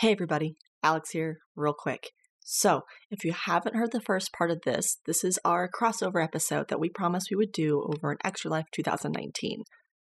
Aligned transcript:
Hey 0.00 0.12
everybody, 0.12 0.58
Alex 0.82 1.12
here, 1.12 1.38
real 1.54 1.72
quick. 1.72 2.10
So, 2.44 2.82
if 3.10 3.24
you 3.24 3.32
haven't 3.32 3.76
heard 3.76 3.92
the 3.92 4.00
first 4.02 4.30
part 4.30 4.50
of 4.50 4.60
this, 4.66 4.98
this 5.06 5.24
is 5.24 5.38
our 5.42 5.70
crossover 5.70 6.22
episode 6.22 6.68
that 6.68 6.78
we 6.78 6.90
promised 6.90 7.28
we 7.30 7.36
would 7.38 7.50
do 7.50 7.82
over 7.82 8.10
an 8.10 8.18
Extra 8.22 8.50
Life 8.50 8.66
2019. 8.72 9.62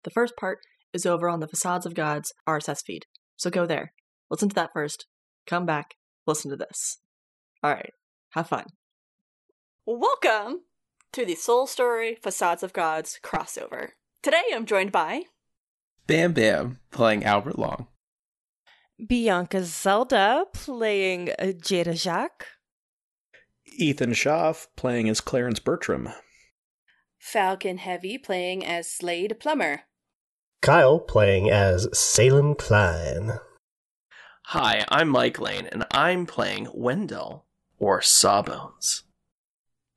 The 0.04 0.10
first 0.10 0.34
part 0.36 0.58
is 0.94 1.06
over 1.06 1.30
on 1.30 1.42
the 1.42 1.48
Facades 1.48 1.86
of 1.86 1.94
Gods 1.94 2.34
RSS 2.50 2.80
feed. 2.88 3.06
So 3.36 3.52
go 3.52 3.68
there, 3.68 3.94
listen 4.32 4.50
to 4.50 4.56
that 4.56 4.72
first, 4.74 5.06
come 5.46 5.68
back, 5.68 5.94
listen 6.26 6.50
to 6.50 6.58
this. 6.58 6.98
Alright, 7.64 7.94
have 8.32 8.50
fun. 8.50 8.66
Welcome 9.86 10.62
to 11.12 11.24
the 11.24 11.36
Soul 11.36 11.68
Story 11.68 12.18
Facades 12.20 12.64
of 12.64 12.74
Gods 12.74 13.20
crossover. 13.24 13.90
Today 14.24 14.42
I'm 14.52 14.66
joined 14.66 14.92
by 14.92 15.26
Bam 16.08 16.34
Bam 16.34 16.80
playing 16.90 17.24
Albert 17.24 17.60
Long. 17.60 17.86
Bianca 19.06 19.64
Zelda 19.64 20.46
playing 20.54 21.30
uh, 21.38 21.54
Jada 21.54 21.96
Jacques. 21.96 22.48
Ethan 23.66 24.14
Schaff 24.14 24.68
playing 24.76 25.08
as 25.08 25.22
Clarence 25.22 25.60
Bertram. 25.60 26.10
Falcon 27.20 27.78
Heavy 27.78 28.18
playing 28.18 28.66
as 28.66 28.92
Slade 28.92 29.40
Plummer. 29.40 29.82
Kyle 30.62 31.00
playing 31.00 31.50
as 31.50 31.88
Salem 31.98 32.56
Klein. 32.56 33.34
Hi, 34.46 34.84
I'm 34.90 35.10
Mike 35.10 35.40
Lane, 35.40 35.68
and 35.72 35.86
I'm 35.92 36.26
playing 36.26 36.70
Wendell, 36.74 37.46
or 37.78 38.02
Sawbones. 38.02 39.04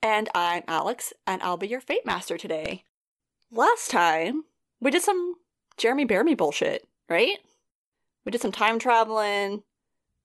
And 0.02 0.28
I'm 0.34 0.64
Alex, 0.68 1.14
and 1.26 1.40
I'll 1.42 1.56
be 1.56 1.68
your 1.68 1.80
Fate 1.80 2.04
Master 2.04 2.36
today. 2.36 2.84
Last 3.50 3.90
time, 3.90 4.44
we 4.80 4.90
did 4.90 5.02
some 5.02 5.36
Jeremy 5.78 6.04
Bearimy 6.04 6.36
bullshit, 6.36 6.86
right? 7.08 7.38
We 8.24 8.32
did 8.32 8.40
some 8.40 8.52
time 8.52 8.78
traveling. 8.78 9.62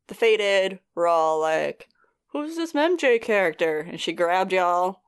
The 0.07 0.15
Fated 0.15 0.79
were 0.93 1.07
all 1.07 1.39
like, 1.39 1.87
Who's 2.35 2.57
this 2.57 2.73
MJ 2.73 3.21
character? 3.21 3.79
And 3.79 3.99
she 3.99 4.11
grabbed 4.11 4.51
y'all. 4.51 5.01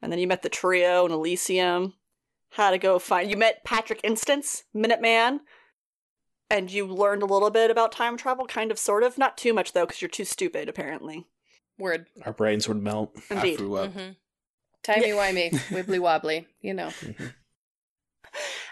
And 0.00 0.12
then 0.12 0.20
you 0.20 0.28
met 0.28 0.42
the 0.42 0.48
trio 0.48 1.04
in 1.04 1.12
Elysium. 1.12 1.94
Had 2.50 2.70
to 2.70 2.78
go 2.78 2.98
find. 2.98 3.28
You 3.28 3.36
met 3.36 3.64
Patrick 3.64 4.00
Instance, 4.04 4.64
Minuteman. 4.74 5.40
And 6.48 6.70
you 6.70 6.86
learned 6.86 7.22
a 7.22 7.26
little 7.26 7.50
bit 7.50 7.70
about 7.70 7.92
time 7.92 8.16
travel, 8.16 8.46
kind 8.46 8.70
of, 8.70 8.78
sort 8.78 9.02
of. 9.02 9.18
Not 9.18 9.36
too 9.36 9.52
much, 9.52 9.72
though, 9.72 9.86
because 9.86 10.00
you're 10.02 10.08
too 10.08 10.24
stupid, 10.24 10.68
apparently. 10.68 11.26
Word. 11.78 12.06
Our 12.24 12.32
brains 12.32 12.68
would 12.68 12.80
melt. 12.82 13.16
Indeed. 13.30 13.54
I 13.54 13.56
threw 13.56 13.74
up. 13.76 13.90
Mm-hmm. 13.90 14.12
Timey-wimey, 14.84 15.50
wibbly 15.70 15.98
wobbly, 15.98 16.46
you 16.60 16.74
know. 16.74 16.90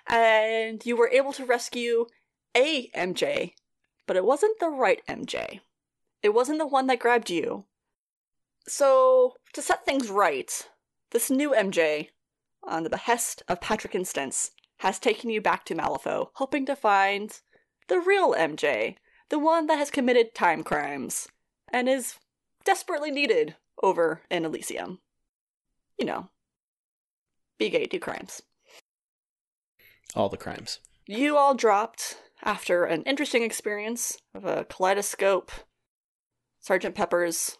and 0.06 0.84
you 0.84 0.96
were 0.96 1.08
able 1.08 1.32
to 1.32 1.44
rescue 1.44 2.06
a 2.56 2.88
MJ, 2.90 3.54
but 4.06 4.16
it 4.16 4.24
wasn't 4.24 4.58
the 4.58 4.68
right 4.68 5.00
MJ. 5.08 5.60
It 6.22 6.34
wasn't 6.34 6.58
the 6.58 6.66
one 6.66 6.86
that 6.88 6.98
grabbed 6.98 7.30
you. 7.30 7.64
So, 8.66 9.34
to 9.54 9.62
set 9.62 9.84
things 9.84 10.10
right, 10.10 10.68
this 11.10 11.30
new 11.30 11.50
MJ, 11.50 12.08
on 12.62 12.82
the 12.82 12.90
behest 12.90 13.42
of 13.48 13.60
Patrick 13.60 13.94
Instance, 13.94 14.50
has 14.78 14.98
taken 14.98 15.30
you 15.30 15.40
back 15.40 15.64
to 15.66 15.74
Malifaux, 15.74 16.28
hoping 16.34 16.66
to 16.66 16.76
find 16.76 17.40
the 17.88 18.00
real 18.00 18.34
MJ, 18.34 18.96
the 19.28 19.38
one 19.38 19.66
that 19.66 19.78
has 19.78 19.90
committed 19.90 20.34
time 20.34 20.62
crimes, 20.62 21.28
and 21.72 21.88
is 21.88 22.16
desperately 22.64 23.10
needed 23.10 23.56
over 23.82 24.22
in 24.30 24.44
Elysium. 24.44 25.00
You 25.98 26.06
know, 26.06 26.28
be 27.58 27.70
gay, 27.70 27.86
do 27.86 27.98
crimes. 27.98 28.42
All 30.14 30.28
the 30.28 30.36
crimes. 30.36 30.80
You 31.06 31.36
all 31.36 31.54
dropped 31.54 32.16
after 32.42 32.84
an 32.84 33.02
interesting 33.02 33.42
experience 33.42 34.18
of 34.34 34.44
a 34.44 34.64
kaleidoscope, 34.64 35.50
Sergeant 36.60 36.94
Pepper's, 36.94 37.58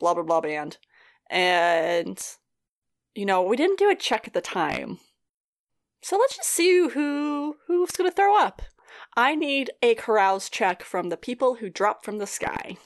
blah 0.00 0.14
blah 0.14 0.22
blah 0.22 0.40
band, 0.40 0.78
and 1.30 2.20
you 3.14 3.24
know 3.26 3.42
we 3.42 3.56
didn't 3.56 3.78
do 3.78 3.90
a 3.90 3.94
check 3.94 4.26
at 4.26 4.34
the 4.34 4.40
time, 4.40 4.98
so 6.02 6.16
let's 6.16 6.36
just 6.36 6.50
see 6.50 6.88
who 6.88 7.56
who's 7.66 7.90
gonna 7.90 8.10
throw 8.10 8.38
up. 8.38 8.62
I 9.16 9.34
need 9.34 9.70
a 9.82 9.94
carouse 9.94 10.48
check 10.48 10.82
from 10.82 11.08
the 11.08 11.16
people 11.16 11.56
who 11.56 11.70
drop 11.70 12.04
from 12.04 12.18
the 12.18 12.26
sky. 12.26 12.76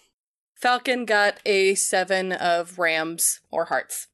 Falcon 0.54 1.04
got 1.04 1.40
a 1.44 1.74
seven 1.74 2.32
of 2.32 2.78
rams 2.78 3.40
or 3.50 3.66
hearts 3.66 4.08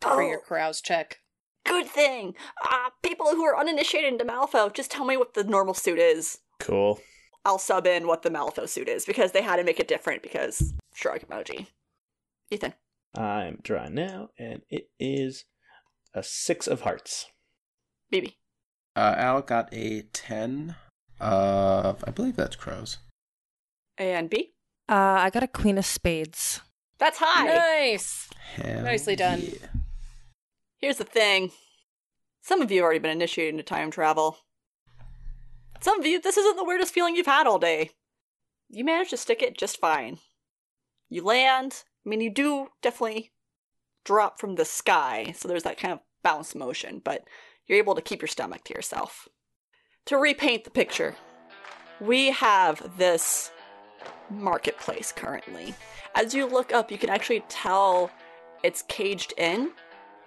for 0.00 0.22
oh. 0.22 0.28
your 0.28 0.40
Oh. 0.40 0.44
carouse 0.46 0.80
check. 0.80 1.20
Good 1.66 1.86
thing. 1.86 2.34
Uh, 2.62 2.90
people 3.02 3.26
who 3.26 3.44
are 3.44 3.58
uninitiated 3.58 4.12
into 4.12 4.24
Malifaux, 4.24 4.72
just 4.72 4.90
tell 4.90 5.04
me 5.04 5.16
what 5.16 5.34
the 5.34 5.44
normal 5.44 5.74
suit 5.74 5.98
is. 5.98 6.38
Cool. 6.58 7.00
I'll 7.44 7.58
sub 7.58 7.86
in 7.86 8.06
what 8.06 8.22
the 8.22 8.30
Malifaux 8.30 8.68
suit 8.68 8.88
is 8.88 9.04
because 9.06 9.32
they 9.32 9.42
had 9.42 9.56
to 9.56 9.64
make 9.64 9.80
it 9.80 9.88
different 9.88 10.22
because 10.22 10.72
shrug 10.94 11.20
emoji. 11.28 11.66
Ethan. 12.50 12.74
I'm 13.16 13.58
drawing 13.62 13.94
now, 13.94 14.30
and 14.38 14.62
it 14.68 14.90
is 14.98 15.44
a 16.14 16.22
six 16.22 16.66
of 16.66 16.82
hearts. 16.82 17.26
BB. 18.12 18.34
Uh, 18.96 19.14
Al 19.16 19.42
got 19.42 19.68
a 19.72 20.02
10 20.02 20.74
of, 21.20 22.04
I 22.06 22.10
believe 22.10 22.36
that's 22.36 22.56
crows. 22.56 22.98
And 23.98 24.28
B. 24.30 24.52
Uh, 24.88 24.94
I 25.20 25.30
got 25.30 25.42
a 25.42 25.48
Queen 25.48 25.78
of 25.78 25.86
Spades. 25.86 26.60
That's 26.98 27.18
high. 27.20 27.46
Nice. 27.46 28.28
Hell 28.54 28.82
Nicely 28.82 29.16
done. 29.16 29.40
yeah. 29.42 29.68
Here's 30.80 30.96
the 30.96 31.04
thing. 31.04 31.50
Some 32.40 32.62
of 32.62 32.70
you 32.70 32.78
have 32.78 32.84
already 32.84 33.00
been 33.00 33.10
initiated 33.10 33.52
into 33.52 33.62
time 33.62 33.90
travel. 33.90 34.38
Some 35.80 36.00
of 36.00 36.06
you, 36.06 36.18
this 36.18 36.38
isn't 36.38 36.56
the 36.56 36.64
weirdest 36.64 36.94
feeling 36.94 37.14
you've 37.14 37.26
had 37.26 37.46
all 37.46 37.58
day. 37.58 37.90
You 38.70 38.84
managed 38.84 39.10
to 39.10 39.18
stick 39.18 39.42
it 39.42 39.58
just 39.58 39.78
fine. 39.78 40.18
You 41.10 41.22
land, 41.22 41.84
I 42.06 42.08
mean, 42.08 42.22
you 42.22 42.30
do 42.30 42.68
definitely 42.80 43.30
drop 44.04 44.40
from 44.40 44.54
the 44.54 44.64
sky, 44.64 45.34
so 45.36 45.48
there's 45.48 45.64
that 45.64 45.78
kind 45.78 45.92
of 45.92 46.00
bounce 46.22 46.54
motion, 46.54 47.02
but 47.04 47.24
you're 47.66 47.78
able 47.78 47.94
to 47.94 48.02
keep 48.02 48.22
your 48.22 48.28
stomach 48.28 48.64
to 48.64 48.74
yourself. 48.74 49.28
To 50.06 50.16
repaint 50.16 50.64
the 50.64 50.70
picture, 50.70 51.14
we 52.00 52.30
have 52.30 52.96
this 52.96 53.50
marketplace 54.30 55.12
currently. 55.12 55.74
As 56.14 56.32
you 56.32 56.46
look 56.46 56.72
up, 56.72 56.90
you 56.90 56.96
can 56.96 57.10
actually 57.10 57.44
tell 57.50 58.10
it's 58.62 58.82
caged 58.82 59.34
in 59.36 59.72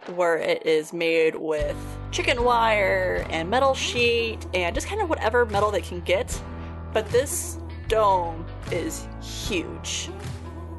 where 0.10 0.38
it 0.38 0.66
is 0.66 0.94
made 0.94 1.36
with 1.36 1.76
chicken 2.12 2.44
wire 2.44 3.26
and 3.30 3.50
metal 3.50 3.74
sheet 3.74 4.40
and 4.54 4.76
just 4.76 4.88
kind 4.88 5.02
of 5.02 5.10
whatever 5.10 5.46
metal 5.46 5.72
they 5.72 5.82
can 5.82 6.02
get. 6.02 6.42
But 6.92 7.08
this 7.10 7.58
dome 7.88 8.46
is 8.72 9.08
huge. 9.22 10.10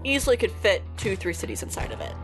Easily 0.05 0.37
could 0.37 0.53
fit 0.53 0.83
two, 0.97 1.17
three 1.17 1.33
cities 1.33 1.63
inside 1.63 1.93
of 1.93 2.01
it. 2.01 2.15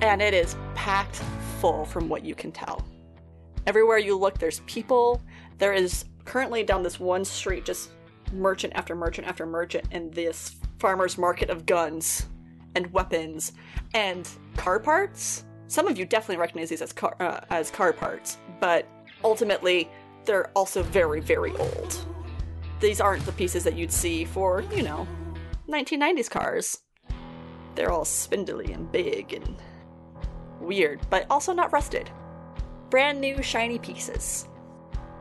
And 0.00 0.22
it 0.22 0.32
is 0.32 0.56
packed 0.74 1.16
full 1.60 1.84
from 1.84 2.08
what 2.08 2.24
you 2.24 2.34
can 2.34 2.52
tell. 2.52 2.84
Everywhere 3.66 3.98
you 3.98 4.16
look, 4.16 4.38
there's 4.38 4.60
people. 4.60 5.20
There 5.58 5.72
is 5.72 6.06
currently 6.24 6.62
down 6.62 6.82
this 6.82 6.98
one 6.98 7.24
street 7.24 7.64
just 7.64 7.90
merchant 8.32 8.72
after 8.76 8.94
merchant 8.94 9.26
after 9.26 9.44
merchant 9.44 9.86
in 9.90 10.10
this 10.10 10.56
farmer's 10.78 11.18
market 11.18 11.50
of 11.50 11.66
guns 11.66 12.26
and 12.74 12.90
weapons 12.92 13.52
and 13.94 14.28
car 14.56 14.78
parts. 14.78 15.44
Some 15.70 15.86
of 15.86 15.96
you 15.96 16.04
definitely 16.04 16.38
recognize 16.38 16.68
these 16.68 16.82
as 16.82 16.92
car 16.92 17.14
uh, 17.20 17.42
as 17.48 17.70
car 17.70 17.92
parts, 17.92 18.38
but 18.58 18.88
ultimately 19.22 19.88
they're 20.24 20.48
also 20.56 20.82
very 20.82 21.20
very 21.20 21.52
old. 21.58 22.04
These 22.80 23.00
aren't 23.00 23.24
the 23.24 23.30
pieces 23.30 23.62
that 23.62 23.76
you'd 23.76 23.92
see 23.92 24.24
for, 24.24 24.64
you 24.74 24.82
know, 24.82 25.06
1990s 25.68 26.28
cars. 26.28 26.80
They're 27.76 27.92
all 27.92 28.04
spindly 28.04 28.72
and 28.72 28.90
big 28.90 29.32
and 29.32 29.62
weird, 30.60 31.02
but 31.08 31.24
also 31.30 31.52
not 31.52 31.72
rusted. 31.72 32.10
Brand 32.90 33.20
new 33.20 33.40
shiny 33.40 33.78
pieces. 33.78 34.48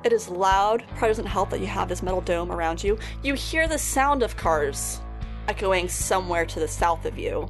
It 0.04 0.12
is 0.12 0.30
loud, 0.30 0.84
probably 0.96 1.10
doesn't 1.10 1.28
help 1.28 1.52
that 1.52 1.60
you 1.60 1.68
have 1.68 1.90
this 1.90 2.02
metal 2.02 2.22
dome 2.22 2.52
around 2.52 2.84
you. 2.84 2.98
You 3.22 3.36
hear 3.36 3.68
the 3.68 3.78
sound 3.78 4.24
of 4.24 4.36
cars 4.36 5.00
echoing 5.48 5.88
somewhere 5.88 6.48
to 6.48 6.60
the 6.60 6.68
south 6.68 7.06
of 7.06 7.20
you. 7.20 7.48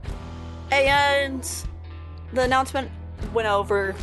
And 0.72 1.50
the 2.34 2.42
announcement 2.42 2.92
went 3.34 3.48
over. 3.48 3.96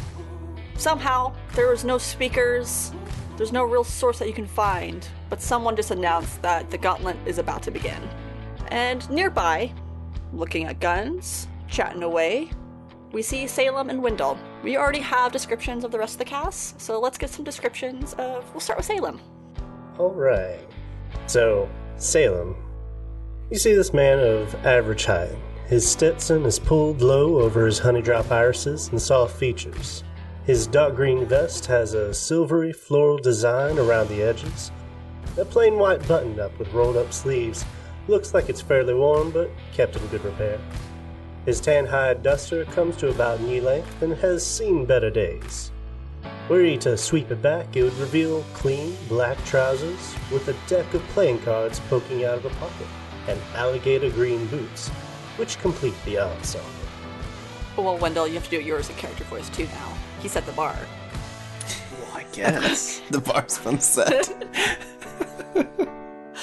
Somehow, 0.77 1.35
there 1.55 1.69
was 1.69 1.85
no 1.85 1.99
speakers, 1.99 2.93
there's 3.37 3.53
no 3.53 3.65
real 3.65 3.85
source 3.85 4.19
that 4.19 4.29
you 4.29 4.35
can 4.35 4.47
find, 4.47 5.07
but 5.29 5.41
someone 5.41 5.77
just 5.77 5.91
announced 5.91 6.43
that 6.43 6.71
the 6.71 6.79
gauntlet 6.79 7.17
is 7.27 7.39
about 7.39 7.63
to 7.65 7.71
begin. 7.71 8.09
And 8.69 9.09
nearby, 9.11 9.73
looking 10.33 10.65
at 10.65 10.81
guns, 10.81 11.49
chatting 11.69 12.03
away, 12.03 12.51
we 13.13 13.23
see 13.23 13.47
Salem 13.47 13.89
and 13.89 14.03
Wendell. 14.03 14.39
We 14.63 14.77
already 14.77 15.01
have 15.01 15.33
descriptions 15.33 15.85
of 15.85 15.91
the 15.91 15.99
rest 15.99 16.15
of 16.15 16.19
the 16.19 16.25
cast, 16.25 16.81
so 16.81 17.01
let's 17.01 17.17
get 17.17 17.31
some 17.31 17.45
descriptions 17.45 18.15
of. 18.15 18.45
We'll 18.53 18.61
start 18.61 18.79
with 18.79 18.87
Salem. 18.87 19.21
Alright. 19.99 20.61
So, 21.27 21.71
Salem. 21.97 22.57
You 23.51 23.59
see 23.59 23.75
this 23.75 23.95
man 23.95 24.19
of 24.19 24.55
average 24.67 25.05
height. 25.05 25.37
His 25.67 25.89
Stetson 25.89 26.45
is 26.45 26.59
pulled 26.59 27.03
low 27.03 27.41
over 27.41 27.67
his 27.67 27.81
honeydrop 27.81 28.31
irises 28.31 28.89
and 28.89 29.03
soft 29.03 29.37
features. 29.37 30.05
His 30.45 30.67
dark 30.67 30.95
green 30.95 31.27
vest 31.27 31.67
has 31.67 31.93
a 31.93 32.15
silvery 32.15 32.73
floral 32.73 33.19
design 33.19 33.79
around 33.79 34.09
the 34.09 34.23
edges. 34.23 34.71
A 35.37 35.45
plain 35.45 35.79
white 35.79 36.07
button 36.07 36.39
up 36.39 36.57
with 36.59 36.73
rolled 36.73 36.97
up 36.97 37.13
sleeves 37.13 37.65
Looks 38.09 38.33
like 38.33 38.49
it's 38.49 38.61
fairly 38.61 38.95
worn, 38.95 39.31
but 39.31 39.51
kept 39.73 39.97
in 39.97 40.07
good 40.07 40.25
repair. 40.25 40.61
His 41.45 41.61
tan 41.61 41.87
hide 41.87 42.23
duster 42.23 42.65
comes 42.67 42.97
to 42.99 43.09
about 43.09 43.41
knee 43.41 43.61
length 43.61 44.01
and 44.01 44.15
has 44.15 44.47
seen 44.47 44.87
better 44.87 45.11
days. 45.11 45.73
Were 46.49 46.63
he 46.63 46.79
to 46.79 46.97
sweep 46.97 47.33
it 47.33 47.43
back, 47.43 47.77
it 47.77 47.83
would 47.83 47.99
reveal 47.99 48.45
clean 48.55 48.97
black 49.09 49.45
trousers 49.45 50.15
with 50.33 50.47
a 50.47 50.55
deck 50.69 50.93
of 50.95 51.03
playing 51.09 51.41
cards 51.41 51.81
poking 51.89 52.25
out 52.25 52.39
of 52.39 52.45
a 52.45 52.51
pocket, 52.51 52.87
and 53.27 53.41
alligator 53.55 54.11
green 54.11 54.47
boots, 54.47 54.91
which 55.37 55.59
complete 55.59 55.95
the 56.05 56.19
ensemble. 56.19 56.69
Well, 57.77 57.99
Wendell, 57.99 58.27
you 58.27 58.35
have 58.35 58.45
to 58.45 58.51
do 58.51 58.61
yours 58.61 58.89
in 58.89 58.97
character 58.97 59.25
voice 59.25 59.49
too 59.51 59.67
now. 59.67 59.93
He 60.21 60.29
set 60.29 60.47
the 60.47 60.53
bar. 60.53 60.77
Well, 62.01 62.11
I 62.15 62.25
guess. 62.33 63.03
The 63.11 63.21
bar's 63.21 63.59
been 63.59 63.81
set. 63.81 64.31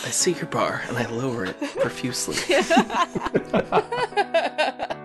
I 0.05 0.09
see 0.09 0.33
your 0.33 0.47
bar 0.47 0.83
and 0.87 0.97
I 0.97 1.05
lower 1.07 1.45
it 1.45 1.59
profusely. 1.59 2.37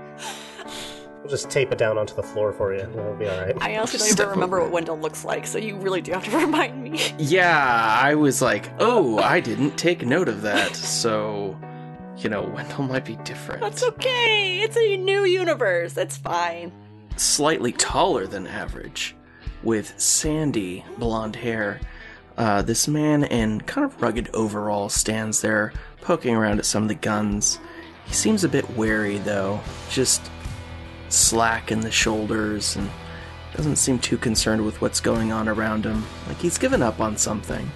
We'll 1.29 1.37
just 1.37 1.51
tape 1.51 1.71
it 1.73 1.77
down 1.77 1.99
onto 1.99 2.15
the 2.15 2.23
floor 2.23 2.55
for 2.55 2.73
you. 2.73 2.81
It'll 2.81 3.15
be 3.15 3.29
alright. 3.29 3.55
I 3.61 3.77
honestly 3.77 4.17
don't 4.17 4.29
even 4.29 4.31
remember 4.31 4.63
what 4.63 4.71
Wendell 4.71 4.99
looks 4.99 5.27
like, 5.27 5.47
so 5.47 5.59
you 5.59 5.77
really 5.77 6.01
do 6.01 6.13
have 6.13 6.25
to 6.25 6.39
remind 6.39 6.83
me. 6.83 6.99
Yeah, 7.19 7.99
I 8.01 8.15
was 8.15 8.41
like, 8.41 8.71
oh, 8.79 9.19
I 9.19 9.41
didn't 9.41 9.77
take 9.77 10.07
note 10.07 10.31
of 10.31 10.41
that. 10.41 10.75
So, 10.75 11.61
you 12.19 12.29
know, 12.29 12.43
Wendell 12.43 12.85
might 12.85 13.05
be 13.05 13.17
different. 13.17 13.61
That's 13.61 13.83
okay. 13.83 14.61
It's 14.61 14.77
a 14.77 14.97
new 14.97 15.25
universe. 15.25 15.97
It's 15.97 16.17
fine. 16.17 16.73
Slightly 17.17 17.73
taller 17.73 18.27
than 18.27 18.47
average, 18.47 19.15
with 19.63 19.99
sandy 20.01 20.85
blonde 20.99 21.37
hair. 21.37 21.81
Uh, 22.37 22.63
this 22.63 22.87
man 22.87 23.25
in 23.25 23.61
kind 23.63 23.85
of 23.85 24.01
rugged 24.01 24.31
overalls 24.35 24.95
stands 24.95 25.41
there, 25.41 25.73
poking 26.01 26.35
around 26.35 26.59
at 26.59 26.67
some 26.67 26.85
of 26.85 26.89
the 26.89 26.95
guns. 26.95 27.59
He 28.07 28.15
seems 28.15 28.45
a 28.45 28.49
bit 28.49 28.69
wary, 28.77 29.19
though, 29.19 29.61
just 29.91 30.31
slack 31.09 31.73
in 31.73 31.81
the 31.81 31.91
shoulders 31.91 32.77
and 32.77 32.89
doesn't 33.57 33.77
seem 33.77 33.99
too 33.99 34.19
concerned 34.19 34.65
with 34.65 34.81
what's 34.81 35.01
going 35.01 35.33
on 35.33 35.49
around 35.49 35.85
him. 35.85 36.05
Like 36.27 36.39
he's 36.39 36.59
given 36.59 36.83
up 36.83 37.01
on 37.01 37.17
something. 37.17 37.69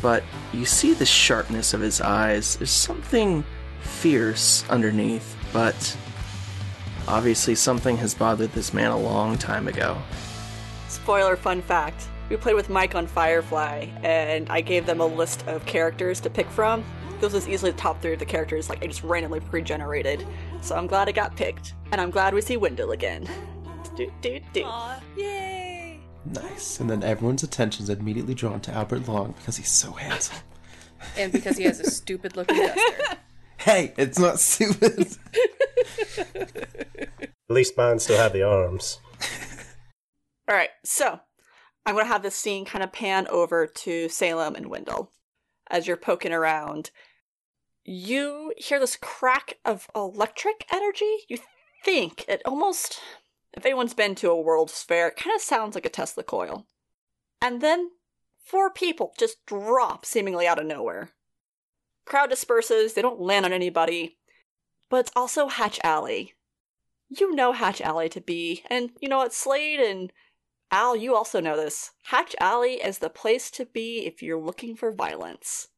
But 0.00 0.24
you 0.52 0.64
see 0.64 0.94
the 0.94 1.06
sharpness 1.06 1.74
of 1.74 1.80
his 1.80 2.00
eyes. 2.00 2.56
There's 2.56 2.70
something 2.70 3.44
fierce 3.82 4.68
underneath, 4.68 5.36
but 5.52 5.96
obviously 7.08 7.54
something 7.54 7.96
has 7.98 8.14
bothered 8.14 8.52
this 8.52 8.72
man 8.72 8.90
a 8.90 8.98
long 8.98 9.36
time 9.38 9.68
ago. 9.68 9.98
Spoiler 10.88 11.36
fun 11.36 11.62
fact. 11.62 12.08
We 12.28 12.36
played 12.36 12.54
with 12.54 12.70
Mike 12.70 12.94
on 12.94 13.06
Firefly, 13.06 13.88
and 14.02 14.48
I 14.48 14.60
gave 14.60 14.86
them 14.86 15.00
a 15.00 15.06
list 15.06 15.46
of 15.48 15.66
characters 15.66 16.20
to 16.20 16.30
pick 16.30 16.48
from. 16.48 16.84
This 17.20 17.32
was 17.32 17.48
easily 17.48 17.70
the 17.72 17.76
top 17.76 18.00
three 18.00 18.14
of 18.14 18.18
the 18.18 18.24
characters, 18.24 18.68
like 18.68 18.82
I 18.82 18.86
just 18.86 19.02
randomly 19.04 19.40
pre-generated. 19.40 20.26
So 20.60 20.74
I'm 20.74 20.86
glad 20.86 21.08
it 21.08 21.14
got 21.14 21.36
picked, 21.36 21.74
and 21.92 22.00
I'm 22.00 22.10
glad 22.10 22.34
we 22.34 22.40
see 22.40 22.56
Wendell 22.56 22.92
again. 22.92 23.28
Do, 23.96 24.10
do, 24.22 24.40
do. 24.52 24.66
Yay! 25.16 26.00
nice. 26.24 26.80
And 26.80 26.88
then 26.88 27.02
everyone's 27.02 27.42
attention 27.42 27.84
is 27.84 27.90
immediately 27.90 28.34
drawn 28.34 28.60
to 28.62 28.72
Albert 28.72 29.08
Long 29.08 29.32
because 29.32 29.56
he's 29.56 29.70
so 29.70 29.92
handsome. 29.92 30.38
and 31.16 31.32
because 31.32 31.56
he 31.56 31.64
has 31.64 31.80
a 31.80 31.90
stupid 31.90 32.36
looking 32.36 32.56
duster. 32.56 32.80
Hey, 33.64 33.94
it's 33.96 34.18
not 34.18 34.40
stupid. 34.40 35.16
At 37.20 37.30
least 37.48 37.76
mine 37.76 38.00
still 38.00 38.16
have 38.16 38.32
the 38.32 38.42
arms. 38.42 38.98
All 40.48 40.56
right, 40.56 40.70
so 40.84 41.20
I'm 41.86 41.94
going 41.94 42.04
to 42.04 42.12
have 42.12 42.24
this 42.24 42.34
scene 42.34 42.64
kind 42.64 42.82
of 42.82 42.92
pan 42.92 43.28
over 43.28 43.68
to 43.68 44.08
Salem 44.08 44.56
and 44.56 44.66
Wendell 44.66 45.12
as 45.70 45.86
you're 45.86 45.96
poking 45.96 46.32
around. 46.32 46.90
You 47.84 48.52
hear 48.56 48.80
this 48.80 48.98
crack 49.00 49.58
of 49.64 49.86
electric 49.94 50.66
energy. 50.72 51.18
You 51.28 51.38
think 51.84 52.24
it 52.26 52.42
almost, 52.44 52.98
if 53.52 53.64
anyone's 53.64 53.94
been 53.94 54.16
to 54.16 54.30
a 54.30 54.40
World's 54.40 54.82
Fair, 54.82 55.06
it 55.06 55.16
kind 55.16 55.36
of 55.36 55.40
sounds 55.40 55.76
like 55.76 55.86
a 55.86 55.88
Tesla 55.88 56.24
coil. 56.24 56.66
And 57.40 57.60
then 57.60 57.90
four 58.44 58.70
people 58.70 59.14
just 59.16 59.46
drop 59.46 60.04
seemingly 60.04 60.48
out 60.48 60.58
of 60.58 60.66
nowhere. 60.66 61.12
Crowd 62.04 62.30
disperses, 62.30 62.94
they 62.94 63.02
don't 63.02 63.20
land 63.20 63.44
on 63.44 63.52
anybody, 63.52 64.16
but 64.88 65.00
it's 65.00 65.12
also 65.16 65.48
Hatch 65.48 65.80
Alley. 65.84 66.34
You 67.08 67.34
know 67.34 67.52
Hatch 67.52 67.80
Alley 67.80 68.08
to 68.10 68.20
be, 68.20 68.62
and 68.70 68.90
you 69.00 69.08
know 69.08 69.18
what, 69.18 69.32
Slade 69.32 69.80
and 69.80 70.12
Al, 70.70 70.96
you 70.96 71.14
also 71.14 71.40
know 71.40 71.56
this. 71.56 71.90
Hatch 72.04 72.34
Alley 72.40 72.74
is 72.74 72.98
the 72.98 73.10
place 73.10 73.50
to 73.52 73.66
be 73.66 74.06
if 74.06 74.22
you're 74.22 74.40
looking 74.40 74.74
for 74.74 74.90
violence. 74.90 75.68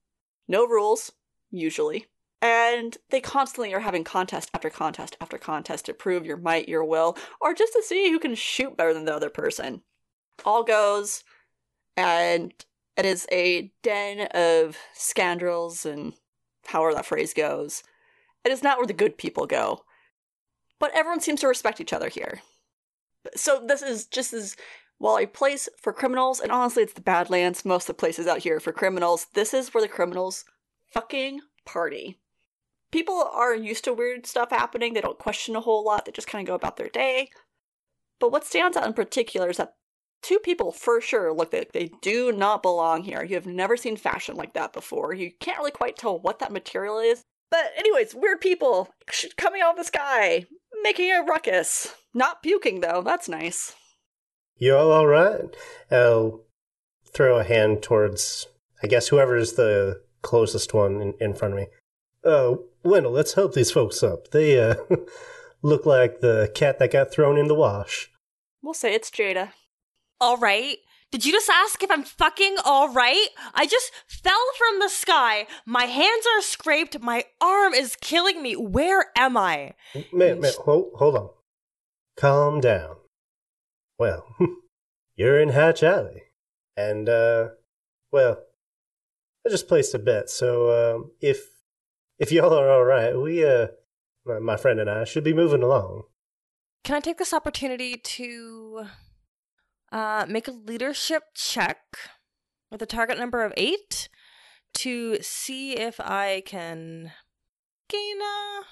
No 0.46 0.64
rules, 0.64 1.12
usually. 1.50 2.06
And 2.40 2.96
they 3.10 3.20
constantly 3.20 3.74
are 3.74 3.80
having 3.80 4.04
contest 4.04 4.50
after 4.54 4.70
contest 4.70 5.16
after 5.20 5.38
contest 5.38 5.86
to 5.86 5.94
prove 5.94 6.26
your 6.26 6.36
might, 6.36 6.68
your 6.68 6.84
will, 6.84 7.16
or 7.40 7.54
just 7.54 7.72
to 7.72 7.82
see 7.82 8.10
who 8.10 8.18
can 8.18 8.34
shoot 8.34 8.76
better 8.76 8.94
than 8.94 9.04
the 9.04 9.14
other 9.14 9.30
person. 9.30 9.82
All 10.44 10.62
goes, 10.62 11.24
and 11.96 12.52
it 12.96 13.05
is 13.05 13.26
a 13.32 13.73
den 13.82 14.29
of 14.32 14.76
scoundrels 14.94 15.85
and 15.85 16.14
however 16.67 16.94
that 16.94 17.06
phrase 17.06 17.35
goes. 17.35 17.82
It 18.44 18.52
is 18.52 18.62
not 18.62 18.79
where 18.79 18.87
the 18.87 18.93
good 18.93 19.19
people 19.19 19.46
go. 19.46 19.85
But 20.79 20.93
everyone 20.94 21.20
seems 21.20 21.41
to 21.41 21.49
respect 21.49 21.81
each 21.81 21.93
other 21.93 22.08
here. 22.08 22.41
So 23.35 23.64
this 23.67 23.82
is 23.82 24.06
just 24.06 24.32
as 24.32 24.56
well 24.99 25.19
a 25.19 25.26
place 25.26 25.69
for 25.81 25.93
criminals, 25.93 26.41
and 26.41 26.52
honestly, 26.52 26.82
it's 26.82 26.93
the 26.93 27.00
Badlands. 27.00 27.64
Most 27.64 27.85
of 27.85 27.96
the 27.96 28.00
places 28.00 28.26
out 28.26 28.38
here 28.41 28.61
for 28.61 28.73
criminals. 28.73 29.26
This 29.35 29.55
is 29.55 29.73
where 29.73 29.82
the 29.82 29.88
criminals 29.88 30.44
fucking 30.87 31.41
party. 31.64 32.20
People 32.93 33.29
are 33.32 33.55
used 33.55 33.85
to 33.85 33.93
weird 33.93 34.26
stuff 34.26 34.50
happening. 34.50 34.93
They 34.93 35.00
don't 35.00 35.19
question 35.19 35.56
a 35.56 35.61
whole 35.61 35.85
lot. 35.85 36.05
They 36.05 36.12
just 36.12 36.29
kind 36.29 36.46
of 36.46 36.46
go 36.46 36.55
about 36.55 36.76
their 36.76 36.88
day. 36.88 37.31
But 38.20 38.31
what 38.31 38.44
stands 38.44 38.76
out 38.76 38.87
in 38.87 38.93
particular 38.93 39.50
is 39.50 39.56
that 39.56 39.75
two 40.24 40.38
people 40.38 40.72
for 40.72 41.00
sure 41.00 41.32
look 41.32 41.52
like 41.52 41.72
they 41.72 41.90
do 42.00 42.32
not 42.32 42.62
belong 42.62 43.04
here. 43.04 43.22
You 43.22 43.34
have 43.34 43.46
never 43.46 43.76
seen 43.76 43.96
fashion 43.96 44.34
like 44.34 44.54
that 44.54 44.72
before. 44.72 45.14
You 45.14 45.30
can't 45.38 45.58
really 45.58 45.70
quite 45.70 45.96
tell 45.96 46.18
what 46.18 46.38
that 46.40 46.52
material 46.52 46.98
is. 46.98 47.22
But, 47.50 47.72
anyways, 47.76 48.14
weird 48.14 48.40
people 48.40 48.88
coming 49.36 49.60
out 49.62 49.72
of 49.72 49.76
the 49.76 49.84
sky, 49.84 50.46
making 50.82 51.12
a 51.12 51.22
ruckus. 51.22 51.94
Not 52.14 52.42
puking, 52.42 52.80
though. 52.80 53.02
That's 53.02 53.28
nice. 53.28 53.74
You 54.56 54.74
all 54.74 54.90
alright? 54.90 55.54
I'll 55.90 56.40
throw 57.12 57.38
a 57.38 57.44
hand 57.44 57.82
towards, 57.82 58.46
I 58.82 58.86
guess, 58.86 59.08
whoever's 59.08 59.52
the 59.52 60.02
closest 60.22 60.72
one 60.72 61.00
in, 61.00 61.14
in 61.20 61.34
front 61.34 61.54
of 61.54 61.60
me. 61.60 61.66
Uh, 62.24 62.56
Wendell, 62.82 63.12
let's 63.12 63.34
help 63.34 63.52
these 63.52 63.70
folks 63.70 64.02
up. 64.02 64.30
They, 64.30 64.58
uh, 64.58 64.76
look 65.62 65.84
like 65.84 66.20
the 66.20 66.50
cat 66.54 66.78
that 66.78 66.93
got 66.93 67.12
thrown 67.12 67.36
in 67.36 67.48
the 67.48 67.54
wash. 67.54 68.10
We'll 68.62 68.74
say 68.74 68.94
it's 68.94 69.10
Jada. 69.10 69.50
All 70.24 70.38
right. 70.38 70.78
Did 71.12 71.26
you 71.26 71.32
just 71.32 71.50
ask 71.50 71.82
if 71.82 71.90
I'm 71.90 72.02
fucking 72.02 72.56
all 72.64 72.88
right? 72.88 73.28
I 73.54 73.66
just 73.66 73.93
fell 74.08 74.40
from 74.56 74.81
the 74.81 74.88
sky. 74.88 75.46
My 75.66 75.84
hands 75.84 76.24
are 76.34 76.40
scraped. 76.40 76.98
My 77.02 77.26
arm 77.43 77.74
is 77.74 77.94
killing 78.00 78.43
me. 78.43 78.56
Where 78.56 79.12
am 79.19 79.36
I? 79.36 79.74
Man, 80.14 80.40
man, 80.40 80.52
hold, 80.60 80.93
hold 80.94 81.16
on. 81.16 81.28
Calm 82.16 82.62
down. 82.62 82.96
Well, 83.98 84.24
you're 85.14 85.38
in 85.38 85.50
Hatch 85.50 85.82
Alley. 85.82 86.22
And, 86.74 87.06
uh, 87.06 87.48
well, 88.10 88.38
I 89.46 89.50
just 89.50 89.69
placed 89.69 89.94
a 89.94 89.98
bet, 89.98 90.31
so, 90.31 90.70
um, 90.96 91.10
if, 91.20 91.50
if 92.19 92.32
y'all 92.32 92.54
are 92.54 92.70
alright, 92.70 93.14
we, 93.14 93.44
uh, 93.44 93.66
my 94.24 94.56
friend 94.56 94.81
and 94.81 94.88
I 94.88 95.04
should 95.04 95.22
be 95.22 95.34
moving 95.34 95.62
along. 95.62 96.04
Can 96.82 96.96
I 96.96 97.00
take 97.00 97.19
this 97.19 97.34
opportunity 97.34 97.98
to 97.98 98.86
uh, 99.94 100.27
make 100.29 100.48
a 100.48 100.53
leadership 100.53 101.22
check 101.34 101.79
with 102.70 102.82
a 102.82 102.86
target 102.86 103.17
number 103.17 103.44
of 103.44 103.55
eight 103.56 104.08
to 104.74 105.19
see 105.22 105.77
if 105.79 106.01
I 106.01 106.43
can 106.44 107.13
gain 107.89 108.17
a. 108.20 108.63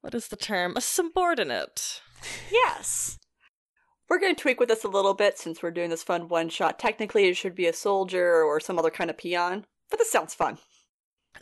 What 0.00 0.14
is 0.14 0.28
the 0.28 0.36
term? 0.36 0.72
A 0.76 0.80
subordinate. 0.80 2.00
Yes. 2.50 3.18
We're 4.08 4.18
going 4.18 4.34
to 4.34 4.40
tweak 4.40 4.58
with 4.58 4.70
this 4.70 4.82
a 4.82 4.88
little 4.88 5.12
bit 5.12 5.38
since 5.38 5.62
we're 5.62 5.70
doing 5.70 5.90
this 5.90 6.02
fun 6.02 6.28
one 6.28 6.48
shot. 6.48 6.78
Technically, 6.78 7.28
it 7.28 7.36
should 7.36 7.54
be 7.54 7.66
a 7.66 7.72
soldier 7.74 8.42
or 8.42 8.60
some 8.60 8.78
other 8.78 8.90
kind 8.90 9.10
of 9.10 9.18
peon, 9.18 9.66
but 9.90 9.98
this 9.98 10.10
sounds 10.10 10.34
fun. 10.34 10.56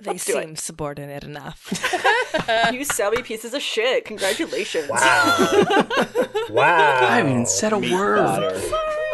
They 0.01 0.13
Let's 0.13 0.23
seem 0.23 0.55
subordinate 0.55 1.25
enough. 1.25 1.69
you 2.73 2.81
selly 2.81 3.25
pieces 3.25 3.55
of 3.55 3.63
shit. 3.63 4.05
Congratulations. 4.05 4.89
Wow. 4.89 4.99
wow. 6.51 6.99
I 7.03 7.17
haven't 7.17 7.33
even 7.33 7.47
said 7.47 7.73
a 7.73 7.79
word. 7.79 8.63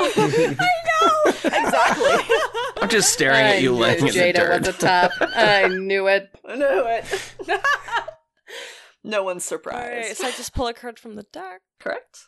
exactly. 1.45 2.37
I'm 2.81 2.89
just 2.89 3.13
staring 3.13 3.37
I 3.37 3.57
at 3.57 3.63
you 3.63 3.73
knew 3.73 3.79
laying 3.79 3.99
in 4.01 4.05
the 4.07 4.11
Jada 4.11 4.59
was 4.59 4.69
a 4.69 4.73
dirt. 4.73 4.81
top. 4.81 5.11
I 5.21 5.69
knew 5.69 6.07
it. 6.09 6.29
I 6.49 6.57
knew 6.57 6.85
it. 6.87 7.61
no 9.05 9.23
one's 9.23 9.45
surprised. 9.45 10.09
right, 10.09 10.17
so 10.17 10.27
I 10.27 10.31
just 10.33 10.55
pull 10.55 10.67
a 10.67 10.75
card 10.75 10.99
from 10.99 11.15
the 11.17 11.25
deck, 11.33 11.61
Correct? 11.81 12.19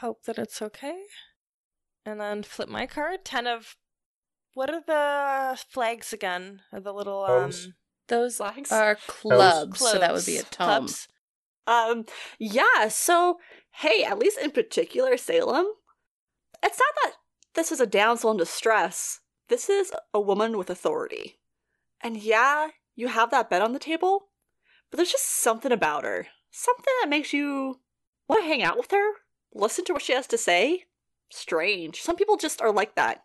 hope 0.00 0.22
that 0.24 0.38
it's 0.38 0.62
okay, 0.62 0.96
and 2.06 2.20
then 2.20 2.42
flip 2.42 2.68
my 2.68 2.86
card. 2.86 3.24
Ten 3.24 3.46
of. 3.46 3.76
What 4.54 4.68
are 4.68 4.80
the 4.84 5.60
flags 5.70 6.12
again? 6.12 6.60
Are 6.72 6.80
the 6.80 6.92
little 6.92 7.22
um 7.24 7.30
Arms. 7.30 7.68
Those 8.08 8.38
Flags? 8.38 8.72
are 8.72 8.96
clubs, 9.06 9.78
so 9.78 9.96
that 9.98 10.12
would 10.12 10.26
be 10.26 10.36
a 10.38 10.42
Cloves. 10.42 10.56
tome. 10.56 10.66
Clubs. 10.66 11.08
Um, 11.68 12.04
yeah, 12.40 12.88
so, 12.88 13.38
hey, 13.74 14.02
at 14.02 14.18
least 14.18 14.38
in 14.38 14.50
particular, 14.50 15.16
Salem, 15.16 15.66
it's 16.62 16.78
not 16.78 16.94
that 17.04 17.12
this 17.54 17.72
is 17.72 17.80
a 17.80 17.86
damsel 17.86 18.30
in 18.30 18.36
distress. 18.36 19.20
This 19.48 19.68
is 19.68 19.92
a 20.14 20.20
woman 20.20 20.56
with 20.56 20.70
authority. 20.70 21.38
And 22.00 22.16
yeah, 22.16 22.68
you 22.94 23.08
have 23.08 23.30
that 23.30 23.50
bet 23.50 23.62
on 23.62 23.72
the 23.72 23.78
table, 23.78 24.28
but 24.90 24.96
there's 24.96 25.12
just 25.12 25.26
something 25.42 25.72
about 25.72 26.04
her. 26.04 26.28
Something 26.50 26.94
that 27.00 27.08
makes 27.10 27.32
you 27.32 27.80
want 28.28 28.42
to 28.42 28.48
hang 28.48 28.62
out 28.62 28.76
with 28.76 28.90
her, 28.90 29.12
listen 29.54 29.84
to 29.86 29.92
what 29.92 30.02
she 30.02 30.12
has 30.12 30.26
to 30.28 30.38
say. 30.38 30.84
Strange. 31.30 32.00
Some 32.00 32.16
people 32.16 32.36
just 32.36 32.60
are 32.60 32.72
like 32.72 32.94
that. 32.96 33.24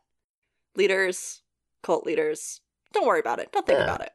Leaders, 0.76 1.42
cult 1.82 2.06
leaders. 2.06 2.62
Don't 2.94 3.08
worry 3.08 3.20
about 3.20 3.40
it. 3.40 3.52
Don't 3.52 3.66
think 3.66 3.80
Yeah. 3.80 3.84
about 3.86 4.02
it. 4.02 4.12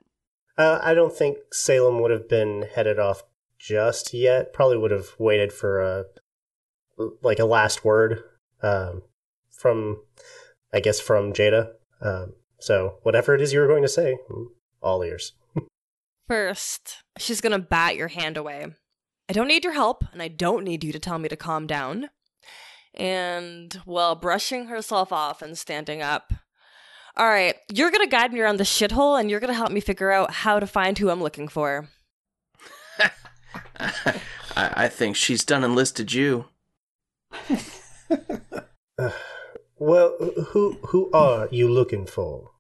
Uh, 0.59 0.79
I 0.83 0.95
don't 0.95 1.17
think 1.17 1.39
Salem 1.53 2.01
would 2.01 2.11
have 2.11 2.29
been 2.29 2.63
headed 2.75 2.99
off 2.99 3.23
just 3.59 4.13
yet. 4.13 4.53
Probably 4.53 4.77
would 4.77 4.91
have 4.91 5.15
waited 5.19 5.53
for 5.53 5.81
a 5.81 6.05
like 7.23 7.39
a 7.39 7.47
last 7.47 7.83
word 7.85 8.23
um, 8.63 9.03
from, 9.61 10.03
I 10.73 10.81
guess, 10.81 11.01
from 11.01 11.33
Jada. 11.33 11.73
Um, 12.01 12.35
so 12.59 12.99
whatever 13.03 13.35
it 13.35 13.41
is 13.41 13.53
you 13.53 13.61
were 13.61 13.67
going 13.67 13.83
to 13.83 13.89
say, 13.89 14.17
all 14.83 15.03
ears. 15.05 15.33
First, 16.29 17.03
she's 17.19 17.41
gonna 17.41 17.59
bat 17.59 17.97
your 17.97 18.07
hand 18.07 18.37
away. 18.37 18.67
I 19.29 19.33
don't 19.33 19.49
need 19.49 19.65
your 19.65 19.73
help, 19.73 20.05
and 20.13 20.23
I 20.23 20.29
don't 20.29 20.63
need 20.63 20.85
you 20.85 20.93
to 20.93 20.99
tell 21.01 21.19
me 21.19 21.29
to 21.29 21.37
calm 21.37 21.67
down. 21.67 22.11
And 22.95 23.75
while 23.85 24.15
brushing 24.15 24.67
herself 24.67 25.13
off 25.13 25.43
and 25.43 25.59
standing 25.59 26.03
up, 26.03 26.33
all 27.17 27.27
right, 27.27 27.57
you're 27.73 27.91
gonna 27.91 28.07
guide 28.07 28.33
me 28.33 28.39
around 28.39 28.59
the 28.59 28.65
shithole, 28.65 29.19
and 29.19 29.29
you're 29.29 29.41
gonna 29.41 29.55
help 29.55 29.73
me 29.73 29.81
figure 29.81 30.13
out 30.13 30.31
how 30.31 30.61
to 30.61 30.69
find 30.69 30.97
who 30.99 31.11
I'm 31.11 31.21
looking 31.21 31.49
for. 31.49 31.89
I, 33.81 34.21
I 34.57 34.89
think 34.89 35.17
she's 35.17 35.45
done 35.45 35.65
enlisted 35.65 36.13
you. 36.13 36.45
Well, 39.81 40.15
who 40.49 40.73
who 40.89 41.11
are 41.15 41.49
you 41.51 41.67
looking 41.67 42.05
for? 42.05 42.51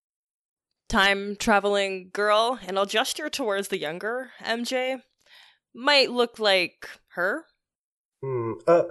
Time 0.88 1.36
traveling 1.36 2.08
girl, 2.14 2.58
and 2.66 2.78
I'll 2.78 2.86
gesture 2.86 3.28
towards 3.28 3.68
the 3.68 3.78
younger 3.78 4.30
MJ. 4.42 5.02
Might 5.74 6.10
look 6.10 6.38
like 6.38 6.88
her. 7.08 7.44
Hmm. 8.22 8.54
Uh, 8.66 8.84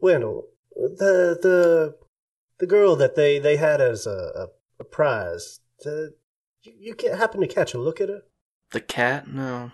Wendell, 0.00 0.46
the 0.74 1.38
the 1.42 1.96
the 2.60 2.66
girl 2.66 2.96
that 2.96 3.14
they 3.14 3.38
they 3.38 3.58
had 3.58 3.82
as 3.82 4.06
a 4.06 4.32
a, 4.34 4.46
a 4.80 4.84
prize. 4.84 5.60
The, 5.80 6.14
you, 6.62 6.72
you 6.78 6.94
can't 6.94 7.18
happen 7.18 7.42
to 7.42 7.46
catch 7.46 7.74
a 7.74 7.78
look 7.78 8.00
at 8.00 8.08
her? 8.08 8.22
The 8.70 8.80
cat? 8.80 9.28
No. 9.28 9.70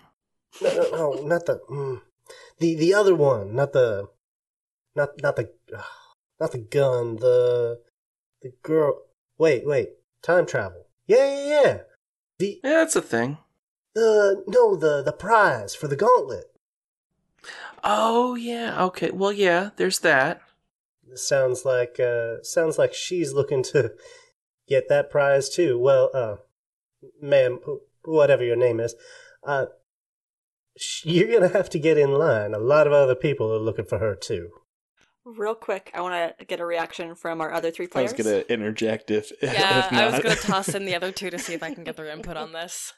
No, 0.61 0.75
no, 0.75 0.89
no 0.91 1.13
not 1.25 1.45
the 1.45 1.61
mm, 1.69 2.01
the 2.59 2.75
the 2.75 2.93
other 2.93 3.15
one, 3.15 3.55
not 3.55 3.71
the 3.71 4.09
not 4.93 5.21
not 5.21 5.37
the 5.37 5.53
ugh, 5.73 5.85
not 6.39 6.51
the 6.51 6.59
gun. 6.59 7.17
The 7.17 7.81
the 8.41 8.51
girl. 8.63 9.01
Wait, 9.37 9.65
wait. 9.65 9.89
Time 10.21 10.45
travel. 10.45 10.85
Yeah, 11.05 11.25
yeah, 11.25 11.49
yeah. 11.61 11.77
The 12.39 12.59
Yeah, 12.63 12.69
that's 12.71 12.95
a 12.95 13.01
thing. 13.01 13.37
the 13.95 14.43
no 14.47 14.75
the 14.75 15.01
the 15.01 15.11
prize 15.13 15.75
for 15.75 15.87
the 15.87 15.95
gauntlet. 15.95 16.45
Oh, 17.83 18.35
yeah. 18.35 18.83
Okay. 18.85 19.11
Well, 19.11 19.31
yeah, 19.31 19.69
there's 19.77 19.99
that. 19.99 20.41
Sounds 21.15 21.63
like 21.63 21.99
uh 21.99 22.43
sounds 22.43 22.77
like 22.77 22.93
she's 22.93 23.31
looking 23.33 23.63
to 23.63 23.93
get 24.67 24.89
that 24.89 25.09
prize 25.09 25.49
too. 25.49 25.79
Well, 25.79 26.09
uh, 26.13 26.35
ma'am, 27.21 27.59
whatever 28.03 28.43
your 28.43 28.57
name 28.57 28.79
is, 28.81 28.93
uh, 29.43 29.67
you're 31.03 31.31
gonna 31.31 31.53
have 31.53 31.69
to 31.71 31.79
get 31.79 31.97
in 31.97 32.11
line. 32.11 32.53
A 32.53 32.59
lot 32.59 32.87
of 32.87 32.93
other 32.93 33.15
people 33.15 33.51
are 33.53 33.59
looking 33.59 33.85
for 33.85 33.99
her 33.99 34.15
too. 34.15 34.49
Real 35.35 35.55
quick, 35.55 35.91
I 35.93 36.01
want 36.01 36.37
to 36.37 36.45
get 36.45 36.59
a 36.59 36.65
reaction 36.65 37.13
from 37.15 37.41
our 37.41 37.51
other 37.51 37.69
three 37.69 37.87
players. 37.87 38.13
I 38.13 38.15
was 38.15 38.25
gonna 38.25 38.43
interject 38.49 39.11
if 39.11 39.31
Yeah, 39.41 39.87
if 39.87 39.93
I 39.93 40.09
was 40.09 40.19
gonna 40.21 40.35
toss 40.41 40.69
in 40.69 40.85
the 40.85 40.95
other 40.95 41.11
two 41.11 41.29
to 41.29 41.37
see 41.37 41.53
if 41.53 41.63
I 41.63 41.73
can 41.73 41.83
get 41.83 41.97
their 41.97 42.07
input 42.07 42.37
on 42.37 42.53
this. 42.53 42.93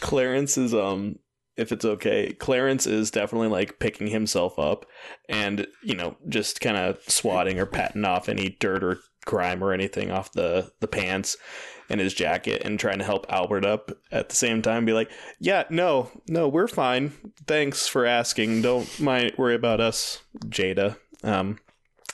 Clarence 0.00 0.58
is 0.58 0.74
um 0.74 1.16
if 1.56 1.72
it's 1.72 1.84
okay, 1.84 2.32
Clarence 2.34 2.86
is 2.86 3.10
definitely 3.10 3.48
like 3.48 3.78
picking 3.78 4.08
himself 4.08 4.58
up 4.58 4.86
and, 5.28 5.66
you 5.82 5.94
know, 5.94 6.16
just 6.28 6.60
kind 6.60 6.76
of 6.76 6.98
swatting 7.08 7.58
or 7.58 7.66
patting 7.66 8.04
off 8.04 8.28
any 8.28 8.56
dirt 8.60 8.84
or 8.84 8.98
grime 9.24 9.62
or 9.62 9.72
anything 9.72 10.10
off 10.10 10.32
the 10.32 10.70
the 10.80 10.86
pants 10.86 11.36
and 11.88 12.00
his 12.00 12.14
jacket 12.14 12.62
and 12.64 12.78
trying 12.78 12.98
to 12.98 13.04
help 13.04 13.26
Albert 13.28 13.64
up 13.64 13.92
at 14.10 14.28
the 14.28 14.36
same 14.36 14.62
time 14.62 14.84
be 14.84 14.92
like, 14.92 15.10
"Yeah, 15.38 15.64
no, 15.70 16.10
no, 16.28 16.48
we're 16.48 16.68
fine. 16.68 17.12
Thanks 17.46 17.86
for 17.86 18.06
asking. 18.06 18.62
Don't 18.62 19.00
mind 19.00 19.32
worry 19.36 19.54
about 19.54 19.80
us, 19.80 20.22
Jada." 20.46 20.96
Um 21.22 21.58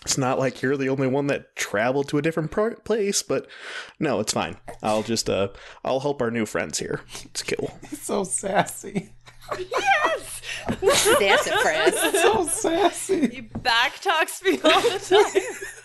it's 0.03 0.19
not 0.19 0.39
like 0.39 0.63
you're 0.63 0.77
the 0.77 0.89
only 0.89 1.07
one 1.07 1.29
that 1.29 1.55
traveled 1.55 2.09
to 2.09 2.19
a 2.19 2.23
different 2.23 2.51
pro- 2.51 2.75
place, 2.75 3.23
but 3.23 3.47
no, 4.01 4.19
it's 4.19 4.33
fine. 4.33 4.57
I'll 4.83 5.03
just 5.03 5.31
uh 5.31 5.49
I'll 5.85 6.01
help 6.01 6.21
our 6.21 6.31
new 6.31 6.47
friends 6.47 6.79
here. 6.79 7.03
It's 7.25 7.43
cool. 7.43 7.73
He's 7.89 8.03
so 8.03 8.25
sassy. 8.25 9.13
yes! 9.59 10.43
a 10.67 10.77
press. 11.63 12.23
So 12.23 12.47
sassy. 12.47 13.31
You 13.33 13.43
back 13.61 14.01
talks 14.01 14.43
me 14.43 14.61
all 14.63 14.81
the 14.81 15.35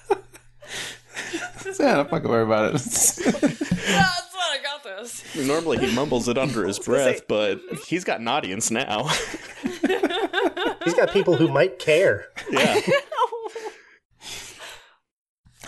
time. 0.09 0.19
Yeah, 1.79 1.95
don't 1.97 2.09
fucking 2.09 2.29
worry 2.29 2.43
about 2.43 2.69
it. 2.69 2.73
That's 2.81 3.19
what 3.19 4.59
I 4.59 4.59
got 4.63 4.83
this. 4.83 5.23
Normally 5.35 5.77
he 5.85 5.93
mumbles 5.93 6.27
it 6.27 6.37
under 6.37 6.65
his 6.65 6.79
breath, 6.85 7.27
but 7.27 7.59
he's 7.87 8.03
got 8.03 8.19
an 8.19 8.27
audience 8.27 8.71
now. 8.71 9.07
He's 10.83 10.93
got 10.95 11.11
people 11.11 11.35
who 11.35 11.49
might 11.49 11.77
care. 11.77 12.27
yeah. 12.49 12.79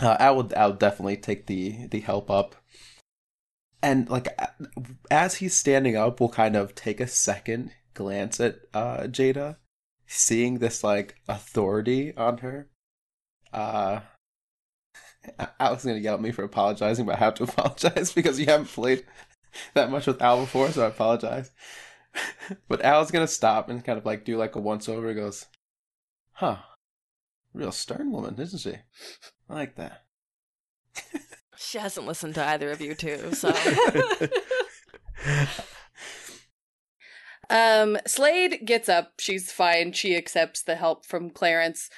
Uh, 0.00 0.16
I 0.18 0.30
would, 0.30 0.54
I 0.54 0.66
would 0.66 0.78
definitely 0.78 1.18
take 1.18 1.46
the 1.46 1.86
the 1.88 2.00
help 2.00 2.30
up, 2.30 2.56
and 3.82 4.08
like 4.08 4.28
as 5.10 5.36
he's 5.36 5.54
standing 5.56 5.94
up, 5.94 6.18
we'll 6.20 6.30
kind 6.30 6.56
of 6.56 6.74
take 6.74 7.00
a 7.00 7.06
second 7.06 7.72
glance 7.92 8.40
at 8.40 8.56
uh, 8.72 9.02
Jada, 9.02 9.56
seeing 10.06 10.58
this 10.58 10.82
like 10.82 11.16
authority 11.28 12.16
on 12.16 12.38
her. 12.38 12.68
Uh, 13.52 14.00
Alex 15.58 15.82
is 15.82 15.86
gonna 15.86 15.98
yell 15.98 16.14
at 16.14 16.20
me 16.20 16.32
for 16.32 16.44
apologizing, 16.44 17.06
but 17.06 17.16
I 17.16 17.18
have 17.18 17.34
to 17.34 17.44
apologize 17.44 18.12
because 18.12 18.38
you 18.38 18.46
haven't 18.46 18.68
played 18.68 19.04
that 19.74 19.90
much 19.90 20.06
with 20.06 20.22
Al 20.22 20.40
before, 20.40 20.70
so 20.70 20.84
I 20.84 20.88
apologize. 20.88 21.50
but 22.68 22.82
Al's 22.82 23.10
gonna 23.10 23.26
stop 23.26 23.68
and 23.68 23.84
kind 23.84 23.98
of 23.98 24.06
like 24.06 24.24
do 24.24 24.36
like 24.36 24.56
a 24.56 24.60
once 24.60 24.88
over. 24.88 25.08
He 25.08 25.14
Goes, 25.14 25.46
huh? 26.32 26.58
Real 27.52 27.72
stern 27.72 28.12
woman, 28.12 28.36
isn't 28.38 28.60
she? 28.60 28.76
I 29.48 29.54
like 29.54 29.74
that. 29.76 30.04
She 31.56 31.78
hasn't 31.78 32.06
listened 32.06 32.34
to 32.36 32.44
either 32.44 32.70
of 32.70 32.80
you 32.80 32.94
two, 32.94 33.32
so 33.34 33.52
Um, 37.50 37.98
Slade 38.06 38.60
gets 38.64 38.88
up. 38.88 39.14
She's 39.18 39.50
fine. 39.50 39.92
She 39.92 40.16
accepts 40.16 40.62
the 40.62 40.76
help 40.76 41.04
from 41.04 41.30
Clarence. 41.30 41.90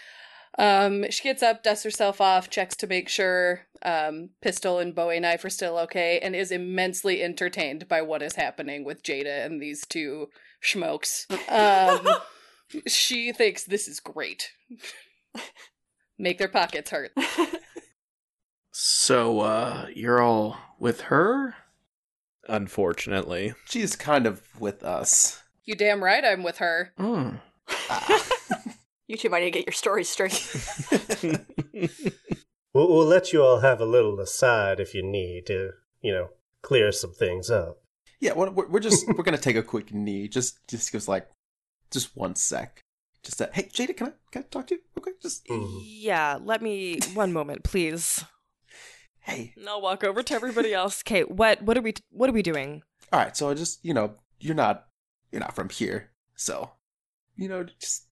Um, 0.59 1.11
she 1.11 1.23
gets 1.23 1.43
up, 1.43 1.63
dusts 1.63 1.85
herself 1.85 2.21
off, 2.21 2.51
checks 2.51 2.77
to 2.77 2.87
make 2.87 3.09
sure 3.09 3.63
um, 3.83 4.31
pistol 4.41 4.79
and 4.79 4.95
Bowie 4.95 5.21
knife 5.21 5.45
are 5.45 5.51
still 5.51 5.79
okay, 5.79 6.19
and 6.23 6.37
is 6.37 6.51
immensely 6.51 7.23
entertained 7.23 7.89
by 7.89 8.03
what 8.03 8.23
is 8.23 8.37
happening 8.37 8.85
with 8.85 9.03
Jada 9.03 9.47
and 9.47 9.63
these 9.63 9.87
two 9.87 10.29
schmokes. 10.63 11.27
Um, 11.51 12.17
she 12.87 13.33
thinks 13.33 13.65
this 13.65 13.89
is 13.89 14.01
great. 14.01 14.53
Make 16.19 16.39
their 16.39 16.49
pockets 16.49 16.91
hurt. 16.91 17.13
So, 18.73 19.41
uh, 19.41 19.87
you're 19.95 20.23
all 20.23 20.57
with 20.79 21.03
her? 21.03 21.55
Unfortunately. 22.49 23.55
She's 23.67 23.97
kind 23.97 24.27
of 24.27 24.43
with 24.59 24.83
us. 24.83 25.43
You 25.65 25.75
damn 25.75 26.03
right 26.03 26.25
I'm 26.25 26.43
with 26.43 26.59
her. 26.59 26.93
Hmm. 26.97 27.37
you 29.13 29.19
two 29.19 29.29
might 29.29 29.41
need 29.41 29.53
to 29.53 29.59
get 29.59 29.67
your 29.67 29.73
stories 29.73 30.09
straight. 30.09 30.33
We'll, 32.75 32.89
we'll 32.89 33.05
let 33.07 33.35
you 33.35 33.43
all 33.43 33.61
have 33.61 33.83
a 33.83 33.85
little 33.85 34.19
aside 34.19 34.81
if 34.81 34.95
you 34.95 35.03
need 35.03 35.45
to, 35.49 35.73
you 36.01 36.11
know, 36.11 36.29
clear 36.63 36.91
some 36.91 37.13
things 37.13 37.51
up. 37.51 37.83
Yeah, 38.19 38.33
we're, 38.33 38.51
we're 38.51 38.81
just 38.81 39.07
we're 39.17 39.25
gonna 39.25 39.37
take 39.37 39.57
a 39.57 39.63
quick 39.63 39.93
knee. 39.93 40.27
Just 40.27 40.59
just 40.69 40.91
gives 40.91 41.07
like 41.07 41.29
just 41.91 42.17
one 42.17 42.35
sec. 42.35 42.81
Just 43.23 43.37
that. 43.39 43.55
Hey, 43.55 43.65
Jada, 43.65 43.95
can 43.95 44.07
I 44.07 44.13
can 44.31 44.43
I 44.45 44.47
talk 44.51 44.69
to 44.69 44.77
you? 44.77 44.81
Okay, 44.97 45.11
just 45.21 45.47
Mhm. 45.49 45.83
yeah. 45.85 46.39
Let 46.43 46.63
me 46.63 46.99
one 47.13 47.33
moment, 47.33 47.63
please. 47.63 48.25
hey. 49.21 49.53
And 49.57 49.69
I'll 49.69 49.83
walk 49.83 50.03
over 50.03 50.23
to 50.23 50.35
everybody 50.35 50.73
else. 50.73 51.03
Okay, 51.07 51.25
what 51.25 51.61
what 51.61 51.77
are 51.77 51.83
we 51.83 51.93
what 52.11 52.31
are 52.31 52.33
we 52.33 52.43
doing? 52.43 52.83
All 53.13 53.21
right, 53.21 53.37
so 53.37 53.51
I 53.51 53.55
just 53.55 53.85
you 53.85 53.93
know 53.93 54.15
you're 54.41 54.55
not 54.55 54.87
you're 55.31 55.41
not 55.41 55.55
from 55.55 55.69
here, 55.69 56.11
so 56.37 56.71
you 57.37 57.49
know 57.51 57.65
just 57.79 58.07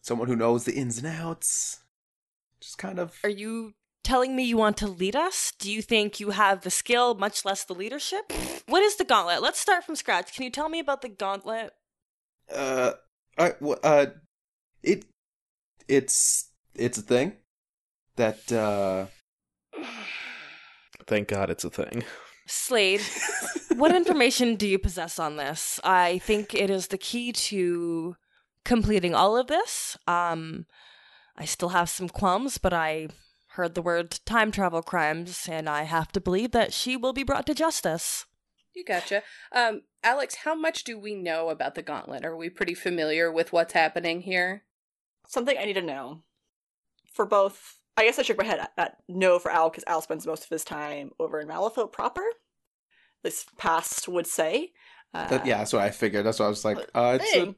someone 0.00 0.28
who 0.28 0.36
knows 0.36 0.64
the 0.64 0.74
ins 0.74 0.98
and 0.98 1.06
outs. 1.06 1.80
Just 2.60 2.78
kind 2.78 2.98
of 2.98 3.16
Are 3.22 3.30
you 3.30 3.74
telling 4.02 4.34
me 4.34 4.44
you 4.44 4.56
want 4.56 4.76
to 4.78 4.86
lead 4.88 5.14
us? 5.14 5.52
Do 5.58 5.70
you 5.70 5.82
think 5.82 6.18
you 6.18 6.30
have 6.30 6.62
the 6.62 6.70
skill, 6.70 7.14
much 7.14 7.44
less 7.44 7.64
the 7.64 7.74
leadership? 7.74 8.32
What 8.66 8.82
is 8.82 8.96
the 8.96 9.04
gauntlet? 9.04 9.42
Let's 9.42 9.60
start 9.60 9.84
from 9.84 9.96
scratch. 9.96 10.34
Can 10.34 10.44
you 10.44 10.50
tell 10.50 10.68
me 10.68 10.80
about 10.80 11.02
the 11.02 11.08
gauntlet? 11.08 11.72
Uh, 12.52 12.92
I, 13.36 13.50
w- 13.50 13.78
uh, 13.82 14.06
it, 14.82 15.04
it's, 15.86 16.50
it's 16.74 16.98
a 16.98 17.02
thing 17.02 17.34
that, 18.16 18.50
uh, 18.50 19.06
Thank 21.06 21.28
God 21.28 21.48
it's 21.50 21.64
a 21.64 21.70
thing. 21.70 22.04
Slade, 22.46 23.00
what 23.76 23.94
information 23.96 24.56
do 24.56 24.66
you 24.66 24.78
possess 24.78 25.18
on 25.18 25.36
this? 25.36 25.80
I 25.84 26.18
think 26.18 26.54
it 26.54 26.70
is 26.70 26.88
the 26.88 26.98
key 26.98 27.32
to 27.32 28.16
completing 28.64 29.14
all 29.14 29.36
of 29.36 29.46
this. 29.46 29.96
Um, 30.06 30.66
I 31.36 31.44
still 31.44 31.70
have 31.70 31.88
some 31.88 32.08
qualms, 32.08 32.58
but 32.58 32.72
I 32.72 33.08
heard 33.52 33.74
the 33.74 33.82
word 33.82 34.20
time 34.24 34.50
travel 34.50 34.82
crimes, 34.82 35.48
and 35.50 35.68
I 35.68 35.84
have 35.84 36.12
to 36.12 36.20
believe 36.20 36.52
that 36.52 36.72
she 36.72 36.96
will 36.96 37.12
be 37.12 37.22
brought 37.22 37.46
to 37.46 37.54
justice. 37.54 38.26
You 38.74 38.84
gotcha. 38.84 39.22
Um, 39.52 39.82
Alex, 40.04 40.36
how 40.44 40.54
much 40.54 40.84
do 40.84 40.98
we 40.98 41.14
know 41.14 41.48
about 41.48 41.74
the 41.74 41.82
gauntlet? 41.82 42.24
Are 42.24 42.36
we 42.36 42.48
pretty 42.48 42.74
familiar 42.74 43.32
with 43.32 43.52
what's 43.52 43.72
happening 43.72 44.20
here? 44.20 44.62
Something 45.26 45.58
I 45.58 45.64
need 45.64 45.74
to 45.74 45.82
know. 45.82 46.22
For 47.12 47.26
both, 47.26 47.78
I 47.96 48.04
guess 48.04 48.18
I 48.18 48.22
shook 48.22 48.38
my 48.38 48.44
head 48.44 48.60
at, 48.60 48.72
at 48.78 48.96
no 49.08 49.40
for 49.40 49.50
Al 49.50 49.70
because 49.70 49.82
Al 49.88 50.02
spends 50.02 50.26
most 50.26 50.44
of 50.44 50.50
his 50.50 50.62
time 50.62 51.10
over 51.18 51.40
in 51.40 51.48
Malifaux 51.48 51.90
proper. 51.90 52.22
This 53.24 53.46
past 53.56 54.06
would 54.08 54.28
say. 54.28 54.70
Uh, 55.12 55.26
that, 55.28 55.46
yeah, 55.46 55.58
that's 55.58 55.72
what 55.72 55.82
I 55.82 55.90
figured. 55.90 56.24
That's 56.24 56.38
what 56.38 56.46
I 56.46 56.50
was 56.50 56.64
like, 56.64 56.78
uh, 56.94 57.18
it's 57.20 57.32
thing. 57.32 57.42
a, 57.42 57.50
it's 57.50 57.50
a 57.50 57.52
thing. 57.52 57.54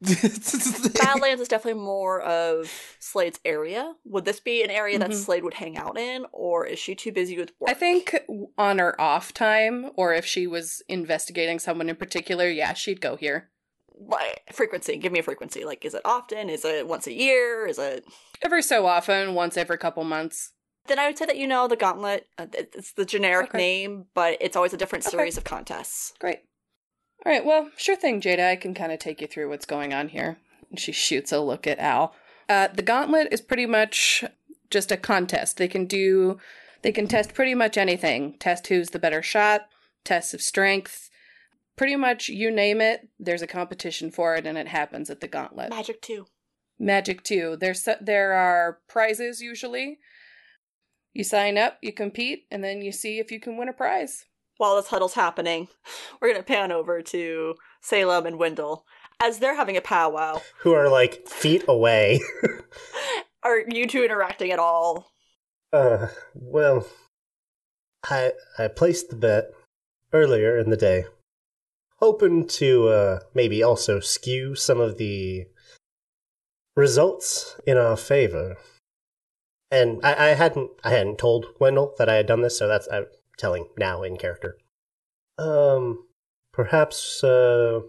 Badlands 0.02 1.40
is 1.40 1.48
definitely 1.48 1.80
more 1.82 2.20
of 2.22 2.70
Slade's 2.98 3.40
area. 3.44 3.94
Would 4.04 4.24
this 4.24 4.40
be 4.40 4.62
an 4.62 4.70
area 4.70 4.98
that 4.98 5.10
Mhm. 5.10 5.14
Slade 5.14 5.42
would 5.44 5.54
hang 5.54 5.76
out 5.76 5.98
in, 5.98 6.26
or 6.32 6.66
is 6.66 6.78
she 6.78 6.94
too 6.94 7.12
busy 7.12 7.36
with 7.38 7.52
work? 7.58 7.70
I 7.70 7.74
think 7.74 8.14
on 8.58 8.78
her 8.78 8.98
off 9.00 9.32
time, 9.32 9.90
or 9.96 10.12
if 10.14 10.26
she 10.26 10.46
was 10.46 10.82
investigating 10.88 11.58
someone 11.58 11.88
in 11.88 11.96
particular, 11.96 12.48
yeah, 12.48 12.72
she'd 12.74 13.00
go 13.00 13.16
here. 13.16 13.50
Like, 13.98 14.42
frequency. 14.52 14.98
Give 14.98 15.12
me 15.12 15.20
a 15.20 15.22
frequency. 15.22 15.64
Like, 15.64 15.84
is 15.84 15.94
it 15.94 16.02
often? 16.04 16.50
Is 16.50 16.64
it 16.66 16.86
once 16.86 17.06
a 17.06 17.12
year? 17.12 17.66
Is 17.66 17.78
it? 17.78 18.04
Every 18.42 18.62
so 18.62 18.86
often, 18.86 19.34
once 19.34 19.56
every 19.56 19.78
couple 19.78 20.04
months. 20.04 20.52
Then 20.86 20.98
I 20.98 21.06
would 21.08 21.16
say 21.18 21.24
that 21.26 21.38
you 21.38 21.46
know 21.46 21.66
the 21.66 21.76
Gauntlet. 21.76 22.28
Uh, 22.38 22.46
it's 22.52 22.92
the 22.92 23.06
generic 23.06 23.48
Okay. 23.48 23.58
name, 23.58 24.06
but 24.14 24.36
it's 24.40 24.54
always 24.54 24.72
a 24.74 24.76
different 24.76 25.06
Okay. 25.06 25.16
series 25.16 25.38
of 25.38 25.44
contests. 25.44 26.12
Great. 26.18 26.40
All 27.26 27.32
right, 27.32 27.44
well, 27.44 27.70
sure 27.76 27.96
thing, 27.96 28.20
Jada. 28.20 28.50
I 28.50 28.54
can 28.54 28.72
kind 28.72 28.92
of 28.92 29.00
take 29.00 29.20
you 29.20 29.26
through 29.26 29.48
what's 29.48 29.66
going 29.66 29.92
on 29.92 30.10
here. 30.10 30.38
And 30.70 30.78
she 30.78 30.92
shoots 30.92 31.32
a 31.32 31.40
look 31.40 31.66
at 31.66 31.80
Al. 31.80 32.14
Uh, 32.48 32.68
the 32.68 32.84
gauntlet 32.84 33.32
is 33.32 33.40
pretty 33.40 33.66
much 33.66 34.22
just 34.70 34.92
a 34.92 34.96
contest. 34.96 35.56
They 35.56 35.66
can 35.66 35.86
do, 35.86 36.38
they 36.82 36.92
can 36.92 37.08
test 37.08 37.34
pretty 37.34 37.56
much 37.56 37.76
anything. 37.76 38.36
Test 38.38 38.68
who's 38.68 38.90
the 38.90 39.00
better 39.00 39.22
shot, 39.22 39.62
tests 40.04 40.34
of 40.34 40.40
strength, 40.40 41.10
pretty 41.74 41.96
much 41.96 42.28
you 42.28 42.48
name 42.48 42.80
it. 42.80 43.08
There's 43.18 43.42
a 43.42 43.48
competition 43.48 44.12
for 44.12 44.36
it, 44.36 44.46
and 44.46 44.56
it 44.56 44.68
happens 44.68 45.10
at 45.10 45.20
the 45.20 45.26
gauntlet. 45.26 45.70
Magic 45.70 46.00
too. 46.00 46.26
Magic 46.78 47.24
too. 47.24 47.56
There's 47.58 47.88
there 48.00 48.34
are 48.34 48.78
prizes 48.86 49.40
usually. 49.40 49.98
You 51.12 51.24
sign 51.24 51.58
up, 51.58 51.78
you 51.82 51.92
compete, 51.92 52.46
and 52.52 52.62
then 52.62 52.82
you 52.82 52.92
see 52.92 53.18
if 53.18 53.32
you 53.32 53.40
can 53.40 53.56
win 53.56 53.68
a 53.68 53.72
prize. 53.72 54.26
While 54.58 54.76
this 54.76 54.88
huddle's 54.88 55.14
happening, 55.14 55.68
we're 56.20 56.32
gonna 56.32 56.42
pan 56.42 56.72
over 56.72 57.02
to 57.02 57.54
Salem 57.80 58.26
and 58.26 58.38
Wendell 58.38 58.84
as 59.20 59.38
they're 59.38 59.56
having 59.56 59.76
a 59.76 59.80
powwow. 59.80 60.40
Who 60.60 60.72
are 60.72 60.88
like 60.88 61.26
feet 61.28 61.64
away. 61.68 62.20
Are 63.42 63.62
you 63.68 63.86
two 63.86 64.04
interacting 64.04 64.50
at 64.50 64.58
all? 64.58 65.12
Uh, 65.72 66.08
well, 66.34 66.86
I 68.04 68.32
I 68.58 68.68
placed 68.68 69.10
the 69.10 69.16
bet 69.16 69.52
earlier 70.12 70.58
in 70.58 70.70
the 70.70 70.76
day, 70.76 71.04
hoping 71.98 72.46
to 72.46 72.88
uh, 72.88 73.18
maybe 73.34 73.62
also 73.62 74.00
skew 74.00 74.54
some 74.54 74.80
of 74.80 74.98
the 74.98 75.46
results 76.76 77.58
in 77.66 77.76
our 77.76 77.96
favor. 77.96 78.56
And 79.70 80.00
I, 80.04 80.12
I 80.12 80.34
hadn't 80.34 80.70
I 80.84 80.90
hadn't 80.90 81.18
told 81.18 81.46
Wendell 81.58 81.94
that 81.98 82.08
I 82.08 82.14
had 82.14 82.26
done 82.26 82.42
this, 82.42 82.58
so 82.58 82.68
that's 82.68 82.88
I'm 82.92 83.06
telling 83.36 83.68
now 83.76 84.02
in 84.02 84.16
character. 84.16 84.56
Um, 85.38 86.06
perhaps 86.52 87.22
uh, 87.22 87.80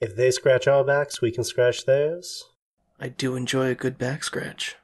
if 0.00 0.16
they 0.16 0.30
scratch 0.30 0.66
our 0.66 0.84
backs, 0.84 1.20
we 1.20 1.30
can 1.30 1.44
scratch 1.44 1.84
theirs. 1.84 2.44
I 3.00 3.08
do 3.08 3.36
enjoy 3.36 3.68
a 3.68 3.74
good 3.74 3.98
back 3.98 4.24
scratch. 4.24 4.76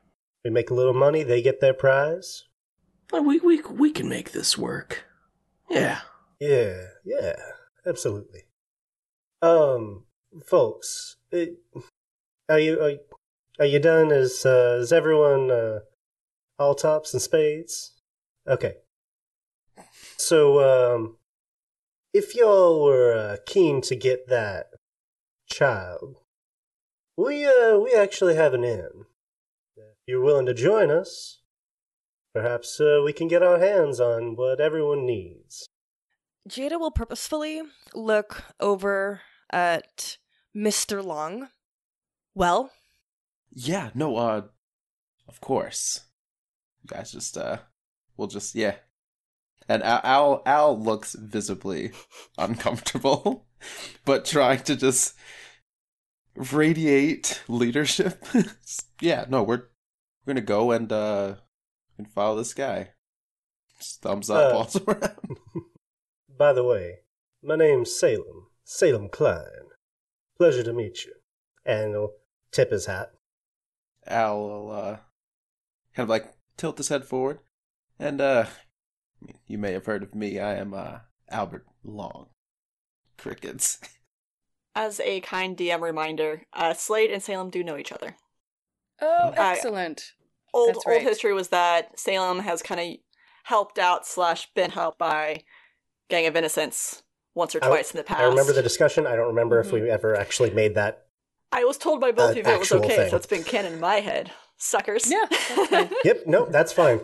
We 0.44 0.50
make 0.50 0.70
a 0.70 0.74
little 0.74 0.94
money, 0.94 1.22
they 1.22 1.42
get 1.42 1.60
their 1.60 1.74
prize. 1.74 2.44
We, 3.12 3.38
we, 3.40 3.62
we 3.62 3.90
can 3.90 4.08
make 4.08 4.32
this 4.32 4.58
work. 4.58 5.04
Yeah. 5.70 6.00
Yeah, 6.40 6.86
yeah, 7.04 7.34
absolutely. 7.86 8.42
Um, 9.40 10.04
folks, 10.46 11.16
it, 11.30 11.58
are 12.48 12.58
you 12.58 12.80
are, 12.80 12.94
are 13.60 13.66
you 13.66 13.78
done? 13.78 14.10
Is 14.10 14.44
uh, 14.44 14.78
is 14.80 14.92
everyone 14.92 15.50
uh, 15.50 15.80
all 16.58 16.74
tops 16.74 17.12
and 17.12 17.22
spades? 17.22 17.92
Okay. 18.46 18.74
So, 20.16 20.94
um, 20.94 21.16
if 22.12 22.34
y'all 22.34 22.82
were 22.84 23.14
uh, 23.14 23.36
keen 23.46 23.80
to 23.82 23.96
get 23.96 24.28
that 24.28 24.66
child, 25.46 26.16
we 27.16 27.44
uh 27.44 27.78
we 27.78 27.94
actually 27.94 28.34
have 28.34 28.54
an 28.54 28.64
inn. 28.64 29.04
If 29.76 29.84
you're 30.06 30.22
willing 30.22 30.46
to 30.46 30.54
join 30.54 30.90
us, 30.90 31.40
perhaps 32.32 32.80
uh, 32.80 33.00
we 33.04 33.12
can 33.12 33.28
get 33.28 33.42
our 33.42 33.58
hands 33.58 34.00
on 34.00 34.36
what 34.36 34.60
everyone 34.60 35.06
needs. 35.06 35.68
Jada 36.48 36.78
will 36.78 36.90
purposefully 36.90 37.62
look 37.94 38.42
over 38.60 39.22
at 39.50 40.18
Mr. 40.54 41.02
Long. 41.02 41.48
Well, 42.34 42.70
Yeah, 43.52 43.90
no, 43.94 44.16
uh, 44.16 44.42
of 45.28 45.40
course. 45.40 46.02
You 46.82 46.88
guys 46.88 47.12
just, 47.12 47.38
uh, 47.38 47.58
we'll 48.16 48.28
just, 48.28 48.54
yeah. 48.54 48.74
And 49.68 49.82
Al, 49.82 50.42
Al, 50.44 50.78
looks 50.78 51.14
visibly 51.18 51.92
uncomfortable, 52.36 53.46
but 54.04 54.24
trying 54.24 54.62
to 54.64 54.76
just 54.76 55.14
radiate 56.34 57.42
leadership. 57.48 58.24
yeah, 59.00 59.24
no, 59.28 59.42
we're, 59.42 59.68
we're 60.26 60.34
gonna 60.34 60.40
go 60.42 60.70
and, 60.72 60.92
uh, 60.92 61.36
and 61.96 62.10
follow 62.10 62.36
this 62.36 62.52
guy. 62.54 62.90
Just 63.78 64.02
thumbs 64.02 64.30
up 64.30 64.52
Uh, 64.52 64.56
all 64.56 64.70
around. 64.88 65.38
By 66.36 66.52
the 66.52 66.64
way, 66.64 66.98
my 67.42 67.56
name's 67.56 67.98
Salem, 67.98 68.48
Salem 68.64 69.08
Klein. 69.08 69.70
Pleasure 70.36 70.62
to 70.64 70.72
meet 70.72 71.04
you. 71.04 71.12
And 71.64 71.92
he'll 71.92 72.12
tip 72.52 72.70
his 72.70 72.86
hat. 72.86 73.12
Al 74.06 74.40
will, 74.40 74.70
uh, 74.70 74.96
kind 75.94 76.04
of 76.04 76.08
like 76.08 76.34
tilt 76.56 76.76
his 76.78 76.88
head 76.88 77.04
forward. 77.04 77.38
And, 77.98 78.20
uh, 78.20 78.46
you 79.46 79.58
may 79.58 79.72
have 79.72 79.86
heard 79.86 80.02
of 80.02 80.14
me. 80.14 80.38
I 80.38 80.54
am, 80.56 80.74
uh, 80.74 80.98
Albert 81.30 81.66
Long. 81.84 82.28
Crickets. 83.18 83.78
As 84.74 84.98
a 85.00 85.20
kind 85.20 85.56
DM 85.56 85.80
reminder, 85.80 86.42
uh, 86.52 86.74
Slade 86.74 87.10
and 87.10 87.22
Salem 87.22 87.50
do 87.50 87.62
know 87.62 87.76
each 87.76 87.92
other. 87.92 88.16
Oh, 89.00 89.32
I- 89.36 89.52
excellent. 89.52 90.12
Old 90.52 90.74
That's 90.76 90.86
old 90.86 91.02
history 91.02 91.32
was 91.32 91.48
that 91.48 91.98
Salem 91.98 92.38
has 92.40 92.62
kind 92.62 92.80
of 92.80 92.86
helped 93.44 93.78
out 93.78 94.06
slash 94.06 94.48
been 94.54 94.70
helped 94.70 94.98
by 94.98 95.42
Gang 96.08 96.26
of 96.26 96.36
Innocence 96.36 97.02
once 97.34 97.54
or 97.54 97.64
I- 97.64 97.68
twice 97.68 97.90
in 97.92 97.98
the 97.98 98.04
past. 98.04 98.20
I 98.20 98.24
remember 98.26 98.52
the 98.52 98.62
discussion. 98.62 99.06
I 99.06 99.16
don't 99.16 99.28
remember 99.28 99.58
if 99.60 99.68
Mhm. 99.68 99.72
we 99.82 99.90
ever 99.90 100.14
actually 100.16 100.50
made 100.50 100.74
that. 100.76 101.06
I 101.52 101.64
was 101.64 101.76
told 101.78 102.00
by 102.00 102.10
both 102.12 102.28
Uh, 102.28 102.30
of 102.40 102.46
you 102.46 102.52
it 102.52 102.58
was 102.58 102.72
okay, 102.72 102.96
thing. 102.96 103.10
so 103.10 103.16
it's 103.16 103.26
been 103.26 103.44
canon 103.44 103.74
in 103.74 103.80
my 103.80 103.96
head. 104.00 104.32
Suckers. 104.56 105.10
Yeah, 105.10 105.24
that's 105.30 105.68
fine. 105.68 105.90
Yep, 106.04 106.26
no, 106.26 106.46
that's 106.46 106.72
fine. 106.72 107.00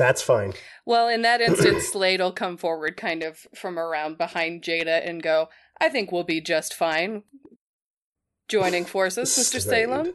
That's 0.00 0.22
fine. 0.22 0.54
Well, 0.86 1.08
in 1.08 1.20
that 1.22 1.40
instance, 1.48 1.88
Slade 1.88 2.20
will 2.20 2.32
come 2.32 2.56
forward 2.56 2.96
kind 2.96 3.22
of 3.22 3.46
from 3.54 3.78
around 3.78 4.16
behind 4.16 4.62
Jada 4.62 5.06
and 5.06 5.22
go, 5.22 5.50
I 5.78 5.90
think 5.90 6.10
we'll 6.10 6.24
be 6.24 6.40
just 6.40 6.72
fine. 6.72 7.22
Joining 8.48 8.84
forces, 8.96 9.28
Mr. 9.28 9.60
Salem. 9.60 10.14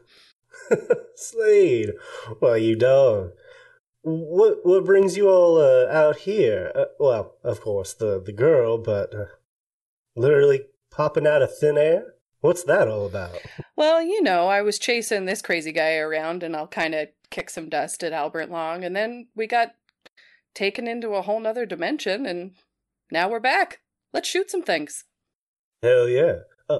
Slade, 1.15 1.91
why 2.39 2.57
you 2.57 2.75
dog? 2.75 3.33
What 4.01 4.57
what 4.63 4.85
brings 4.85 5.17
you 5.17 5.29
all 5.29 5.59
uh, 5.59 5.87
out 5.87 6.17
here? 6.17 6.71
Uh, 6.73 6.85
well, 6.99 7.35
of 7.43 7.61
course 7.61 7.93
the 7.93 8.19
the 8.19 8.31
girl, 8.31 8.79
but 8.79 9.13
uh, 9.13 9.25
literally 10.15 10.61
popping 10.89 11.27
out 11.27 11.43
of 11.43 11.55
thin 11.55 11.77
air. 11.77 12.13
What's 12.41 12.63
that 12.63 12.87
all 12.87 13.05
about? 13.05 13.37
Well, 13.75 14.01
you 14.01 14.21
know, 14.21 14.47
I 14.47 14.61
was 14.61 14.79
chasing 14.79 15.25
this 15.25 15.41
crazy 15.41 15.71
guy 15.71 15.95
around 15.95 16.43
and 16.43 16.55
I'll 16.55 16.67
kind 16.67 16.93
of 16.95 17.09
kick 17.29 17.49
some 17.49 17.69
dust 17.69 18.03
at 18.03 18.13
Albert 18.13 18.49
Long, 18.49 18.83
and 18.83 18.95
then 18.95 19.27
we 19.35 19.47
got 19.47 19.75
taken 20.53 20.87
into 20.87 21.09
a 21.15 21.21
whole 21.21 21.39
nother 21.39 21.65
dimension, 21.65 22.25
and 22.25 22.51
now 23.11 23.29
we're 23.29 23.39
back. 23.39 23.79
Let's 24.13 24.29
shoot 24.29 24.49
some 24.49 24.63
things. 24.63 25.03
Hell 25.83 26.07
yeah. 26.07 26.39
Uh, 26.69 26.79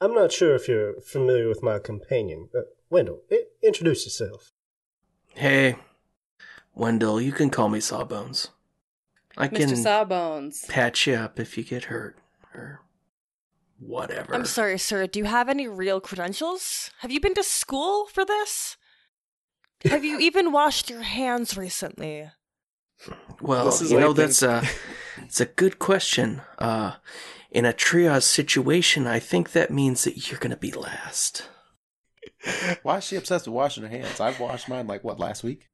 I'm 0.00 0.14
not 0.14 0.32
sure 0.32 0.54
if 0.54 0.68
you're 0.68 1.00
familiar 1.00 1.48
with 1.48 1.62
my 1.62 1.78
companion. 1.78 2.48
Uh, 2.56 2.62
Wendell, 2.90 3.20
I- 3.30 3.44
introduce 3.62 4.04
yourself. 4.04 4.52
Hey, 5.34 5.76
Wendell, 6.74 7.20
you 7.20 7.32
can 7.32 7.50
call 7.50 7.68
me 7.68 7.80
Sawbones. 7.80 8.48
I 9.36 9.48
can 9.48 9.70
Mr. 9.70 9.82
Sawbones. 9.82 10.64
patch 10.66 11.06
you 11.06 11.14
up 11.14 11.40
if 11.40 11.56
you 11.56 11.64
get 11.64 11.84
hurt 11.84 12.16
or 12.54 12.82
whatever. 13.78 14.34
I'm 14.34 14.44
sorry, 14.44 14.78
sir. 14.78 15.06
Do 15.06 15.18
you 15.18 15.24
have 15.24 15.48
any 15.48 15.66
real 15.66 16.00
credentials? 16.00 16.90
Have 17.00 17.10
you 17.10 17.18
been 17.20 17.34
to 17.34 17.42
school 17.42 18.06
for 18.06 18.24
this? 18.26 18.76
Have 19.84 20.04
you 20.04 20.18
even 20.18 20.52
washed 20.52 20.90
your 20.90 21.02
hands 21.02 21.56
recently? 21.56 22.30
Well, 23.40 23.64
This 23.64 23.80
is 23.80 23.90
you 23.90 23.98
know 23.98 24.12
that's 24.12 24.42
a 24.42 24.62
it's 25.18 25.40
a 25.40 25.46
good 25.46 25.78
question. 25.78 26.42
Uh, 26.58 26.94
in 27.50 27.64
a 27.64 27.72
triage 27.72 28.22
situation, 28.22 29.06
I 29.06 29.18
think 29.18 29.52
that 29.52 29.70
means 29.70 30.04
that 30.04 30.30
you're 30.30 30.38
gonna 30.40 30.56
be 30.56 30.72
last. 30.72 31.48
Why 32.82 32.98
is 32.98 33.04
she 33.04 33.16
obsessed 33.16 33.46
with 33.46 33.54
washing 33.54 33.82
her 33.82 33.88
hands? 33.88 34.20
I've 34.20 34.40
washed 34.40 34.68
mine 34.68 34.86
like 34.86 35.04
what 35.04 35.18
last 35.18 35.44
week. 35.44 35.68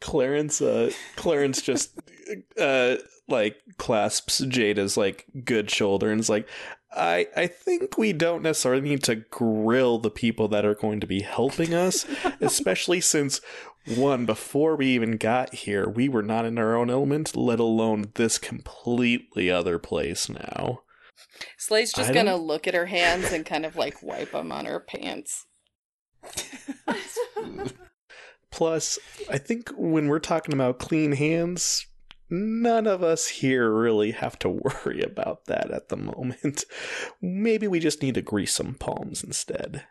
Clarence, 0.00 0.60
uh, 0.60 0.90
Clarence 1.16 1.62
just, 1.62 1.98
uh, 2.60 2.96
like 3.28 3.56
clasps 3.78 4.40
Jada's 4.42 4.96
like 4.96 5.24
good 5.44 5.70
shoulder 5.70 6.10
and 6.10 6.20
is 6.20 6.28
like, 6.28 6.46
I, 6.96 7.26
I 7.36 7.46
think 7.46 7.98
we 7.98 8.12
don't 8.12 8.42
necessarily 8.42 8.80
need 8.82 9.02
to 9.04 9.16
grill 9.16 9.98
the 9.98 10.10
people 10.10 10.48
that 10.48 10.64
are 10.64 10.74
going 10.74 11.00
to 11.00 11.06
be 11.06 11.20
helping 11.20 11.74
us, 11.74 12.06
especially 12.40 13.00
since 13.00 13.40
one 13.96 14.26
before 14.26 14.74
we 14.76 14.86
even 14.88 15.16
got 15.16 15.54
here, 15.54 15.88
we 15.88 16.08
were 16.08 16.22
not 16.22 16.44
in 16.44 16.58
our 16.58 16.74
own 16.76 16.90
element, 16.90 17.36
let 17.36 17.60
alone 17.60 18.10
this 18.14 18.38
completely 18.38 19.50
other 19.50 19.78
place 19.78 20.28
now. 20.28 20.80
Slade's 21.58 21.92
just 21.92 22.10
I 22.10 22.14
gonna 22.14 22.32
don't- 22.32 22.46
look 22.46 22.66
at 22.66 22.74
her 22.74 22.86
hands 22.86 23.30
and 23.32 23.44
kind 23.46 23.64
of 23.66 23.76
like 23.76 24.02
wipe 24.02 24.32
them 24.32 24.50
on 24.50 24.64
her 24.64 24.80
pants. 24.80 25.46
Plus, 28.50 28.98
I 29.30 29.38
think 29.38 29.70
when 29.76 30.08
we're 30.08 30.18
talking 30.18 30.54
about 30.54 30.78
clean 30.78 31.12
hands, 31.12 31.86
none 32.28 32.86
of 32.86 33.02
us 33.02 33.28
here 33.28 33.70
really 33.72 34.12
have 34.12 34.38
to 34.40 34.48
worry 34.84 35.02
about 35.02 35.46
that 35.46 35.70
at 35.70 35.88
the 35.88 35.96
moment. 35.96 36.64
Maybe 37.20 37.68
we 37.68 37.80
just 37.80 38.02
need 38.02 38.14
to 38.14 38.22
grease 38.22 38.54
some 38.54 38.74
palms 38.74 39.22
instead. 39.22 39.84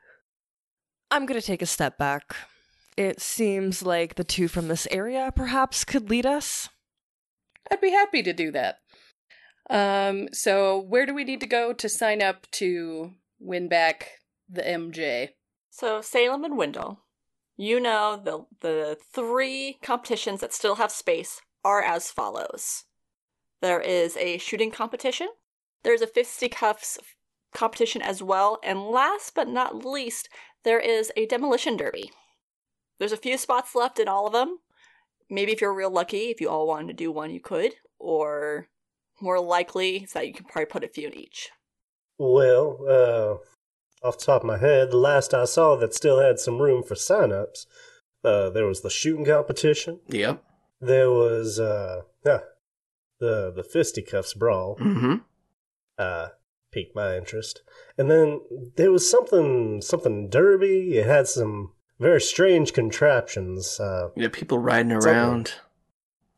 I'm 1.11 1.25
going 1.25 1.39
to 1.39 1.45
take 1.45 1.61
a 1.61 1.67
step 1.67 1.97
back. 1.97 2.35
It 2.97 3.21
seems 3.21 3.83
like 3.83 4.15
the 4.15 4.23
two 4.23 4.47
from 4.47 4.67
this 4.67 4.87
area 4.89 5.31
perhaps 5.35 5.83
could 5.83 6.09
lead 6.09 6.25
us. 6.25 6.69
I'd 7.69 7.81
be 7.81 7.91
happy 7.91 8.23
to 8.23 8.33
do 8.33 8.51
that. 8.51 8.77
Um, 9.69 10.29
so 10.31 10.79
where 10.79 11.05
do 11.05 11.13
we 11.13 11.23
need 11.23 11.41
to 11.41 11.47
go 11.47 11.73
to 11.73 11.89
sign 11.89 12.21
up 12.21 12.49
to 12.51 13.13
win 13.39 13.67
back 13.67 14.11
the 14.47 14.61
MJ? 14.61 15.29
So 15.71 16.01
Salem 16.01 16.43
and 16.43 16.57
Wendell, 16.57 17.01
you 17.57 17.79
know 17.79 18.21
the 18.23 18.45
the 18.61 18.97
three 19.13 19.77
competitions 19.81 20.41
that 20.41 20.53
still 20.53 20.75
have 20.75 20.91
space 20.91 21.41
are 21.65 21.82
as 21.82 22.12
follows. 22.12 22.86
There 23.62 23.82
is 23.82 24.15
a 24.15 24.38
shooting 24.38 24.71
competition. 24.71 25.28
There's 25.84 26.01
a 26.01 26.08
fisticuffs 26.08 26.99
competition 27.54 28.01
as 28.01 28.21
well, 28.21 28.60
and 28.63 28.84
last 28.84 29.34
but 29.34 29.47
not 29.47 29.84
least, 29.84 30.30
there 30.63 30.80
is 30.80 31.12
a 31.17 31.25
demolition 31.25 31.75
derby. 31.75 32.12
There's 32.99 33.12
a 33.12 33.17
few 33.17 33.38
spots 33.38 33.75
left 33.75 33.99
in 33.99 34.08
all 34.08 34.28
of 34.28 34.34
them. 34.34 34.60
Maybe 35.30 35.51
if 35.51 35.60
you're 35.60 35.73
real 35.73 35.91
lucky, 35.91 36.30
if 36.30 36.39
you 36.39 36.49
all 36.49 36.67
wanted 36.67 36.88
to 36.88 36.93
do 36.93 37.12
one, 37.12 37.32
you 37.32 37.39
could, 37.39 37.73
or 37.97 38.67
more 39.19 39.39
likely 39.39 40.04
is 40.04 40.13
that 40.13 40.28
you 40.28 40.34
can 40.34 40.45
probably 40.45 40.67
put 40.67 40.84
a 40.84 40.88
few 40.88 41.08
in 41.08 41.15
each. 41.15 41.49
Well, 42.19 42.78
uh, 42.88 44.08
off 44.08 44.19
the 44.19 44.25
top 44.25 44.41
of 44.41 44.47
my 44.47 44.60
head, 44.60 44.91
the 44.91 44.97
last 44.97 45.34
I 45.34 45.45
saw 45.45 45.75
that 45.78 45.93
still 45.93 46.19
had 46.19 46.39
some 46.39 46.62
room 46.62 46.84
for 46.84 46.95
sign-ups, 46.95 47.65
uh, 48.23 48.49
there 48.49 48.65
was 48.65 48.82
the 48.82 48.89
shooting 48.89 49.25
competition. 49.25 49.99
Yep. 50.10 50.43
There 50.81 51.09
was 51.09 51.59
uh, 51.59 52.01
huh, 52.25 52.41
the 53.19 53.51
the 53.55 53.63
fisticuffs 53.63 54.33
brawl. 54.33 54.77
Mm-hmm. 54.79 55.15
Uh, 55.97 56.27
piqued 56.71 56.93
my 56.95 57.15
interest, 57.15 57.61
and 57.97 58.11
then 58.11 58.41
there 58.75 58.91
was 58.91 59.09
something 59.09 59.81
something 59.81 60.29
derby. 60.29 60.97
It 60.97 61.05
had 61.05 61.27
some 61.27 61.71
very 61.99 62.19
strange 62.19 62.73
contraptions. 62.73 63.79
Uh, 63.79 64.09
Yeah, 64.15 64.27
people 64.31 64.59
riding 64.59 64.91
Something. 64.91 65.09
around. 65.09 65.53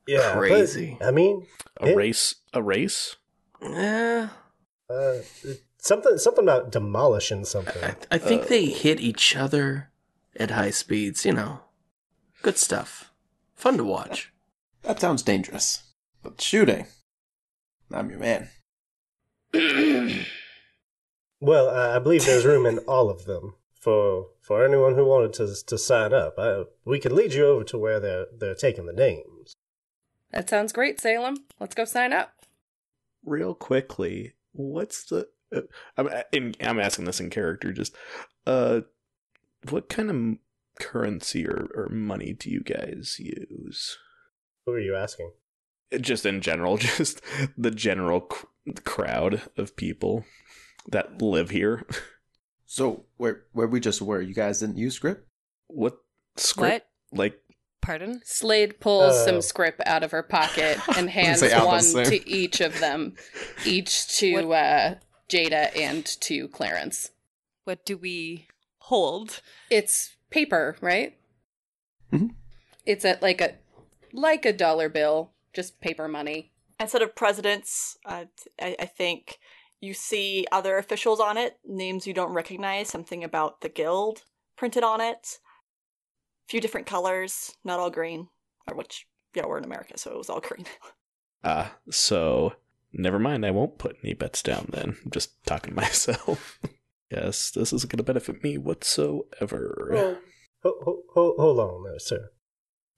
yeah, 0.08 0.34
but, 0.36 0.40
Crazy. 0.40 0.98
I 1.02 1.10
mean, 1.10 1.48
A 1.82 1.88
It- 1.88 1.96
race? 1.98 2.36
A 2.54 2.62
race? 2.62 3.16
Yeah, 3.60 4.30
uh, 4.88 5.14
something 5.80 6.20
something 6.20 6.44
about 6.46 6.72
demolishing 6.72 7.44
something. 7.44 7.84
I, 7.84 7.96
I 8.12 8.18
think 8.20 8.44
Uh, 8.44 8.50
they 8.50 8.66
hit 8.66 9.00
each 9.00 9.36
other 9.36 9.90
at 10.40 10.52
high 10.52 10.70
speeds. 10.70 11.26
You 11.26 11.34
know, 11.34 11.62
good 12.44 12.60
stuff. 12.60 13.07
Fun 13.58 13.76
to 13.78 13.84
watch. 13.84 14.32
That 14.84 15.02
sounds 15.02 15.24
dangerous. 15.24 15.84
But 16.24 16.40
shooting, 16.40 16.88
I'm 17.92 18.10
your 18.10 18.20
man. 18.20 18.50
Well, 21.40 21.70
I 21.70 21.98
I 21.98 22.00
believe 22.00 22.26
there's 22.26 22.46
room 22.46 22.66
in 22.66 22.80
all 22.80 23.10
of 23.10 23.26
them 23.26 23.56
for 23.80 24.28
for 24.42 24.66
anyone 24.66 24.96
who 24.96 25.06
wanted 25.06 25.34
to 25.34 25.54
to 25.66 25.78
sign 25.78 26.14
up. 26.14 26.36
I, 26.38 26.64
we 26.86 27.00
can 27.00 27.16
lead 27.16 27.34
you 27.34 27.46
over 27.46 27.64
to 27.66 27.78
where 27.78 28.00
they're 28.00 28.26
they're 28.36 28.56
taking 28.56 28.86
the 28.86 28.94
names. 28.94 29.54
That 30.32 30.50
sounds 30.50 30.74
great, 30.74 31.00
Salem. 31.00 31.38
Let's 31.60 31.76
go 31.76 31.86
sign 31.86 32.12
up. 32.12 32.34
Real 33.24 33.54
quickly, 33.54 34.34
what's 34.52 35.04
the. 35.06 35.28
Uh, 35.56 35.62
I'm, 35.96 36.10
in, 36.34 36.56
I'm 36.60 36.80
asking 36.80 37.06
this 37.06 37.20
in 37.20 37.30
character, 37.30 37.72
just. 37.72 37.96
Uh, 38.46 38.82
what 39.70 39.90
kind 39.90 40.10
of 40.10 40.38
currency 40.80 41.48
or, 41.48 41.70
or 41.76 41.90
money 41.90 42.34
do 42.34 42.50
you 42.50 42.62
guys 42.62 43.18
use? 43.20 43.98
Who 44.66 44.74
are 44.74 44.80
you 44.80 44.96
asking? 44.96 45.32
just 46.02 46.26
in 46.26 46.42
general, 46.42 46.76
just 46.98 47.22
the 47.58 47.72
general 47.72 48.28
c- 48.32 48.74
crowd 48.84 49.44
of 49.56 49.76
people 49.78 50.26
that 50.90 51.22
live 51.22 51.50
here. 51.50 51.86
So 52.66 53.06
where 53.16 53.44
where 53.54 53.68
we 53.68 53.80
just 53.80 54.02
were, 54.02 54.22
you 54.22 54.34
guys 54.34 54.60
didn't 54.60 54.78
use 54.78 54.96
script? 54.96 55.26
What 55.68 55.98
script? 56.36 56.86
What? 57.12 57.18
Like, 57.20 57.40
Pardon? 57.82 58.20
Slade 58.26 58.82
pulls 58.82 59.14
Oh. 59.16 59.26
some 59.26 59.42
script 59.42 59.82
out 59.86 60.04
of 60.04 60.12
her 60.12 60.24
pocket 60.24 60.78
and 60.98 61.10
hands 61.10 61.42
one 61.42 62.04
to 62.06 62.30
each 62.30 62.60
of 62.60 62.78
them, 62.82 63.14
each 63.66 64.10
to 64.18 64.54
uh, 64.54 64.96
Jada 65.30 65.74
and 65.78 66.06
to 66.06 66.50
Clarence. 66.50 67.12
What 67.64 67.86
do 67.86 67.96
we 67.98 68.48
hold? 68.80 69.40
It's 69.70 70.17
paper, 70.30 70.78
right? 70.82 71.18
Mhm. 72.12 72.36
It's 72.86 73.06
at 73.06 73.22
like 73.22 73.42
a 73.42 73.56
like 74.14 74.46
a 74.46 74.54
dollar 74.54 74.90
bill, 74.90 75.34
just 75.54 75.80
paper 75.82 76.08
money. 76.08 76.54
instead 76.80 77.02
of 77.02 77.16
presidents, 77.16 77.98
uh, 78.06 78.26
I, 78.62 78.76
I 78.80 78.86
think 78.86 79.40
you 79.82 79.94
see 79.94 80.46
other 80.52 80.78
officials 80.78 81.20
on 81.20 81.38
it, 81.38 81.58
names 81.66 82.06
you 82.08 82.14
don't 82.14 82.34
recognize, 82.34 82.88
something 82.88 83.24
about 83.24 83.62
the 83.62 83.70
guild 83.70 84.24
printed 84.56 84.84
on 84.84 85.02
it. 85.02 85.40
A 86.48 86.50
few 86.50 86.62
different 86.62 86.88
colors, 86.88 87.56
not 87.64 87.80
all 87.80 87.90
green. 87.90 88.30
Or 88.68 88.76
which, 88.76 89.08
yeah, 89.34 89.46
we're 89.46 89.58
in 89.58 89.64
America, 89.66 89.98
so 89.98 90.12
it 90.12 90.18
was 90.18 90.30
all 90.30 90.40
green. 90.48 90.66
ah, 91.44 91.76
so 91.90 92.54
never 92.94 93.20
mind. 93.20 93.46
I 93.46 93.52
won't 93.52 93.78
put 93.78 93.98
any 94.04 94.14
bets 94.14 94.42
down 94.44 94.68
then. 94.72 94.96
I'm 95.04 95.12
just 95.12 95.44
talking 95.46 95.72
to 95.72 95.82
myself. 95.82 96.60
yes, 97.12 97.52
this 97.52 97.74
isn't 97.74 97.92
going 97.92 97.98
to 97.98 98.04
benefit 98.04 98.44
me 98.44 98.58
whatsoever. 98.58 99.90
Well, 99.92 100.18
ho- 100.64 100.80
ho- 100.84 101.04
ho- 101.14 101.36
hold 101.38 101.60
on 101.60 101.84
there, 101.84 102.00
sir. 102.00 102.32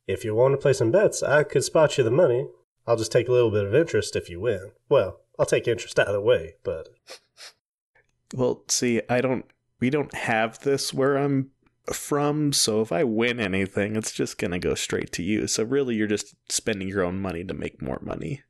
If 0.07 0.23
you 0.25 0.33
want 0.35 0.53
to 0.53 0.57
play 0.57 0.73
some 0.73 0.91
bets, 0.91 1.21
I 1.21 1.43
could 1.43 1.63
spot 1.63 1.97
you 1.97 2.03
the 2.03 2.11
money. 2.11 2.47
I'll 2.87 2.97
just 2.97 3.11
take 3.11 3.27
a 3.27 3.31
little 3.31 3.51
bit 3.51 3.65
of 3.65 3.75
interest 3.75 4.15
if 4.15 4.29
you 4.29 4.39
win. 4.39 4.71
Well, 4.89 5.19
I'll 5.37 5.45
take 5.45 5.67
interest 5.67 5.99
either 5.99 6.19
way, 6.21 6.55
but 6.63 6.89
Well, 8.33 8.63
see, 8.67 9.01
I 9.09 9.21
don't. 9.21 9.45
We 9.79 9.89
don't 9.89 10.13
have 10.13 10.59
this 10.59 10.93
where 10.93 11.17
I'm 11.17 11.51
from, 11.93 12.51
so 12.53 12.81
if 12.81 12.91
I 12.91 13.03
win 13.03 13.39
anything, 13.39 13.95
it's 13.95 14.11
just 14.11 14.37
gonna 14.37 14.59
go 14.59 14.75
straight 14.75 15.11
to 15.13 15.23
you. 15.23 15.47
So 15.47 15.63
really, 15.63 15.95
you're 15.95 16.07
just 16.07 16.35
spending 16.49 16.87
your 16.87 17.03
own 17.03 17.19
money 17.19 17.43
to 17.43 17.53
make 17.53 17.81
more 17.81 17.99
money. 18.01 18.41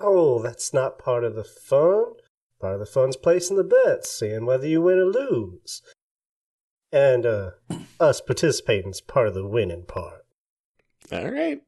oh, 0.00 0.42
that's 0.42 0.72
not 0.74 0.98
part 0.98 1.24
of 1.24 1.34
the 1.34 1.44
fun. 1.44 2.12
Part 2.60 2.74
of 2.74 2.80
the 2.80 2.86
fun's 2.86 3.16
placing 3.16 3.56
the 3.56 3.64
bets, 3.64 4.10
seeing 4.10 4.44
whether 4.46 4.66
you 4.66 4.82
win 4.82 4.98
or 4.98 5.04
lose. 5.06 5.82
And 6.92 7.24
uh, 7.26 7.50
us 8.00 8.20
participating's 8.20 9.00
part 9.00 9.28
of 9.28 9.34
the 9.34 9.46
winning 9.46 9.84
part. 9.86 10.24
All 11.12 11.30
right. 11.30 11.60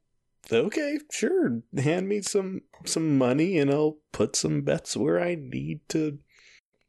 Okay, 0.53 0.98
sure. 1.12 1.61
Hand 1.79 2.09
me 2.09 2.22
some 2.22 2.62
some 2.85 3.16
money 3.18 3.57
and 3.59 3.70
I'll 3.70 3.98
put 4.12 4.35
some 4.35 4.62
bets 4.62 4.96
where 4.96 5.20
I 5.20 5.37
need 5.38 5.81
to 5.90 6.18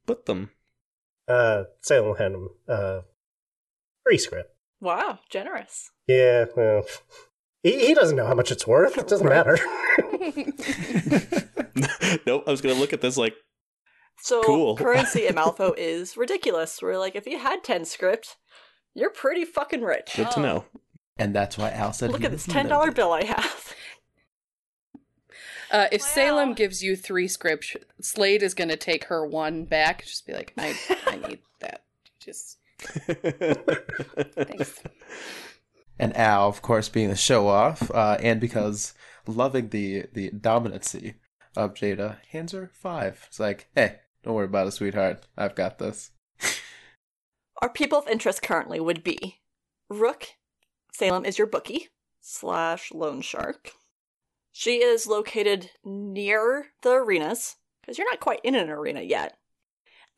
put 0.08 0.26
them. 0.26 0.50
Uh, 1.28 1.66
Salem 1.82 2.06
will 2.08 2.16
hand 2.16 2.34
him 2.36 2.50
uh, 2.68 3.02
free 4.04 4.18
script. 4.18 4.56
wow, 4.80 5.20
generous. 5.30 5.92
Yeah, 6.08 6.46
well, 6.58 6.84
he, 7.64 7.88
he 7.88 7.94
doesn't 7.94 8.16
know 8.18 8.26
how 8.26 8.34
much 8.34 8.52
it's 8.52 8.66
worth. 8.66 8.98
It 8.98 9.08
doesn't 9.08 9.28
Right. 9.28 9.46
matter. 9.46 9.58
nope, 12.26 12.44
I 12.48 12.52
was 12.52 12.62
going 12.62 12.74
to 12.76 12.82
look 12.82 12.94
at 12.94 13.02
this 13.02 13.18
like 13.18 13.36
So 14.22 14.42
Cool. 14.44 14.76
currency 14.78 15.26
in 15.28 15.36
Malifaux 15.36 15.74
is 15.78 16.16
ridiculous. 16.16 16.82
We're 16.82 16.98
like, 17.00 17.16
if 17.16 17.26
you 17.26 17.40
had 17.40 17.64
10 17.64 17.86
script, 17.86 18.38
you're 18.94 19.10
pretty 19.10 19.46
fucking 19.46 19.82
rich. 19.82 20.14
good 20.16 20.32
to 20.32 20.40
Oh. 20.40 20.42
know. 20.42 20.66
And 21.18 21.36
that's 21.36 21.58
why 21.58 21.72
Al 21.72 21.94
said, 21.94 22.12
Look 22.12 22.24
at 22.24 22.32
this 22.32 22.46
ten 22.46 22.68
dollar 22.68 22.92
bill 22.92 23.12
I 23.12 23.24
have. 23.26 23.76
Uh, 25.70 25.88
if 25.92 26.02
Wow. 26.02 26.08
Salem 26.08 26.54
gives 26.54 26.84
you 26.84 26.96
three 26.96 27.28
scripts, 27.28 27.76
Slade 28.02 28.44
is 28.44 28.54
going 28.54 28.70
to 28.70 28.76
take 28.76 29.06
her 29.06 29.26
one 29.26 29.64
back. 29.66 30.04
Just 30.04 30.26
be 30.28 30.34
like, 30.34 30.54
I, 30.58 30.76
I 31.08 31.16
need 31.28 31.40
that. 31.60 31.84
Just 32.20 32.58
thanks. 34.36 34.82
And 36.00 36.16
Al, 36.18 36.48
of 36.48 36.62
course, 36.62 36.90
being 36.90 37.10
the 37.10 37.16
show 37.16 37.48
off, 37.48 37.90
uh, 37.92 38.18
and 38.22 38.42
because 38.42 38.94
loving 39.28 39.70
the 39.70 40.08
the 40.14 40.32
dominancy 40.32 41.16
of 41.56 41.74
Jada, 41.76 42.18
hands 42.32 42.52
her 42.54 42.72
five. 42.74 43.26
It's 43.28 43.40
like, 43.40 43.68
hey, 43.76 43.98
don't 44.24 44.34
worry 44.34 44.46
about 44.46 44.68
it, 44.68 44.72
sweetheart. 44.72 45.26
I've 45.38 45.56
got 45.56 45.80
this. 45.80 46.12
Our 47.62 47.70
people 47.70 48.00
of 48.00 48.08
interest 48.08 48.42
currently 48.42 48.80
would 48.80 49.04
be 49.04 49.42
Rook. 49.90 50.28
Salem 50.94 51.26
is 51.26 51.38
your 51.38 51.48
bookie 51.48 51.90
slash 52.20 52.92
loan 52.92 53.22
shark. 53.22 53.72
She 54.52 54.84
is 54.84 55.08
located 55.08 55.72
near 55.84 56.68
the 56.82 56.92
arenas 56.92 57.56
because 57.82 57.98
you're 57.98 58.10
not 58.10 58.20
quite 58.20 58.42
in 58.44 58.56
an 58.56 58.70
arena 58.70 59.02
yet. 59.02 59.38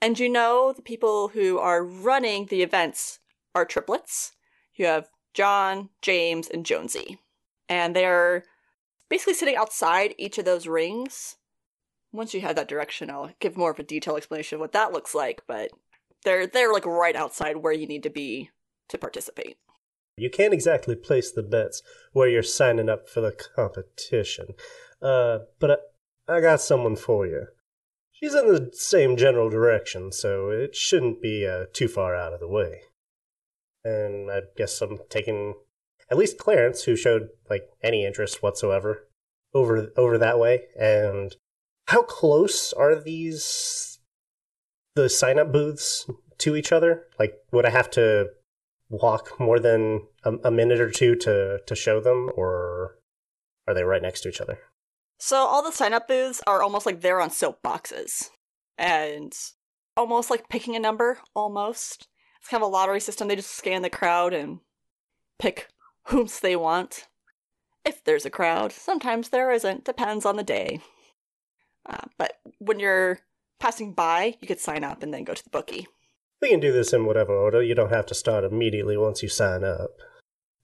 And 0.01 0.19
you 0.19 0.27
know 0.27 0.73
the 0.73 0.81
people 0.81 1.29
who 1.29 1.59
are 1.59 1.83
running 1.83 2.47
the 2.47 2.61
events 2.61 3.19
are 3.55 3.65
triplets. 3.65 4.33
You 4.75 4.85
have 4.87 5.09
John, 5.33 5.89
James, 6.01 6.49
and 6.49 6.65
Jonesy. 6.65 7.19
And 7.69 7.95
they're 7.95 8.43
basically 9.09 9.33
sitting 9.33 9.55
outside 9.55 10.15
each 10.17 10.37
of 10.37 10.45
those 10.45 10.67
rings. 10.67 11.37
Once 12.13 12.33
you 12.33 12.41
have 12.41 12.55
that 12.55 12.67
direction, 12.69 13.09
I'll 13.09 13.31
give 13.39 13.57
more 13.57 13.71
of 13.71 13.79
a 13.79 13.83
detailed 13.83 14.17
explanation 14.17 14.55
of 14.55 14.61
what 14.61 14.71
that 14.71 14.93
looks 14.93 15.13
like, 15.13 15.41
but 15.47 15.71
they're 16.23 16.47
they're 16.47 16.71
like 16.71 16.85
right 16.85 17.15
outside 17.15 17.57
where 17.57 17.73
you 17.73 17.87
need 17.87 18.03
to 18.03 18.09
be 18.09 18.51
to 18.89 18.97
participate. 18.97 19.57
You 20.15 20.29
can't 20.29 20.53
exactly 20.53 20.95
place 20.95 21.31
the 21.31 21.41
bets 21.41 21.81
where 22.11 22.29
you're 22.29 22.43
signing 22.43 22.87
up 22.87 23.09
for 23.09 23.21
the 23.21 23.31
competition. 23.31 24.49
Uh, 25.01 25.39
but 25.59 25.83
I, 26.29 26.35
I 26.35 26.41
got 26.41 26.61
someone 26.61 26.95
for 26.95 27.25
you. 27.25 27.47
She's 28.11 28.35
in 28.35 28.47
the 28.47 28.69
same 28.73 29.17
general 29.17 29.49
direction, 29.49 30.11
so 30.11 30.49
it 30.49 30.75
shouldn't 30.75 31.21
be 31.21 31.47
uh, 31.47 31.65
too 31.73 31.87
far 31.87 32.15
out 32.15 32.31
of 32.31 32.39
the 32.39 32.47
way. 32.47 32.81
And 33.83 34.31
I 34.31 34.41
guess 34.55 34.79
I'm 34.81 34.99
taking 35.09 35.55
at 36.09 36.17
least 36.17 36.37
Clarence, 36.37 36.83
who 36.83 36.95
showed 36.95 37.29
like 37.49 37.63
any 37.81 38.05
interest 38.05 38.43
whatsoever, 38.43 39.07
over 39.53 39.91
over 39.97 40.17
that 40.19 40.39
way. 40.39 40.65
And 40.79 41.35
how 41.93 42.01
close 42.01 42.73
are 42.73 42.99
these 42.99 43.99
the 44.95 45.09
sign 45.09 45.37
up 45.37 45.51
booths 45.51 46.09
to 46.39 46.55
each 46.55 46.71
other? 46.71 47.03
Like, 47.19 47.35
would 47.51 47.67
I 47.67 47.69
have 47.69 47.91
to 47.91 48.29
walk 48.89 49.39
more 49.39 49.59
than 49.59 50.01
a, 50.23 50.33
a 50.45 50.51
minute 50.51 50.79
or 50.79 50.89
two 50.89 51.15
to 51.17 51.59
to 51.65 51.75
show 51.75 51.99
them, 51.99 52.31
or 52.35 52.97
are 53.67 53.75
they 53.75 53.83
right 53.83 54.01
next 54.01 54.21
to 54.21 54.29
each 54.29 54.41
other? 54.41 54.57
So 55.19 55.37
all 55.37 55.63
the 55.63 55.71
sign 55.71 55.93
up 55.93 56.07
booths 56.07 56.41
are 56.47 56.63
almost 56.63 56.87
like 56.87 57.01
they're 57.01 57.21
on 57.21 57.29
soapboxes. 57.29 58.31
And 58.75 59.31
almost 59.95 60.31
like 60.31 60.49
picking 60.49 60.75
a 60.75 60.79
number, 60.79 61.19
almost. 61.35 62.07
It's 62.39 62.49
kind 62.49 62.61
of 62.61 62.67
a 62.67 62.71
lottery 62.71 62.99
system. 62.99 63.27
They 63.27 63.35
just 63.35 63.55
scan 63.55 63.83
the 63.83 63.89
crowd 63.89 64.33
and 64.33 64.59
pick 65.37 65.69
whomst 66.07 66.41
they 66.41 66.55
want. 66.55 67.07
If 67.85 68.03
there's 68.03 68.25
a 68.25 68.31
crowd, 68.31 68.71
sometimes 68.71 69.29
there 69.29 69.51
isn't, 69.51 69.85
depends 69.85 70.25
on 70.25 70.37
the 70.37 70.43
day. 70.43 70.81
Uh, 71.87 72.07
but 72.17 72.39
when 72.59 72.79
you're 72.79 73.19
passing 73.59 73.93
by, 73.93 74.35
you 74.41 74.47
could 74.47 74.59
sign 74.59 74.83
up 74.83 75.03
and 75.03 75.13
then 75.13 75.23
go 75.23 75.33
to 75.33 75.43
the 75.43 75.49
bookie. 75.49 75.87
We 76.41 76.49
can 76.49 76.59
do 76.59 76.71
this 76.73 76.93
in 76.93 77.05
whatever 77.05 77.33
order. 77.33 77.63
You 77.63 77.75
don't 77.75 77.91
have 77.91 78.05
to 78.07 78.15
start 78.15 78.43
immediately 78.43 78.97
once 78.97 79.23
you 79.23 79.29
sign 79.29 79.63
up. 79.63 79.91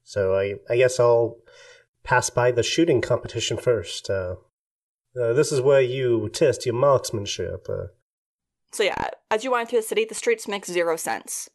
So 0.02 0.34
I 0.34 0.54
I 0.68 0.76
guess 0.76 0.98
I'll 1.00 1.36
pass 2.02 2.30
by 2.30 2.50
the 2.50 2.62
shooting 2.62 3.00
competition 3.00 3.56
first. 3.56 4.10
Uh, 4.10 4.36
uh, 5.20 5.32
this 5.32 5.52
is 5.52 5.60
where 5.60 5.80
you 5.80 6.28
test 6.28 6.66
your 6.66 6.74
marksmanship. 6.74 7.66
Uh, 7.68 7.88
So 8.72 8.82
yeah, 8.84 9.08
as 9.30 9.44
you 9.44 9.50
wind 9.50 9.68
through 9.68 9.80
the 9.80 9.86
city, 9.86 10.04
the 10.04 10.14
streets 10.14 10.46
make 10.48 10.66
zero 10.66 10.96
sense. 10.96 11.48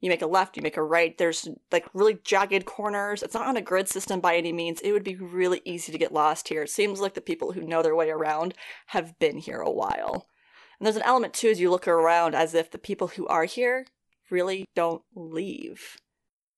You 0.00 0.10
make 0.10 0.22
a 0.22 0.26
left, 0.26 0.56
you 0.56 0.62
make 0.62 0.76
a 0.76 0.82
right. 0.82 1.16
There's 1.16 1.48
like 1.72 1.86
really 1.94 2.18
jagged 2.22 2.66
corners. 2.66 3.22
It's 3.22 3.34
not 3.34 3.46
on 3.46 3.56
a 3.56 3.62
grid 3.62 3.88
system 3.88 4.20
by 4.20 4.36
any 4.36 4.52
means. 4.52 4.80
It 4.80 4.92
would 4.92 5.04
be 5.04 5.16
really 5.16 5.62
easy 5.64 5.90
to 5.90 5.98
get 5.98 6.12
lost 6.12 6.48
here. 6.48 6.62
It 6.62 6.70
seems 6.70 7.00
like 7.00 7.14
the 7.14 7.20
people 7.20 7.52
who 7.52 7.62
know 7.62 7.82
their 7.82 7.96
way 7.96 8.10
around 8.10 8.54
have 8.88 9.18
been 9.18 9.38
here 9.38 9.60
a 9.60 9.70
while. 9.70 10.26
And 10.78 10.86
there's 10.86 10.96
an 10.96 11.02
element 11.02 11.32
too 11.32 11.48
as 11.48 11.60
you 11.60 11.70
look 11.70 11.88
around 11.88 12.34
as 12.34 12.54
if 12.54 12.70
the 12.70 12.78
people 12.78 13.08
who 13.08 13.26
are 13.26 13.44
here 13.44 13.86
really 14.30 14.66
don't 14.74 15.02
leave. 15.14 15.96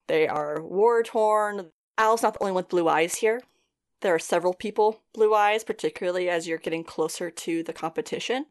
They 0.09 0.27
are 0.27 0.63
war 0.63 1.03
torn. 1.03 1.71
Al's 1.97 2.23
not 2.23 2.35
the 2.35 2.43
only 2.43 2.53
one 2.53 2.63
with 2.65 2.71
blue 2.71 2.89
eyes 2.89 3.17
here. 3.17 3.41
There 4.01 4.15
are 4.15 4.21
several 4.21 4.55
people 4.55 5.03
blue 5.13 5.35
eyes, 5.35 5.65
particularly 5.65 6.29
as 6.29 6.47
you're 6.47 6.59
getting 6.59 6.85
closer 6.85 7.31
to 7.31 7.63
the 7.63 7.73
competition. 7.73 8.47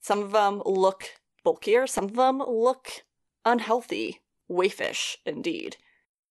Some 0.00 0.22
of 0.22 0.32
them 0.32 0.62
look 0.64 1.04
bulkier, 1.44 1.86
some 1.86 2.04
of 2.04 2.16
them 2.16 2.38
look 2.38 3.04
unhealthy, 3.44 4.20
waifish 4.50 5.16
indeed. 5.24 5.76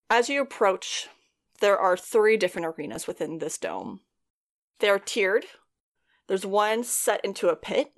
As 0.10 0.30
you 0.30 0.42
approach, 0.42 1.08
there 1.60 1.78
are 1.78 1.98
three 1.98 2.38
different 2.38 2.68
arenas 2.68 3.08
within 3.08 3.40
this 3.40 3.58
dome. 3.58 4.02
They 4.80 4.90
are 4.90 5.00
tiered. 5.00 5.46
There's 6.28 6.46
one 6.46 6.84
set 6.84 7.24
into 7.24 7.50
a 7.50 7.56
pit, 7.56 7.94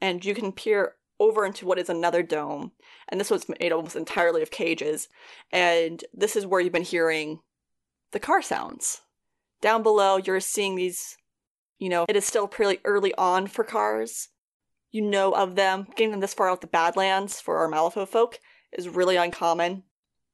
and 0.00 0.24
you 0.24 0.34
can 0.34 0.52
peer 0.52 0.94
over 1.20 1.44
into 1.44 1.66
what 1.66 1.78
is 1.78 1.88
another 1.88 2.22
dome. 2.22 2.72
And 3.08 3.20
this 3.20 3.30
one's 3.30 3.48
made 3.60 3.72
almost 3.72 3.96
entirely 3.96 4.42
of 4.42 4.50
cages. 4.50 5.08
And 5.52 6.04
this 6.14 6.36
is 6.36 6.46
where 6.46 6.60
you've 6.60 6.72
been 6.72 6.82
hearing 6.82 7.40
the 8.12 8.20
car 8.20 8.40
sounds. 8.40 9.00
Down 9.60 9.82
below, 9.82 10.16
you're 10.16 10.40
seeing 10.40 10.76
these, 10.76 11.16
you 11.78 11.88
know, 11.88 12.06
it 12.08 12.16
is 12.16 12.24
still 12.24 12.46
pretty 12.46 12.80
early 12.84 13.12
on 13.16 13.48
for 13.48 13.64
cars 13.64 14.28
you 14.90 15.02
know 15.02 15.32
of 15.32 15.54
them. 15.54 15.86
Getting 15.96 16.12
them 16.12 16.20
this 16.20 16.34
far 16.34 16.48
out 16.48 16.60
the 16.60 16.66
Badlands 16.66 17.40
for 17.40 17.58
our 17.58 17.68
Malifaux 17.68 18.08
folk 18.08 18.38
is 18.72 18.88
really 18.88 19.16
uncommon. 19.16 19.84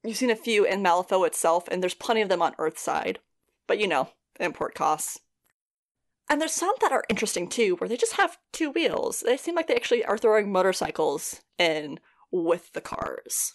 You've 0.03 0.17
seen 0.17 0.29
a 0.29 0.35
few 0.35 0.65
in 0.65 0.83
Malifaux 0.83 1.25
itself, 1.25 1.67
and 1.67 1.81
there's 1.81 1.93
plenty 1.93 2.21
of 2.21 2.29
them 2.29 2.41
on 2.41 2.55
Earthside. 2.57 3.17
But 3.67 3.79
you 3.79 3.87
know, 3.87 4.09
import 4.39 4.75
costs. 4.75 5.19
And 6.29 6.41
there's 6.41 6.53
some 6.53 6.73
that 6.81 6.91
are 6.91 7.03
interesting 7.09 7.47
too, 7.47 7.75
where 7.75 7.87
they 7.87 7.97
just 7.97 8.13
have 8.13 8.37
two 8.51 8.71
wheels. 8.71 9.21
They 9.25 9.37
seem 9.37 9.55
like 9.55 9.67
they 9.67 9.75
actually 9.75 10.03
are 10.05 10.17
throwing 10.17 10.51
motorcycles 10.51 11.41
in 11.57 11.99
with 12.31 12.73
the 12.73 12.81
cars. 12.81 13.53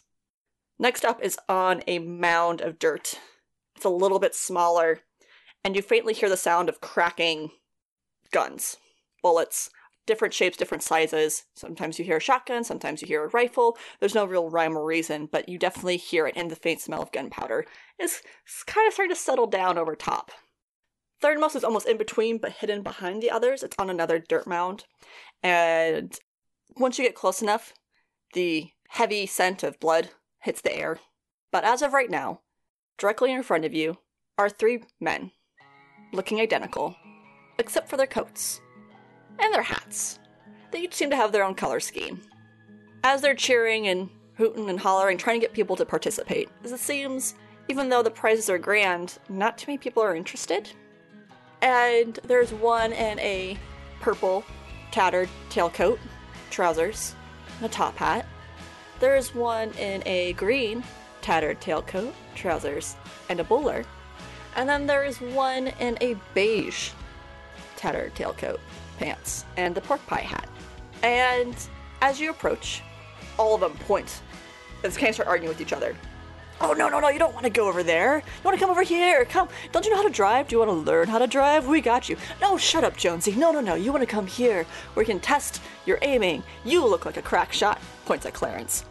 Next 0.79 1.05
up 1.05 1.23
is 1.23 1.37
on 1.49 1.83
a 1.87 1.99
mound 1.99 2.61
of 2.61 2.79
dirt. 2.79 3.19
It's 3.77 3.85
a 3.85 3.90
little 3.90 4.19
bit 4.19 4.35
smaller, 4.35 5.01
and 5.64 5.77
you 5.77 5.83
faintly 5.83 6.14
hear 6.14 6.29
the 6.29 6.37
sound 6.37 6.69
of 6.69 6.81
cracking 6.81 7.51
guns, 8.31 8.77
bullets, 9.23 9.71
different 10.07 10.35
shapes, 10.35 10.57
different 10.57 10.83
sizes. 10.83 11.45
Sometimes 11.55 11.99
you 11.99 12.05
hear 12.05 12.17
a 12.17 12.21
shotgun, 12.21 12.65
sometimes 12.65 13.01
you 13.01 13.09
hear 13.09 13.25
a 13.25 13.29
rifle. 13.29 13.77
There's 13.99 14.15
no 14.15 14.25
real 14.25 14.51
rhyme 14.51 14.77
or 14.77 14.85
reason, 14.85 15.29
but 15.31 15.49
you 15.49 15.59
definitely 15.59 15.99
hear 15.99 16.27
it, 16.27 16.37
and 16.37 16.51
the 16.51 16.57
faint 16.57 16.81
smell 16.81 17.03
of 17.03 17.13
gunpowder 17.13 17.67
is 17.99 18.23
kind 18.67 18.87
of 18.89 18.95
starting 18.95 19.15
to 19.15 19.21
settle 19.21 19.47
down 19.47 19.79
over 19.79 19.95
top. 19.95 20.33
Thirdmost 21.23 21.55
is 21.55 21.65
almost 21.65 21.87
in 21.87 21.99
between, 21.99 22.39
but 22.39 22.53
hidden 22.53 22.83
behind 22.83 23.23
the 23.23 23.31
others. 23.31 23.63
It's 23.63 23.77
on 23.79 23.91
another 23.91 24.19
dirt 24.19 24.47
mound. 24.47 24.87
And 25.43 26.19
once 26.77 26.99
you 26.99 27.05
get 27.05 27.15
close 27.15 27.43
enough, 27.43 27.75
the 28.33 28.71
heavy 28.89 29.27
scent 29.27 29.63
of 29.63 29.79
blood 29.81 30.11
hits 30.41 30.63
the 30.63 30.75
air. 30.75 30.99
But 31.53 31.65
as 31.65 31.83
of 31.83 31.93
right 31.93 32.11
now, 32.11 32.41
directly 32.97 33.33
in 33.33 33.43
front 33.43 33.65
of 33.67 33.75
you 33.75 33.99
are 34.39 34.49
three 34.49 34.83
men, 34.99 35.33
looking 36.13 36.41
identical, 36.41 36.97
except 37.59 37.91
for 37.91 37.99
their 37.99 38.07
coats 38.07 38.61
and 39.40 39.53
their 39.55 39.62
hats. 39.62 40.18
They 40.70 40.83
each 40.83 40.94
seem 40.94 41.11
to 41.11 41.16
have 41.16 41.33
their 41.33 41.44
own 41.44 41.55
color 41.55 41.81
scheme. 41.81 42.20
As 43.03 43.20
they're 43.22 43.35
cheering 43.35 43.88
and 43.88 44.09
hooting 44.37 44.70
and 44.70 44.79
hollering, 44.79 45.18
trying 45.18 45.40
to 45.40 45.46
get 45.46 45.55
people 45.55 45.76
to 45.76 45.85
participate, 45.85 46.48
as 46.64 46.72
it 46.72 46.81
seems, 46.81 47.35
even 47.68 47.88
though 47.88 48.03
the 48.03 48.11
prizes 48.11 48.50
are 48.50 48.59
grand, 48.59 49.18
not 49.29 49.59
too 49.59 49.66
many 49.68 49.79
people 49.79 50.03
are 50.03 50.16
interested. 50.16 50.70
And 51.62 52.18
there's 52.24 52.53
one 52.53 52.92
in 52.92 53.18
a 53.20 53.59
purple, 54.00 54.44
tattered 54.90 55.29
tailcoat, 55.50 55.98
trousers, 56.50 57.14
and 57.59 57.66
a 57.66 57.68
top 57.68 57.96
hat. 57.96 58.26
There's 58.98 59.35
one 59.35 59.70
in 59.72 60.03
a 60.07 60.33
green, 60.35 60.83
tattered 61.20 61.61
tailcoat, 61.61 62.12
trousers, 62.35 62.96
and 63.29 63.40
a 63.40 63.44
bowler. 63.44 63.85
And 64.57 64.68
then 64.68 64.87
there's 64.87 65.20
one 65.20 65.68
in 65.79 65.96
a 66.00 66.16
beige, 66.35 66.90
tattered 67.76 68.14
tailcoat, 68.14 68.59
pants, 69.01 69.45
and 69.57 69.75
the 69.75 69.81
pork 69.81 70.05
pie 70.07 70.21
hat. 70.21 70.49
And 71.03 71.57
as 72.03 72.21
you 72.21 72.31
approach, 72.31 72.83
all 73.39 73.55
of 73.55 73.61
them 73.63 73.73
point 73.87 74.21
and 74.85 74.95
kind 74.95 75.09
of 75.09 75.15
start 75.15 75.29
arguing 75.29 75.49
with 75.49 75.61
each 75.61 75.73
other. 75.73 75.97
Oh 76.61 76.75
no 76.75 76.91
no 76.91 77.01
no! 77.01 77.09
You 77.09 77.19
don't 77.19 77.33
want 77.33 77.45
to 77.45 77.51
go 77.51 77.69
over 77.69 77.83
there. 77.83 78.19
You 78.19 78.43
want 78.45 78.55
to 78.55 78.61
come 78.61 78.71
over 78.71 78.83
here. 78.83 79.25
Come! 79.25 79.49
Don't 79.73 79.85
you 79.85 79.91
know 79.91 79.97
how 79.97 80.07
to 80.07 80.11
drive? 80.11 80.49
Do 80.49 80.57
you 80.57 80.59
want 80.59 80.71
to 80.71 80.91
learn 80.91 81.09
how 81.09 81.19
to 81.19 81.27
drive? 81.27 81.67
We 81.67 81.81
got 81.81 82.11
you. 82.11 82.19
No, 82.43 82.59
shut 82.59 82.85
up, 82.85 82.99
Jonesy. 82.99 83.33
No 83.33 83.51
no 83.51 83.61
no! 83.61 83.75
You 83.75 83.93
want 83.93 84.03
to 84.03 84.15
come 84.15 84.27
here 84.27 84.67
we 84.95 85.07
can 85.07 85.21
test 85.21 85.63
your 85.87 85.99
aiming. 86.03 86.43
You 86.65 86.87
look 86.87 87.07
like 87.07 87.17
a 87.17 87.23
crack 87.23 87.53
shot. 87.53 87.81
Points 88.05 88.27
at 88.27 88.35
Clarence. 88.35 88.85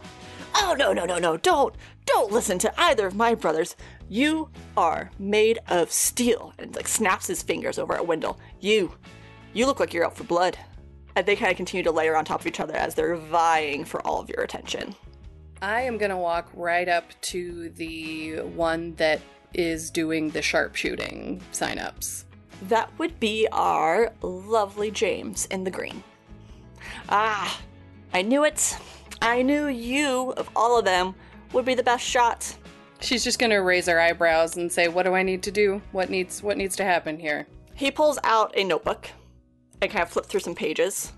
Oh, 0.54 0.74
no, 0.78 0.92
no, 0.92 1.04
no, 1.04 1.18
no, 1.18 1.36
don't, 1.36 1.74
don't 2.06 2.32
listen 2.32 2.58
to 2.58 2.80
either 2.80 3.06
of 3.06 3.14
my 3.14 3.34
brothers. 3.34 3.76
You 4.08 4.48
are 4.76 5.10
made 5.18 5.60
of 5.68 5.92
steel. 5.92 6.52
And 6.58 6.74
like 6.74 6.88
snaps 6.88 7.28
his 7.28 7.42
fingers 7.42 7.78
over 7.78 7.94
at 7.94 8.06
Wendell. 8.06 8.38
You, 8.60 8.92
you 9.52 9.66
look 9.66 9.80
like 9.80 9.92
you're 9.92 10.04
out 10.04 10.16
for 10.16 10.24
blood. 10.24 10.58
And 11.16 11.26
they 11.26 11.36
kind 11.36 11.50
of 11.50 11.56
continue 11.56 11.82
to 11.84 11.90
layer 11.90 12.16
on 12.16 12.24
top 12.24 12.40
of 12.40 12.46
each 12.46 12.60
other 12.60 12.74
as 12.74 12.94
they're 12.94 13.16
vying 13.16 13.84
for 13.84 14.04
all 14.06 14.20
of 14.20 14.28
your 14.28 14.42
attention. 14.42 14.94
I 15.60 15.82
am 15.82 15.98
gonna 15.98 16.18
walk 16.18 16.48
right 16.54 16.88
up 16.88 17.04
to 17.22 17.68
the 17.70 18.40
one 18.40 18.94
that 18.94 19.20
is 19.52 19.90
doing 19.90 20.30
the 20.30 20.40
sharpshooting 20.40 21.42
signups. 21.52 22.24
That 22.62 22.90
would 22.98 23.18
be 23.18 23.48
our 23.52 24.12
lovely 24.22 24.90
James 24.90 25.46
in 25.46 25.64
the 25.64 25.70
green. 25.70 26.02
Ah, 27.08 27.60
I 28.14 28.22
knew 28.22 28.44
it. 28.44 28.76
I 29.20 29.42
knew 29.42 29.66
you, 29.66 30.32
of 30.36 30.48
all 30.54 30.78
of 30.78 30.84
them, 30.84 31.14
would 31.52 31.64
be 31.64 31.74
the 31.74 31.82
best 31.82 32.04
shot. 32.04 32.56
She's 33.00 33.24
just 33.24 33.38
gonna 33.38 33.60
raise 33.62 33.86
her 33.86 34.00
eyebrows 34.00 34.56
and 34.56 34.70
say, 34.70 34.88
"What 34.88 35.02
do 35.02 35.14
I 35.14 35.22
need 35.22 35.42
to 35.42 35.50
do? 35.50 35.82
What 35.92 36.08
needs 36.10 36.42
what 36.42 36.56
needs 36.56 36.76
to 36.76 36.84
happen 36.84 37.18
here?" 37.18 37.46
He 37.74 37.90
pulls 37.90 38.18
out 38.24 38.52
a 38.56 38.64
notebook 38.64 39.08
and 39.82 39.90
kind 39.90 40.02
of 40.02 40.10
flips 40.10 40.28
through 40.28 40.40
some 40.40 40.54
pages 40.54 41.12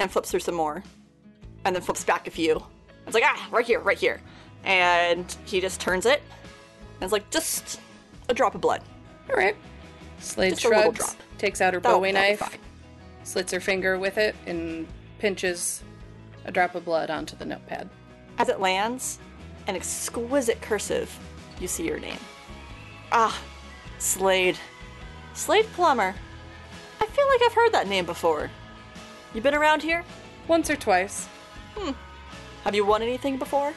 and 0.00 0.10
flips 0.10 0.30
through 0.30 0.40
some 0.40 0.54
more 0.54 0.82
and 1.64 1.74
then 1.76 1.82
flips 1.82 2.04
back 2.04 2.26
a 2.26 2.30
few. 2.30 2.62
It's 3.06 3.14
like, 3.14 3.24
ah, 3.26 3.48
right 3.50 3.66
here, 3.66 3.80
right 3.80 3.98
here. 3.98 4.20
And 4.64 5.34
he 5.44 5.60
just 5.60 5.80
turns 5.80 6.06
it 6.06 6.22
and 6.94 7.02
it's 7.02 7.12
like, 7.12 7.28
just 7.30 7.80
a 8.28 8.34
drop 8.34 8.54
of 8.54 8.60
blood. 8.60 8.82
All 9.30 9.36
right. 9.36 9.56
Slade 10.20 10.50
Just 10.50 10.62
shrugs, 10.62 10.98
drop. 10.98 11.16
takes 11.38 11.60
out 11.60 11.74
her 11.74 11.80
That'll- 11.80 11.98
Bowie 11.98 12.12
that'll 12.12 12.30
knife, 12.46 12.58
slits 13.24 13.52
her 13.52 13.58
finger 13.60 13.98
with 13.98 14.18
it, 14.18 14.36
and 14.46 14.86
pinches 15.18 15.82
a 16.44 16.52
drop 16.52 16.74
of 16.76 16.84
blood 16.84 17.10
onto 17.10 17.34
the 17.36 17.44
notepad. 17.44 17.88
As 18.38 18.48
it 18.48 18.60
lands, 18.60 19.18
an 19.66 19.74
exquisite 19.74 20.60
cursive, 20.60 21.16
you 21.60 21.66
see 21.66 21.84
your 21.86 21.98
name. 21.98 22.18
Ah, 23.10 23.36
Slade. 23.98 24.58
Slade 25.34 25.66
Plummer. 25.74 26.14
I 27.02 27.06
feel 27.06 27.26
like 27.28 27.40
I've 27.44 27.52
heard 27.54 27.72
that 27.72 27.88
name 27.88 28.06
before. 28.06 28.48
You 29.34 29.40
been 29.40 29.54
around 29.54 29.82
here? 29.82 30.04
Once 30.46 30.70
or 30.70 30.76
twice. 30.76 31.26
Hmm. 31.74 31.92
Have 32.64 32.74
you 32.76 32.84
won 32.86 33.02
anything 33.02 33.38
before? 33.38 33.72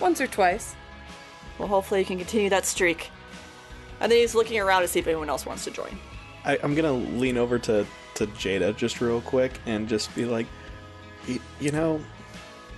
Once 0.00 0.20
or 0.22 0.26
twice. 0.26 0.74
Well, 1.58 1.68
hopefully 1.68 2.00
you 2.00 2.06
can 2.06 2.16
continue 2.16 2.48
that 2.48 2.64
streak. 2.64 3.10
And 4.00 4.10
then 4.10 4.18
he's 4.18 4.34
looking 4.34 4.58
around 4.58 4.82
to 4.82 4.88
see 4.88 4.98
if 5.00 5.06
anyone 5.06 5.28
else 5.28 5.44
wants 5.44 5.64
to 5.64 5.70
join. 5.70 5.98
I, 6.46 6.58
I'm 6.62 6.74
gonna 6.74 6.92
lean 6.94 7.36
over 7.36 7.58
to 7.58 7.86
to 8.14 8.26
Jada 8.28 8.74
just 8.74 9.02
real 9.02 9.20
quick 9.20 9.52
and 9.66 9.86
just 9.86 10.14
be 10.14 10.24
like, 10.24 10.46
"Y- 11.28 11.38
you 11.60 11.70
know, 11.70 12.00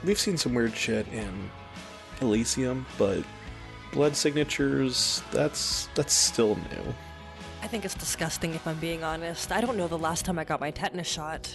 we've 0.02 0.18
seen 0.18 0.36
some 0.36 0.52
weird 0.54 0.74
shit 0.76 1.06
in 1.12 1.48
Elysium, 2.20 2.84
but 2.98 3.22
blood 3.92 4.16
signatures 4.16 5.22
that's 5.30 5.88
that's 5.94 6.12
still 6.12 6.56
new. 6.56 6.94
I 7.62 7.68
think 7.68 7.84
it's 7.84 7.94
disgusting 7.94 8.54
if 8.54 8.66
I'm 8.66 8.78
being 8.80 9.04
honest. 9.04 9.52
I 9.52 9.60
don't 9.60 9.76
know 9.76 9.86
the 9.86 9.96
last 9.96 10.24
time 10.24 10.38
I 10.38 10.44
got 10.44 10.60
my 10.60 10.72
tetanus 10.72 11.06
shot. 11.06 11.48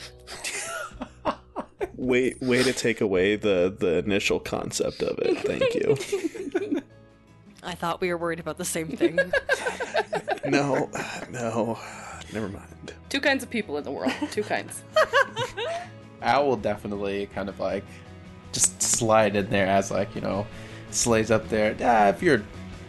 Way 1.95 2.35
way 2.41 2.61
to 2.61 2.73
take 2.73 3.01
away 3.01 3.35
the 3.35 3.75
the 3.77 3.97
initial 3.97 4.39
concept 4.39 5.01
of 5.01 5.17
it. 5.19 5.39
Thank 5.39 5.73
you. 5.73 6.81
I 7.63 7.73
thought 7.73 8.01
we 8.01 8.09
were 8.09 8.17
worried 8.17 8.39
about 8.39 8.57
the 8.57 8.65
same 8.65 8.87
thing. 8.87 9.15
no, 10.45 10.89
no, 11.31 11.79
never 12.31 12.49
mind. 12.49 12.93
Two 13.09 13.19
kinds 13.19 13.43
of 13.43 13.49
people 13.49 13.77
in 13.77 13.83
the 13.83 13.91
world. 13.91 14.13
Two 14.31 14.43
kinds. 14.43 14.83
Al 16.21 16.47
will 16.47 16.55
definitely 16.55 17.25
kind 17.27 17.49
of 17.49 17.59
like 17.59 17.83
just 18.51 18.79
slide 18.81 19.35
in 19.35 19.49
there 19.49 19.67
as 19.67 19.89
like 19.89 20.13
you 20.13 20.21
know 20.21 20.45
Slade's 20.91 21.31
up 21.31 21.49
there. 21.49 21.75
Ah, 21.81 22.09
if 22.09 22.21
you're 22.21 22.43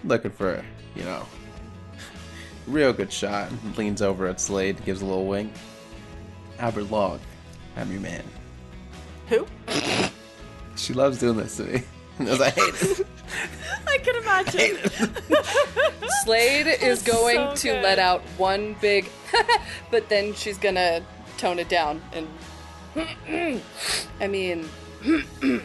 looking 0.05 0.31
for 0.31 0.63
you 0.95 1.05
know 1.05 1.27
real 2.69 2.93
good 2.93 3.13
shot, 3.13 3.51
leans 3.77 4.03
over 4.03 4.27
at 4.27 4.41
Slade, 4.41 4.85
gives 4.85 5.01
a 5.03 5.07
little 5.07 5.27
wink. 5.27 5.53
Albert 6.59 6.91
Long, 6.91 7.21
I'm 7.77 7.91
your 7.91 8.01
man. 8.01 8.25
Who? 9.29 9.47
She 10.77 10.93
loves 10.93 11.19
doing 11.19 11.37
this 11.37 11.57
to 11.57 11.65
me. 11.65 11.83
Because 12.19 12.41
I 12.41 12.51
hate 12.51 12.75
it. 12.83 13.07
I 13.87 13.99
can 13.99 14.17
imagine. 14.17 14.61
I 14.61 14.79
it. 14.83 16.11
Slade 16.25 16.67
is 16.67 17.01
going 17.01 17.37
so 17.37 17.55
to 17.55 17.81
let 17.81 18.01
out 18.01 18.23
one 18.39 18.75
big, 18.81 19.09
but 19.93 20.09
then 20.09 20.35
she's 20.35 20.59
gonna 20.59 21.01
tone 21.37 21.61
it 21.61 21.69
down 21.69 22.03
and. 22.13 22.29
I 24.21 24.27
mean, 24.27 24.69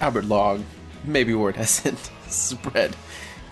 Albert 0.00 0.24
Long, 0.24 0.66
maybe 1.04 1.34
word 1.34 1.54
hasn't 1.54 2.10
spread 2.26 2.96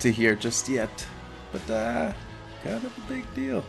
to 0.00 0.10
here 0.10 0.34
just 0.34 0.68
yet, 0.68 1.06
but 1.52 1.70
uh, 1.70 2.12
kind 2.64 2.82
of 2.84 2.96
a 2.98 3.00
big 3.08 3.32
deal. 3.34 3.64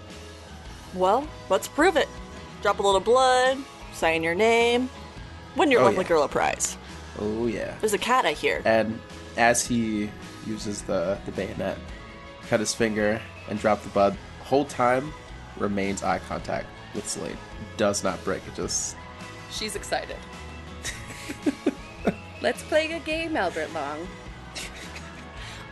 Well, 0.93 1.27
let's 1.49 1.67
prove 1.67 1.97
it. 1.97 2.07
Drop 2.61 2.79
a 2.79 2.81
little 2.81 2.99
blood, 3.01 3.57
sign 3.93 4.23
your 4.23 4.33
name, 4.35 4.89
win 5.55 5.69
your 5.71 5.81
Oh, 5.81 5.85
lovely 5.85 6.03
yeah. 6.03 6.07
girl 6.09 6.23
a 6.23 6.27
prize. 6.27 6.77
Oh 7.19 7.47
yeah. 7.47 7.75
There's 7.79 7.93
a 7.93 7.97
cat 7.97 8.25
I 8.25 8.31
hear. 8.31 8.61
And 8.65 8.99
as 9.37 9.65
he 9.65 10.09
uses 10.47 10.81
the, 10.83 11.17
the 11.25 11.31
bayonet, 11.33 11.77
cut 12.49 12.59
his 12.59 12.73
finger 12.73 13.21
and 13.49 13.59
drop 13.59 13.81
the 13.83 13.89
bud, 13.89 14.17
whole 14.41 14.65
time 14.65 15.13
remains 15.57 16.01
eye 16.03 16.19
contact 16.27 16.67
with 16.93 17.07
Slade. 17.07 17.37
Does 17.77 18.03
not 18.03 18.23
break 18.23 18.41
it, 18.47 18.55
just 18.55 18.95
she's 19.51 19.75
excited. 19.75 20.17
Let's 22.41 22.61
play 22.63 22.91
a 22.91 22.99
game, 22.99 23.35
Albert 23.35 23.73
Long. 23.73 24.07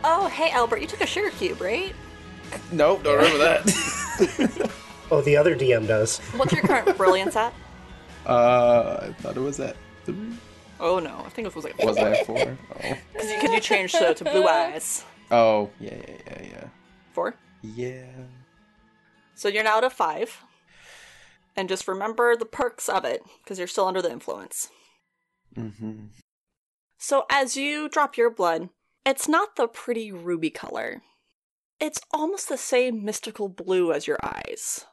Oh, 0.02 0.26
hey 0.28 0.50
Albert, 0.50 0.78
you 0.80 0.86
took 0.86 1.00
a 1.00 1.06
sugar 1.06 1.30
cube, 1.30 1.60
right? 1.60 1.94
Nope, 2.72 3.04
don't 3.04 3.16
remember 3.16 3.38
that. 3.38 4.70
Oh, 5.10 5.20
the 5.20 5.36
other 5.36 5.54
DM 5.54 5.86
does. 5.86 6.18
What's 6.34 6.52
your 6.52 6.62
current 6.62 6.96
brilliance 6.96 7.36
at? 7.36 7.52
uh 8.26 9.08
I 9.08 9.12
thought 9.20 9.36
it 9.36 9.40
was 9.40 9.60
at 9.60 9.76
three. 10.04 10.32
Oh 10.80 10.98
no, 10.98 11.22
I 11.24 11.28
think 11.28 11.46
it 11.46 11.54
was 11.54 11.64
like 11.64 11.78
Was 11.84 11.96
that 11.96 12.12
at 12.12 12.26
four? 12.26 12.38
Oh. 12.82 12.96
because 13.12 13.50
you 13.52 13.60
changed 13.60 13.94
so 13.94 14.12
to 14.14 14.24
blue 14.24 14.46
eyes. 14.46 15.04
Oh, 15.30 15.70
yeah, 15.80 15.94
yeah, 15.94 16.16
yeah, 16.26 16.42
yeah. 16.42 16.64
Four. 17.12 17.34
Yeah. 17.62 18.06
So 19.34 19.48
you're 19.48 19.64
now 19.64 19.78
at 19.78 19.84
a 19.84 19.90
five. 19.90 20.42
And 21.56 21.68
just 21.68 21.86
remember 21.88 22.36
the 22.36 22.44
perks 22.44 22.88
of 22.88 23.04
it, 23.04 23.22
because 23.42 23.58
you're 23.58 23.68
still 23.68 23.86
under 23.86 24.02
the 24.02 24.10
influence. 24.10 24.68
Mm-hmm. 25.56 26.06
So 26.98 27.24
as 27.30 27.56
you 27.56 27.88
drop 27.88 28.16
your 28.16 28.30
blood, 28.30 28.70
it's 29.06 29.28
not 29.28 29.56
the 29.56 29.68
pretty 29.68 30.10
ruby 30.10 30.50
color. 30.50 31.02
It's 31.80 32.00
almost 32.12 32.48
the 32.48 32.56
same 32.56 33.04
mystical 33.04 33.48
blue 33.48 33.92
as 33.92 34.06
your 34.06 34.18
eyes. 34.22 34.84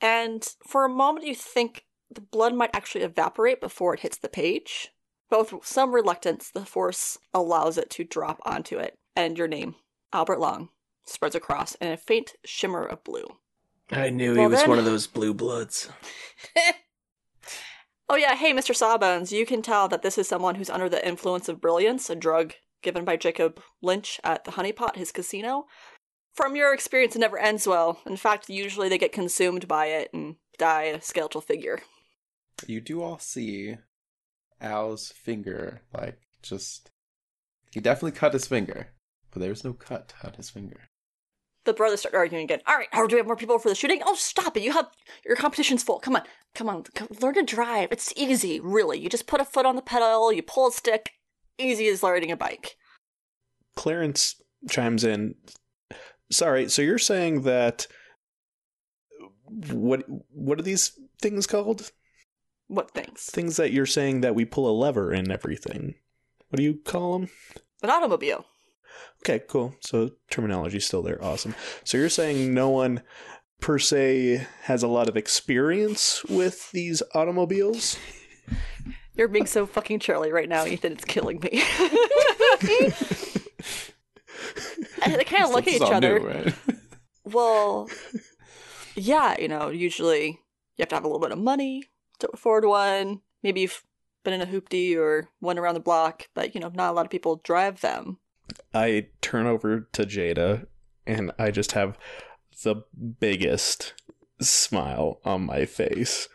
And 0.00 0.46
for 0.66 0.84
a 0.84 0.88
moment, 0.88 1.26
you 1.26 1.34
think 1.34 1.84
the 2.10 2.20
blood 2.20 2.54
might 2.54 2.74
actually 2.74 3.04
evaporate 3.04 3.60
before 3.60 3.94
it 3.94 4.00
hits 4.00 4.18
the 4.18 4.28
page. 4.28 4.90
But 5.30 5.52
with 5.52 5.64
some 5.64 5.94
reluctance, 5.94 6.50
the 6.50 6.66
force 6.66 7.18
allows 7.32 7.78
it 7.78 7.88
to 7.90 8.04
drop 8.04 8.40
onto 8.44 8.78
it. 8.78 8.94
And 9.16 9.38
your 9.38 9.48
name, 9.48 9.76
Albert 10.12 10.40
Long, 10.40 10.68
spreads 11.06 11.34
across 11.34 11.74
in 11.76 11.88
a 11.90 11.96
faint 11.96 12.34
shimmer 12.44 12.84
of 12.84 13.02
blue. 13.04 13.26
I 13.90 14.10
knew 14.10 14.34
he 14.34 14.46
was 14.46 14.60
then- 14.60 14.68
one 14.70 14.78
of 14.78 14.84
those 14.86 15.06
blue 15.06 15.34
bloods. 15.34 15.88
Oh, 18.08 18.16
yeah, 18.16 18.34
hey, 18.34 18.52
Mr. 18.52 18.74
Sawbones, 18.74 19.32
you 19.32 19.46
can 19.46 19.62
tell 19.62 19.88
that 19.88 20.02
this 20.02 20.18
is 20.18 20.28
someone 20.28 20.56
who's 20.56 20.68
under 20.68 20.88
the 20.88 21.06
influence 21.06 21.48
of 21.48 21.60
brilliance, 21.62 22.10
a 22.10 22.14
drug 22.14 22.52
given 22.82 23.04
by 23.04 23.16
Jakob 23.16 23.60
Lynch 23.80 24.20
at 24.22 24.44
the 24.44 24.50
Honeypot, 24.52 24.96
his 24.96 25.12
casino. 25.12 25.64
From 26.34 26.56
your 26.56 26.72
experience, 26.72 27.14
it 27.14 27.18
never 27.18 27.38
ends 27.38 27.66
well. 27.66 28.00
In 28.06 28.16
fact, 28.16 28.48
usually 28.48 28.88
they 28.88 28.98
get 28.98 29.12
consumed 29.12 29.68
by 29.68 29.86
it 29.86 30.10
and 30.14 30.36
die 30.58 30.84
a 30.84 31.00
skeletal 31.00 31.40
figure. 31.40 31.80
You 32.66 32.80
do 32.80 33.02
all 33.02 33.18
see 33.18 33.76
Al's 34.60 35.12
finger, 35.12 35.82
like, 35.92 36.18
just. 36.42 36.90
He 37.72 37.80
definitely 37.80 38.12
cut 38.12 38.32
his 38.32 38.46
finger, 38.46 38.88
but 39.30 39.40
there's 39.40 39.64
no 39.64 39.72
cut 39.72 40.14
on 40.22 40.34
his 40.34 40.50
finger. 40.50 40.88
The 41.64 41.72
brothers 41.72 42.00
start 42.00 42.14
arguing 42.14 42.44
again. 42.44 42.60
All 42.66 42.76
right, 42.76 42.88
how 42.92 43.06
do 43.06 43.14
we 43.14 43.18
have 43.18 43.26
more 43.26 43.36
people 43.36 43.58
for 43.58 43.68
the 43.68 43.74
shooting? 43.74 44.02
Oh, 44.04 44.14
stop 44.14 44.56
it! 44.56 44.62
You 44.62 44.72
have 44.72 44.88
your 45.24 45.36
competition's 45.36 45.82
full. 45.82 46.00
Come 46.00 46.16
on, 46.16 46.22
come 46.54 46.68
on, 46.68 46.82
come, 46.94 47.08
learn 47.20 47.34
to 47.34 47.42
drive. 47.42 47.92
It's 47.92 48.12
easy, 48.16 48.58
really. 48.58 48.98
You 48.98 49.08
just 49.08 49.26
put 49.26 49.40
a 49.40 49.44
foot 49.44 49.66
on 49.66 49.76
the 49.76 49.82
pedal, 49.82 50.32
you 50.32 50.42
pull 50.42 50.68
a 50.68 50.72
stick. 50.72 51.10
Easy 51.58 51.86
as 51.88 52.02
riding 52.02 52.32
a 52.32 52.36
bike. 52.36 52.76
Clarence 53.76 54.40
chimes 54.68 55.04
in. 55.04 55.34
Sorry, 56.32 56.68
so 56.68 56.82
you're 56.82 56.98
saying 56.98 57.42
that 57.42 57.86
what 59.70 60.04
what 60.30 60.58
are 60.58 60.62
these 60.62 60.98
things 61.20 61.46
called? 61.46 61.92
What 62.68 62.92
things? 62.92 63.24
Things 63.24 63.56
that 63.56 63.72
you're 63.72 63.86
saying 63.86 64.22
that 64.22 64.34
we 64.34 64.44
pull 64.44 64.68
a 64.68 64.72
lever 64.72 65.12
and 65.12 65.30
everything. 65.30 65.94
What 66.48 66.56
do 66.56 66.62
you 66.62 66.74
call 66.84 67.18
them? 67.18 67.28
An 67.82 67.90
automobile. 67.90 68.46
Okay, 69.22 69.40
cool. 69.48 69.74
So 69.80 70.12
terminology's 70.30 70.86
still 70.86 71.02
there. 71.02 71.22
Awesome. 71.22 71.54
So 71.84 71.98
you're 71.98 72.08
saying 72.08 72.52
no 72.52 72.70
one 72.70 73.02
per 73.62 73.78
se 73.78 74.46
has 74.64 74.82
a 74.82 74.88
lot 74.88 75.08
of 75.08 75.16
experience 75.16 76.24
with 76.24 76.70
these 76.72 77.02
automobiles? 77.14 77.96
You're 79.14 79.28
being 79.28 79.46
so 79.46 79.66
fucking 79.66 80.00
Charlie 80.00 80.32
right 80.32 80.48
now, 80.48 80.66
Ethan. 80.66 80.92
It's 80.92 81.04
killing 81.04 81.38
me. 81.40 81.62
and 85.04 85.14
they 85.18 85.24
kind 85.24 85.44
of 85.44 85.50
look 85.50 85.66
at 85.66 85.74
each 85.74 85.82
other. 85.82 86.18
new, 86.18 86.26
right? 86.26 86.54
Well, 87.24 87.88
yeah, 88.96 89.38
you 89.40 89.46
know, 89.46 89.68
usually 89.68 90.26
you 90.26 90.80
have 90.80 90.88
to 90.88 90.96
have 90.96 91.04
a 91.04 91.06
little 91.06 91.20
bit 91.20 91.30
of 91.30 91.38
money 91.38 91.84
to 92.18 92.28
afford 92.32 92.64
one. 92.64 93.20
Maybe 93.44 93.60
you've 93.60 93.84
been 94.24 94.34
in 94.34 94.42
a 94.42 94.46
hoopty 94.46 94.96
or 94.96 95.28
one 95.38 95.56
around 95.56 95.74
the 95.74 95.80
block, 95.80 96.28
but 96.34 96.54
you 96.54 96.60
know, 96.60 96.72
not 96.74 96.90
a 96.90 96.92
lot 96.94 97.06
of 97.06 97.12
people 97.12 97.36
drive 97.44 97.80
them. 97.80 98.18
I 98.74 99.06
turn 99.20 99.46
over 99.46 99.88
to 99.92 100.02
Jada 100.02 100.66
and 101.06 101.30
I 101.38 101.52
just 101.52 101.72
have 101.72 101.96
the 102.64 102.82
biggest 103.20 103.94
smile 104.40 105.20
on 105.24 105.46
my 105.46 105.64
face 105.64 106.28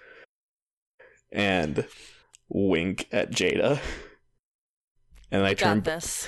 and 1.32 1.86
wink 2.50 3.08
at 3.12 3.32
Jada. 3.32 3.80
And 5.30 5.46
I 5.46 5.54
turn 5.54 5.82
this. 5.82 6.28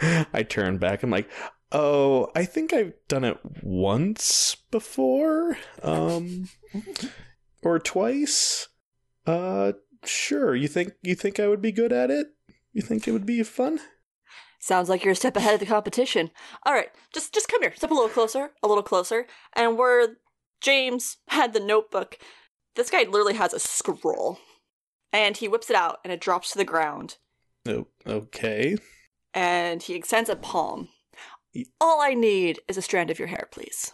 I 0.00 0.42
turn 0.42 0.78
back. 0.78 1.02
I'm 1.02 1.10
like, 1.10 1.28
"Oh, 1.72 2.30
I 2.34 2.44
think 2.44 2.72
I've 2.72 2.94
done 3.08 3.24
it 3.24 3.38
once 3.62 4.56
before. 4.70 5.56
Um 5.82 6.48
or 7.62 7.78
twice. 7.78 8.68
Uh 9.26 9.72
sure. 10.04 10.54
You 10.54 10.68
think 10.68 10.92
you 11.02 11.14
think 11.14 11.38
I 11.40 11.48
would 11.48 11.62
be 11.62 11.72
good 11.72 11.92
at 11.92 12.10
it? 12.10 12.28
You 12.72 12.82
think 12.82 13.06
it 13.06 13.12
would 13.12 13.26
be 13.26 13.42
fun?" 13.42 13.80
Sounds 14.60 14.88
like 14.88 15.04
you're 15.04 15.12
a 15.12 15.16
step 15.16 15.36
ahead 15.36 15.54
of 15.54 15.60
the 15.60 15.66
competition. 15.66 16.30
All 16.64 16.72
right, 16.72 16.90
just 17.14 17.32
just 17.32 17.48
come 17.48 17.62
here. 17.62 17.74
Step 17.76 17.90
a 17.90 17.94
little 17.94 18.08
closer, 18.08 18.50
a 18.62 18.68
little 18.68 18.82
closer. 18.82 19.26
And 19.54 19.78
where 19.78 20.16
James 20.60 21.18
had 21.28 21.52
the 21.52 21.60
notebook, 21.60 22.18
this 22.74 22.90
guy 22.90 23.02
literally 23.02 23.34
has 23.34 23.52
a 23.52 23.60
scroll. 23.60 24.38
And 25.12 25.36
he 25.36 25.48
whips 25.48 25.70
it 25.70 25.76
out 25.76 25.98
and 26.04 26.12
it 26.12 26.20
drops 26.20 26.52
to 26.52 26.58
the 26.58 26.64
ground. 26.64 27.16
Oh, 27.66 27.86
okay. 28.06 28.76
And 29.32 29.82
he 29.82 29.94
extends 29.94 30.28
a 30.28 30.36
palm. 30.36 30.88
Ye- 31.58 31.66
All 31.80 32.00
I 32.00 32.14
need 32.14 32.60
is 32.68 32.76
a 32.76 32.82
strand 32.82 33.10
of 33.10 33.18
your 33.18 33.28
hair, 33.28 33.48
please. 33.50 33.92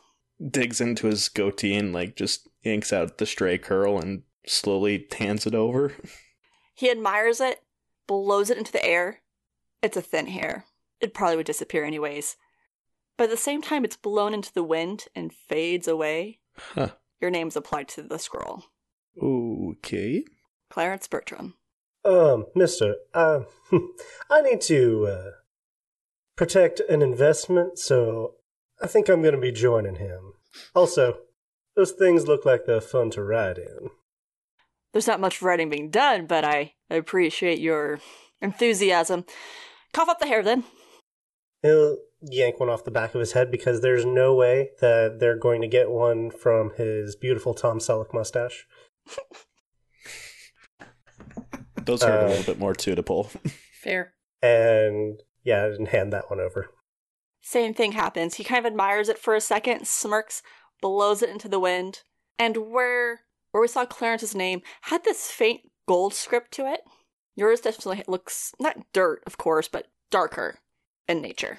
digs 0.50 0.80
into 0.80 1.06
his 1.06 1.28
goatee 1.28 1.74
and 1.74 1.92
like 1.92 2.16
just 2.16 2.48
yanks 2.62 2.92
out 2.92 3.18
the 3.18 3.26
stray 3.26 3.56
curl 3.58 3.98
and 3.98 4.22
slowly 4.46 5.06
hands 5.18 5.46
it 5.46 5.54
over. 5.54 5.94
He 6.76 6.90
admires 6.90 7.40
it, 7.40 7.62
blows 8.08 8.50
it 8.50 8.58
into 8.58 8.72
the 8.72 8.84
air. 8.84 9.20
It's 9.80 9.96
a 9.96 10.02
thin 10.02 10.26
hair. 10.26 10.64
It 11.00 11.14
probably 11.14 11.36
would 11.36 11.46
disappear 11.46 11.84
anyways. 11.84 12.36
But 13.16 13.24
at 13.24 13.30
the 13.30 13.36
same 13.36 13.62
time, 13.62 13.84
it's 13.84 13.96
blown 13.96 14.34
into 14.34 14.52
the 14.52 14.64
wind 14.64 15.04
and 15.14 15.32
fades 15.32 15.86
away. 15.86 16.40
Huh. 16.58 16.88
Your 17.20 17.30
name's 17.30 17.54
applied 17.54 17.86
to 17.90 18.02
the 18.02 18.18
scroll. 18.18 18.64
Okay. 19.22 20.24
Clarence 20.68 21.06
Bertram. 21.06 21.54
Um, 22.04 22.46
mister, 22.56 22.96
uh, 23.14 23.42
I 24.30 24.42
need 24.42 24.60
to, 24.62 25.06
uh, 25.06 25.30
protect 26.36 26.80
an 26.88 27.02
investment, 27.02 27.78
so 27.78 28.34
I 28.82 28.86
think 28.86 29.08
I'm 29.08 29.22
gonna 29.22 29.38
be 29.38 29.52
joining 29.52 29.96
him. 29.96 30.34
Also, 30.74 31.18
those 31.76 31.92
things 31.92 32.26
look 32.28 32.44
like 32.44 32.64
they're 32.66 32.80
fun 32.80 33.10
to 33.10 33.22
ride 33.22 33.58
in. 33.58 33.90
There's 34.92 35.06
not 35.08 35.20
much 35.20 35.42
writing 35.42 35.68
being 35.70 35.90
done, 35.90 36.26
but 36.26 36.44
I 36.44 36.74
appreciate 36.88 37.58
your 37.58 37.98
enthusiasm. 38.40 39.24
Cough 39.92 40.08
up 40.08 40.20
the 40.20 40.26
hair 40.26 40.42
then. 40.42 40.64
He'll 41.62 41.96
yank 42.20 42.60
one 42.60 42.68
off 42.68 42.84
the 42.84 42.90
back 42.92 43.14
of 43.14 43.20
his 43.20 43.32
head 43.32 43.50
because 43.50 43.80
there's 43.80 44.04
no 44.04 44.34
way 44.34 44.70
that 44.80 45.18
they're 45.18 45.38
going 45.38 45.62
to 45.62 45.66
get 45.68 45.90
one 45.90 46.30
from 46.30 46.70
his 46.76 47.16
beautiful 47.16 47.54
Tom 47.54 47.78
Selleck 47.78 48.12
mustache. 48.14 48.66
Those 51.84 52.02
hurt 52.02 52.20
a 52.22 52.24
Uh, 52.24 52.28
little 52.28 52.44
bit 52.44 52.58
more 52.58 52.74
too 52.74 52.94
to 52.94 53.02
pull. 53.02 53.30
Fair. 53.82 54.14
And 54.42 55.20
yeah, 55.44 55.66
and 55.66 55.88
hand 55.88 56.12
that 56.12 56.30
one 56.30 56.40
over. 56.40 56.70
Same 57.42 57.74
thing 57.74 57.92
happens. 57.92 58.34
He 58.34 58.44
kind 58.44 58.64
of 58.64 58.70
admires 58.70 59.08
it 59.08 59.18
for 59.18 59.34
a 59.34 59.40
second, 59.40 59.86
smirks, 59.86 60.42
blows 60.80 61.22
it 61.22 61.28
into 61.28 61.48
the 61.48 61.60
wind, 61.60 62.02
and 62.38 62.70
where 62.70 63.20
where 63.52 63.60
we 63.60 63.68
saw 63.68 63.84
Clarence's 63.84 64.34
name 64.34 64.62
had 64.82 65.04
this 65.04 65.30
faint 65.30 65.60
gold 65.86 66.12
script 66.14 66.50
to 66.52 66.66
it. 66.66 66.80
Yours 67.36 67.60
definitely 67.60 68.02
looks 68.08 68.52
not 68.58 68.78
dirt, 68.92 69.22
of 69.26 69.38
course, 69.38 69.68
but 69.68 69.86
darker 70.10 70.58
in 71.06 71.20
nature. 71.20 71.58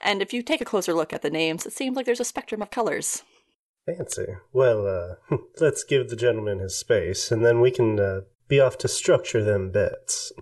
And 0.00 0.22
if 0.22 0.32
you 0.32 0.42
take 0.42 0.60
a 0.60 0.64
closer 0.64 0.94
look 0.94 1.12
at 1.12 1.22
the 1.22 1.30
names, 1.30 1.66
it 1.66 1.72
seems 1.72 1.96
like 1.96 2.06
there's 2.06 2.20
a 2.20 2.24
spectrum 2.24 2.62
of 2.62 2.70
colors. 2.70 3.22
Fancy. 3.86 4.26
Well, 4.52 4.86
uh, 4.86 5.36
let's 5.60 5.84
give 5.84 6.08
the 6.08 6.16
gentleman 6.16 6.58
his 6.58 6.76
space, 6.76 7.30
and 7.30 7.44
then 7.44 7.60
we 7.60 7.70
can 7.70 7.98
uh, 7.98 8.20
be 8.48 8.60
off 8.60 8.78
to 8.78 8.88
structure 8.88 9.42
them 9.42 9.70
bets. 9.70 10.32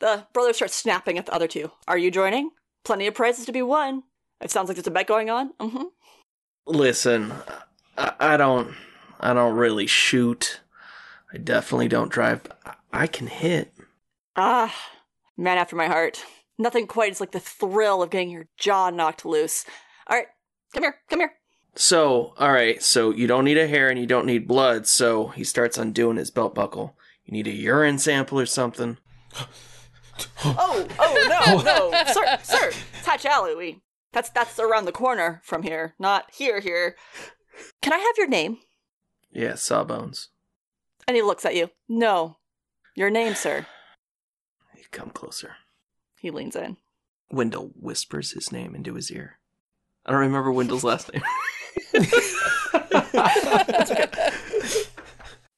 The 0.00 0.26
brother 0.32 0.52
starts 0.52 0.74
snapping 0.74 1.18
at 1.18 1.26
the 1.26 1.34
other 1.34 1.46
two. 1.46 1.70
Are 1.86 1.98
you 1.98 2.10
joining? 2.10 2.50
Plenty 2.84 3.06
of 3.06 3.14
prizes 3.14 3.46
to 3.46 3.52
be 3.52 3.62
won. 3.62 4.02
It 4.40 4.50
sounds 4.50 4.68
like 4.68 4.76
there's 4.76 4.86
a 4.86 4.90
bet 4.90 5.06
going 5.06 5.30
on. 5.30 5.52
Mm-hmm. 5.60 5.84
Listen, 6.66 7.32
I, 7.96 8.12
I 8.18 8.36
don't, 8.36 8.74
I 9.20 9.34
don't 9.34 9.56
really 9.56 9.86
shoot. 9.86 10.60
I 11.32 11.36
definitely 11.36 11.88
don't 11.88 12.10
drive. 12.10 12.42
I, 12.64 12.74
I 12.92 13.06
can 13.06 13.26
hit. 13.26 13.74
Ah, 14.36 14.74
man 15.36 15.58
after 15.58 15.76
my 15.76 15.86
heart. 15.86 16.24
Nothing 16.58 16.86
quite 16.86 17.12
as 17.12 17.20
like 17.20 17.32
the 17.32 17.40
thrill 17.40 18.02
of 18.02 18.10
getting 18.10 18.30
your 18.30 18.46
jaw 18.58 18.90
knocked 18.90 19.24
loose. 19.24 19.64
All 20.06 20.16
right, 20.16 20.26
come 20.72 20.82
here, 20.82 20.96
come 21.08 21.20
here. 21.20 21.34
So, 21.74 22.34
all 22.38 22.52
right. 22.52 22.82
So 22.82 23.10
you 23.10 23.26
don't 23.26 23.44
need 23.44 23.58
a 23.58 23.68
hair 23.68 23.88
and 23.88 23.98
you 23.98 24.06
don't 24.06 24.26
need 24.26 24.48
blood. 24.48 24.86
So 24.86 25.28
he 25.28 25.44
starts 25.44 25.78
undoing 25.78 26.16
his 26.16 26.30
belt 26.30 26.54
buckle. 26.54 26.96
You 27.24 27.32
need 27.32 27.46
a 27.46 27.52
urine 27.52 27.98
sample 27.98 28.40
or 28.40 28.46
something. 28.46 28.98
Oh, 30.44 30.86
oh 30.98 31.26
no, 31.28 31.62
no, 31.62 32.04
sir, 32.12 32.38
sir, 32.42 32.72
touch 33.02 33.24
alley. 33.24 33.80
That's 34.12 34.30
that's 34.30 34.58
around 34.58 34.86
the 34.86 34.92
corner 34.92 35.40
from 35.44 35.62
here, 35.62 35.94
not 35.98 36.30
here, 36.34 36.60
here. 36.60 36.96
Can 37.82 37.92
I 37.92 37.98
have 37.98 38.16
your 38.16 38.28
name? 38.28 38.58
Yeah, 39.32 39.54
sawbones. 39.54 40.28
And 41.06 41.16
he 41.16 41.22
looks 41.22 41.44
at 41.44 41.54
you. 41.54 41.70
No, 41.88 42.38
your 42.94 43.10
name, 43.10 43.34
sir. 43.34 43.66
You 44.76 44.84
come 44.90 45.10
closer. 45.10 45.56
He 46.18 46.30
leans 46.30 46.56
in. 46.56 46.76
Wendell 47.30 47.70
whispers 47.78 48.32
his 48.32 48.50
name 48.50 48.74
into 48.74 48.94
his 48.94 49.10
ear. 49.10 49.38
I 50.04 50.10
don't 50.10 50.20
remember 50.20 50.50
Wendell's 50.50 50.84
last 50.84 51.12
name. 51.12 51.22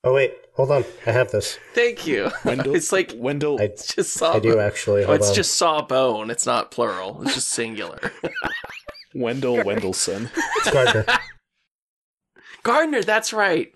Oh 0.05 0.13
wait, 0.13 0.35
hold 0.55 0.73
on. 0.73 0.85
I 1.07 1.13
have 1.13 1.31
this. 1.31 1.59
Thank 1.75 2.07
you. 2.07 2.31
Wendell, 2.45 2.75
it's 2.75 2.91
like 2.91 3.13
Wendell. 3.17 3.61
I, 3.61 3.65
it's 3.65 3.95
just 3.95 4.15
sawbone. 4.15 4.37
I 4.37 4.41
do 4.41 4.59
actually. 4.59 5.05
Oh, 5.05 5.13
it's 5.13 5.29
on. 5.29 5.35
just 5.35 5.55
sawbone. 5.57 6.31
It's 6.31 6.47
not 6.47 6.71
plural. 6.71 7.23
It's 7.23 7.35
just 7.35 7.51
singular. 7.51 8.13
Wendell 9.15 9.59
Wendelson. 9.59 10.31
It's 10.57 10.71
Gardner. 10.71 11.05
Gardner, 12.63 13.03
that's 13.03 13.33
right. 13.33 13.73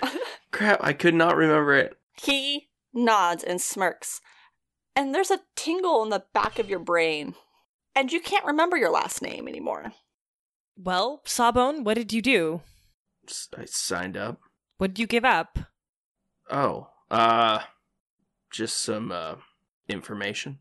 Crap, 0.53 0.79
I 0.83 0.93
could 0.93 1.15
not 1.15 1.37
remember 1.37 1.75
it. 1.75 1.97
He 2.21 2.69
nods 2.93 3.45
and 3.45 3.61
smirks. 3.61 4.21
And 4.95 5.15
there's 5.15 5.31
a 5.31 5.41
tingle 5.55 6.03
in 6.03 6.09
the 6.09 6.25
back 6.33 6.59
of 6.59 6.71
your 6.71 6.79
brain. 6.79 7.35
And 7.95 8.13
you 8.13 8.21
can't 8.21 8.45
remember 8.45 8.77
your 8.77 8.91
last 8.91 9.23
name 9.23 9.49
anymore. 9.49 9.93
Well, 10.79 11.23
Sawbone, 11.25 11.85
what 11.85 11.95
did 11.95 12.13
you 12.13 12.23
do? 12.23 12.63
I 13.57 13.65
signed 13.67 14.17
up. 14.17 14.41
What 14.79 14.95
did 14.95 14.99
you 15.01 15.07
give 15.07 15.25
up? 15.25 15.59
Oh, 16.51 16.89
uh, 17.11 17.61
just 18.51 18.79
some 18.83 19.11
uh 19.13 19.37
information. 19.89 20.59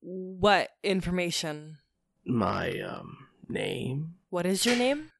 What 0.00 0.70
information? 0.82 1.78
My 2.24 2.78
um 2.80 3.28
name, 3.48 4.14
What 4.30 4.46
is 4.46 4.64
your 4.64 4.76
name? 4.76 5.10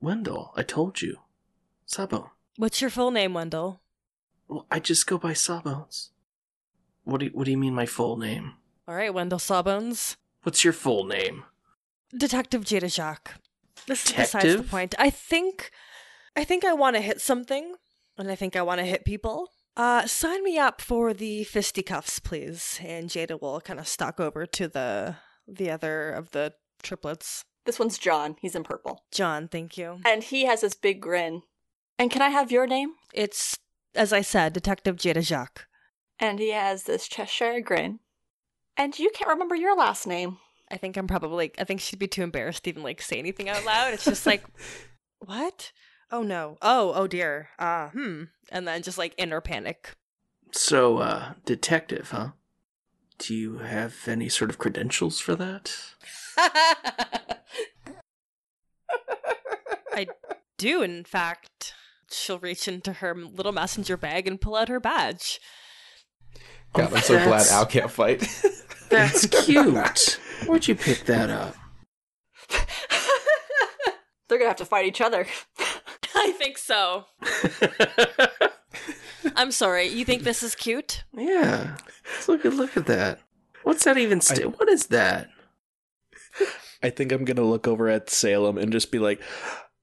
Wendell. 0.00 0.52
I 0.56 0.62
told 0.62 1.02
you, 1.02 1.18
Sawbone. 1.86 2.30
What's 2.56 2.80
your 2.80 2.90
full 2.90 3.10
name, 3.10 3.34
Wendell? 3.34 3.80
Well, 4.48 4.66
I 4.70 4.80
just 4.80 5.06
go 5.06 5.18
by 5.18 5.34
Sawbones. 5.34 6.10
What 7.04 7.20
do 7.20 7.26
you, 7.26 7.32
What 7.32 7.44
do 7.44 7.50
you 7.50 7.58
mean 7.58 7.74
my 7.74 7.86
full 7.86 8.16
name? 8.16 8.54
All 8.88 8.94
right, 8.94 9.12
Wendell 9.14 9.38
Sawbones. 9.38 10.16
What's 10.42 10.64
your 10.64 10.72
full 10.72 11.04
name? 11.04 11.44
Detective 12.16 12.64
Jada 12.64 12.92
Jacques. 12.92 13.34
This 13.86 14.06
is 14.06 14.12
besides 14.12 14.56
the 14.56 14.62
point. 14.62 14.94
I 14.98 15.10
think 15.10 15.70
I 16.36 16.44
think 16.44 16.64
I 16.64 16.72
want 16.72 16.96
to 16.96 17.02
hit 17.02 17.20
something, 17.20 17.74
and 18.20 18.30
I 18.30 18.36
think 18.36 18.56
I 18.56 18.62
want 18.62 18.78
to 18.78 18.86
hit 18.86 19.04
people. 19.04 19.48
Uh, 19.76 20.06
sign 20.06 20.42
me 20.44 20.58
up 20.58 20.80
for 20.80 21.14
the 21.14 21.44
fisticuffs, 21.44 22.18
please. 22.18 22.78
And 22.82 23.08
Jada 23.08 23.40
will 23.40 23.60
kind 23.60 23.80
of 23.80 23.88
stalk 23.88 24.20
over 24.20 24.46
to 24.46 24.68
the 24.68 25.16
the 25.48 25.70
other 25.70 26.10
of 26.10 26.30
the 26.30 26.54
triplets. 26.82 27.44
This 27.64 27.78
one's 27.78 27.98
John. 27.98 28.36
He's 28.40 28.54
in 28.54 28.62
purple. 28.62 29.04
John, 29.12 29.48
thank 29.48 29.76
you. 29.76 30.00
And 30.04 30.22
he 30.22 30.44
has 30.44 30.60
this 30.60 30.74
big 30.74 31.00
grin. 31.00 31.42
And 31.98 32.10
can 32.10 32.22
I 32.22 32.28
have 32.28 32.52
your 32.52 32.66
name? 32.66 32.92
It's 33.12 33.58
as 33.94 34.12
I 34.12 34.20
said, 34.20 34.52
Detective 34.52 34.96
Jada 34.96 35.22
Jacques. 35.22 35.66
And 36.18 36.38
he 36.38 36.50
has 36.50 36.84
this 36.84 37.08
Cheshire 37.08 37.60
grin. 37.60 38.00
And 38.76 38.98
you 38.98 39.10
can't 39.14 39.30
remember 39.30 39.56
your 39.56 39.76
last 39.76 40.06
name. 40.06 40.38
I 40.70 40.76
think 40.76 40.96
I'm 40.96 41.08
probably 41.08 41.52
I 41.58 41.64
think 41.64 41.80
she'd 41.80 41.98
be 41.98 42.06
too 42.06 42.22
embarrassed 42.22 42.64
to 42.64 42.70
even 42.70 42.82
like 42.82 43.02
say 43.02 43.18
anything 43.18 43.48
out 43.48 43.64
loud. 43.64 43.94
It's 43.94 44.04
just 44.04 44.26
like 44.26 44.44
what? 45.18 45.72
Oh 46.10 46.22
no. 46.22 46.58
Oh, 46.60 46.92
oh 46.94 47.06
dear. 47.06 47.50
Uh 47.58 47.88
hmm. 47.90 48.24
And 48.50 48.66
then 48.66 48.82
just 48.82 48.98
like 48.98 49.14
inner 49.16 49.40
panic. 49.40 49.96
So, 50.52 50.98
uh, 50.98 51.34
detective, 51.44 52.10
huh? 52.10 52.30
Do 53.18 53.34
you 53.34 53.58
have 53.58 53.94
any 54.06 54.28
sort 54.28 54.50
of 54.50 54.58
credentials 54.58 55.20
for 55.20 55.36
that? 55.36 55.76
I 59.92 60.08
do, 60.58 60.82
in 60.82 61.04
fact. 61.04 61.74
She'll 62.10 62.40
reach 62.40 62.66
into 62.66 62.94
her 62.94 63.14
little 63.14 63.52
messenger 63.52 63.96
bag 63.96 64.26
and 64.26 64.40
pull 64.40 64.56
out 64.56 64.68
her 64.68 64.80
badge. 64.80 65.38
God, 66.72 66.92
I'm 66.92 67.02
so 67.02 67.22
glad 67.24 67.46
Al 67.48 67.66
can't 67.66 67.90
fight. 67.90 68.26
That's 68.90 69.26
cute. 69.26 70.18
Where'd 70.46 70.66
you 70.66 70.74
pick 70.74 71.04
that 71.04 71.30
up? 71.30 71.54
They're 74.28 74.38
gonna 74.38 74.48
have 74.48 74.56
to 74.56 74.64
fight 74.64 74.86
each 74.86 75.00
other. 75.00 75.26
I 76.20 76.32
think 76.32 76.58
so. 76.58 77.06
I'm 79.36 79.50
sorry. 79.52 79.86
You 79.88 80.04
think 80.04 80.22
this 80.22 80.42
is 80.42 80.54
cute? 80.54 81.04
yeah. 81.16 81.76
Let's 82.12 82.28
look 82.28 82.44
at 82.44 82.52
look 82.52 82.76
at 82.76 82.86
that. 82.86 83.20
What's 83.62 83.84
that 83.84 83.96
even? 83.96 84.20
St- 84.20 84.58
what 84.58 84.68
is 84.68 84.86
that? 84.88 85.28
I 86.82 86.90
think 86.90 87.10
I'm 87.12 87.24
gonna 87.24 87.42
look 87.42 87.66
over 87.66 87.88
at 87.88 88.10
Salem 88.10 88.58
and 88.58 88.72
just 88.72 88.90
be 88.92 88.98
like, 88.98 89.20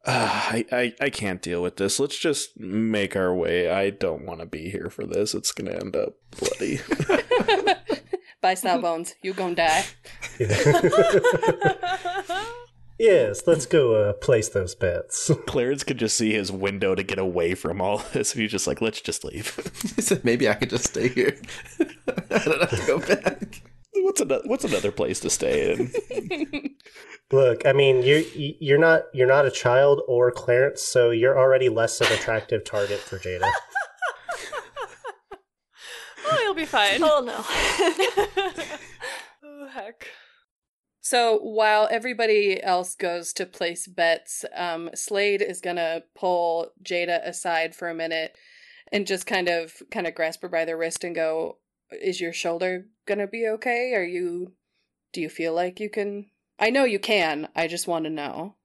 "Ah, 0.06 0.50
I, 0.52 0.66
I, 0.72 0.94
I 1.02 1.10
can't 1.10 1.42
deal 1.42 1.62
with 1.62 1.78
this. 1.78 2.00
Let's 2.00 2.18
just 2.18 2.60
make 2.60 3.16
our 3.16 3.34
way. 3.34 3.70
I 3.70 3.90
don't 3.90 4.26
want 4.26 4.40
to 4.42 4.46
be 4.46 4.70
here 4.70 4.90
for 4.90 5.06
this. 5.06 5.34
It's 5.34 5.52
gonna 5.52 5.72
end 5.72 5.96
up 5.96 6.16
bloody. 6.40 6.80
Bye, 8.42 8.54
Sawbones. 8.56 9.16
You 9.24 9.34
gonna 9.34 9.56
die. 9.56 9.86
Yes, 13.00 13.44
let's 13.48 13.66
go 13.66 13.96
uh, 13.96 14.14
place 14.14 14.50
those 14.50 14.76
bets. 14.76 15.32
Clarence 15.48 15.84
could 15.84 15.98
just 15.98 16.18
see 16.18 16.34
his 16.34 16.52
window 16.52 16.96
to 16.96 17.04
get 17.04 17.20
away 17.20 17.56
from 17.56 17.82
all 17.82 18.00
this, 18.14 18.34
and 18.34 18.42
he's 18.42 18.52
just 18.52 18.68
like, 18.68 18.82
let's 18.82 19.02
just 19.02 19.24
leave. 19.24 19.56
he 19.96 20.02
said, 20.02 20.24
maybe 20.24 20.50
I 20.50 20.56
could 20.56 20.70
just 20.70 20.88
stay 20.88 21.10
here. 21.10 21.38
I 21.80 22.40
don't 22.40 22.62
have 22.62 22.70
to 22.70 22.88
go 22.88 23.00
back. 23.00 23.62
what's 23.94 24.22
another 24.22 24.44
What's 24.46 24.66
another 24.66 24.92
place 24.92 25.20
to 25.22 25.30
stay 25.30 25.74
in? 25.74 25.92
Look, 27.32 27.66
I 27.66 27.74
mean, 27.74 28.04
you 28.04 28.26
you're 28.34 28.78
not 28.78 29.04
you're 29.14 29.28
not 29.28 29.46
a 29.46 29.52
child 29.52 30.02
or 30.08 30.32
Clarence, 30.32 30.82
so 30.82 31.10
you're 31.10 31.38
already 31.38 31.68
less 31.68 32.00
of 32.00 32.08
an 32.08 32.14
attractive 32.14 32.64
target 32.64 33.00
for 33.00 33.20
Jada. 33.20 33.50
oh, 36.26 36.40
you'll 36.44 36.54
be 36.54 36.66
fine. 36.66 37.04
oh 37.04 37.22
no. 37.22 37.44
oh, 39.44 39.68
heck. 39.68 40.08
So 41.10 41.38
while 41.38 41.88
everybody 41.90 42.62
else 42.62 42.94
goes 42.94 43.32
to 43.32 43.46
place 43.46 43.88
bets, 43.88 44.44
um, 44.54 44.90
Slade 44.94 45.42
is 45.42 45.62
gonna 45.62 46.04
pull 46.14 46.74
Jada 46.84 47.26
aside 47.26 47.74
for 47.74 47.88
a 47.88 47.96
minute 47.96 48.36
and 48.92 49.08
just 49.08 49.26
kind 49.26 49.48
of 49.48 49.82
kind 49.90 50.06
of 50.06 50.16
grasp 50.16 50.42
her 50.42 50.50
by 50.50 50.66
the 50.66 50.76
wrist 50.76 51.06
and 51.06 51.16
go, 51.16 51.60
"Is 51.92 52.20
your 52.20 52.34
shoulder 52.34 52.88
gonna 53.06 53.26
be 53.26 53.48
okay? 53.48 53.94
Are 53.94 54.04
you? 54.04 54.58
Do 55.14 55.22
you 55.22 55.30
feel 55.30 55.54
like 55.54 55.80
you 55.80 55.90
can? 55.90 56.30
I 56.60 56.72
know 56.72 56.84
you 56.84 57.00
can. 57.00 57.48
I 57.56 57.68
just 57.68 57.88
want 57.88 58.04
to 58.04 58.10
know." 58.10 58.58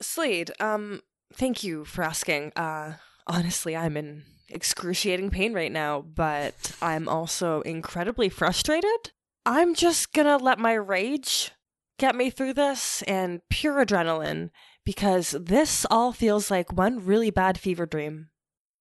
Slade, 0.00 0.52
um, 0.58 1.02
thank 1.34 1.62
you 1.62 1.84
for 1.84 2.02
asking. 2.02 2.54
Uh, 2.56 2.94
honestly, 3.26 3.76
I'm 3.76 3.98
in 3.98 4.22
excruciating 4.48 5.28
pain 5.28 5.52
right 5.52 5.72
now, 5.72 6.00
but 6.00 6.72
I'm 6.80 7.06
also 7.06 7.60
incredibly 7.60 8.30
frustrated. 8.30 9.12
I'm 9.44 9.74
just 9.74 10.14
gonna 10.14 10.38
let 10.38 10.58
my 10.58 10.72
rage 10.72 11.52
get 11.98 12.14
me 12.14 12.30
through 12.30 12.54
this 12.54 13.02
and 13.02 13.40
pure 13.48 13.84
adrenaline 13.84 14.50
because 14.84 15.32
this 15.40 15.86
all 15.90 16.12
feels 16.12 16.50
like 16.50 16.72
one 16.72 17.04
really 17.04 17.30
bad 17.30 17.58
fever 17.58 17.86
dream. 17.86 18.28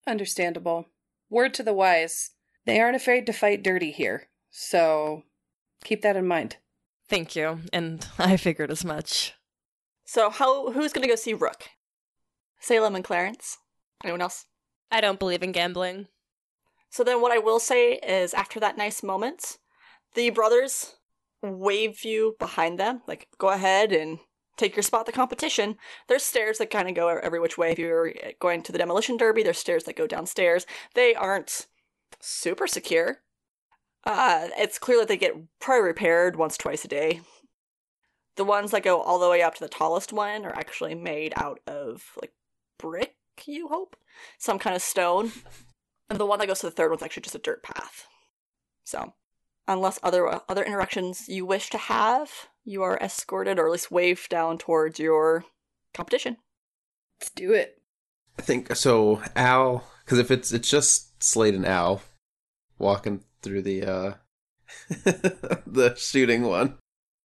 Understandable. 0.07 0.89
Word 1.29 1.53
to 1.55 1.63
the 1.63 1.73
wise: 1.73 2.31
they 2.65 2.79
aren't 2.79 2.95
afraid 2.95 3.25
to 3.25 3.33
fight 3.33 3.63
dirty 3.63 3.91
here. 3.91 4.29
So 4.49 5.23
keep 5.83 6.01
that 6.01 6.17
in 6.17 6.27
mind. 6.27 6.57
Thank 7.09 7.35
you, 7.35 7.59
and 7.71 8.05
I 8.19 8.37
figured 8.37 8.71
as 8.71 8.85
much. 8.85 9.33
So 10.05 10.29
how 10.29 10.71
who's 10.71 10.93
gonna 10.93 11.07
go 11.07 11.15
see 11.15 11.33
Rook? 11.33 11.69
Salem 12.59 12.95
and 12.95 13.03
Clarence? 13.03 13.57
Anyone 14.03 14.21
else? 14.21 14.45
I 14.91 15.01
don't 15.01 15.19
believe 15.19 15.43
in 15.43 15.51
gambling. 15.51 16.07
So 16.89 17.03
then 17.03 17.21
what 17.21 17.31
I 17.31 17.39
will 17.39 17.59
say 17.59 17.93
is 17.93 18.33
after 18.33 18.59
that 18.59 18.77
nice 18.77 19.01
moment, 19.01 19.57
the 20.13 20.29
brothers 20.29 20.95
wave 21.43 22.03
you 22.03 22.35
behind 22.39 22.79
them, 22.79 23.01
like 23.07 23.27
go 23.37 23.49
ahead 23.49 23.91
and 23.91 24.19
take 24.57 24.75
your 24.75 24.83
spot 24.83 25.01
at 25.01 25.05
the 25.07 25.11
competition. 25.11 25.77
There's 26.07 26.23
stairs 26.23 26.57
that 26.57 26.69
kind 26.69 26.87
of 26.87 26.95
go 26.95 27.09
every 27.09 27.39
which 27.39 27.57
way. 27.57 27.71
If 27.71 27.79
you're 27.79 28.13
going 28.39 28.63
to 28.63 28.71
the 28.71 28.77
demolition 28.77 29.17
derby, 29.17 29.43
there's 29.43 29.57
stairs 29.57 29.83
that 29.85 29.95
go 29.95 30.07
downstairs. 30.07 30.65
They 30.93 31.13
aren't 31.15 31.67
super 32.19 32.67
secure. 32.67 33.19
Uh, 34.05 34.49
it's 34.57 34.79
clear 34.79 34.99
that 34.99 35.07
they 35.07 35.17
get 35.17 35.35
probably 35.59 35.87
repaired 35.87 36.35
once, 36.35 36.57
twice 36.57 36.85
a 36.85 36.87
day. 36.87 37.21
The 38.35 38.43
ones 38.43 38.71
that 38.71 38.83
go 38.83 39.01
all 39.01 39.19
the 39.19 39.29
way 39.29 39.41
up 39.41 39.55
to 39.55 39.63
the 39.63 39.69
tallest 39.69 40.11
one 40.11 40.45
are 40.45 40.55
actually 40.55 40.95
made 40.95 41.33
out 41.35 41.59
of 41.67 42.03
like 42.21 42.33
brick, 42.79 43.15
you 43.45 43.67
hope? 43.67 43.95
Some 44.37 44.59
kind 44.59 44.75
of 44.75 44.81
stone. 44.81 45.31
And 46.09 46.19
the 46.19 46.25
one 46.25 46.39
that 46.39 46.47
goes 46.47 46.59
to 46.59 46.67
the 46.67 46.71
third 46.71 46.89
one's 46.89 47.01
actually 47.01 47.23
just 47.23 47.35
a 47.35 47.39
dirt 47.39 47.63
path. 47.63 48.07
So, 48.83 49.13
unless 49.67 49.99
other 50.03 50.41
other 50.49 50.63
interactions 50.63 51.27
you 51.27 51.45
wish 51.45 51.69
to 51.71 51.77
have, 51.77 52.29
you 52.63 52.83
are 52.83 52.97
escorted 52.97 53.59
or 53.59 53.67
at 53.67 53.71
least 53.71 53.91
waved 53.91 54.29
down 54.29 54.57
towards 54.57 54.99
your 54.99 55.45
competition. 55.93 56.37
Let's 57.19 57.31
do 57.31 57.53
it. 57.53 57.81
I 58.37 58.41
think 58.41 58.75
so. 58.75 59.21
Al, 59.35 59.85
because 60.03 60.19
if 60.19 60.31
it's 60.31 60.51
it's 60.51 60.69
just 60.69 61.23
Slade 61.23 61.55
and 61.55 61.65
Al 61.65 62.01
walking 62.77 63.23
through 63.41 63.61
the 63.61 63.83
uh 63.83 64.13
the 64.89 65.95
shooting 65.97 66.43
one. 66.43 66.77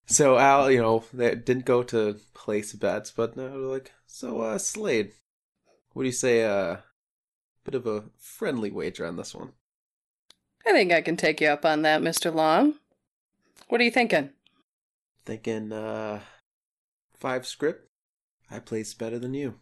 So 0.06 0.38
Al, 0.38 0.70
you 0.70 0.80
know, 0.80 1.04
they 1.12 1.34
didn't 1.34 1.64
go 1.66 1.82
to 1.84 2.18
place 2.34 2.72
bets, 2.72 3.10
but 3.10 3.36
now 3.36 3.48
they're 3.48 3.58
like, 3.58 3.92
so 4.06 4.40
uh 4.40 4.58
Slade, 4.58 5.12
what 5.92 6.02
do 6.02 6.06
you 6.06 6.12
say? 6.12 6.44
Uh, 6.44 6.78
bit 7.64 7.74
of 7.74 7.86
a 7.86 8.04
friendly 8.18 8.70
wager 8.70 9.06
on 9.06 9.16
this 9.16 9.34
one. 9.34 9.52
I 10.68 10.72
think 10.72 10.92
I 10.92 11.00
can 11.00 11.16
take 11.16 11.40
you 11.40 11.48
up 11.48 11.64
on 11.64 11.80
that, 11.82 12.02
Mr. 12.02 12.32
Long. 12.32 12.74
What 13.68 13.80
are 13.80 13.84
you 13.84 13.90
thinking? 13.90 14.30
Thinking 15.24 15.72
uh 15.72 16.20
five 17.18 17.46
script. 17.46 17.88
I 18.50 18.58
place 18.58 18.92
better 18.92 19.18
than 19.18 19.32
you. 19.32 19.54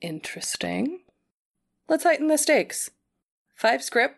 Interesting. 0.00 1.00
Let's 1.86 2.04
heighten 2.04 2.28
the 2.28 2.38
stakes. 2.38 2.90
Five 3.54 3.82
script, 3.82 4.16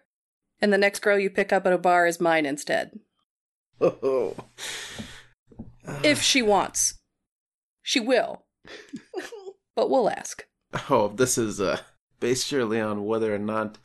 and 0.61 0.73
the 0.73 0.79
next 0.79 1.01
girl 1.01 1.19
you 1.19 1.31
pick 1.31 1.53
up 1.53 1.67
at 1.67 1.73
a 1.73 1.79
bar 1.79 2.07
is 2.07 2.21
mine 2.21 2.47
instead. 2.47 3.01
Oh. 3.81 4.37
If 6.05 6.23
she 6.23 6.43
wants. 6.43 7.01
She 7.83 7.99
will. 7.99 8.45
but 9.75 9.91
we'll 9.91 10.09
ask. 10.09 10.47
Oh, 10.89 11.09
this 11.09 11.37
is 11.37 11.61
uh 11.61 11.81
based 12.21 12.47
surely 12.47 12.81
on 12.81 13.05
whether 13.05 13.35
or 13.35 13.39
not 13.39 13.79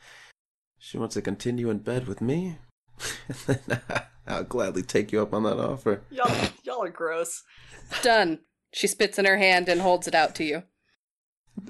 she 0.80 0.98
wants 0.98 1.14
to 1.14 1.22
continue 1.22 1.68
in 1.68 1.78
bed 1.78 2.08
with 2.08 2.20
me. 2.20 2.56
I'll 4.26 4.44
gladly 4.44 4.82
take 4.82 5.12
you 5.12 5.20
up 5.20 5.34
on 5.34 5.42
that 5.42 5.58
offer. 5.58 6.02
Y'all, 6.10 6.48
y'all 6.64 6.82
are 6.82 6.88
gross. 6.88 7.42
Done. 8.02 8.40
She 8.72 8.86
spits 8.86 9.18
in 9.18 9.26
her 9.26 9.36
hand 9.36 9.68
and 9.68 9.82
holds 9.82 10.08
it 10.08 10.14
out 10.14 10.34
to 10.36 10.44
you. 10.44 10.62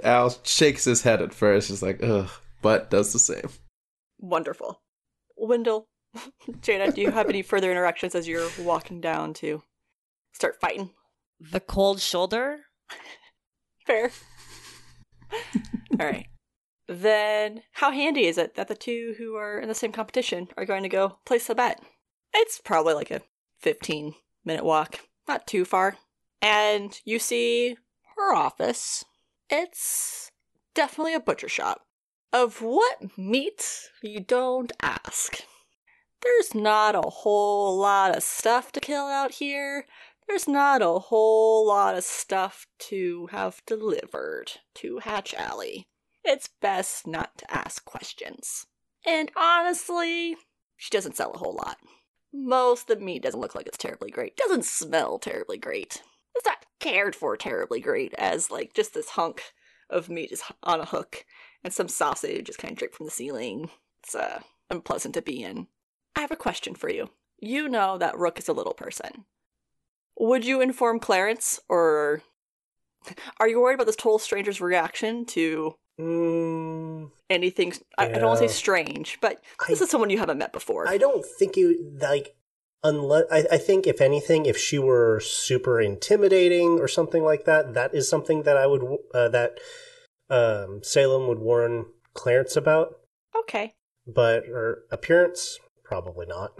Al 0.04 0.36
shakes 0.44 0.84
his 0.84 1.02
head 1.02 1.20
at 1.20 1.34
first, 1.34 1.68
just 1.68 1.82
like, 1.82 2.02
ugh, 2.02 2.30
but 2.62 2.88
does 2.88 3.12
the 3.12 3.18
same. 3.18 3.48
Wonderful. 4.18 4.80
Wendell, 5.36 5.88
Jada, 6.61 6.94
do 6.94 7.00
you 7.00 7.11
have 7.11 7.28
any 7.28 7.42
further 7.42 7.70
interactions 7.70 8.14
as 8.14 8.28
you're 8.28 8.48
walking 8.61 9.00
down 9.00 9.34
to 9.34 9.62
start 10.32 10.61
fighting? 10.61 10.90
The 11.40 11.61
cold 11.61 12.00
shoulder? 12.00 12.61
Fair. 13.86 14.11
All 15.98 16.06
right. 16.06 16.26
Then, 16.93 17.62
how 17.74 17.93
handy 17.93 18.26
is 18.26 18.36
it 18.36 18.57
that 18.57 18.66
the 18.66 18.74
two 18.74 19.14
who 19.16 19.36
are 19.36 19.61
in 19.61 19.68
the 19.68 19.76
same 19.76 19.93
competition 19.93 20.49
are 20.57 20.64
going 20.64 20.82
to 20.82 20.88
go 20.88 21.18
place 21.24 21.49
a 21.49 21.55
bet? 21.55 21.80
It's 22.34 22.61
probably 22.61 22.95
like 22.95 23.12
a 23.12 23.22
15 23.61 24.16
minute 24.45 24.64
walk, 24.64 24.99
not 25.28 25.47
too 25.47 25.64
far. 25.64 25.99
And 26.43 27.01
you 27.05 27.20
see 27.20 27.76
her 28.16 28.34
office. 28.34 29.05
It's 29.49 30.32
definitely 30.74 31.14
a 31.14 31.20
butcher 31.20 31.49
shop. 31.49 31.82
Of 32.32 32.61
what 32.61 33.16
meat, 33.16 33.88
you 34.03 34.18
don't 34.18 34.72
ask. 34.82 35.45
There's 36.22 36.57
not 36.57 36.97
a 36.97 37.09
whole 37.09 37.78
lot 37.78 38.16
of 38.16 38.24
stuff 38.24 38.72
to 38.72 38.80
kill 38.80 39.07
out 39.07 39.34
here. 39.34 39.86
There's 40.26 40.49
not 40.49 40.82
a 40.82 40.99
whole 40.99 41.68
lot 41.68 41.97
of 41.97 42.03
stuff 42.03 42.66
to 42.88 43.28
have 43.30 43.62
delivered 43.64 44.55
to 44.74 44.99
Hatch 44.99 45.34
Alley. 45.34 45.86
It's 46.25 46.51
best 46.61 47.07
not 47.07 47.39
to 47.39 47.51
ask 47.53 47.85
questions. 47.85 48.66
And 49.07 49.31
honestly, 49.37 50.37
she 50.77 50.91
doesn't 50.91 51.16
sell 51.16 51.33
a 51.33 51.39
whole 51.39 51.55
lot. 51.55 51.79
Most 52.33 52.91
of 52.91 52.99
the 52.99 53.05
meat 53.05 53.23
doesn't 53.23 53.41
look 53.41 53.55
like 53.55 53.66
it's 53.66 53.79
terribly 53.79 54.11
great. 54.11 54.37
Doesn't 54.37 54.64
smell 54.64 55.18
terribly 55.18 55.59
great. 55.59 56.03
It's 56.35 56.47
not 56.47 56.64
cared 56.79 57.16
for 57.16 57.37
terribly 57.37 57.81
great 57.81 58.14
as 58.14 58.51
like 58.51 58.75
just 58.75 58.95
this 58.95 59.11
hunk 59.11 59.43
of 59.89 60.09
meat 60.09 60.31
is 60.31 60.43
on 60.62 60.81
a 60.81 60.85
hook 60.85 61.25
and 61.64 61.73
some 61.73 61.89
sausage 61.89 62.47
just 62.47 62.59
kind 62.59 62.73
of 62.73 62.79
draped 62.79 62.95
from 62.95 63.07
the 63.07 63.12
ceiling. 63.12 63.71
It's 64.03 64.14
uh 64.14 64.41
unpleasant 64.71 65.14
to 65.14 65.23
be 65.23 65.43
in. 65.43 65.66
I 66.16 66.21
have 66.21 66.31
a 66.31 66.37
question 66.37 66.75
for 66.75 66.89
you. 66.89 67.11
You 67.41 67.68
know 67.68 67.99
that 67.99 68.18
Rook 68.18 68.39
is 68.39 68.49
a 68.49 68.53
little 68.53 68.75
person. 68.75 69.25
Would 70.18 70.45
you 70.45 70.61
inform 70.61 71.01
Clarence, 71.01 71.59
or 71.68 72.23
are 73.41 73.49
you 73.49 73.61
worried 73.61 73.75
about 73.75 73.87
this 73.87 73.97
total 73.97 74.18
stranger's 74.18 74.61
reaction 74.61 75.25
to 75.27 75.75
Mm, 76.01 77.11
anything? 77.28 77.72
I, 77.98 78.07
I 78.07 78.09
don't 78.12 78.26
want 78.28 78.40
to 78.40 78.48
say 78.48 78.55
strange, 78.55 79.18
but 79.20 79.42
I- 79.61 79.66
this 79.68 79.80
is 79.80 79.90
someone 79.90 80.11
you 80.11 80.18
haven't 80.18 80.38
met 80.38 80.53
before. 80.53 80.88
I 80.88 80.98
don't 80.98 81.24
think 81.38 81.57
you 81.57 81.96
like 82.01 82.34
unless 82.82 83.24
I, 83.30 83.44
I 83.53 83.59
think 83.59 83.86
if 83.86 84.01
anything, 84.01 84.46
if 84.46 84.57
she 84.57 84.78
were 84.78 85.20
super 85.20 85.80
intimidating 85.80 86.80
or 86.80 86.88
something 86.88 87.22
like 87.22 87.44
that, 87.44 87.74
that 87.74 87.94
is 87.94 88.09
something 88.09 88.42
that 88.44 88.57
I 88.57 88.66
would 88.66 88.82
uh, 89.14 89.28
that 89.28 89.59
um, 90.30 90.80
Salem 90.82 91.28
would 91.28 91.38
warn 91.40 91.86
Clarence 92.14 92.57
about. 92.57 92.94
okay. 93.38 93.74
But 94.07 94.46
her 94.46 94.84
appearance, 94.90 95.59
probably 95.84 96.26
not. 96.26 96.53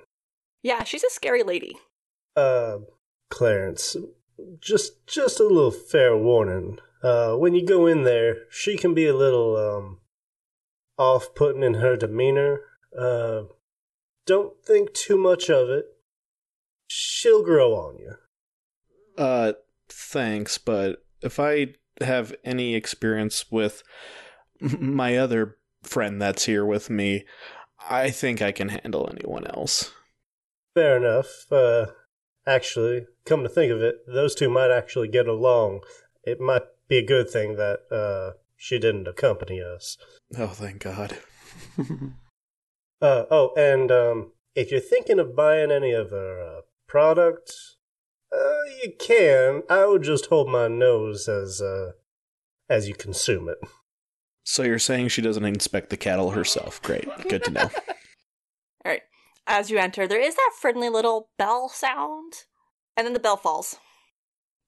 Yeah, 0.63 0.85
she's 0.85 1.03
a 1.03 1.11
scary 1.11 1.43
lady. 1.43 1.79
Uh, 2.37 2.79
Clarence, 3.31 3.97
just 4.61 5.07
just 5.07 5.41
a 5.41 5.45
little 5.45 5.71
fair 5.71 6.17
warning. 6.17 6.79
Uh, 7.03 7.35
when 7.35 7.55
you 7.55 7.65
go 7.65 7.87
in 7.87 8.05
there, 8.05 8.37
she 8.51 8.77
can 8.77 8.93
be 8.95 9.07
a 9.07 9.17
little 9.17 9.57
um, 9.57 10.01
off-putting 10.99 11.63
in 11.63 11.75
her 11.75 11.97
demeanor. 11.97 12.61
Uh, 12.97 13.43
don't 14.27 14.63
think 14.65 14.93
too 14.93 15.17
much 15.17 15.49
of 15.49 15.71
it. 15.71 15.87
She'll 16.87 17.43
grow 17.43 17.75
on 17.75 17.99
you. 17.99 18.15
Uh, 19.17 19.53
thanks, 19.89 20.59
but 20.59 21.05
if 21.23 21.41
I 21.41 21.75
have 22.01 22.35
any 22.45 22.75
experience 22.75 23.51
with 23.51 23.83
my 24.61 25.17
other 25.17 25.57
friend 25.83 26.21
that's 26.21 26.45
here 26.45 26.65
with 26.65 26.91
me, 26.91 27.25
I 27.89 28.11
think 28.11 28.43
I 28.43 28.53
can 28.53 28.69
handle 28.69 29.09
anyone 29.11 29.47
else. 29.47 29.93
Fair 30.75 30.99
enough. 30.99 31.51
Uh, 31.51 31.87
actually, 32.47 33.07
come 33.25 33.43
to 33.43 33.49
think 33.49 33.73
of 33.73 33.81
it, 33.81 34.07
those 34.07 34.35
two 34.35 34.51
might 34.51 34.71
actually 34.71 35.09
get 35.09 35.27
along. 35.27 35.81
It 36.25 36.41
might 36.41 36.65
be 36.91 36.99
a 36.99 37.07
good 37.07 37.31
thing 37.31 37.57
that 37.57 37.81
uh, 37.91 38.37
she 38.57 38.79
didn't 38.79 39.09
accompany 39.09 39.63
us. 39.63 39.97
Oh, 40.37 40.49
thank 40.49 40.83
God. 40.83 41.17
Uh, 43.03 43.25
oh, 43.31 43.51
and 43.57 43.91
um, 43.91 44.33
if 44.55 44.71
you're 44.71 44.79
thinking 44.79 45.19
of 45.19 45.35
buying 45.35 45.71
any 45.71 45.93
of 45.93 46.11
her 46.11 46.39
uh, 46.39 46.61
products, 46.87 47.79
uh, 48.31 48.69
you 48.83 48.93
can. 48.99 49.63
I 49.71 49.87
would 49.87 50.03
just 50.03 50.27
hold 50.27 50.51
my 50.51 50.69
nose 50.69 51.27
as 51.27 51.63
uh, 51.63 51.93
as 52.69 52.89
you 52.89 52.95
consume 52.95 53.49
it. 53.49 53.57
So 54.45 54.65
you're 54.65 54.79
saying 54.79 55.09
she 55.09 55.23
doesn't 55.23 55.45
inspect 55.45 55.89
the 55.89 55.97
cattle 55.97 56.33
herself? 56.33 56.83
Great, 56.83 57.09
good 57.29 57.43
to 57.45 57.51
know. 57.51 57.63
All 57.71 57.71
right. 58.85 59.03
As 59.47 59.71
you 59.71 59.79
enter, 59.79 60.07
there 60.07 60.21
is 60.21 60.35
that 60.35 60.53
friendly 60.61 60.91
little 60.91 61.31
bell 61.39 61.71
sound, 61.71 62.35
and 62.97 63.07
then 63.07 63.15
the 63.15 63.21
bell 63.21 63.39
falls. 63.39 63.79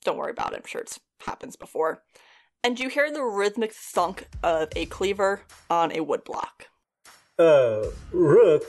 Don't 0.05 0.17
worry 0.17 0.31
about 0.31 0.55
it. 0.55 0.61
I'm 0.61 0.67
sure 0.67 0.81
it's 0.81 0.99
happens 1.25 1.57
before. 1.57 2.03
And 2.65 2.79
you 2.79 2.89
hear 2.89 3.11
the 3.11 3.23
rhythmic 3.25 3.73
thunk 3.73 4.29
of 4.43 4.69
a 4.77 4.87
cleaver 4.87 5.43
on 5.69 5.91
a 5.93 6.01
wood 6.01 6.25
block. 6.25 6.69
Uh, 7.39 7.87
Rook, 8.13 8.63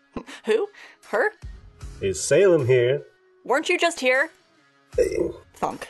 Who? 0.44 0.68
Her? 1.08 1.30
is 2.00 2.22
Salem 2.22 2.66
here? 2.66 3.02
Weren't 3.44 3.68
you 3.68 3.78
just 3.78 4.00
here? 4.00 4.30
Uh, 4.98 5.02
Thunk. 5.54 5.88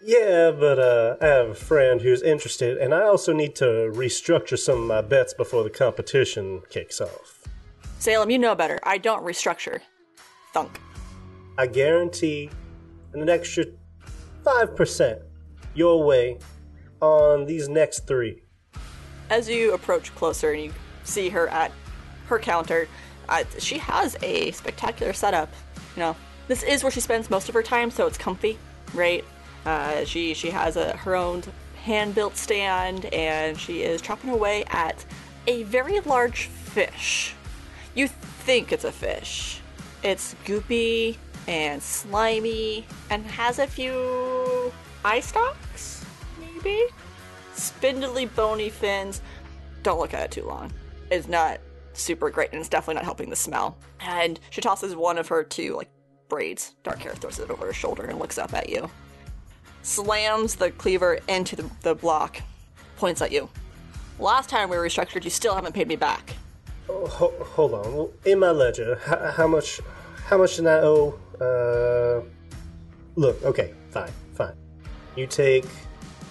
Yeah, 0.00 0.50
but 0.50 0.78
uh, 0.78 1.16
I 1.20 1.26
have 1.26 1.48
a 1.50 1.54
friend 1.54 2.00
who's 2.00 2.22
interested, 2.22 2.78
and 2.78 2.92
I 2.94 3.02
also 3.02 3.32
need 3.32 3.54
to 3.56 3.64
restructure 3.94 4.58
some 4.58 4.80
of 4.82 4.86
my 4.86 5.00
bets 5.00 5.32
before 5.34 5.62
the 5.64 5.70
competition 5.70 6.62
kicks 6.70 7.00
off. 7.00 7.42
Salem, 7.98 8.30
you 8.30 8.38
know 8.38 8.54
better. 8.54 8.78
I 8.82 8.98
don't 8.98 9.24
restructure. 9.24 9.80
Thunk. 10.52 10.80
I 11.56 11.66
guarantee 11.66 12.50
an 13.14 13.28
extra 13.28 13.64
5% 14.44 15.22
your 15.74 16.02
way 16.04 16.38
on 17.00 17.46
these 17.46 17.68
next 17.68 18.06
three. 18.06 18.42
As 19.30 19.48
you 19.48 19.72
approach 19.74 20.14
closer 20.14 20.52
and 20.52 20.64
you 20.64 20.72
see 21.04 21.28
her 21.30 21.48
at 21.48 21.72
her 22.26 22.38
counter, 22.38 22.88
uh, 23.28 23.44
she 23.58 23.78
has 23.78 24.16
a 24.22 24.50
spectacular 24.52 25.12
setup. 25.12 25.52
You 25.96 26.00
know, 26.00 26.16
this 26.48 26.62
is 26.62 26.82
where 26.82 26.90
she 26.90 27.00
spends 27.00 27.30
most 27.30 27.48
of 27.48 27.54
her 27.54 27.62
time, 27.62 27.90
so 27.90 28.06
it's 28.06 28.18
comfy, 28.18 28.58
right? 28.92 29.24
Uh, 29.64 30.04
she 30.04 30.34
she 30.34 30.50
has 30.50 30.76
a 30.76 30.96
her 30.98 31.14
own 31.14 31.42
hand-built 31.84 32.36
stand, 32.36 33.06
and 33.06 33.58
she 33.58 33.82
is 33.82 34.00
chopping 34.00 34.30
away 34.30 34.64
at 34.68 35.04
a 35.46 35.62
very 35.64 36.00
large 36.00 36.46
fish. 36.46 37.34
You 37.94 38.08
think 38.08 38.72
it's 38.72 38.84
a 38.84 38.92
fish. 38.92 39.60
It's 40.02 40.34
goopy 40.44 41.16
and 41.46 41.82
slimy, 41.82 42.86
and 43.10 43.24
has 43.26 43.58
a 43.58 43.66
few 43.66 44.72
eye 45.04 45.20
stalks, 45.20 46.04
maybe 46.40 46.84
spindly, 47.54 48.26
bony 48.26 48.70
fins. 48.70 49.20
Don't 49.82 49.98
look 49.98 50.14
at 50.14 50.24
it 50.24 50.30
too 50.30 50.44
long. 50.46 50.72
It's 51.10 51.28
not 51.28 51.60
super 51.92 52.30
great, 52.30 52.50
and 52.52 52.60
it's 52.60 52.68
definitely 52.68 52.94
not 52.94 53.04
helping 53.04 53.30
the 53.30 53.36
smell. 53.36 53.76
And 54.00 54.40
she 54.50 54.60
tosses 54.60 54.96
one 54.96 55.18
of 55.18 55.28
her 55.28 55.44
two 55.44 55.76
like 55.76 55.90
braids, 56.28 56.74
dark 56.82 57.00
hair, 57.00 57.14
throws 57.14 57.38
it 57.38 57.50
over 57.50 57.66
her 57.66 57.72
shoulder, 57.72 58.04
and 58.04 58.18
looks 58.18 58.38
up 58.38 58.54
at 58.54 58.68
you. 58.68 58.90
Slams 59.82 60.54
the 60.56 60.70
cleaver 60.70 61.18
into 61.28 61.56
the, 61.56 61.70
the 61.82 61.94
block, 61.94 62.40
points 62.96 63.20
at 63.20 63.30
you. 63.30 63.48
Last 64.18 64.48
time 64.48 64.70
we 64.70 64.76
restructured, 64.76 65.24
you 65.24 65.30
still 65.30 65.54
haven't 65.54 65.74
paid 65.74 65.88
me 65.88 65.96
back. 65.96 66.34
Oh, 66.88 67.06
ho- 67.06 67.34
hold 67.40 67.74
on. 67.74 68.10
In 68.24 68.38
my 68.38 68.50
ledger, 68.50 68.98
h- 69.06 69.34
how 69.34 69.46
much? 69.46 69.80
How 70.26 70.38
much 70.38 70.56
did 70.56 70.66
I 70.66 70.80
owe? 70.82 71.18
Uh, 71.38 72.24
look. 73.16 73.42
Okay, 73.42 73.74
fine. 73.90 74.10
You 75.16 75.26
take 75.26 75.64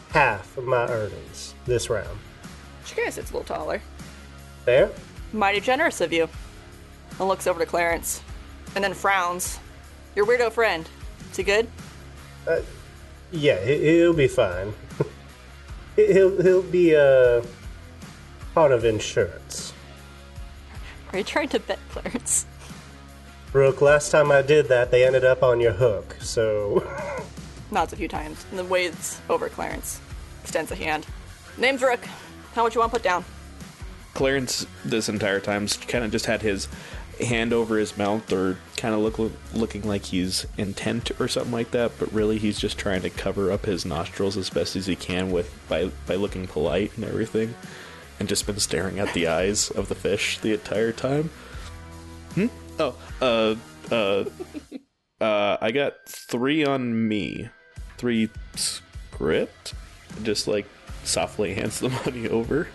half 0.09 0.57
of 0.57 0.65
my 0.65 0.87
earnings 0.89 1.53
this 1.65 1.89
round. 1.89 2.17
Of 2.83 2.87
sits 3.13 3.31
a 3.31 3.37
little 3.37 3.43
taller. 3.43 3.81
Fair? 4.65 4.89
Mighty 5.31 5.59
generous 5.59 6.01
of 6.01 6.11
you. 6.13 6.27
And 7.19 7.27
looks 7.27 7.47
over 7.47 7.59
to 7.59 7.65
Clarence, 7.65 8.21
and 8.75 8.83
then 8.83 8.93
frowns. 8.93 9.59
Your 10.15 10.25
weirdo 10.25 10.51
friend. 10.51 10.87
Is 11.31 11.37
he 11.37 11.43
good? 11.43 11.67
Yeah, 13.31 13.59
he- 13.63 13.79
he'll 13.97 14.13
be 14.13 14.27
fine. 14.27 14.73
He- 15.95 16.11
he'll 16.11 16.41
he'll 16.41 16.63
be 16.63 16.95
uh 16.95 17.43
part 18.55 18.71
of 18.71 18.83
insurance. 18.83 19.73
Are 21.11 21.19
you 21.19 21.23
trying 21.23 21.49
to 21.49 21.59
bet 21.59 21.77
Clarence? 21.89 22.47
Brooke, 23.51 23.79
last 23.81 24.09
time 24.09 24.31
I 24.31 24.41
did 24.41 24.67
that, 24.69 24.89
they 24.89 25.05
ended 25.05 25.23
up 25.23 25.43
on 25.43 25.61
your 25.61 25.73
hook. 25.73 26.15
So 26.19 26.81
Nods 27.73 27.91
a 27.91 27.95
few 27.95 28.07
times, 28.07 28.45
and 28.51 28.59
then 28.59 28.69
waves 28.69 29.19
over 29.29 29.49
Clarence. 29.49 29.99
Extends 30.43 30.71
a 30.71 30.75
hand. 30.75 31.07
Name's 31.57 31.81
Rook. 31.81 32.05
How 32.53 32.63
much 32.63 32.75
you 32.75 32.79
want 32.79 32.91
to 32.91 32.99
put 32.99 33.03
down? 33.03 33.25
Clarence, 34.13 34.67
this 34.85 35.09
entire 35.09 35.39
time, 35.39 35.67
kind 35.87 36.05
of 36.05 36.11
just 36.11 36.27
had 36.27 36.43
his 36.43 36.67
hand 37.19 37.51
over 37.51 37.79
his 37.79 37.97
mouth, 37.97 38.31
or 38.31 38.57
kind 38.77 38.93
of 38.93 39.01
look 39.01 39.31
looking 39.55 39.81
like 39.81 40.05
he's 40.05 40.45
intent 40.55 41.19
or 41.19 41.27
something 41.27 41.51
like 41.51 41.71
that. 41.71 41.93
But 41.97 42.13
really, 42.13 42.37
he's 42.37 42.59
just 42.59 42.77
trying 42.77 43.01
to 43.01 43.09
cover 43.09 43.51
up 43.51 43.65
his 43.65 43.85
nostrils 43.85 44.37
as 44.37 44.51
best 44.51 44.75
as 44.75 44.85
he 44.85 44.95
can 44.95 45.31
with 45.31 45.51
by 45.67 45.89
by 46.05 46.13
looking 46.13 46.45
polite 46.45 46.95
and 46.95 47.05
everything, 47.05 47.55
and 48.19 48.29
just 48.29 48.45
been 48.45 48.59
staring 48.59 48.99
at 48.99 49.13
the 49.15 49.25
eyes 49.39 49.71
of 49.71 49.89
the 49.89 49.95
fish 49.95 50.37
the 50.37 50.53
entire 50.53 50.91
time. 50.91 51.31
Hmm. 52.35 52.47
Oh. 52.77 52.95
Uh. 53.19 53.55
Uh. 53.91 54.25
uh. 55.23 55.57
I 55.59 55.71
got 55.71 55.93
three 56.07 56.63
on 56.63 57.07
me. 57.07 57.49
Three 58.03 58.29
script. 58.55 59.73
Just 60.23 60.45
like 60.45 60.65
softly 61.05 61.53
hands 61.55 61.79
the 61.79 61.87
money 61.87 62.27
over. 62.27 62.67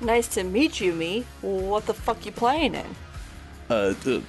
Nice 0.00 0.28
to 0.28 0.44
meet 0.44 0.80
you, 0.80 0.92
me. 0.92 1.26
What 1.40 1.86
the 1.86 1.94
fuck 1.94 2.24
you 2.24 2.30
playing 2.30 2.76
in? 2.76 2.86
uh, 3.68 3.94
uh 4.06 4.20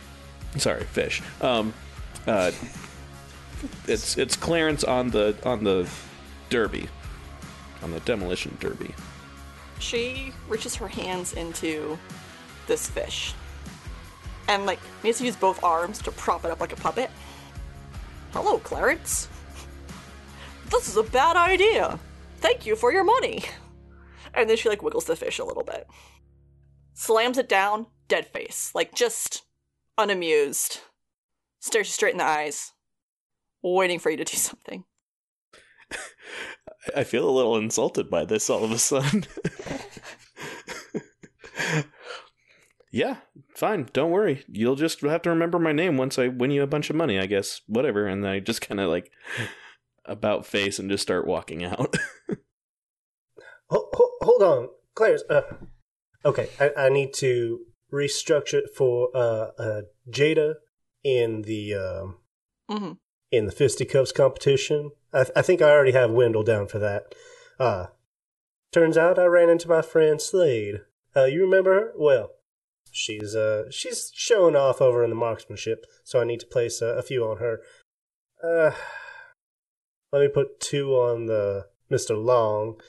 sorry, 0.58 0.84
fish. 0.86 1.22
Um, 1.42 1.76
uh, 2.26 2.50
it's 3.88 4.18
it's 4.18 4.36
Clarence 4.36 4.84
on 4.84 5.12
the 5.12 5.36
on 5.46 5.64
the 5.64 5.88
derby, 6.50 6.90
on 7.84 7.92
the 7.92 8.00
demolition 8.00 8.58
derby. 8.60 8.96
She 9.78 10.34
reaches 10.50 10.74
her 10.78 10.88
hands 10.88 11.34
into 11.34 12.00
this 12.66 12.90
fish. 12.90 13.36
And, 14.48 14.66
like, 14.66 14.80
needs 15.04 15.20
to 15.20 15.26
use 15.26 15.36
both 15.36 15.64
arms 15.64 16.00
to 16.00 16.12
prop 16.12 16.46
it 16.46 16.50
up 16.50 16.62
like 16.62 16.74
a 16.74 16.78
puppet. 16.78 17.12
Hello, 18.34 18.58
Clarence. 18.58 19.28
This 20.70 20.90
is 20.90 20.98
a 20.98 21.04
bad 21.04 21.36
idea. 21.36 22.00
Thank 22.38 22.66
you 22.66 22.76
for 22.76 22.92
your 22.92 23.04
money. 23.04 23.44
And 24.34 24.50
then 24.50 24.58
she, 24.58 24.70
like, 24.70 24.84
wiggles 24.84 25.06
the 25.06 25.16
fish 25.16 25.40
a 25.40 25.46
little 25.46 25.64
bit. 25.64 25.88
Slams 26.94 27.38
it 27.38 27.50
down, 27.50 27.88
dead 28.08 28.28
face. 28.28 28.72
Like, 28.76 28.94
just 28.94 29.44
unamused. 29.98 30.82
Stares 31.60 31.88
you 31.88 31.92
straight 31.92 32.12
in 32.12 32.18
the 32.18 32.26
eyes. 32.26 32.74
Waiting 33.64 34.00
for 34.00 34.10
you 34.10 34.18
to 34.18 34.24
do 34.24 34.38
something. 34.38 34.84
I 36.96 37.04
feel 37.04 37.28
a 37.28 37.32
little 37.32 37.58
insulted 37.58 38.10
by 38.10 38.26
this 38.26 38.50
all 38.50 38.64
of 38.64 38.72
a 38.72 38.78
sudden. 38.78 39.26
Yeah, 42.98 43.18
fine. 43.54 43.90
Don't 43.94 44.12
worry. 44.12 44.44
You'll 44.48 44.76
just 44.76 45.02
have 45.02 45.22
to 45.24 45.30
remember 45.30 45.60
my 45.60 45.72
name 45.72 45.98
once 45.98 46.18
I 46.18 46.30
win 46.30 46.52
you 46.52 46.64
a 46.64 46.68
bunch 46.68 46.90
of 46.90 46.96
money, 46.96 47.20
I 47.20 47.26
guess. 47.26 47.62
Whatever. 47.68 48.08
And 48.08 48.28
I 48.28 48.40
just 48.40 48.62
kind 48.62 48.80
of 48.80 48.90
like 48.90 49.12
about 50.08 50.46
face 50.46 50.80
and 50.80 50.90
just 50.90 51.04
start 51.04 51.28
walking 51.28 51.64
out. 51.64 51.96
Hold, 53.70 53.90
hold 54.22 54.44
on, 54.44 54.70
Claire's. 54.96 55.24
Uh, 55.30 55.42
okay, 56.24 56.48
I, 56.58 56.86
I 56.86 56.90
need 56.90 57.14
to 57.16 57.66
restructure 57.92 58.60
it 58.60 58.70
for 58.74 59.10
uh, 59.14 59.50
uh, 59.60 59.82
Jada 60.10 60.56
in 61.04 61.42
the 61.42 61.74
um, 61.74 62.16
hmm 62.70 62.94
in 63.30 63.46
the 63.46 63.52
fisticuffs 63.52 64.14
competition. 64.14 64.92
I, 65.14 65.26
I 65.36 65.42
think 65.42 65.62
I 65.62 65.70
already 65.70 65.92
have 65.92 66.12
Wendell 66.12 66.44
down 66.44 66.68
for 66.68 66.80
that. 66.80 67.14
Uh, 67.60 67.88
turns 68.72 68.98
out 68.98 69.20
I 69.20 69.26
ran 69.26 69.50
into 69.50 69.68
my 69.68 69.82
friend 69.82 70.22
Slade. 70.22 70.82
Uh, 71.14 71.26
you 71.26 71.42
remember 71.42 71.74
her? 71.74 71.94
Well, 71.98 72.30
she's 72.92 73.36
uh 73.36 73.70
she's 73.70 74.12
showing 74.14 74.56
off 74.56 74.82
over 74.82 75.04
in 75.04 75.10
the 75.10 75.16
marksmanship, 75.16 75.86
so 76.04 76.22
I 76.22 76.24
need 76.24 76.40
to 76.40 76.48
place 76.48 76.82
a, 76.82 76.88
a 76.88 77.02
few 77.02 77.26
on 77.26 77.38
her. 77.38 77.60
Uh, 78.42 78.72
let 80.12 80.22
me 80.22 80.28
put 80.28 80.60
two 80.60 80.94
on 80.94 81.26
the 81.26 81.68
Mister 81.90 82.16
Long, 82.16 82.80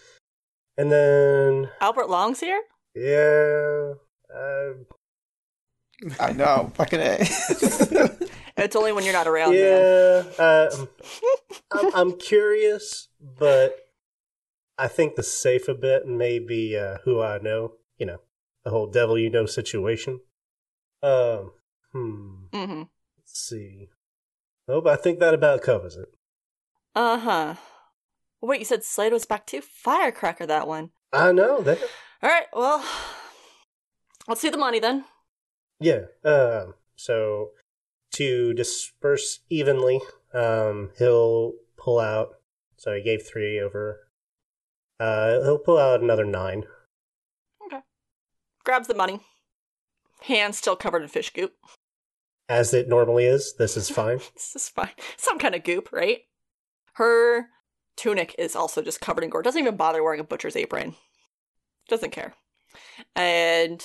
and 0.77 0.91
then 0.93 1.71
Albert 1.81 2.11
Long's 2.11 2.41
here? 2.41 2.61
yeah, 2.95 3.95
uh, 4.35 4.73
I 6.21 6.33
know. 6.33 6.71
Fucking 6.75 7.01
A. 7.01 7.27
It's 8.59 8.75
only 8.75 8.93
when 8.93 9.05
you're 9.05 9.13
not 9.13 9.29
around, 9.29 9.53
man. 9.53 9.61
yeah. 9.63 10.45
Uh, 10.45 10.87
I'm, 11.73 11.95
I'm 11.95 12.19
curious, 12.19 13.09
but 13.21 13.77
I 14.77 14.89
think 14.89 15.15
the 15.15 15.23
safer 15.23 15.75
bet 15.75 16.07
may 16.07 16.41
be 16.41 16.77
uh, 16.77 16.99
who 17.05 17.23
I 17.23 17.39
know. 17.39 17.75
You 17.99 18.07
know, 18.07 18.19
the 18.65 18.71
whole 18.71 18.89
devil 18.89 19.17
you 19.17 19.31
know 19.31 19.47
situation. 19.47 20.21
Um, 21.05 21.53
hmm. 21.93 22.31
hmm 22.53 22.83
Let's 23.17 23.39
see. 23.39 23.91
Oh, 24.67 24.81
but 24.81 24.99
I 24.99 25.03
think 25.03 25.21
that 25.21 25.35
about 25.35 25.63
covers 25.63 25.97
it. 25.97 26.09
Uh 26.99 27.17
huh. 27.17 27.55
Wait, 28.41 28.59
you 28.59 28.65
said 28.65 28.83
Slade 28.83 29.13
was 29.13 29.25
back 29.25 29.47
too? 29.47 29.61
Firecracker, 29.61 30.47
that 30.47 30.67
one. 30.67 30.91
I 31.13 31.31
know 31.31 31.61
that. 31.61 31.79
All 32.25 32.29
right, 32.29 32.47
well, 32.53 32.85
let's 34.27 34.41
see 34.41 34.49
the 34.51 34.59
money 34.59 34.81
then. 34.81 35.05
Yeah. 35.79 36.07
Um. 36.25 36.75
So 36.97 37.51
to 38.15 38.53
disperse 38.53 39.39
evenly, 39.49 40.01
um, 40.35 40.91
he'll 40.99 41.53
pull 41.77 42.01
out. 42.01 42.31
So 42.79 42.97
he 42.97 43.01
gave 43.01 43.23
three 43.25 43.61
over. 43.61 44.09
Uh, 44.99 45.41
he'll 45.45 45.59
pull 45.59 45.79
out 45.79 46.01
another 46.01 46.25
nine. 46.25 46.65
Okay. 47.65 47.79
Grabs 48.65 48.89
the 48.89 48.95
money. 48.95 49.21
Hands 50.23 50.59
still 50.59 50.75
covered 50.75 51.03
in 51.03 51.09
fish 51.09 51.33
goop. 51.33 51.55
As 52.49 52.75
it 52.75 52.89
normally 52.89 53.27
is. 53.27 53.55
This 53.57 53.77
is 53.77 53.89
fine. 54.01 54.19
This 54.35 54.57
is 54.57 54.69
fine. 54.69 54.91
Some 55.17 55.39
kind 55.39 55.55
of 55.55 55.63
goop, 55.63 55.93
right? 55.93 56.23
Her 56.99 57.47
tunic 57.97 58.35
is 58.39 58.57
also 58.57 58.83
just 58.83 59.01
covered 59.01 59.23
in 59.23 59.31
gore. 59.31 59.41
Doesn't 59.41 59.61
even 59.61 59.77
bother 59.77 60.03
wearing 60.03 60.19
a 60.19 60.25
butcher's 60.25 60.57
apron. 60.57 60.97
Doesn't 61.89 62.11
care. 62.11 62.35
And 63.15 63.81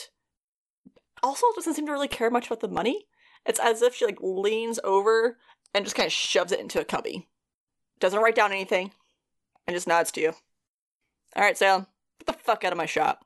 also 1.22 1.45
doesn't 1.53 1.76
seem 1.76 1.86
to 1.86 1.91
really 1.91 2.07
care 2.07 2.32
much 2.32 2.47
about 2.47 2.61
the 2.61 2.68
money. 2.68 3.05
It's 3.45 3.59
as 3.59 3.84
if 3.84 3.93
she 3.93 4.05
like 4.05 4.18
leans 4.20 4.80
over 4.84 5.38
and 5.76 5.86
just 5.86 5.95
kind 5.95 6.07
of 6.07 6.11
shoves 6.11 6.51
it 6.51 6.59
into 6.59 6.82
a 6.82 6.86
cubby. 6.86 7.28
Doesn't 7.99 8.20
write 8.20 8.34
down 8.34 8.51
anything 8.51 8.89
and 9.68 9.76
just 9.76 9.88
nods 9.88 10.11
to 10.14 10.22
you. 10.22 10.34
All 11.36 11.43
right, 11.43 11.57
Salem, 11.57 11.86
get 12.18 12.26
the 12.26 12.43
fuck 12.43 12.64
out 12.64 12.72
of 12.72 12.80
my 12.80 12.88
shop. 12.88 13.26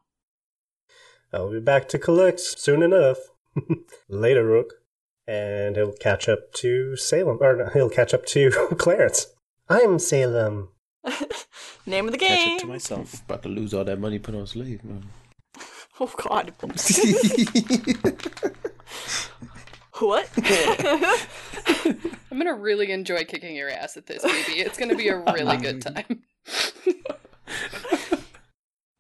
I'll 1.32 1.50
be 1.50 1.62
back 1.62 1.88
to 1.90 1.98
collect 1.98 2.42
soon 2.42 2.84
enough. 2.84 3.20
Later, 4.10 4.44
Rook. 4.46 4.74
And 5.26 5.78
he'll 5.78 5.94
catch 5.94 6.28
up 6.28 6.52
to 6.56 6.98
Salem. 6.98 7.38
Or 7.40 7.56
no, 7.56 7.70
he'll 7.74 7.90
catch 7.90 8.14
up 8.14 8.26
to 8.28 8.52
Clarence. 8.78 9.28
I'm 9.70 9.99
Salem. 9.99 10.70
Name 11.86 12.05
of 12.05 12.11
the 12.11 12.18
game. 12.18 12.30
Catch 12.30 12.45
game. 12.45 12.57
it 12.57 12.61
to 12.61 12.68
myself. 12.68 13.22
About 13.26 13.43
to 13.43 13.49
lose 13.49 13.74
all 13.74 13.84
that 13.84 13.99
money 13.99 14.20
put 14.20 14.36
on 14.36 14.47
Slade, 14.47 14.84
man. 14.84 15.09
Oh 15.99 16.13
God. 16.15 16.53
what? 19.97 20.30
I'm 22.30 22.38
gonna 22.38 22.53
really 22.53 22.91
enjoy 22.91 23.26
kicking 23.26 23.55
your 23.55 23.72
ass 23.72 23.97
at 23.97 24.05
this, 24.05 24.22
baby. 24.22 24.59
It's 24.59 24.78
gonna 24.78 24.93
be 24.95 25.07
a 25.07 25.18
really 25.18 25.57
good 25.57 25.82
time. 25.82 26.22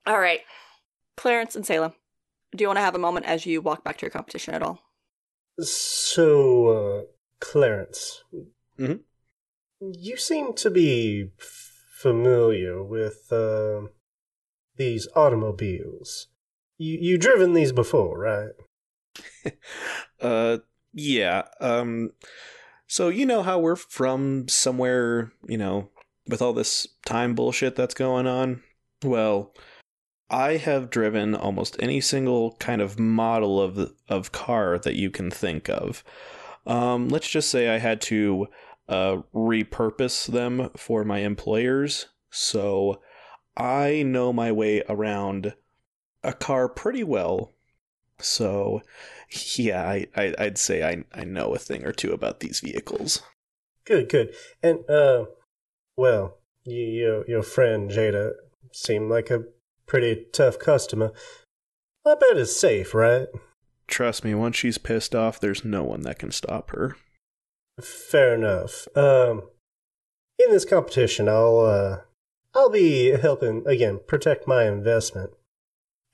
All 0.07 0.19
right, 0.19 0.41
Clarence 1.17 1.55
and 1.55 1.67
Salem. 1.67 1.93
Do 2.55 2.63
you 2.63 2.67
want 2.67 2.77
to 2.77 2.81
have 2.81 2.95
a 2.95 2.99
moment 2.99 3.27
as 3.27 3.45
you 3.45 3.61
walk 3.61 3.83
back 3.83 3.97
to 3.97 4.07
your 4.07 4.11
competition 4.11 4.55
at 4.55 4.63
all? 4.63 4.79
So, 5.59 6.67
uh, 6.67 7.03
Clarence. 7.39 8.23
Mhm. 8.79 9.01
You 9.79 10.17
seem 10.17 10.53
to 10.53 10.69
be 10.69 11.29
familiar 11.37 12.83
with, 12.83 13.31
uh, 13.31 13.87
these 14.77 15.07
automobiles. 15.15 16.27
You, 16.77 16.97
you 16.99 17.17
driven 17.17 17.53
these 17.53 17.71
before, 17.71 18.17
right? 18.17 18.51
Uh, 20.19 20.57
yeah. 20.93 21.43
Um, 21.61 22.09
so 22.87 23.09
you 23.09 23.25
know 23.25 23.43
how 23.43 23.59
we're 23.59 23.75
from 23.75 24.47
somewhere, 24.47 25.31
you 25.47 25.57
know, 25.57 25.89
with 26.27 26.41
all 26.41 26.53
this 26.53 26.87
time 27.05 27.35
bullshit 27.35 27.75
that's 27.75 27.93
going 27.93 28.25
on? 28.25 28.63
Well, 29.03 29.53
I 30.29 30.57
have 30.57 30.89
driven 30.89 31.35
almost 31.35 31.75
any 31.79 32.01
single 32.01 32.53
kind 32.53 32.81
of 32.81 32.97
model 32.97 33.61
of 33.61 33.93
of 34.09 34.31
car 34.31 34.79
that 34.79 34.95
you 34.95 35.11
can 35.11 35.29
think 35.29 35.69
of. 35.69 36.03
Um, 36.65 37.09
let's 37.09 37.29
just 37.29 37.49
say 37.49 37.69
I 37.69 37.77
had 37.77 38.01
to 38.01 38.47
uh, 38.87 39.17
repurpose 39.33 40.27
them 40.27 40.69
for 40.75 41.03
my 41.03 41.19
employers, 41.19 42.07
so 42.29 43.01
I 43.55 44.03
know 44.03 44.31
my 44.31 44.51
way 44.51 44.83
around 44.87 45.53
a 46.23 46.33
car 46.33 46.69
pretty 46.69 47.03
well. 47.03 47.53
So, 48.19 48.81
yeah, 49.55 49.83
I, 49.87 50.07
I 50.15 50.33
I'd 50.39 50.57
say 50.57 50.83
I 50.83 51.03
I 51.13 51.23
know 51.23 51.53
a 51.53 51.59
thing 51.59 51.85
or 51.85 51.91
two 51.91 52.11
about 52.11 52.39
these 52.39 52.61
vehicles. 52.61 53.21
Good, 53.85 54.09
good. 54.09 54.33
And, 54.61 54.79
uh, 54.89 55.25
well, 55.95 56.39
you, 56.65 56.83
your, 56.83 57.25
your 57.27 57.43
friend 57.43 57.89
Jada 57.89 58.31
seemed 58.73 59.09
like 59.09 59.29
a 59.29 59.45
pretty 59.85 60.25
tough 60.33 60.59
customer. 60.59 61.13
I 62.05 62.15
bet 62.15 62.37
it's 62.37 62.59
safe, 62.59 62.93
right? 62.93 63.27
Trust 63.87 64.25
me, 64.25 64.35
once 64.35 64.57
she's 64.57 64.77
pissed 64.77 65.15
off, 65.15 65.39
there's 65.39 65.63
no 65.63 65.83
one 65.83 66.01
that 66.01 66.19
can 66.19 66.31
stop 66.31 66.71
her. 66.71 66.97
Fair 67.81 68.33
enough. 68.33 68.87
Um, 68.95 69.43
in 70.39 70.51
this 70.51 70.65
competition, 70.65 71.27
I'll 71.29 71.59
uh, 71.59 71.97
I'll 72.53 72.69
be 72.69 73.11
helping 73.11 73.63
again 73.67 73.99
protect 74.07 74.47
my 74.47 74.65
investment. 74.67 75.31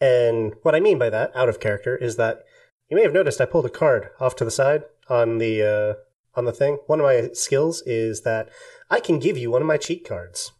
And 0.01 0.55
what 0.63 0.75
I 0.75 0.79
mean 0.81 0.99
by 0.99 1.09
that, 1.09 1.31
out 1.35 1.47
of 1.49 1.59
character, 1.61 1.95
is 1.95 2.17
that 2.17 2.43
you 2.89 2.97
may 2.97 3.03
have 3.03 3.13
noticed 3.13 3.39
I 3.39 3.45
pulled 3.45 3.65
a 3.65 3.69
card 3.69 4.09
off 4.19 4.35
to 4.37 4.45
the 4.45 4.51
side 4.51 4.83
on 5.09 5.37
the 5.37 5.61
uh, 5.63 5.93
on 6.37 6.45
the 6.45 6.51
thing. 6.51 6.79
One 6.87 6.99
of 6.99 7.05
my 7.05 7.29
skills 7.33 7.81
is 7.85 8.21
that 8.23 8.49
I 8.89 8.99
can 8.99 9.19
give 9.19 9.37
you 9.37 9.49
one 9.49 9.61
of 9.61 9.67
my 9.67 9.77
cheat 9.77 10.05
cards, 10.05 10.51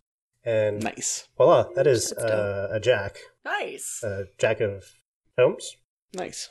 and 0.45 0.81
Nice, 0.83 1.27
voila, 1.37 1.67
that 1.75 1.87
is 1.87 2.13
uh, 2.13 2.69
a 2.71 2.79
jack, 2.79 3.17
Nice. 3.43 4.01
a 4.03 4.25
jack 4.39 4.61
of 4.61 4.85
Tomes. 5.37 5.75
nice. 6.13 6.49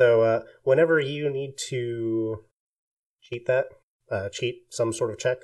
So 0.00 0.22
uh, 0.22 0.42
whenever 0.64 0.98
you 0.98 1.30
need 1.30 1.54
to 1.68 2.44
cheat 3.22 3.46
that, 3.46 3.66
uh, 4.10 4.28
cheat 4.30 4.62
some 4.70 4.92
sort 4.92 5.10
of 5.10 5.18
check, 5.18 5.38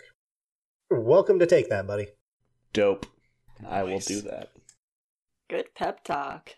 welcome 0.91 1.39
to 1.39 1.47
take 1.47 1.69
that, 1.69 1.87
buddy. 1.87 2.09
Dope. 2.73 3.07
I 3.67 3.83
will 3.83 3.99
do 3.99 4.21
that. 4.23 4.51
Good 5.49 5.75
pep 5.75 6.05
talk. 6.05 6.57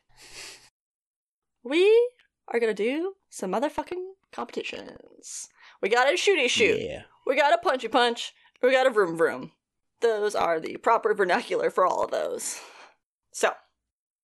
We 1.65 2.11
are 2.49 2.61
gonna 2.61 2.75
do 2.75 3.15
some 3.31 3.53
motherfucking 3.53 4.13
competitions. 4.33 5.49
We 5.81 5.89
got 5.89 6.09
a 6.09 6.17
shooty 6.17 6.49
shoot. 6.49 6.81
Yeah. 6.81 7.03
We 7.27 7.37
got 7.37 7.55
a 7.55 7.59
punchy 7.59 7.89
punch. 7.89 8.35
We 8.63 8.73
got 8.73 8.87
a 8.87 8.91
vroom 8.91 9.17
vroom. 9.17 9.53
Those 10.01 10.35
are 10.35 10.61
the 10.61 10.77
proper 10.77 11.15
vernacular 11.15 11.71
for 11.71 11.87
all 11.87 12.05
of 12.05 12.11
those. 12.11 12.61
So, 13.33 13.53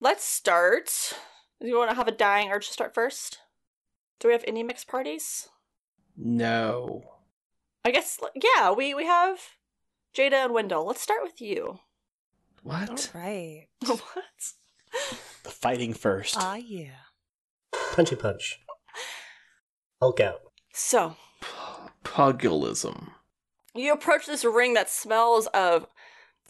let's 0.02 0.24
start. 0.24 1.14
Do 1.62 1.68
you 1.68 1.78
want 1.78 1.92
to 1.92 1.96
have 1.96 2.08
a 2.08 2.12
dying 2.12 2.50
urge 2.52 2.68
to 2.68 2.74
start 2.74 2.94
first? 2.94 3.40
Do 4.20 4.28
we 4.28 4.34
have 4.34 4.44
any 4.48 4.64
mixed 4.64 4.88
parties? 4.88 5.50
No. 6.16 7.04
I 7.88 7.92
guess, 7.92 8.20
yeah, 8.36 8.74
we, 8.74 8.94
we 8.94 9.06
have 9.06 9.40
Jada 10.14 10.44
and 10.44 10.54
Wendell. 10.54 10.86
Let's 10.86 11.00
start 11.00 11.22
with 11.24 11.40
you. 11.40 11.80
What? 12.62 12.90
All 13.16 13.22
right. 13.22 13.68
what? 13.86 14.52
The 15.44 15.50
fighting 15.50 15.94
first. 15.94 16.36
Ah, 16.38 16.56
yeah. 16.56 17.06
Punchy 17.94 18.18
punch. 18.18 18.60
Hulk 20.02 20.20
out. 20.20 20.42
So, 20.74 21.16
Pugilism. 22.04 23.12
you 23.74 23.94
approach 23.94 24.26
this 24.26 24.44
ring 24.44 24.74
that 24.74 24.90
smells 24.90 25.48
of. 25.54 25.88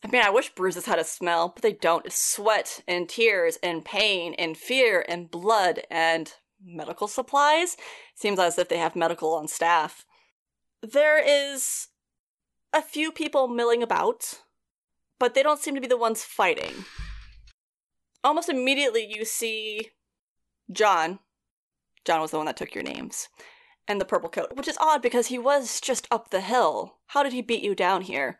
I 0.03 0.07
mean, 0.07 0.23
I 0.23 0.31
wish 0.31 0.55
bruises 0.55 0.87
had 0.87 0.97
a 0.97 1.03
smell, 1.03 1.49
but 1.49 1.61
they 1.61 1.73
don't. 1.73 2.07
It's 2.07 2.19
sweat 2.19 2.81
and 2.87 3.07
tears 3.07 3.59
and 3.61 3.85
pain 3.85 4.33
and 4.39 4.57
fear 4.57 5.05
and 5.07 5.29
blood 5.29 5.81
and 5.91 6.33
medical 6.65 7.07
supplies. 7.07 7.77
Seems 8.15 8.39
as 8.39 8.57
if 8.57 8.69
they 8.69 8.79
have 8.79 8.95
medical 8.95 9.35
on 9.35 9.47
staff. 9.47 10.03
There 10.81 11.17
is 11.17 11.87
a 12.71 12.81
few 12.81 13.11
people 13.11 13.47
milling 13.47 13.81
about, 13.81 14.41
but 15.19 15.33
they 15.33 15.41
don't 15.41 15.59
seem 15.59 15.75
to 15.75 15.81
be 15.81 15.87
the 15.87 15.97
ones 15.97 16.23
fighting. 16.23 16.85
Almost 18.23 18.49
immediately, 18.49 19.05
you 19.05 19.25
see 19.25 19.89
John. 20.71 21.19
John 22.05 22.21
was 22.21 22.31
the 22.31 22.37
one 22.37 22.45
that 22.45 22.57
took 22.57 22.75
your 22.75 22.83
names. 22.83 23.29
And 23.87 24.01
the 24.01 24.05
purple 24.05 24.29
coat, 24.29 24.55
which 24.55 24.67
is 24.67 24.77
odd 24.81 25.01
because 25.01 25.27
he 25.27 25.39
was 25.39 25.79
just 25.79 26.07
up 26.11 26.29
the 26.29 26.41
hill. 26.41 26.97
How 27.07 27.23
did 27.23 27.31
he 27.33 27.41
beat 27.41 27.63
you 27.63 27.73
down 27.73 28.01
here? 28.01 28.37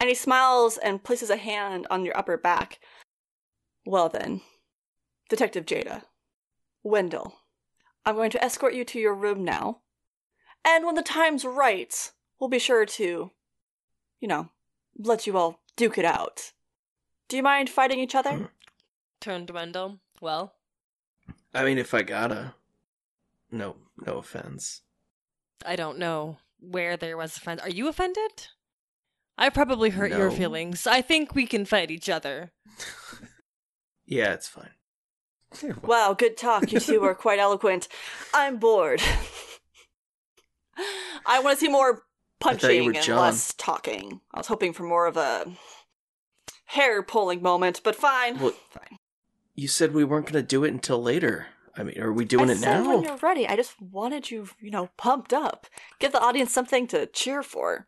And 0.00 0.08
he 0.08 0.14
smiles 0.14 0.78
and 0.78 1.04
places 1.04 1.28
a 1.28 1.36
hand 1.36 1.86
on 1.90 2.04
your 2.04 2.16
upper 2.16 2.36
back. 2.36 2.80
Well 3.84 4.08
then, 4.08 4.40
Detective 5.28 5.66
Jada, 5.66 6.02
Wendell, 6.82 7.34
I'm 8.04 8.14
going 8.14 8.30
to 8.30 8.42
escort 8.42 8.74
you 8.74 8.84
to 8.86 8.98
your 8.98 9.14
room 9.14 9.44
now. 9.44 9.82
And 10.66 10.84
when 10.84 10.96
the 10.96 11.02
time's 11.02 11.44
right, 11.44 12.10
we'll 12.40 12.50
be 12.50 12.58
sure 12.58 12.84
to, 12.84 13.30
you 14.20 14.28
know, 14.28 14.50
let 14.98 15.26
you 15.26 15.36
all 15.36 15.60
duke 15.76 15.96
it 15.96 16.04
out. 16.04 16.52
Do 17.28 17.36
you 17.36 17.42
mind 17.42 17.70
fighting 17.70 18.00
each 18.00 18.14
other? 18.14 18.50
Turned 19.20 19.50
Wendell. 19.50 20.00
Well, 20.20 20.54
I 21.54 21.64
mean, 21.64 21.78
if 21.78 21.94
I 21.94 22.02
gotta. 22.02 22.54
No, 23.50 23.76
no 24.04 24.18
offense. 24.18 24.82
I 25.64 25.76
don't 25.76 25.98
know 25.98 26.38
where 26.58 26.96
there 26.96 27.16
was 27.16 27.36
offense. 27.36 27.62
Are 27.62 27.70
you 27.70 27.88
offended? 27.88 28.48
I 29.38 29.50
probably 29.50 29.90
hurt 29.90 30.10
your 30.10 30.30
feelings. 30.30 30.86
I 30.86 31.00
think 31.00 31.34
we 31.34 31.46
can 31.46 31.64
fight 31.64 31.90
each 31.90 32.08
other. 32.08 32.52
Yeah, 34.08 34.32
it's 34.34 34.48
fine. 34.48 34.70
Wow, 35.82 36.14
good 36.16 36.36
talk. 36.36 36.70
You 36.70 36.78
two 36.78 37.02
are 37.02 37.14
quite 37.14 37.38
eloquent. 37.38 37.88
I'm 38.32 38.58
bored. 38.58 39.02
I 41.26 41.40
want 41.40 41.58
to 41.58 41.64
see 41.64 41.70
more 41.70 42.02
I 42.42 42.54
thought 42.54 42.72
you 42.72 42.84
were 42.84 42.92
punching 42.92 42.96
and 42.96 43.04
John. 43.04 43.18
less 43.18 43.54
talking. 43.54 44.20
I 44.34 44.38
was 44.38 44.46
hoping 44.46 44.72
for 44.72 44.82
more 44.82 45.06
of 45.06 45.16
a 45.16 45.46
hair 46.66 47.02
pulling 47.02 47.42
moment, 47.42 47.80
but 47.82 47.96
fine. 47.96 48.38
Well, 48.38 48.54
fine. 48.70 48.98
You 49.54 49.68
said 49.68 49.94
we 49.94 50.04
weren't 50.04 50.26
gonna 50.26 50.42
do 50.42 50.64
it 50.64 50.72
until 50.72 51.02
later. 51.02 51.46
I 51.76 51.82
mean, 51.82 52.00
are 52.00 52.12
we 52.12 52.24
doing 52.24 52.48
I 52.50 52.52
it 52.54 52.58
said 52.58 52.82
now? 52.82 52.88
when 52.94 53.02
you're 53.04 53.16
ready. 53.16 53.46
I 53.46 53.56
just 53.56 53.80
wanted 53.80 54.30
you, 54.30 54.48
you 54.60 54.70
know, 54.70 54.90
pumped 54.96 55.32
up. 55.32 55.66
Give 55.98 56.12
the 56.12 56.20
audience 56.20 56.52
something 56.52 56.86
to 56.88 57.06
cheer 57.06 57.42
for. 57.42 57.86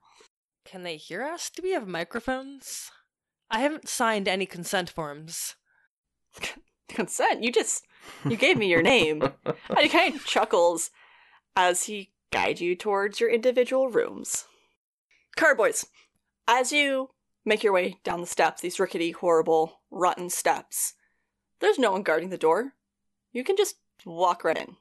Can 0.64 0.82
they 0.82 0.97
hear 0.97 1.22
us? 1.24 1.51
Do 1.51 1.62
we 1.62 1.72
have 1.72 1.89
microphones? 1.89 2.91
I 3.51 3.61
haven't 3.61 3.89
signed 3.89 4.28
any 4.28 4.45
consent 4.47 4.91
forms. 4.91 5.57
Consent. 6.89 7.43
You 7.43 7.53
just 7.53 7.86
you 8.28 8.36
gave 8.36 8.57
me 8.57 8.68
your 8.68 8.82
name. 8.82 9.22
and 9.45 9.78
he 9.78 9.89
kind 9.89 10.14
of 10.14 10.24
chuckles 10.24 10.91
as 11.57 11.84
he 11.84 12.11
guides 12.30 12.60
you 12.60 12.76
towards 12.76 13.20
your 13.20 13.30
individual 13.30 13.88
rooms. 13.88 14.44
Carboys, 15.36 15.86
as 16.46 16.72
you 16.72 17.10
make 17.44 17.62
your 17.62 17.72
way 17.72 17.98
down 18.04 18.20
the 18.20 18.26
steps, 18.26 18.60
these 18.60 18.80
rickety, 18.80 19.12
horrible, 19.12 19.80
rotten 19.90 20.30
steps, 20.30 20.94
there's 21.60 21.78
no 21.78 21.92
one 21.92 22.02
guarding 22.02 22.30
the 22.30 22.38
door. 22.38 22.74
You 23.32 23.44
can 23.44 23.56
just 23.56 23.76
walk 24.04 24.44
right 24.44 24.58
in. 24.58 24.76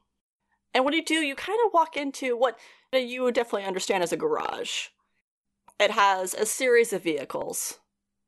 And 0.74 0.84
when 0.84 0.94
you 0.94 1.04
do, 1.04 1.14
you 1.14 1.34
kind 1.34 1.58
of 1.64 1.72
walk 1.72 1.96
into 1.96 2.36
what 2.36 2.58
you 2.92 3.22
would 3.22 3.34
definitely 3.34 3.66
understand 3.66 4.02
as 4.02 4.12
a 4.12 4.16
garage. 4.16 4.88
It 5.80 5.92
has 5.92 6.34
a 6.34 6.44
series 6.44 6.92
of 6.92 7.02
vehicles 7.02 7.78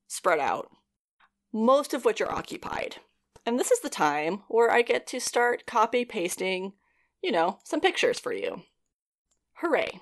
spread 0.07 0.39
out, 0.39 0.71
most 1.53 1.93
of 1.95 2.05
which 2.05 2.21
are 2.21 2.33
occupied. 2.33 2.97
And 3.45 3.59
this 3.59 3.71
is 3.71 3.81
the 3.81 3.91
time 3.91 4.43
where 4.49 4.71
I 4.71 4.83
get 4.83 5.07
to 5.09 5.21
start 5.21 5.67
copy 5.67 6.05
pasting, 6.05 6.75
you 7.23 7.33
know, 7.33 7.59
some 7.65 7.81
pictures 7.81 8.19
for 8.19 8.33
you. 8.33 8.63
Hooray. 9.61 10.01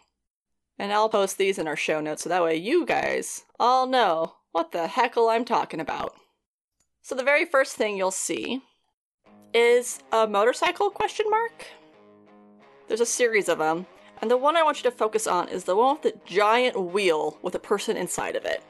And 0.78 0.92
I'll 0.92 1.09
post 1.09 1.38
these 1.38 1.59
in 1.59 1.66
our 1.66 1.76
show 1.76 2.00
notes 2.00 2.22
so 2.22 2.28
that 2.28 2.42
way 2.42 2.56
you 2.56 2.86
guys 2.86 3.44
all 3.59 3.86
know 3.86 4.34
what 4.52 4.72
the 4.72 4.86
heckle 4.86 5.28
I'm 5.28 5.44
talking 5.44 5.80
about. 5.80 6.14
So 7.02 7.14
the 7.14 7.24
very 7.24 7.44
first 7.44 7.74
thing 7.76 7.96
you'll 7.96 8.11
see 8.11 8.61
is 9.52 10.00
a 10.12 10.26
motorcycle 10.26 10.90
question 10.90 11.26
mark. 11.30 11.66
There's 12.86 13.00
a 13.00 13.06
series 13.06 13.48
of 13.48 13.59
them, 13.59 13.86
and 14.22 14.30
the 14.30 14.36
one 14.36 14.56
I 14.56 14.62
want 14.62 14.78
you 14.82 14.90
to 14.90 14.96
focus 14.96 15.26
on 15.26 15.48
is 15.48 15.64
the 15.64 15.76
one 15.76 15.94
with 15.94 16.02
the 16.02 16.14
giant 16.26 16.80
wheel 16.92 17.38
with 17.42 17.54
a 17.54 17.59
person 17.59 17.96
inside 17.96 18.36
of 18.36 18.44
it. 18.44 18.62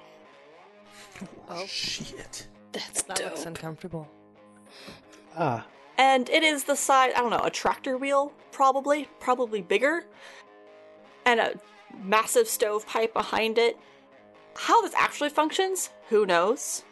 Oh, 1.49 1.65
Shit. 1.67 2.47
That's 2.73 3.03
that 3.03 3.17
dope. 3.17 3.31
looks 3.31 3.47
uncomfortable. 3.47 4.09
Ah, 5.37 5.67
And 5.97 6.29
it 6.31 6.43
is 6.43 6.65
the 6.65 6.77
size, 6.77 7.13
I 7.17 7.21
don't 7.21 7.31
know, 7.31 7.43
a 7.43 7.51
tractor 7.51 7.97
wheel, 7.97 8.33
probably, 8.53 9.09
probably 9.21 9.63
bigger, 9.63 10.05
and 11.29 11.41
a 11.41 11.53
massive 12.03 12.49
stovepipe 12.49 13.13
behind 13.13 13.59
it. 13.59 13.77
How 14.57 14.81
this 14.81 14.95
actually 14.97 15.29
functions, 15.29 15.91
who 16.09 16.25
knows? 16.25 16.85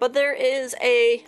But 0.00 0.12
there 0.12 0.34
is 0.34 0.74
a 0.82 1.22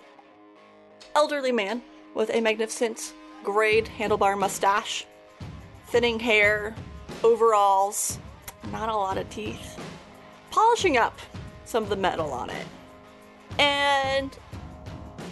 elderly 1.15 1.53
man 1.53 1.83
with 2.15 2.31
a 2.31 2.41
magnificent 2.41 3.15
grayed 3.45 3.89
handlebar 3.97 4.37
mustache, 4.37 5.07
thinning 5.87 6.19
hair, 6.19 6.75
overalls, 7.23 8.19
not 8.73 8.89
a 8.89 8.97
lot 8.97 9.17
of 9.17 9.31
teeth, 9.31 9.81
polishing 10.51 10.97
up 10.97 11.17
some 11.65 11.85
of 11.85 11.91
the 11.91 11.97
metal 11.97 12.33
on 12.33 12.51
it. 12.51 12.67
And 13.57 14.37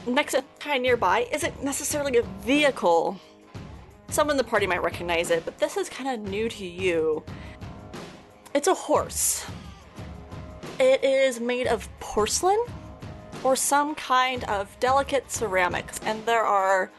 next 0.06 0.32
to 0.32 0.44
kind 0.60 0.84
nearby 0.84 1.26
isn't 1.32 1.62
necessarily 1.62 2.18
a 2.18 2.22
vehicle. 2.22 3.18
Someone 4.08 4.34
in 4.34 4.38
the 4.38 4.44
party 4.44 4.66
might 4.66 4.82
recognize 4.82 5.30
it, 5.30 5.44
but 5.44 5.58
this 5.58 5.76
is 5.76 5.88
kind 5.88 6.08
of 6.08 6.30
new 6.30 6.48
to 6.48 6.66
you. 6.66 7.22
It's 8.54 8.68
a 8.68 8.74
horse. 8.74 9.44
It 10.80 11.04
is 11.04 11.40
made 11.40 11.66
of 11.66 11.88
porcelain 12.00 12.58
or 13.44 13.54
some 13.54 13.94
kind 13.94 14.44
of 14.44 14.74
delicate 14.80 15.30
ceramics, 15.30 16.00
and 16.04 16.24
there 16.26 16.44
are 16.44 16.90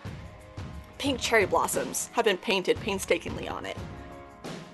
pink 0.97 1.19
cherry 1.19 1.45
blossoms 1.45 2.09
have 2.13 2.25
been 2.25 2.37
painted 2.37 2.79
painstakingly 2.79 3.47
on 3.47 3.65
it. 3.65 3.77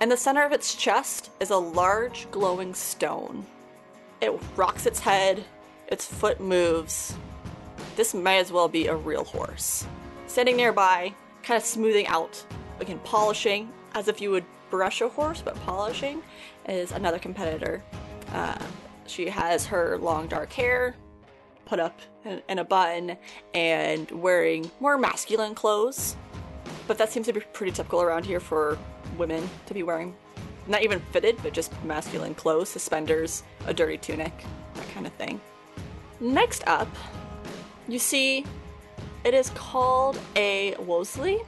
In 0.02 0.10
the 0.10 0.18
center 0.18 0.44
of 0.44 0.52
its 0.52 0.76
chest 0.76 1.32
is 1.40 1.52
a 1.52 1.58
large 1.58 2.30
glowing 2.32 2.74
stone. 2.74 3.46
It 4.22 4.34
rocks 4.56 4.86
its 4.86 5.00
head, 5.00 5.44
its 5.88 6.06
foot 6.06 6.40
moves, 6.40 7.16
this 7.96 8.14
may 8.14 8.40
as 8.40 8.52
well 8.52 8.68
be 8.68 8.88
a 8.88 8.96
real 8.96 9.24
horse. 9.24 9.88
Standing 10.28 10.58
nearby, 10.58 11.14
kind 11.46 11.58
of 11.58 11.64
smoothing 11.64 12.08
out, 12.08 12.44
again, 12.80 13.00
polishing, 13.04 13.72
as 13.94 14.08
if 14.08 14.20
you 14.20 14.32
would 14.32 14.44
brush 14.72 15.02
a 15.02 15.08
horse, 15.08 15.42
but 15.42 15.56
polishing, 15.62 16.22
is 16.68 16.92
another 16.92 17.20
competitor. 17.20 17.84
Uh, 18.34 18.58
she 19.06 19.30
has 19.30 19.66
her 19.68 19.98
long 20.00 20.28
dark 20.28 20.52
hair 20.52 20.96
put 21.66 21.80
up 21.80 22.00
in, 22.26 22.42
in 22.50 22.60
a 22.60 22.64
bun 22.64 23.16
and 23.54 24.10
wearing 24.10 24.70
more 24.80 24.98
masculine 24.98 25.54
clothes. 25.54 26.18
But 26.88 26.98
that 26.98 27.12
seems 27.12 27.28
to 27.28 27.34
be 27.34 27.40
pretty 27.40 27.72
typical 27.72 28.02
around 28.02 28.26
here 28.26 28.40
for 28.40 28.78
women 29.16 29.48
to 29.68 29.74
be 29.74 29.84
wearing. 29.84 30.16
Not 30.68 30.82
even 30.82 31.00
fitted, 31.12 31.38
but 31.44 31.54
just 31.54 31.72
masculine 31.84 32.34
clothes, 32.34 32.70
suspenders, 32.70 33.44
a 33.68 33.74
dirty 33.74 33.98
tunic, 33.98 34.34
that 34.74 34.90
kind 34.90 35.06
of 35.06 35.14
thing. 35.14 35.40
Next 36.20 36.64
up, 36.66 36.90
you 37.88 38.00
see, 38.00 38.46
it 39.26 39.34
is 39.34 39.50
called 39.52 40.18
a 40.36 40.74
Wosley. 40.80 41.46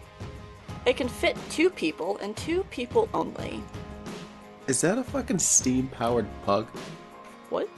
It 0.86 0.97
can 0.97 1.07
fit 1.07 1.38
two 1.49 1.69
people 1.69 2.17
and 2.17 2.36
two 2.36 2.63
people 2.71 3.07
only. 3.13 3.61
Is 4.67 4.82
that 4.82 4.97
a 4.97 5.03
fucking 5.03 5.39
steam 5.39 5.88
powered 5.88 6.28
pug? 6.45 6.67
What? 7.49 7.69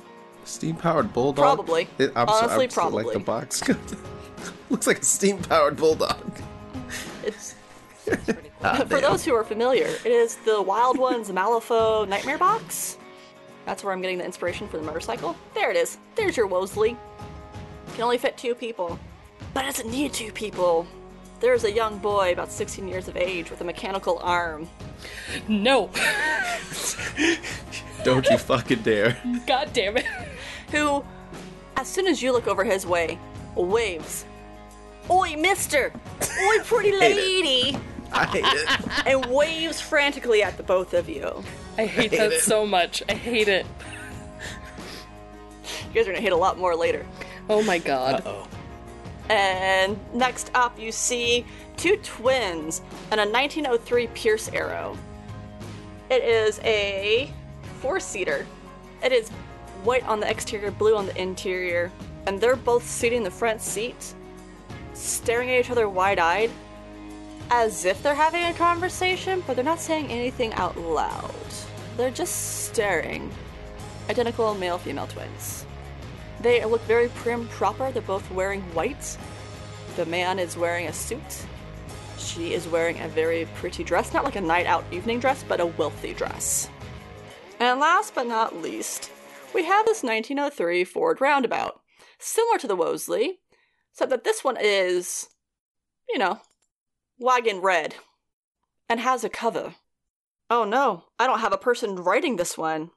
Steam 0.45 0.75
powered 0.75 1.13
bulldog? 1.13 1.43
Probably. 1.43 1.87
It- 1.99 2.11
I'm 2.15 2.27
Honestly, 2.29 2.69
still 2.69 2.89
Like 2.89 3.05
probably. 3.05 3.13
the 3.13 3.19
box. 3.19 3.61
Looks 4.69 4.87
like 4.87 4.99
a 4.99 5.05
steam 5.05 5.37
powered 5.39 5.77
bulldog. 5.77 6.39
It's 7.23 7.55
Ah, 8.61 8.83
for 8.87 8.99
those 8.99 9.23
who 9.23 9.33
are 9.35 9.43
familiar, 9.43 9.85
it 9.85 10.05
is 10.11 10.35
the 10.37 10.61
Wild 10.61 10.97
Ones 10.97 11.29
Malifaux 11.29 12.07
Nightmare 12.07 12.37
Box. 12.37 12.97
That's 13.65 13.83
where 13.83 13.93
I'm 13.93 14.01
getting 14.01 14.17
the 14.17 14.25
inspiration 14.25 14.67
for 14.67 14.77
the 14.77 14.83
motorcycle. 14.83 15.35
There 15.53 15.69
it 15.71 15.77
is. 15.77 15.97
There's 16.15 16.35
your 16.35 16.47
Wosley. 16.49 16.97
Can 17.93 18.03
only 18.03 18.17
fit 18.17 18.37
two 18.37 18.55
people. 18.55 18.99
But 19.53 19.65
it 19.65 19.67
doesn't 19.67 19.91
need 19.91 20.13
two 20.13 20.31
people. 20.31 20.87
There's 21.39 21.63
a 21.63 21.71
young 21.71 21.99
boy 21.99 22.33
about 22.33 22.51
16 22.51 22.87
years 22.87 23.07
of 23.07 23.15
age 23.15 23.49
with 23.49 23.61
a 23.61 23.63
mechanical 23.63 24.19
arm. 24.19 24.67
No. 25.47 25.89
Don't 28.03 28.27
you 28.29 28.37
fucking 28.37 28.81
dare. 28.81 29.17
God 29.47 29.71
damn 29.73 29.97
it. 29.97 30.05
who, 30.71 31.03
as 31.77 31.87
soon 31.87 32.07
as 32.07 32.21
you 32.21 32.31
look 32.31 32.47
over 32.47 32.63
his 32.63 32.85
way, 32.85 33.17
waves. 33.55 34.25
Oi, 35.09 35.35
mister! 35.37 35.91
Oi, 36.21 36.59
pretty 36.63 36.91
lady! 36.97 37.77
I 38.11 38.25
hate 38.25 38.43
it. 38.45 38.87
and 39.05 39.25
waves 39.27 39.79
frantically 39.79 40.43
at 40.43 40.57
the 40.57 40.63
both 40.63 40.93
of 40.93 41.07
you. 41.09 41.43
I 41.77 41.85
hate 41.85 42.11
that 42.11 42.33
so 42.41 42.65
much. 42.65 43.01
I 43.07 43.13
hate 43.13 43.47
it. 43.47 43.65
You 45.87 45.93
guys 45.93 46.07
are 46.07 46.11
gonna 46.11 46.21
hit 46.21 46.33
a 46.33 46.37
lot 46.37 46.57
more 46.57 46.75
later. 46.75 47.05
Oh 47.49 47.63
my 47.63 47.77
god. 47.77 48.25
Uh 48.25 48.29
Oh. 48.29 48.47
And 49.29 49.97
next 50.13 50.49
up, 50.55 50.79
you 50.79 50.91
see 50.91 51.45
two 51.77 51.97
twins 51.97 52.81
and 53.11 53.19
a 53.19 53.29
1903 53.29 54.07
Pierce 54.07 54.49
Arrow. 54.49 54.97
It 56.09 56.23
is 56.23 56.59
a 56.63 57.31
four 57.79 57.99
seater. 57.99 58.47
It 59.03 59.11
is 59.11 59.29
white 59.83 60.05
on 60.07 60.19
the 60.19 60.29
exterior, 60.29 60.71
blue 60.71 60.95
on 60.95 61.05
the 61.05 61.21
interior, 61.21 61.91
and 62.25 62.41
they're 62.41 62.55
both 62.55 62.83
sitting 62.83 63.19
in 63.19 63.23
the 63.23 63.31
front 63.31 63.61
seat, 63.61 64.13
staring 64.93 65.49
at 65.51 65.59
each 65.59 65.69
other 65.69 65.87
wide 65.87 66.19
eyed, 66.19 66.51
as 67.51 67.85
if 67.85 68.01
they're 68.03 68.15
having 68.15 68.43
a 68.45 68.53
conversation, 68.53 69.43
but 69.45 69.55
they're 69.55 69.63
not 69.63 69.79
saying 69.79 70.07
anything 70.07 70.53
out 70.53 70.77
loud. 70.77 71.33
They're 71.97 72.11
just 72.11 72.65
staring. 72.65 73.31
Identical 74.09 74.55
male 74.55 74.77
female 74.77 75.07
twins. 75.07 75.65
They 76.41 76.63
look 76.65 76.81
very 76.83 77.09
prim 77.09 77.47
proper. 77.49 77.91
They're 77.91 78.01
both 78.01 78.29
wearing 78.31 78.61
white. 78.73 79.17
The 79.95 80.05
man 80.05 80.39
is 80.39 80.55
wearing 80.55 80.87
a 80.87 80.93
suit. 80.93 81.45
She 82.17 82.53
is 82.53 82.67
wearing 82.67 82.99
a 82.99 83.07
very 83.07 83.47
pretty 83.55 83.83
dress, 83.83 84.13
not 84.13 84.23
like 84.23 84.35
a 84.35 84.41
night 84.41 84.65
out 84.65 84.85
evening 84.91 85.19
dress, 85.19 85.43
but 85.47 85.59
a 85.59 85.65
wealthy 85.65 86.13
dress. 86.13 86.69
And 87.59 87.79
last 87.79 88.15
but 88.15 88.27
not 88.27 88.61
least, 88.61 89.11
we 89.53 89.65
have 89.65 89.85
this 89.85 90.03
1903 90.03 90.83
Ford 90.85 91.19
Roundabout, 91.19 91.81
similar 92.17 92.57
to 92.59 92.67
the 92.67 92.75
Wolseley, 92.75 93.39
except 93.91 94.11
that 94.11 94.23
this 94.23 94.43
one 94.43 94.57
is, 94.59 95.27
you 96.07 96.17
know, 96.17 96.39
wagon 97.17 97.59
red 97.59 97.95
and 98.87 98.99
has 98.99 99.23
a 99.23 99.29
cover. 99.29 99.75
Oh 100.49 100.63
no, 100.63 101.03
I 101.19 101.27
don't 101.27 101.41
have 101.41 101.53
a 101.53 101.57
person 101.57 101.95
writing 101.95 102.37
this 102.37 102.57
one. 102.57 102.91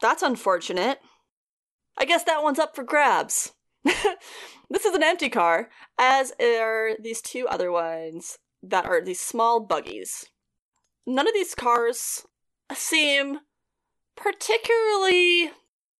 That's 0.00 0.22
unfortunate. 0.22 1.00
I 2.00 2.06
guess 2.06 2.24
that 2.24 2.42
one's 2.42 2.58
up 2.58 2.74
for 2.74 2.82
grabs. 2.82 3.52
this 3.84 4.86
is 4.86 4.94
an 4.94 5.02
empty 5.02 5.28
car, 5.28 5.68
as 5.98 6.32
are 6.40 6.92
these 6.98 7.20
two 7.20 7.46
other 7.46 7.70
ones 7.70 8.38
that 8.62 8.86
are 8.86 9.04
these 9.04 9.20
small 9.20 9.60
buggies. 9.60 10.24
None 11.06 11.28
of 11.28 11.34
these 11.34 11.54
cars 11.54 12.24
seem 12.72 13.40
particularly 14.16 15.50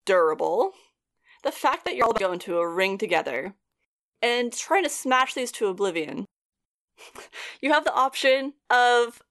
durable. 0.07 0.72
The 1.44 1.53
fact 1.53 1.84
that 1.84 1.96
you're 1.96 2.07
all 2.07 2.12
going 2.14 2.38
to 2.40 2.59
a 2.59 2.68
ring 2.68 2.96
together 2.96 3.55
and 4.22 4.55
trying 4.55 4.84
to 4.84 4.90
smash 4.90 5.34
these 5.34 5.53
to 5.53 5.66
oblivion. 5.66 6.24
you 7.61 7.72
have 7.72 7.84
the 7.84 7.94
option 7.94 8.55
of 8.70 9.22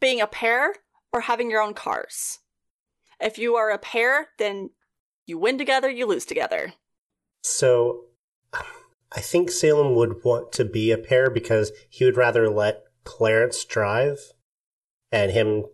being 0.00 0.20
a 0.20 0.26
pair 0.26 0.74
or 1.14 1.22
having 1.22 1.50
your 1.50 1.62
own 1.62 1.72
cars. 1.72 2.40
If 3.20 3.38
you 3.38 3.56
are 3.56 3.70
a 3.70 3.78
pair, 3.78 4.28
then 4.38 4.70
you 5.26 5.38
win 5.38 5.58
together, 5.58 5.88
you 5.88 6.06
lose 6.06 6.24
together. 6.24 6.74
So 7.42 8.04
I 8.52 9.20
think 9.20 9.50
Salem 9.50 9.94
would 9.94 10.24
want 10.24 10.52
to 10.52 10.64
be 10.64 10.90
a 10.90 10.98
pair 10.98 11.30
because 11.30 11.72
he 11.88 12.04
would 12.04 12.16
rather 12.16 12.48
let 12.48 12.84
Clarence 13.04 13.64
drive 13.64 14.18
and 15.10 15.32
him 15.32 15.64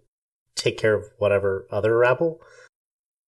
take 0.55 0.79
care 0.79 0.95
of 0.95 1.07
whatever 1.19 1.67
other 1.71 1.97
rabble. 1.99 2.41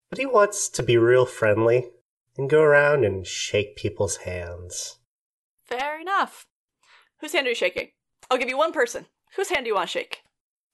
But 0.09 0.19
he 0.19 0.25
wants 0.25 0.69
to 0.69 0.83
be 0.83 0.97
real 0.97 1.25
friendly 1.25 1.89
and 2.37 2.49
go 2.49 2.61
around 2.61 3.03
and 3.03 3.27
shake 3.27 3.75
people's 3.75 4.17
hands. 4.17 4.99
Fair 5.65 5.99
enough. 5.99 6.45
Whose 7.19 7.33
hand 7.33 7.47
are 7.47 7.49
you 7.49 7.55
shaking? 7.55 7.89
I'll 8.29 8.37
give 8.37 8.49
you 8.49 8.57
one 8.57 8.71
person. 8.71 9.07
Whose 9.35 9.49
hand 9.49 9.65
do 9.65 9.69
you 9.69 9.75
want 9.75 9.89
to 9.89 9.91
shake? 9.91 10.21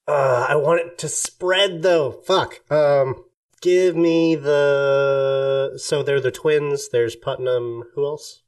Uh, 0.07 0.45
I 0.49 0.55
want 0.55 0.81
it 0.81 0.97
to 0.99 1.09
spread 1.09 1.81
though. 1.81 2.11
Fuck. 2.11 2.69
Um, 2.71 3.25
give 3.63 3.95
me 3.95 4.35
the. 4.35 5.73
So 5.77 6.03
they're 6.03 6.21
the 6.21 6.31
twins. 6.31 6.89
There's 6.89 7.15
Putnam. 7.15 7.85
Who 7.95 8.05
else? 8.05 8.43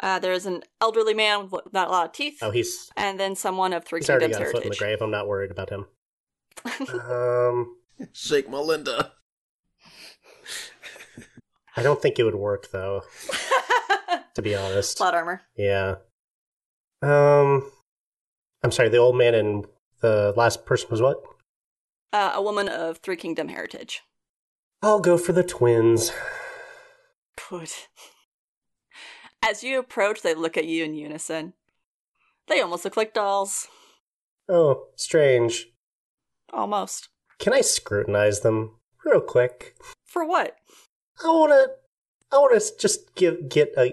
Uh, 0.00 0.20
there's 0.20 0.46
an 0.46 0.62
elderly 0.80 1.14
man 1.14 1.48
with 1.50 1.72
not 1.72 1.88
a 1.88 1.90
lot 1.90 2.06
of 2.06 2.12
teeth, 2.12 2.38
Oh, 2.40 2.52
he's 2.52 2.88
and 2.96 3.18
then 3.18 3.34
someone 3.34 3.72
of 3.72 3.84
Three 3.84 3.98
he's 3.98 4.08
already 4.08 4.26
Kingdoms 4.26 4.44
got 4.44 4.48
a 4.48 4.52
foot 4.52 4.64
in 4.64 4.70
the 4.70 4.76
grave. 4.76 5.02
I'm 5.02 5.10
not 5.10 5.26
worried 5.26 5.50
about 5.50 5.70
him. 5.70 5.86
um, 7.10 7.76
Shake 8.12 8.48
Melinda. 8.48 9.12
I 11.76 11.82
don't 11.82 12.00
think 12.00 12.20
it 12.20 12.24
would 12.24 12.36
work 12.36 12.70
though. 12.70 13.02
To 14.34 14.42
be 14.42 14.54
honest. 14.54 14.96
Plot 14.96 15.14
armor. 15.14 15.42
Yeah. 15.56 15.96
Um, 17.02 17.68
I'm 18.62 18.70
sorry. 18.70 18.88
The 18.88 18.98
old 18.98 19.16
man 19.16 19.34
and 19.34 19.66
the 20.00 20.32
last 20.36 20.64
person 20.64 20.86
was 20.92 21.02
what? 21.02 21.20
Uh, 22.12 22.30
a 22.34 22.40
woman 22.40 22.68
of 22.68 22.98
Three 22.98 23.16
Kingdom 23.16 23.48
heritage. 23.48 24.02
I'll 24.82 25.00
go 25.00 25.18
for 25.18 25.32
the 25.32 25.42
twins. 25.42 26.12
Good. 27.48 27.70
As 29.42 29.64
you 29.64 29.78
approach, 29.78 30.22
they 30.22 30.34
look 30.34 30.56
at 30.56 30.66
you 30.66 30.84
in 30.84 30.94
unison. 30.94 31.54
They 32.46 32.60
almost 32.60 32.84
look 32.84 32.96
like 32.96 33.14
dolls. 33.14 33.66
Oh, 34.48 34.86
strange. 34.96 35.66
Almost. 36.52 37.08
Can 37.38 37.52
I 37.52 37.60
scrutinize 37.60 38.40
them 38.40 38.76
real 39.04 39.20
quick? 39.20 39.76
For 40.04 40.24
what? 40.24 40.56
I 41.24 41.28
wanna, 41.28 41.66
I 42.32 42.38
wanna 42.38 42.60
just 42.78 43.14
give 43.14 43.48
get 43.48 43.72
a, 43.76 43.92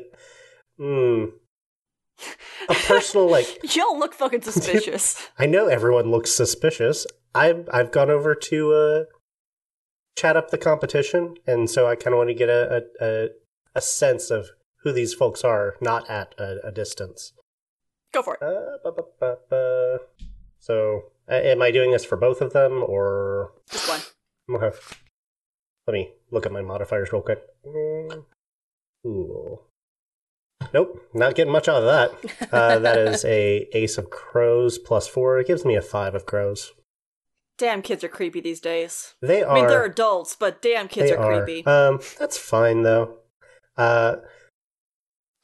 hmm, 0.78 1.26
a 2.70 2.74
personal 2.74 3.28
like. 3.30 3.60
You 3.64 3.82
don't 3.82 4.00
look 4.00 4.14
fucking 4.14 4.42
suspicious. 4.44 5.30
I 5.38 5.48
know 5.48 5.68
everyone 5.68 6.12
looks 6.12 6.32
suspicious. 6.32 7.06
I've 7.34 7.68
I've 7.74 7.92
gone 7.92 8.10
over 8.10 8.36
to 8.36 8.74
uh, 8.74 9.04
chat 10.16 10.38
up 10.38 10.50
the 10.50 10.58
competition, 10.58 11.36
and 11.46 11.70
so 11.70 11.88
I 11.88 11.96
kind 11.96 12.14
of 12.14 12.18
want 12.18 12.30
to 12.30 12.34
get 12.34 12.50
a, 12.50 12.86
a 13.02 13.28
a 13.76 13.82
sense 13.82 14.32
of 14.32 14.48
who 14.84 14.92
these 14.92 15.14
folks 15.14 15.44
are, 15.44 15.76
not 15.82 16.10
at 16.10 16.34
a, 16.38 16.68
a 16.68 16.72
distance. 16.72 17.34
Go 18.14 18.22
for 18.22 18.36
it. 18.36 18.42
Uh, 18.42 18.78
ba, 18.92 19.04
ba, 19.20 19.38
ba. 19.50 20.00
So, 20.60 21.12
uh, 21.30 21.34
am 21.34 21.62
I 21.62 21.72
doing 21.72 21.92
this 21.92 22.06
for 22.06 22.16
both 22.16 22.40
of 22.42 22.54
them, 22.54 22.84
or 22.86 23.52
Just 23.70 23.90
one. 23.90 24.62
okay. 24.64 24.78
let 25.88 25.94
me 25.94 26.12
look 26.32 26.46
at 26.46 26.52
my 26.52 26.62
modifiers 26.62 27.12
real 27.12 27.22
quick. 27.22 27.42
Mm. 27.66 28.26
Ooh. 29.06 29.60
Nope, 30.74 31.08
not 31.14 31.36
getting 31.36 31.52
much 31.52 31.68
out 31.68 31.84
of 31.84 31.86
that. 31.86 32.50
Uh, 32.52 32.80
that 32.80 32.98
is 32.98 33.26
a 33.26 33.68
ace 33.74 33.98
of 33.98 34.10
crows 34.10 34.78
plus 34.78 35.08
four. 35.08 35.38
It 35.40 35.48
gives 35.48 35.66
me 35.66 35.76
a 35.76 35.82
five 35.82 36.16
of 36.16 36.26
crows. 36.26 36.74
Damn 37.58 37.82
kids 37.82 38.04
are 38.04 38.10
creepy 38.10 38.42
these 38.42 38.60
days. 38.60 39.16
They 39.22 39.42
are. 39.42 39.52
I 39.52 39.56
mean, 39.56 39.68
they're 39.68 39.86
adults, 39.86 40.36
but 40.38 40.62
damn 40.62 40.88
kids 40.88 41.10
they 41.10 41.16
are, 41.16 41.44
creepy. 41.44 41.66
Um, 41.66 42.00
that's 42.20 42.38
fine 42.38 42.84
though. 42.84 43.20
Uh, 43.78 44.18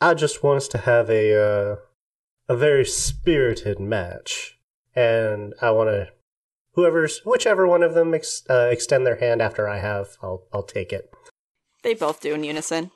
I 0.01 0.13
just 0.13 0.43
want 0.43 0.57
us 0.57 0.67
to 0.69 0.79
have 0.79 1.09
a 1.09 1.35
uh, 1.35 1.75
a 2.49 2.55
very 2.57 2.85
spirited 2.85 3.79
match, 3.79 4.57
and 4.93 5.53
I 5.61 5.71
want 5.71 5.89
to 5.89 6.09
whoever's 6.73 7.21
whichever 7.25 7.65
one 7.67 7.83
of 7.83 7.93
them 7.93 8.13
ex- 8.13 8.43
uh, 8.49 8.69
extend 8.71 9.05
their 9.05 9.17
hand 9.17 9.41
after 9.41 9.69
I 9.69 9.79
have, 9.79 10.17
I'll 10.21 10.47
I'll 10.51 10.63
take 10.63 10.91
it. 10.91 11.13
They 11.83 11.93
both 11.93 12.21
do 12.21 12.33
in 12.33 12.43
unison. 12.43 12.91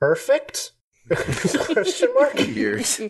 Perfect? 0.00 0.72
Question 1.10 2.10
mark. 2.14 2.38
Years. 2.46 3.00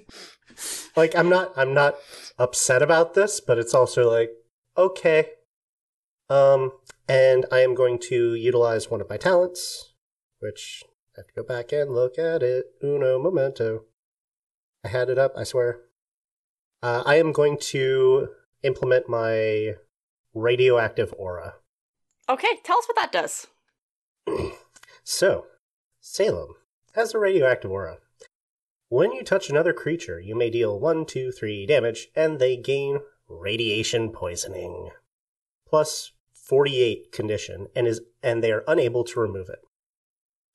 Like 0.96 1.14
I'm 1.14 1.28
not 1.28 1.52
I'm 1.56 1.74
not 1.74 1.96
upset 2.38 2.82
about 2.82 3.14
this, 3.14 3.40
but 3.40 3.58
it's 3.58 3.74
also 3.74 4.10
like 4.10 4.30
okay. 4.78 5.30
Um, 6.30 6.72
and 7.08 7.44
I 7.50 7.60
am 7.60 7.74
going 7.74 7.98
to 8.08 8.34
utilize 8.34 8.90
one 8.90 9.00
of 9.00 9.10
my 9.10 9.16
talents, 9.16 9.94
which 10.38 10.84
I 11.16 11.20
have 11.20 11.26
to 11.26 11.34
go 11.34 11.42
back 11.42 11.72
and 11.72 11.90
look 11.90 12.18
at 12.18 12.42
it. 12.42 12.66
Uno 12.82 13.18
momento. 13.18 13.84
I 14.84 14.88
had 14.88 15.10
it 15.10 15.18
up, 15.18 15.32
I 15.36 15.44
swear. 15.44 15.80
Uh, 16.82 17.02
I 17.04 17.16
am 17.16 17.32
going 17.32 17.58
to 17.58 18.28
implement 18.62 19.08
my 19.08 19.74
radioactive 20.32 21.12
aura. 21.18 21.54
Okay, 22.28 22.58
tell 22.62 22.78
us 22.78 22.86
what 22.86 22.96
that 22.96 23.12
does. 23.12 23.46
So, 25.10 25.46
Salem 26.02 26.56
has 26.92 27.14
a 27.14 27.18
radioactive 27.18 27.70
aura. 27.70 27.96
When 28.90 29.10
you 29.12 29.22
touch 29.22 29.48
another 29.48 29.72
creature, 29.72 30.20
you 30.20 30.36
may 30.36 30.50
deal 30.50 30.78
1, 30.78 31.06
2, 31.06 31.32
3 31.32 31.64
damage, 31.64 32.08
and 32.14 32.38
they 32.38 32.58
gain 32.58 32.98
radiation 33.28 34.10
poisoning. 34.10 34.90
Plus 35.68 36.12
48 36.32 37.12
condition, 37.12 37.66
and 37.76 37.86
is 37.86 38.00
and 38.22 38.42
they 38.42 38.50
are 38.52 38.64
unable 38.66 39.04
to 39.04 39.20
remove 39.20 39.48
it. 39.48 39.58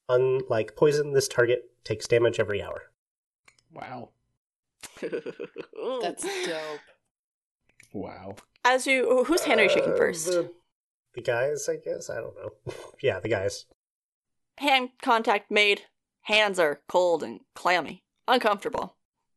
Unlike 0.10 0.76
poison, 0.76 1.14
this 1.14 1.28
target 1.28 1.66
takes 1.84 2.08
damage 2.08 2.40
every 2.40 2.62
hour. 2.64 2.84
Wow. 3.72 4.10
That's 5.02 6.24
dope. 6.46 6.80
Wow. 7.94 8.36
As 8.66 8.88
you, 8.88 9.24
whose 9.26 9.44
hand 9.44 9.60
are 9.60 9.64
you 9.64 9.70
shaking 9.70 9.94
Uh, 9.94 9.98
first? 9.98 10.26
The, 10.26 10.52
the 11.14 11.22
guys, 11.22 11.70
I 11.70 11.76
guess. 11.76 12.10
I 12.10 12.16
don't 12.16 12.36
know. 12.36 12.74
yeah, 13.02 13.20
the 13.20 13.30
guys. 13.30 13.66
Hand 14.58 14.90
contact 15.02 15.52
made. 15.52 15.82
Hands 16.24 16.58
are 16.58 16.82
cold 16.88 17.22
and 17.24 17.42
clammy, 17.54 18.04
uncomfortable. 18.28 18.96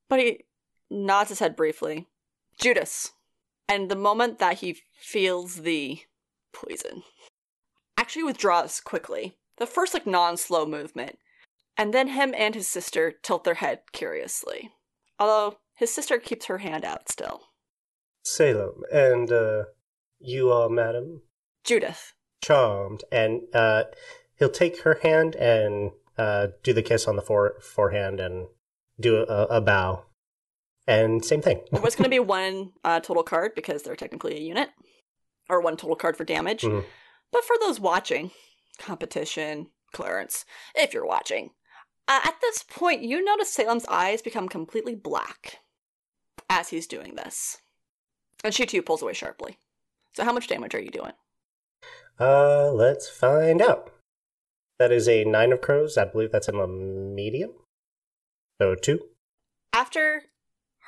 But 0.08 0.20
he 0.20 0.44
nods 0.90 1.30
his 1.30 1.40
head 1.40 1.56
briefly. 1.56 2.06
Judas. 2.60 3.12
And 3.68 3.90
the 3.90 3.96
moment 3.96 4.38
that 4.38 4.58
he 4.58 4.78
feels 5.00 5.56
the 5.56 6.00
poison, 6.52 7.02
actually 7.96 8.22
withdraws 8.24 8.80
quickly. 8.80 9.36
The 9.58 9.66
first, 9.66 9.94
like, 9.94 10.06
non 10.06 10.36
slow 10.36 10.66
movement. 10.66 11.18
And 11.76 11.92
then 11.92 12.08
him 12.08 12.34
and 12.36 12.54
his 12.54 12.68
sister 12.68 13.12
tilt 13.22 13.44
their 13.44 13.54
head 13.54 13.80
curiously. 13.92 14.70
Although 15.18 15.58
his 15.74 15.92
sister 15.92 16.18
keeps 16.18 16.46
her 16.46 16.58
hand 16.58 16.84
out 16.84 17.08
still. 17.08 17.40
Salem, 18.24 18.82
and 18.92 19.30
uh, 19.30 19.64
you 20.18 20.50
all, 20.50 20.68
madam, 20.68 21.22
Judith. 21.64 22.12
charmed, 22.42 23.04
and 23.12 23.42
uh, 23.54 23.84
he'll 24.38 24.48
take 24.48 24.82
her 24.82 24.98
hand 25.02 25.36
and 25.36 25.92
uh, 26.18 26.48
do 26.62 26.72
the 26.72 26.82
kiss 26.82 27.06
on 27.06 27.16
the 27.16 27.22
fore- 27.22 27.60
forehand 27.60 28.18
and 28.20 28.48
do 28.98 29.18
a, 29.18 29.44
a 29.44 29.60
bow, 29.60 30.06
and 30.86 31.24
same 31.24 31.42
thing. 31.42 31.60
It 31.72 31.82
was 31.82 31.96
going 31.96 32.04
to 32.04 32.10
be 32.10 32.18
one 32.20 32.72
uh, 32.84 33.00
total 33.00 33.22
card 33.22 33.52
because 33.54 33.82
they're 33.82 33.96
technically 33.96 34.36
a 34.36 34.40
unit, 34.40 34.70
or 35.48 35.60
one 35.60 35.76
total 35.76 35.96
card 35.96 36.16
for 36.16 36.24
damage. 36.24 36.62
Mhm. 36.62 36.84
But 37.32 37.44
for 37.44 37.56
those 37.60 37.80
watching, 37.80 38.30
competition, 38.78 39.68
Clarence, 39.92 40.44
if 40.74 40.94
you're 40.94 41.06
watching, 41.06 41.50
uh, 42.08 42.20
at 42.24 42.40
this 42.40 42.62
point, 42.62 43.02
you 43.02 43.24
notice 43.24 43.52
Salem's 43.52 43.86
eyes 43.86 44.22
become 44.22 44.48
completely 44.48 44.94
black 44.94 45.58
as 46.48 46.68
he's 46.68 46.86
doing 46.86 47.16
this. 47.16 47.58
And 48.44 48.54
she 48.54 48.66
too 48.66 48.82
pulls 48.82 49.02
away 49.02 49.14
sharply. 49.14 49.58
So, 50.14 50.24
how 50.24 50.32
much 50.32 50.46
damage 50.46 50.74
are 50.74 50.80
you 50.80 50.90
doing? 50.90 51.12
Uh, 52.18 52.70
let's 52.70 53.08
find 53.08 53.60
out. 53.60 53.92
That 54.78 54.92
is 54.92 55.08
a 55.08 55.24
nine 55.24 55.52
of 55.52 55.60
crows. 55.60 55.96
I 55.96 56.04
believe 56.04 56.32
that's 56.32 56.48
in 56.48 56.56
a 56.56 56.66
medium. 56.66 57.50
So 58.60 58.74
two. 58.74 59.00
After 59.72 60.22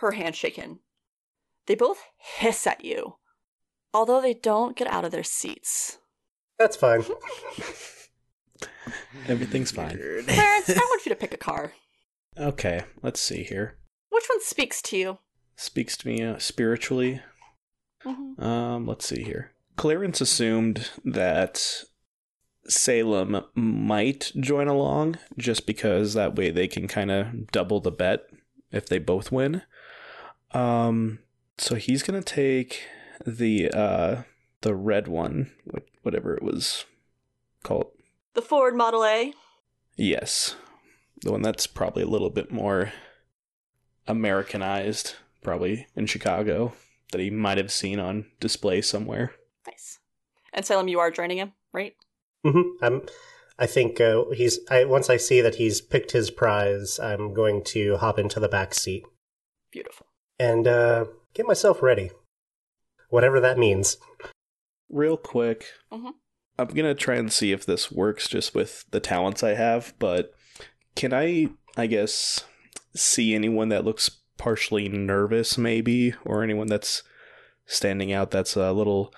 her 0.00 0.12
hand 0.12 0.36
shaken, 0.36 0.80
they 1.66 1.74
both 1.74 2.02
hiss 2.16 2.66
at 2.66 2.84
you, 2.84 3.16
although 3.92 4.20
they 4.20 4.34
don't 4.34 4.76
get 4.76 4.88
out 4.88 5.04
of 5.04 5.10
their 5.12 5.24
seats. 5.24 5.98
That's 6.58 6.76
fine. 6.76 7.04
Everything's 9.28 9.70
fine. 9.70 9.96
Clarence, 9.96 10.70
I 10.70 10.74
want 10.76 11.06
you 11.06 11.10
to 11.10 11.16
pick 11.16 11.34
a 11.34 11.38
car. 11.38 11.72
Okay, 12.36 12.82
let's 13.02 13.20
see 13.20 13.42
here. 13.42 13.76
Which 14.10 14.24
one 14.28 14.40
speaks 14.42 14.80
to 14.82 14.96
you? 14.96 15.18
Speaks 15.56 15.96
to 15.98 16.08
me 16.08 16.22
uh, 16.22 16.38
spiritually. 16.38 17.20
Mhm. 18.04 18.40
Um, 18.42 18.86
let's 18.86 19.06
see 19.06 19.22
here. 19.22 19.52
Clarence 19.76 20.20
assumed 20.20 20.90
that 21.04 21.84
Salem 22.68 23.44
might 23.54 24.32
join 24.38 24.68
along 24.68 25.18
just 25.36 25.66
because 25.66 26.14
that 26.14 26.36
way 26.36 26.50
they 26.50 26.68
can 26.68 26.88
kind 26.88 27.10
of 27.10 27.48
double 27.48 27.80
the 27.80 27.90
bet 27.90 28.22
if 28.70 28.86
they 28.88 28.98
both 28.98 29.32
win. 29.32 29.62
Um, 30.52 31.20
so 31.58 31.74
he's 31.74 32.02
gonna 32.02 32.22
take 32.22 32.86
the 33.26 33.70
uh 33.70 34.22
the 34.62 34.74
red 34.74 35.08
one, 35.08 35.52
whatever 36.02 36.34
it 36.34 36.42
was 36.42 36.84
called. 37.62 37.90
The 38.34 38.42
Ford 38.42 38.74
Model 38.74 39.04
A. 39.04 39.34
Yes, 39.96 40.56
the 41.22 41.32
one 41.32 41.42
that's 41.42 41.66
probably 41.66 42.02
a 42.02 42.08
little 42.08 42.30
bit 42.30 42.50
more 42.50 42.92
Americanized, 44.06 45.14
probably 45.42 45.86
in 45.94 46.06
Chicago, 46.06 46.72
that 47.12 47.20
he 47.20 47.30
might 47.30 47.58
have 47.58 47.72
seen 47.72 47.98
on 47.98 48.26
display 48.40 48.80
somewhere. 48.80 49.32
Nice. 49.66 49.98
And 50.52 50.64
Salem, 50.64 50.88
you 50.88 50.98
are 50.98 51.10
joining 51.10 51.38
him, 51.38 51.52
right? 51.72 51.94
hmm 52.44 52.62
I'm. 52.80 53.02
I 53.60 53.66
think 53.66 54.00
uh, 54.00 54.26
he's. 54.32 54.60
I 54.70 54.84
once 54.84 55.10
I 55.10 55.16
see 55.16 55.40
that 55.40 55.56
he's 55.56 55.80
picked 55.80 56.12
his 56.12 56.30
prize, 56.30 57.00
I'm 57.00 57.34
going 57.34 57.64
to 57.64 57.96
hop 57.96 58.18
into 58.18 58.38
the 58.38 58.48
back 58.48 58.72
seat 58.72 59.04
Beautiful. 59.70 60.07
And 60.38 60.66
uh, 60.66 61.06
get 61.34 61.46
myself 61.46 61.82
ready. 61.82 62.10
Whatever 63.10 63.40
that 63.40 63.58
means. 63.58 63.96
real 64.90 65.18
quick 65.18 65.66
Mhm. 65.92 66.12
i'm 66.58 66.68
gonna 66.68 66.94
try 66.94 67.16
and 67.16 67.30
see 67.30 67.52
if 67.52 67.66
this 67.66 67.92
works 67.92 68.26
just 68.26 68.54
with 68.54 68.86
the 68.90 69.00
talents 69.00 69.42
i 69.42 69.50
have 69.52 69.92
but 69.98 70.32
can 70.94 71.12
i 71.12 71.48
i 71.76 71.86
guess 71.86 72.44
see 72.96 73.34
anyone 73.34 73.68
that 73.68 73.84
looks 73.84 74.08
partially 74.38 74.88
nervous 74.88 75.58
maybe 75.58 76.14
or 76.24 76.42
anyone 76.42 76.68
that's 76.68 77.02
standing 77.66 78.14
out 78.14 78.30
that's 78.30 78.56
a 78.56 78.72
little 78.72 79.12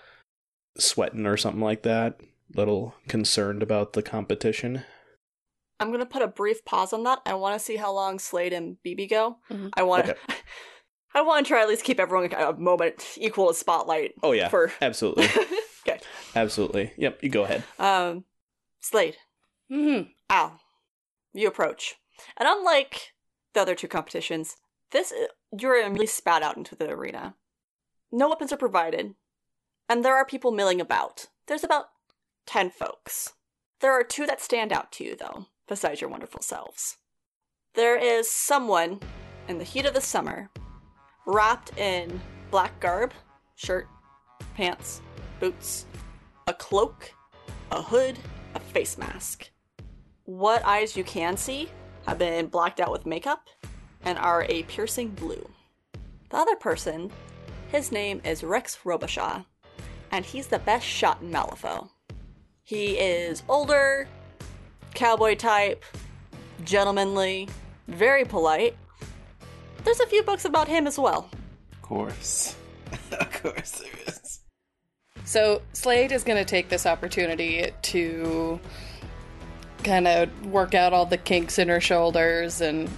sweating 0.76 1.24
or 1.24 1.36
something 1.36 1.62
like 1.62 1.82
that 1.82 2.18
little 2.56 2.96
concerned 3.06 3.62
about 3.62 3.92
the 3.92 4.02
competition 4.02 4.82
I'm 5.78 5.88
going 5.88 6.00
to 6.00 6.04
put 6.06 6.20
a 6.20 6.28
brief 6.28 6.62
pause 6.66 6.92
on 6.92 7.04
that. 7.04 7.20
I 7.24 7.32
want 7.32 7.54
to 7.58 7.64
see 7.64 7.76
how 7.76 7.90
long 7.90 8.18
Slade 8.18 8.52
and 8.52 8.76
BB 8.84 9.08
go. 9.08 9.38
Mhm. 9.50 9.70
I 9.78 9.82
want 9.82 10.04
to. 10.06 10.12
Okay. 10.12 10.34
I 11.14 11.22
want 11.22 11.46
to 11.46 11.48
try 11.50 11.62
at 11.62 11.68
least 11.68 11.84
keep 11.84 11.98
everyone 12.00 12.32
a 12.32 12.52
moment 12.52 13.16
equal 13.16 13.48
to 13.48 13.54
spotlight. 13.54 14.12
oh 14.22 14.32
yeah 14.32 14.48
For 14.48 14.72
absolutely 14.80 15.24
okay. 15.88 16.00
absolutely 16.34 16.92
yep 16.96 17.18
you 17.22 17.28
go 17.30 17.44
ahead 17.44 17.64
Um, 17.78 18.24
Slade, 18.80 19.16
hmm 19.68 20.02
Al, 20.28 20.60
you 21.32 21.48
approach, 21.48 21.96
and 22.36 22.48
unlike 22.48 23.12
the 23.54 23.60
other 23.60 23.74
two 23.74 23.88
competitions, 23.88 24.56
this 24.92 25.12
you're 25.58 25.76
immediately 25.80 26.06
spat 26.06 26.42
out 26.42 26.56
into 26.56 26.74
the 26.76 26.88
arena. 26.90 27.34
No 28.12 28.28
weapons 28.28 28.52
are 28.52 28.56
provided, 28.56 29.14
and 29.88 30.04
there 30.04 30.14
are 30.16 30.24
people 30.24 30.50
milling 30.52 30.80
about. 30.80 31.26
There's 31.46 31.64
about 31.64 31.86
ten 32.46 32.70
folks. 32.70 33.32
There 33.80 33.92
are 33.92 34.04
two 34.04 34.26
that 34.26 34.40
stand 34.40 34.72
out 34.72 34.92
to 34.92 35.04
you, 35.04 35.16
though, 35.16 35.46
besides 35.68 36.00
your 36.00 36.10
wonderful 36.10 36.42
selves. 36.42 36.96
There 37.74 37.96
is 37.96 38.30
someone 38.30 39.00
in 39.48 39.58
the 39.58 39.64
heat 39.64 39.86
of 39.86 39.94
the 39.94 40.00
summer, 40.00 40.50
wrapped 41.30 41.78
in 41.78 42.20
black 42.50 42.78
garb, 42.80 43.12
shirt, 43.54 43.86
pants, 44.56 45.00
boots, 45.38 45.86
a 46.48 46.52
cloak, 46.52 47.12
a 47.70 47.80
hood, 47.80 48.18
a 48.56 48.60
face 48.60 48.98
mask. 48.98 49.48
What 50.24 50.64
eyes 50.64 50.96
you 50.96 51.04
can 51.04 51.36
see 51.36 51.70
have 52.06 52.18
been 52.18 52.48
blacked 52.48 52.80
out 52.80 52.90
with 52.90 53.06
makeup 53.06 53.48
and 54.02 54.18
are 54.18 54.44
a 54.48 54.64
piercing 54.64 55.10
blue. 55.10 55.48
The 56.30 56.36
other 56.36 56.56
person, 56.56 57.12
his 57.68 57.92
name 57.92 58.20
is 58.24 58.42
Rex 58.42 58.78
Robichaud, 58.84 59.44
and 60.10 60.24
he's 60.24 60.48
the 60.48 60.58
best 60.58 60.84
shot 60.84 61.22
in 61.22 61.30
Malifaux. 61.30 61.90
He 62.64 62.98
is 62.98 63.44
older, 63.48 64.08
cowboy 64.94 65.36
type, 65.36 65.84
gentlemanly, 66.64 67.48
very 67.86 68.24
polite. 68.24 68.76
There's 69.84 70.00
a 70.00 70.06
few 70.06 70.22
books 70.22 70.44
about 70.44 70.68
him 70.68 70.86
as 70.86 70.98
well. 70.98 71.28
Of 71.72 71.82
course. 71.82 72.56
of 73.12 73.42
course 73.42 73.82
there 73.82 73.90
is. 74.06 74.40
So 75.24 75.62
Slade 75.72 76.12
is 76.12 76.24
going 76.24 76.38
to 76.38 76.44
take 76.44 76.68
this 76.68 76.86
opportunity 76.86 77.70
to 77.82 78.60
kind 79.84 80.06
of 80.06 80.46
work 80.46 80.74
out 80.74 80.92
all 80.92 81.06
the 81.06 81.18
kinks 81.18 81.58
in 81.58 81.68
her 81.68 81.80
shoulders 81.80 82.60
and 82.60 82.90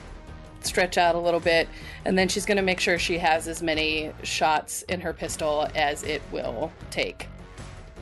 stretch 0.60 0.96
out 0.96 1.14
a 1.14 1.18
little 1.18 1.40
bit, 1.40 1.68
and 2.04 2.16
then 2.16 2.28
she's 2.28 2.46
going 2.46 2.56
to 2.56 2.62
make 2.62 2.80
sure 2.80 2.98
she 2.98 3.18
has 3.18 3.48
as 3.48 3.62
many 3.62 4.12
shots 4.22 4.82
in 4.82 5.00
her 5.00 5.12
pistol 5.12 5.68
as 5.74 6.02
it 6.04 6.22
will 6.30 6.72
take. 6.90 7.28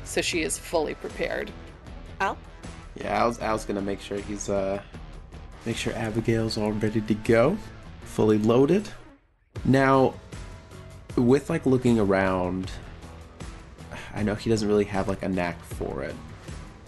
So 0.04 0.20
she 0.20 0.42
is 0.42 0.58
fully 0.58 0.94
prepared. 0.94 1.50
Al? 2.20 2.36
Yeah, 2.96 3.18
Al's, 3.18 3.40
Al's 3.40 3.64
gonna 3.64 3.80
make 3.80 4.00
sure 4.00 4.18
he's 4.18 4.48
uh 4.48 4.82
make 5.64 5.76
sure 5.76 5.92
Abigail's 5.94 6.58
all 6.58 6.72
ready 6.72 7.00
to 7.00 7.14
go, 7.14 7.56
fully 8.10 8.38
loaded. 8.38 8.88
Now, 9.64 10.14
with 11.16 11.48
like 11.48 11.66
looking 11.66 11.98
around, 11.98 12.70
I 14.14 14.22
know 14.22 14.34
he 14.34 14.50
doesn't 14.50 14.68
really 14.68 14.84
have 14.84 15.08
like 15.08 15.22
a 15.22 15.28
knack 15.28 15.62
for 15.62 16.02
it, 16.02 16.14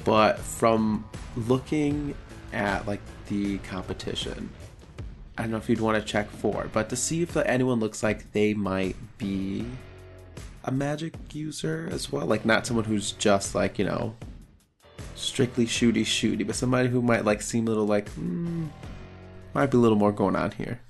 but 0.05 0.39
from 0.39 1.09
looking 1.37 2.15
at 2.53 2.87
like 2.87 3.01
the 3.29 3.59
competition, 3.59 4.51
I 5.39 5.43
don't 5.43 5.53
know 5.53 5.57
if 5.59 5.69
you'd 5.69 5.81
want 5.81 5.99
to 5.99 6.05
check 6.05 6.29
for, 6.31 6.69
but 6.73 6.89
to 6.91 6.97
see 6.97 7.23
if 7.23 7.37
anyone 7.37 7.81
looks 7.81 8.03
like 8.03 8.33
they 8.33 8.55
might 8.55 8.97
be 9.19 9.65
a 10.65 10.71
magic 10.71 11.15
user 11.33 11.89
as 11.91 12.13
well, 12.13 12.27
like 12.27 12.45
not 12.45 12.67
someone 12.67 12.85
who's 12.85 13.13
just 13.13 13.55
like 13.55 13.79
you 13.79 13.85
know 13.85 14.15
strictly 15.15 15.67
shooty 15.67 16.03
shooty, 16.03 16.47
but 16.47 16.57
somebody 16.57 16.89
who 16.89 17.01
might 17.01 17.25
like 17.25 17.43
seem 17.43 17.67
a 17.67 17.71
little 17.71 17.87
like 17.87 18.09
hmm, 18.11 18.67
might 19.55 19.71
be 19.71 19.77
a 19.77 19.81
little 19.81 19.99
more 19.99 20.13
going 20.13 20.37
on 20.37 20.51
here. 20.53 20.81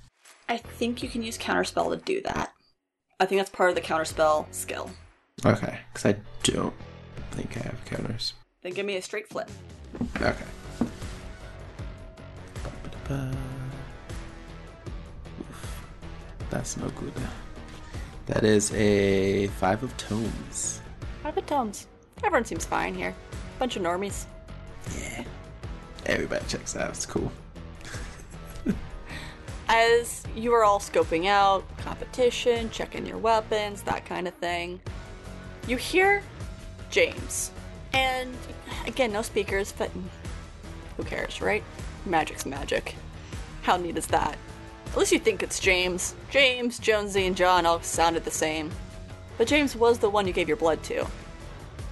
I 0.53 0.57
think 0.57 1.01
you 1.01 1.09
can 1.09 1.23
use 1.23 1.35
counterspell 1.35 1.89
to 1.89 1.97
do 1.97 2.21
that. 2.21 2.53
I 3.19 3.25
think 3.25 3.39
that's 3.39 3.49
part 3.49 3.69
of 3.69 3.75
the 3.75 3.81
counterspell 3.81 4.45
skill. 4.53 4.91
Okay, 5.43 5.79
because 5.91 6.05
I 6.05 6.15
don't 6.43 6.75
think 7.31 7.57
I 7.57 7.61
have 7.61 7.83
counters. 7.85 8.35
Then 8.61 8.73
give 8.73 8.85
me 8.85 8.95
a 8.97 9.01
straight 9.01 9.27
flip. 9.27 9.49
Okay. 10.21 10.45
That's 16.51 16.77
no 16.77 16.87
good. 16.89 17.13
That 18.27 18.43
is 18.43 18.71
a 18.73 19.47
five 19.47 19.81
of 19.81 19.97
tomes. 19.97 20.81
Five 21.23 21.35
of 21.35 21.47
tomes. 21.47 21.87
Everyone 22.23 22.45
seems 22.45 22.63
fine 22.63 22.93
here. 22.93 23.15
Bunch 23.57 23.75
of 23.75 23.81
normies. 23.81 24.25
Yeah. 24.99 25.23
Everybody 26.05 26.45
checks 26.47 26.75
out. 26.75 26.91
It's 26.91 27.07
cool. 27.07 27.31
As 29.67 30.23
you 30.35 30.53
are 30.53 30.63
all 30.63 30.79
scoping 30.79 31.27
out 31.27 31.65
competition, 31.77 32.69
checking 32.69 33.05
your 33.05 33.17
weapons, 33.17 33.81
that 33.83 34.05
kind 34.05 34.27
of 34.27 34.33
thing, 34.35 34.79
you 35.67 35.77
hear 35.77 36.21
James. 36.89 37.51
And 37.93 38.35
again, 38.85 39.11
no 39.11 39.21
speakers, 39.21 39.73
but 39.77 39.89
who 40.97 41.03
cares, 41.03 41.41
right? 41.41 41.63
Magic's 42.05 42.45
magic. 42.45 42.95
How 43.61 43.77
neat 43.77 43.97
is 43.97 44.07
that? 44.07 44.37
At 44.91 44.97
least 44.97 45.11
you 45.11 45.19
think 45.19 45.41
it's 45.41 45.59
James. 45.59 46.15
James, 46.29 46.77
Jonesy, 46.77 47.25
and 47.25 47.35
John 47.35 47.65
all 47.65 47.81
sounded 47.81 48.25
the 48.25 48.31
same. 48.31 48.69
But 49.37 49.47
James 49.47 49.75
was 49.75 49.97
the 49.97 50.09
one 50.09 50.27
you 50.27 50.33
gave 50.33 50.47
your 50.47 50.57
blood 50.57 50.83
to. 50.83 51.07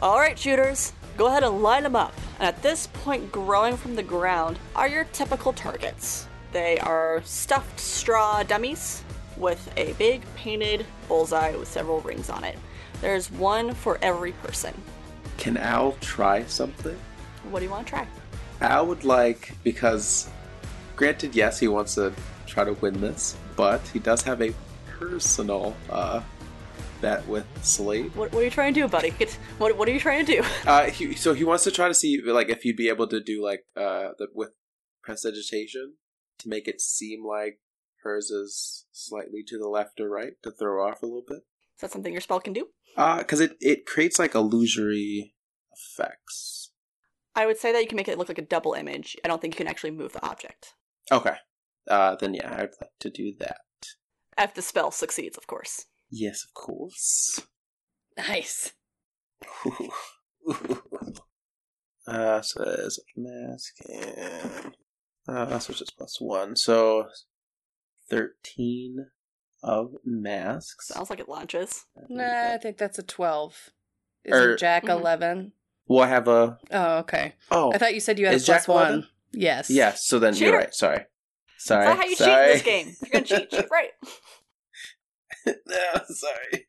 Alright, 0.03 0.37
shooters, 0.37 0.93
go 1.17 1.27
ahead 1.27 1.43
and 1.43 1.63
line 1.63 1.83
them 1.83 1.95
up. 1.95 2.13
And 2.37 2.47
at 2.47 2.61
this 2.61 2.87
point, 2.87 3.31
growing 3.31 3.77
from 3.77 3.95
the 3.95 4.03
ground 4.03 4.59
are 4.75 4.87
your 4.87 5.05
typical 5.05 5.53
targets. 5.53 6.27
They 6.51 6.79
are 6.79 7.21
stuffed 7.23 7.79
straw 7.79 8.43
dummies 8.43 9.03
with 9.37 9.71
a 9.77 9.93
big 9.93 10.21
painted 10.35 10.85
bullseye 11.07 11.55
with 11.55 11.67
several 11.67 12.01
rings 12.01 12.29
on 12.29 12.43
it. 12.43 12.57
There's 12.99 13.31
one 13.31 13.73
for 13.73 13.97
every 14.01 14.33
person. 14.33 14.73
Can 15.37 15.57
Al 15.57 15.93
try 16.01 16.43
something? 16.45 16.97
What 17.49 17.59
do 17.59 17.65
you 17.65 17.71
want 17.71 17.87
to 17.87 17.89
try? 17.91 18.07
Al 18.59 18.85
would 18.87 19.03
like 19.03 19.53
because, 19.63 20.29
granted, 20.95 21.35
yes, 21.35 21.59
he 21.59 21.67
wants 21.67 21.95
to 21.95 22.13
try 22.45 22.63
to 22.63 22.73
win 22.73 22.99
this, 23.01 23.35
but 23.55 23.81
he 23.93 23.99
does 23.99 24.21
have 24.21 24.41
a 24.41 24.53
personal 24.99 25.75
uh, 25.89 26.21
bet 27.01 27.27
with 27.27 27.45
Slade. 27.63 28.15
What, 28.15 28.31
what 28.31 28.41
are 28.41 28.43
you 28.43 28.51
trying 28.51 28.73
to 28.75 28.81
do, 28.81 28.87
buddy? 28.87 29.13
What, 29.57 29.77
what 29.77 29.87
are 29.87 29.91
you 29.91 29.99
trying 29.99 30.25
to 30.25 30.31
do? 30.31 30.43
Uh, 30.67 30.85
he, 30.91 31.15
so 31.15 31.33
he 31.33 31.43
wants 31.43 31.63
to 31.63 31.71
try 31.71 31.87
to 31.87 31.93
see 31.93 32.21
like 32.23 32.49
if 32.49 32.61
he'd 32.61 32.77
be 32.77 32.89
able 32.89 33.07
to 33.07 33.19
do 33.21 33.43
like 33.43 33.61
uh 33.75 34.09
the, 34.19 34.27
with 34.35 34.51
prestidigitation 35.03 35.95
to 36.41 36.49
make 36.49 36.67
it 36.67 36.81
seem 36.81 37.25
like 37.25 37.59
hers 38.03 38.29
is 38.29 38.85
slightly 38.91 39.43
to 39.47 39.57
the 39.57 39.67
left 39.67 39.99
or 39.99 40.09
right 40.09 40.33
to 40.43 40.51
throw 40.51 40.87
off 40.87 41.01
a 41.01 41.05
little 41.05 41.23
bit. 41.27 41.43
Is 41.75 41.81
that 41.81 41.91
something 41.91 42.11
your 42.11 42.21
spell 42.21 42.39
can 42.39 42.53
do? 42.53 42.67
Uh, 42.97 43.19
because 43.19 43.39
it 43.39 43.55
it 43.59 43.85
creates 43.85 44.19
like 44.19 44.35
illusory 44.35 45.35
effects. 45.71 46.71
I 47.35 47.45
would 47.45 47.57
say 47.57 47.71
that 47.71 47.81
you 47.81 47.87
can 47.87 47.95
make 47.95 48.09
it 48.09 48.17
look 48.17 48.27
like 48.27 48.37
a 48.37 48.43
double 48.43 48.73
image. 48.73 49.15
I 49.23 49.27
don't 49.27 49.41
think 49.41 49.53
you 49.53 49.57
can 49.59 49.67
actually 49.67 49.91
move 49.91 50.11
the 50.11 50.25
object. 50.25 50.73
Okay. 51.11 51.35
Uh, 51.87 52.15
then 52.15 52.33
yeah, 52.33 52.53
I'd 52.53 52.71
like 52.81 52.91
to 52.99 53.09
do 53.09 53.33
that. 53.39 53.61
If 54.37 54.53
the 54.53 54.61
spell 54.61 54.91
succeeds, 54.91 55.37
of 55.37 55.47
course. 55.47 55.85
Yes, 56.09 56.43
of 56.43 56.53
course. 56.53 57.41
Nice. 58.17 58.73
uh, 62.07 62.41
so 62.41 62.63
there's 62.63 62.99
mask 63.15 63.75
and 63.87 64.75
uh, 65.27 65.59
so 65.59 65.71
it's 65.71 65.79
just 65.79 65.97
plus 65.97 66.19
one, 66.19 66.55
so 66.55 67.07
thirteen 68.09 69.07
of 69.63 69.93
masks. 70.03 70.87
Sounds 70.87 71.09
like 71.09 71.19
it 71.19 71.29
launches. 71.29 71.85
Nah, 72.09 72.53
I 72.53 72.57
think 72.57 72.77
that's 72.77 72.97
a 72.97 73.03
12. 73.03 73.69
Is 74.25 74.33
Or- 74.33 74.51
it 74.53 74.59
Jack 74.59 74.85
Mhm. 74.85 74.89
11? 74.89 75.53
Well, 75.87 76.03
I 76.03 76.07
have 76.07 76.27
a 76.27 76.57
Oh, 76.71 76.97
okay. 76.99 77.35
oh 77.51 77.71
I 77.73 77.77
thought 77.77 77.93
you 77.93 77.99
said 77.99 78.17
you 78.17 78.25
had 78.25 78.33
Is 78.35 78.43
a 78.43 78.51
plus 78.53 78.61
Jack 78.63 78.69
11? 78.69 78.99
one. 79.01 79.09
Yes. 79.33 79.69
yes. 79.69 80.05
So 80.07 80.17
then 80.19 80.33
Cheater. 80.33 80.45
you're 80.51 80.57
right. 80.57 80.73
Sorry, 80.73 81.05
sorry. 81.57 81.85
That's 81.85 81.97
not 81.97 82.03
how 82.03 82.09
you 82.09 82.15
sorry. 82.15 82.33
cheat 82.33 82.43
in 82.43 82.53
this 82.53 82.63
game. 82.63 82.95
You're 83.01 83.11
gonna 83.21 83.25
cheat, 83.25 83.51
cheat 83.51 83.69
right. 83.71 83.91
no, 85.67 86.01
sorry. 86.07 86.67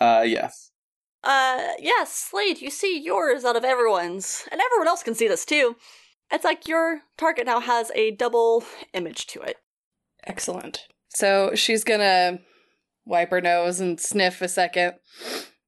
Uh, 0.00 0.22
yes. 0.26 0.70
Uh, 1.22 1.72
yes, 1.78 2.12
Slade, 2.12 2.60
you 2.60 2.70
see 2.70 2.98
yours 3.00 3.44
out 3.44 3.56
of 3.56 3.64
everyone's, 3.64 4.46
and 4.52 4.60
everyone 4.60 4.88
else 4.88 5.02
can 5.02 5.14
see 5.14 5.26
this 5.28 5.44
too. 5.44 5.74
It's 6.30 6.44
like 6.44 6.66
your 6.66 7.02
target 7.16 7.46
now 7.46 7.60
has 7.60 7.90
a 7.94 8.10
double 8.10 8.64
image 8.92 9.26
to 9.28 9.40
it. 9.40 9.58
Excellent. 10.24 10.86
So 11.08 11.54
she's 11.54 11.84
gonna 11.84 12.40
wipe 13.04 13.30
her 13.30 13.40
nose 13.40 13.80
and 13.80 14.00
sniff 14.00 14.40
a 14.42 14.48
second, 14.48 14.94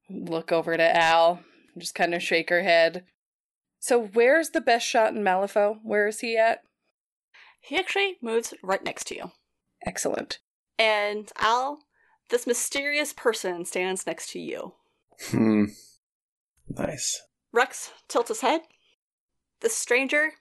look 0.09 0.51
over 0.51 0.77
to 0.77 0.97
Al, 0.97 1.41
just 1.79 1.95
kind 1.95 2.15
of 2.15 2.23
shake 2.23 2.51
her 2.51 2.63
head. 2.63 3.05
So 3.79 4.07
where's 4.07 4.51
the 4.51 4.61
best 4.61 4.87
shot 4.87 5.15
in 5.15 5.23
Malifaux? 5.23 5.79
Where 5.83 6.09
is 6.09 6.21
he 6.21 6.37
at? 6.37 6.63
He 7.61 7.77
actually 7.77 8.17
moves 8.23 8.55
right 8.63 8.83
next 8.83 9.07
to 9.09 9.17
you. 9.17 9.31
Excellent. 9.85 10.39
And 10.79 11.31
Al, 11.39 11.81
this 12.31 12.47
mysterious 12.47 13.13
person 13.13 13.65
stands 13.65 14.07
next 14.07 14.31
to 14.31 14.41
you. 14.41 14.75
Hmm. 15.31 15.67
Nice. 16.69 17.23
Rex 17.53 17.93
tilts 18.09 18.29
his 18.29 18.41
head. 18.41 18.63
This 19.61 19.77
stranger 19.77 20.33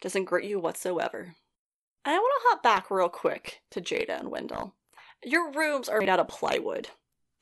doesn't 0.00 0.24
greet 0.24 0.48
you 0.48 0.58
whatsoever. 0.58 1.34
And 2.04 2.14
I 2.14 2.18
want 2.18 2.42
to 2.42 2.48
hop 2.48 2.62
back 2.62 2.90
real 2.90 3.08
quick 3.08 3.60
to 3.70 3.80
Jada 3.80 4.18
and 4.18 4.30
Wendell. 4.30 4.74
Your 5.22 5.52
rooms 5.52 5.88
are 5.88 6.00
made 6.00 6.08
out 6.08 6.20
of 6.20 6.28
plywood. 6.28 6.88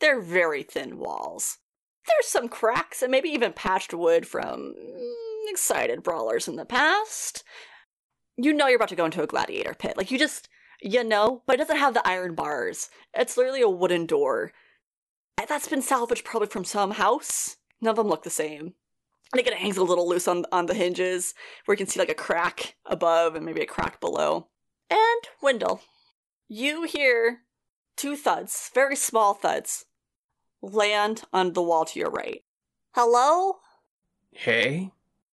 They're 0.01 0.21
very 0.21 0.63
thin 0.63 0.99
walls. 0.99 1.59
There's 2.07 2.27
some 2.27 2.49
cracks 2.49 3.03
and 3.03 3.11
maybe 3.11 3.29
even 3.29 3.53
patched 3.53 3.95
wood 3.95 4.27
from 4.27 4.75
mm, 4.75 5.51
excited 5.51 6.03
brawlers 6.03 6.49
in 6.49 6.57
the 6.57 6.65
past. 6.65 7.45
You 8.37 8.53
know 8.53 8.67
you're 8.67 8.77
about 8.77 8.89
to 8.91 8.97
go 8.97 9.05
into 9.05 9.23
a 9.23 9.27
gladiator 9.27 9.75
pit. 9.75 9.97
Like, 9.97 10.11
you 10.11 10.19
just, 10.19 10.49
you 10.81 11.05
know, 11.05 11.43
but 11.47 11.55
it 11.55 11.59
doesn't 11.59 11.77
have 11.77 11.95
the 11.95 12.07
iron 12.07 12.35
bars. 12.35 12.89
It's 13.15 13.37
literally 13.37 13.63
a 13.63 13.69
wooden 13.69 14.07
door. 14.07 14.53
That's 15.49 15.69
been 15.69 15.83
salvaged 15.83 16.25
probably 16.25 16.49
from 16.49 16.65
some 16.65 16.93
house. 16.93 17.57
None 17.81 17.91
of 17.91 17.97
them 17.97 18.09
look 18.09 18.23
the 18.25 18.31
same. 18.31 18.75
I 19.33 19.37
think 19.37 19.47
it 19.47 19.55
hangs 19.55 19.77
a 19.77 19.85
little 19.85 20.09
loose 20.09 20.27
on 20.29 20.45
on 20.53 20.67
the 20.67 20.75
hinges, 20.75 21.35
where 21.65 21.75
you 21.75 21.79
can 21.79 21.87
see 21.87 22.01
like 22.01 22.09
a 22.09 22.15
crack 22.15 22.77
above 22.87 23.35
and 23.35 23.45
maybe 23.45 23.61
a 23.61 23.67
crack 23.67 24.01
below. 24.01 24.49
And 24.91 25.23
Wendell, 25.43 25.83
you 26.49 26.85
hear 26.85 27.41
two 27.97 28.17
thuds, 28.17 28.71
very 28.75 28.97
small 28.97 29.35
thuds, 29.35 29.85
land 30.63 31.23
on 31.33 31.53
the 31.53 31.63
wall 31.63 31.85
to 31.85 31.99
your 31.99 32.11
right. 32.11 32.43
Hello? 32.93 33.57
Hey, 34.33 34.93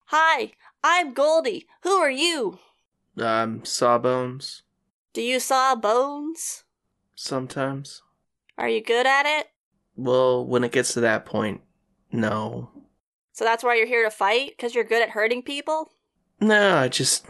Hi, 0.08 0.52
I'm 0.84 1.14
Goldie. 1.14 1.66
Who 1.82 1.92
are 1.92 2.12
you? 2.12 2.60
um, 3.20 3.64
Sawbones. 3.64 4.64
Do 5.14 5.22
you 5.22 5.40
saw 5.40 5.76
bones? 5.76 6.64
Sometimes. 7.16 8.02
Are 8.58 8.68
you 8.70 8.84
good 8.84 9.06
at 9.08 9.26
it? 9.26 9.48
Well, 9.96 10.46
when 10.46 10.64
it 10.64 10.72
gets 10.72 10.94
to 10.94 11.02
that 11.02 11.26
point, 11.26 11.62
no. 12.12 12.70
So 13.34 13.44
that's 13.44 13.64
why 13.64 13.76
you're 13.76 13.88
here 13.88 14.04
to 14.04 14.12
fight? 14.12 14.52
Because 14.52 14.74
you're 14.76 14.84
good 14.84 15.02
at 15.02 15.10
hurting 15.10 15.42
people? 15.42 15.92
No, 16.40 16.78
I 16.78 16.88
just. 16.88 17.26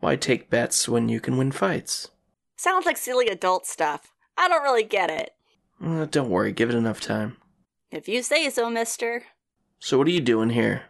Why 0.00 0.16
take 0.16 0.50
bets 0.50 0.88
when 0.88 1.08
you 1.08 1.20
can 1.20 1.36
win 1.36 1.50
fights? 1.50 2.10
Sounds 2.56 2.86
like 2.86 2.96
silly 2.96 3.26
adult 3.26 3.66
stuff. 3.66 4.12
I 4.38 4.48
don't 4.48 4.62
really 4.62 4.84
get 4.84 5.10
it. 5.10 5.30
Uh, 5.84 6.06
don't 6.06 6.30
worry, 6.30 6.52
give 6.52 6.70
it 6.70 6.76
enough 6.76 7.00
time. 7.00 7.36
If 7.90 8.08
you 8.08 8.22
say 8.22 8.48
so, 8.50 8.70
mister. 8.70 9.24
So, 9.80 9.98
what 9.98 10.06
are 10.06 10.10
you 10.10 10.20
doing 10.20 10.50
here? 10.50 10.82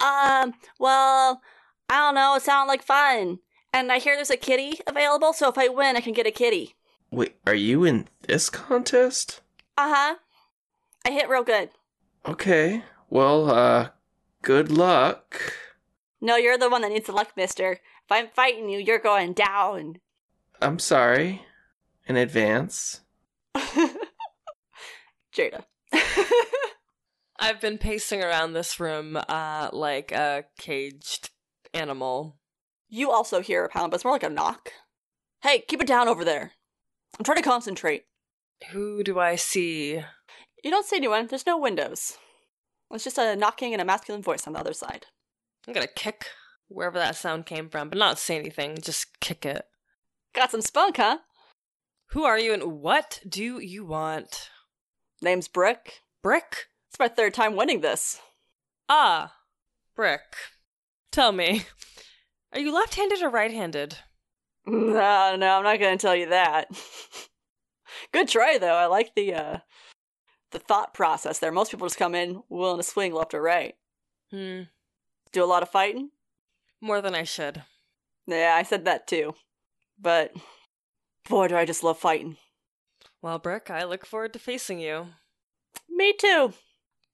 Um, 0.00 0.54
well, 0.78 1.40
I 1.88 1.96
don't 1.96 2.14
know. 2.14 2.34
It 2.36 2.42
sounded 2.42 2.68
like 2.68 2.82
fun. 2.82 3.38
And 3.72 3.90
I 3.90 3.98
hear 3.98 4.14
there's 4.14 4.30
a 4.30 4.36
kitty 4.36 4.78
available, 4.86 5.32
so 5.32 5.48
if 5.48 5.58
I 5.58 5.68
win, 5.68 5.96
I 5.96 6.00
can 6.00 6.12
get 6.12 6.26
a 6.26 6.30
kitty. 6.30 6.74
Wait, 7.10 7.36
are 7.46 7.54
you 7.54 7.84
in 7.84 8.08
this 8.22 8.50
contest? 8.50 9.40
Uh 9.76 9.92
huh. 9.94 10.14
I 11.04 11.10
hit 11.10 11.28
real 11.28 11.44
good. 11.44 11.70
Okay, 12.26 12.82
well, 13.10 13.50
uh, 13.50 13.88
good 14.42 14.70
luck. 14.70 15.54
No, 16.20 16.36
you're 16.36 16.58
the 16.58 16.70
one 16.70 16.82
that 16.82 16.90
needs 16.90 17.06
the 17.06 17.12
luck, 17.12 17.32
mister. 17.36 17.72
If 17.72 18.10
I'm 18.10 18.28
fighting 18.28 18.68
you, 18.68 18.78
you're 18.78 18.98
going 18.98 19.32
down. 19.32 19.96
I'm 20.60 20.78
sorry. 20.78 21.42
In 22.06 22.16
advance. 22.16 23.00
Jada. 25.34 25.64
I've 27.38 27.60
been 27.60 27.78
pacing 27.78 28.22
around 28.22 28.52
this 28.52 28.80
room 28.80 29.18
uh, 29.28 29.68
like 29.72 30.12
a 30.12 30.44
caged 30.58 31.30
animal. 31.74 32.38
you 32.88 33.10
also 33.10 33.40
hear 33.40 33.64
a 33.64 33.68
pound, 33.68 33.90
but 33.90 33.96
it's 33.96 34.04
more 34.04 34.14
like 34.14 34.22
a 34.22 34.30
knock. 34.30 34.72
Hey, 35.42 35.62
keep 35.66 35.82
it 35.82 35.86
down 35.86 36.08
over 36.08 36.24
there. 36.24 36.52
I'm 37.18 37.24
trying 37.24 37.36
to 37.36 37.42
concentrate. 37.42 38.04
Who 38.70 39.02
do 39.02 39.18
I 39.18 39.36
see? 39.36 40.02
You 40.64 40.70
don't 40.70 40.86
see 40.86 40.96
anyone. 40.96 41.26
There's 41.26 41.46
no 41.46 41.58
windows. 41.58 42.16
It's 42.92 43.04
just 43.04 43.18
a 43.18 43.36
knocking 43.36 43.72
and 43.72 43.82
a 43.82 43.84
masculine 43.84 44.22
voice 44.22 44.46
on 44.46 44.52
the 44.52 44.60
other 44.60 44.72
side. 44.72 45.06
I'm 45.66 45.74
gonna 45.74 45.86
kick 45.86 46.26
wherever 46.68 46.98
that 46.98 47.16
sound 47.16 47.46
came 47.46 47.68
from, 47.68 47.88
but 47.88 47.98
not 47.98 48.18
say 48.18 48.38
anything, 48.38 48.78
just 48.80 49.20
kick 49.20 49.44
it. 49.44 49.64
Got 50.34 50.50
some 50.50 50.60
spunk, 50.60 50.98
huh? 50.98 51.18
Who 52.10 52.24
are 52.24 52.38
you 52.38 52.52
and 52.52 52.80
what 52.80 53.20
do 53.28 53.60
you 53.60 53.84
want? 53.84 54.50
Name's 55.20 55.48
Brick. 55.48 56.02
Brick? 56.22 56.66
It's 56.88 56.98
my 56.98 57.08
third 57.08 57.34
time 57.34 57.56
winning 57.56 57.80
this. 57.80 58.20
Ah, 58.88 59.34
Brick. 59.94 60.36
Tell 61.10 61.32
me, 61.32 61.64
are 62.52 62.60
you 62.60 62.72
left 62.72 62.94
handed 62.94 63.22
or 63.22 63.30
right 63.30 63.52
handed? 63.52 63.98
No, 64.68 65.36
no, 65.36 65.58
I'm 65.58 65.62
not 65.62 65.78
to 65.78 65.96
tell 65.96 66.16
you 66.16 66.30
that. 66.30 66.68
Good 68.12 68.26
try, 68.26 68.58
though. 68.58 68.74
I 68.74 68.86
like 68.86 69.14
the 69.14 69.32
uh, 69.32 69.58
the 70.52 70.58
thought 70.58 70.94
process 70.94 71.38
there. 71.38 71.52
Most 71.52 71.70
people 71.70 71.86
just 71.86 71.98
come 71.98 72.14
in 72.14 72.42
willing 72.48 72.76
to 72.78 72.82
swing 72.82 73.12
left 73.12 73.34
or 73.34 73.42
right. 73.42 73.74
Hmm, 74.30 74.62
Do 75.32 75.42
a 75.42 75.46
lot 75.46 75.62
of 75.62 75.68
fighting. 75.70 76.10
more 76.80 77.00
than 77.00 77.14
I 77.14 77.22
should. 77.24 77.62
Yeah, 78.26 78.54
I 78.56 78.62
said 78.62 78.84
that 78.84 79.06
too. 79.06 79.34
But 80.00 80.32
boy, 81.28 81.48
do 81.48 81.56
I 81.56 81.64
just 81.64 81.82
love 81.84 81.98
fighting. 81.98 82.36
Well, 83.22 83.38
Brick, 83.38 83.70
I 83.70 83.84
look 83.84 84.04
forward 84.06 84.32
to 84.34 84.38
facing 84.38 84.78
you. 84.78 85.08
Me 85.88 86.12
too. 86.12 86.52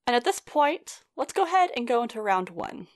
And 0.06 0.16
at 0.16 0.24
this 0.24 0.40
point, 0.40 1.00
let's 1.16 1.32
go 1.32 1.44
ahead 1.44 1.70
and 1.76 1.86
go 1.86 2.02
into 2.02 2.20
round 2.20 2.50
one. 2.50 2.88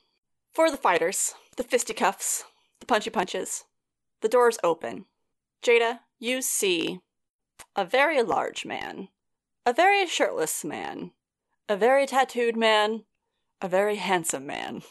For 0.52 0.70
the 0.70 0.76
fighters, 0.76 1.34
the 1.56 1.62
fisticuffs, 1.62 2.44
the 2.80 2.86
punchy 2.86 3.10
punches, 3.10 3.64
The 4.22 4.28
doors 4.28 4.58
open. 4.64 5.04
Jada, 5.62 6.00
you 6.18 6.42
see 6.42 7.00
a 7.76 7.84
very 7.84 8.22
large 8.22 8.64
man, 8.66 9.08
a 9.66 9.72
very 9.72 10.06
shirtless 10.06 10.64
man, 10.64 11.10
a 11.68 11.76
very 11.76 12.06
tattooed 12.06 12.56
man, 12.56 13.02
a 13.60 13.66
very 13.66 13.96
handsome 13.96 14.46
man. 14.46 14.82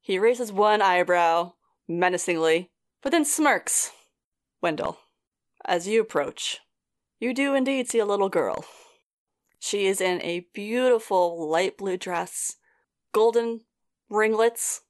He 0.00 0.18
raises 0.18 0.50
one 0.50 0.80
eyebrow 0.80 1.52
menacingly, 1.86 2.70
but 3.02 3.12
then 3.12 3.26
smirks. 3.26 3.92
Wendell, 4.62 4.98
as 5.66 5.86
you 5.86 6.00
approach, 6.00 6.60
you 7.20 7.34
do 7.34 7.54
indeed 7.54 7.90
see 7.90 7.98
a 7.98 8.06
little 8.06 8.30
girl. 8.30 8.64
She 9.58 9.86
is 9.86 10.00
in 10.00 10.22
a 10.22 10.46
beautiful 10.54 11.46
light 11.48 11.76
blue 11.76 11.98
dress, 11.98 12.56
golden 13.12 13.60
ringlets, 14.08 14.80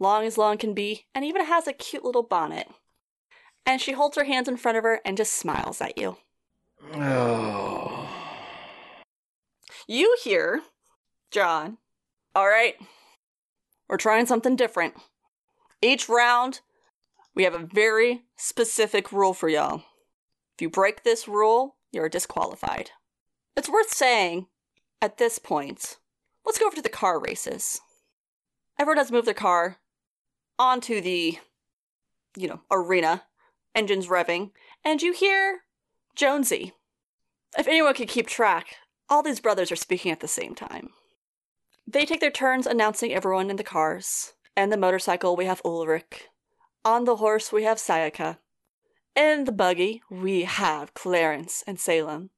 long 0.00 0.24
as 0.24 0.36
long 0.36 0.58
can 0.58 0.74
be, 0.74 1.06
and 1.14 1.24
even 1.24 1.44
has 1.44 1.68
a 1.68 1.72
cute 1.72 2.04
little 2.04 2.24
bonnet. 2.24 2.66
And 3.64 3.80
she 3.80 3.92
holds 3.92 4.16
her 4.16 4.24
hands 4.24 4.48
in 4.48 4.56
front 4.56 4.76
of 4.76 4.82
her 4.84 5.00
and 5.04 5.16
just 5.16 5.34
smiles 5.34 5.80
at 5.80 5.96
you. 5.96 6.16
Oh. 6.94 7.89
You 9.86 10.16
hear, 10.22 10.62
John, 11.30 11.78
all 12.34 12.48
right, 12.48 12.74
we're 13.88 13.96
trying 13.96 14.26
something 14.26 14.56
different. 14.56 14.94
Each 15.82 16.08
round, 16.08 16.60
we 17.34 17.44
have 17.44 17.54
a 17.54 17.66
very 17.66 18.22
specific 18.36 19.12
rule 19.12 19.34
for 19.34 19.48
y'all. 19.48 19.82
If 20.56 20.62
you 20.62 20.70
break 20.70 21.02
this 21.02 21.26
rule, 21.26 21.76
you're 21.90 22.08
disqualified. 22.08 22.90
It's 23.56 23.68
worth 23.68 23.90
saying, 23.90 24.46
at 25.02 25.18
this 25.18 25.38
point, 25.38 25.96
let's 26.44 26.58
go 26.58 26.66
over 26.66 26.76
to 26.76 26.82
the 26.82 26.88
car 26.88 27.18
races. 27.18 27.80
Everyone 28.78 28.98
has 28.98 29.10
moved 29.10 29.26
their 29.26 29.34
car 29.34 29.78
onto 30.58 31.00
the, 31.00 31.38
you 32.36 32.48
know, 32.48 32.60
arena, 32.70 33.24
engines 33.74 34.06
revving, 34.06 34.50
and 34.84 35.02
you 35.02 35.12
hear 35.12 35.60
Jonesy. 36.14 36.72
If 37.58 37.66
anyone 37.66 37.94
could 37.94 38.08
keep 38.08 38.26
track, 38.26 38.76
all 39.10 39.22
these 39.22 39.40
brothers 39.40 39.72
are 39.72 39.76
speaking 39.76 40.12
at 40.12 40.20
the 40.20 40.28
same 40.28 40.54
time. 40.54 40.90
They 41.86 42.06
take 42.06 42.20
their 42.20 42.30
turns 42.30 42.66
announcing 42.66 43.12
everyone 43.12 43.50
in 43.50 43.56
the 43.56 43.64
cars. 43.64 44.34
And 44.56 44.70
the 44.70 44.76
motorcycle, 44.76 45.36
we 45.36 45.46
have 45.46 45.60
Ulrich. 45.64 46.28
On 46.84 47.04
the 47.04 47.16
horse, 47.16 47.52
we 47.52 47.64
have 47.64 47.78
Sayaka. 47.78 48.38
In 49.16 49.44
the 49.44 49.52
buggy, 49.52 50.02
we 50.10 50.42
have 50.42 50.94
Clarence 50.94 51.64
and 51.66 51.78
Salem. 51.78 52.30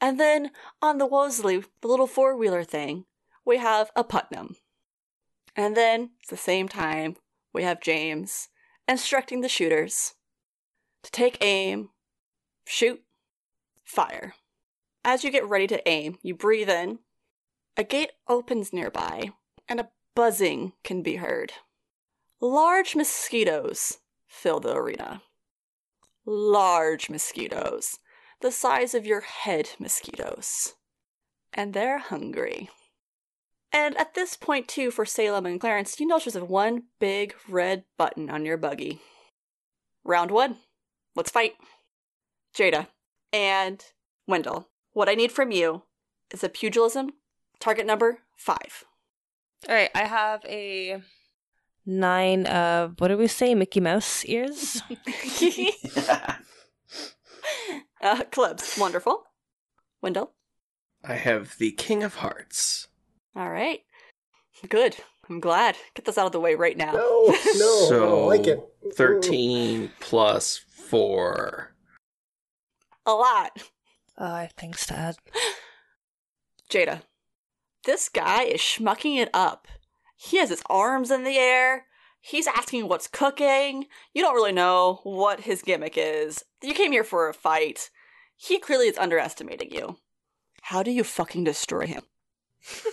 And 0.00 0.20
then 0.20 0.50
on 0.82 0.98
the 0.98 1.06
Wolseley, 1.06 1.64
the 1.80 1.88
little 1.88 2.06
four 2.06 2.36
wheeler 2.36 2.64
thing, 2.64 3.06
we 3.44 3.56
have 3.58 3.90
a 3.96 4.04
Putnam. 4.04 4.56
And 5.56 5.76
then, 5.76 6.10
at 6.22 6.28
the 6.28 6.36
same 6.36 6.68
time, 6.68 7.16
we 7.52 7.62
have 7.62 7.80
James 7.80 8.48
instructing 8.86 9.40
the 9.40 9.48
shooters 9.48 10.14
to 11.02 11.10
take 11.10 11.42
aim, 11.42 11.90
shoot, 12.66 13.02
fire. 13.84 14.34
As 15.04 15.24
you 15.24 15.30
get 15.30 15.48
ready 15.48 15.66
to 15.66 15.88
aim, 15.88 16.18
you 16.22 16.34
breathe 16.34 16.70
in. 16.70 17.00
A 17.76 17.84
gate 17.84 18.12
opens 18.28 18.72
nearby, 18.72 19.30
and 19.68 19.80
a 19.80 19.90
buzzing 20.14 20.74
can 20.84 21.02
be 21.02 21.16
heard. 21.16 21.52
Large 22.40 22.94
mosquitoes 22.94 23.98
fill 24.26 24.60
the 24.60 24.74
arena. 24.74 25.22
Large 26.24 27.10
mosquitoes, 27.10 27.98
the 28.40 28.52
size 28.52 28.94
of 28.94 29.06
your 29.06 29.22
head 29.22 29.70
mosquitoes. 29.78 30.74
And 31.52 31.74
they're 31.74 31.98
hungry. 31.98 32.70
And 33.72 33.96
at 33.96 34.14
this 34.14 34.36
point, 34.36 34.68
too, 34.68 34.90
for 34.90 35.04
Salem 35.04 35.46
and 35.46 35.60
Clarence, 35.60 35.98
you 35.98 36.06
notice 36.06 36.34
there's 36.34 36.46
one 36.46 36.84
big 37.00 37.34
red 37.48 37.84
button 37.96 38.28
on 38.28 38.44
your 38.44 38.56
buggy. 38.56 39.00
Round 40.04 40.30
one. 40.30 40.58
Let's 41.16 41.30
fight. 41.30 41.54
Jada 42.54 42.88
and 43.32 43.82
Wendell, 44.26 44.68
what 44.92 45.08
I 45.08 45.14
need 45.14 45.32
from 45.32 45.50
you 45.50 45.82
is 46.30 46.44
a 46.44 46.48
pugilism 46.48 47.10
target 47.60 47.86
number 47.86 48.18
five. 48.36 48.84
All 49.68 49.74
right, 49.74 49.90
I 49.94 50.04
have 50.04 50.44
a 50.46 51.02
nine 51.86 52.46
of 52.46 52.94
what 52.98 53.08
do 53.08 53.16
we 53.16 53.28
say, 53.28 53.54
Mickey 53.54 53.80
Mouse 53.80 54.24
ears? 54.24 54.82
uh, 58.02 58.24
clubs. 58.30 58.76
Wonderful. 58.78 59.24
Wendell. 60.00 60.32
I 61.04 61.14
have 61.14 61.56
the 61.58 61.72
King 61.72 62.02
of 62.02 62.16
Hearts. 62.16 62.88
All 63.34 63.50
right. 63.50 63.80
Good. 64.68 64.96
I'm 65.28 65.40
glad. 65.40 65.76
Get 65.94 66.04
this 66.04 66.18
out 66.18 66.26
of 66.26 66.32
the 66.32 66.40
way 66.40 66.54
right 66.54 66.76
now. 66.76 66.92
No, 66.92 67.34
no, 67.56 67.86
I 67.86 67.90
don't 67.90 68.26
like 68.28 68.46
it. 68.46 68.60
13 68.94 69.90
plus 70.00 70.58
4. 70.58 71.72
A 73.06 73.12
lot. 73.12 73.50
Oh, 74.22 74.26
I 74.32 74.42
have 74.42 74.52
things 74.52 74.86
to 74.86 74.94
add. 74.96 75.16
Jada. 76.70 77.02
This 77.84 78.08
guy 78.08 78.44
is 78.44 78.60
schmucking 78.60 79.18
it 79.18 79.28
up. 79.34 79.66
He 80.16 80.38
has 80.38 80.48
his 80.50 80.62
arms 80.70 81.10
in 81.10 81.24
the 81.24 81.36
air. 81.36 81.86
He's 82.20 82.46
asking 82.46 82.86
what's 82.88 83.08
cooking. 83.08 83.86
You 84.14 84.22
don't 84.22 84.36
really 84.36 84.52
know 84.52 85.00
what 85.02 85.40
his 85.40 85.62
gimmick 85.62 85.94
is. 85.96 86.44
You 86.62 86.72
came 86.72 86.92
here 86.92 87.02
for 87.04 87.28
a 87.28 87.34
fight. 87.34 87.90
He 88.36 88.58
clearly 88.58 88.86
is 88.86 88.96
underestimating 88.96 89.72
you. 89.72 89.96
How 90.62 90.82
do 90.84 90.92
you 90.92 91.02
fucking 91.04 91.44
destroy 91.44 91.86
him? 91.86 92.02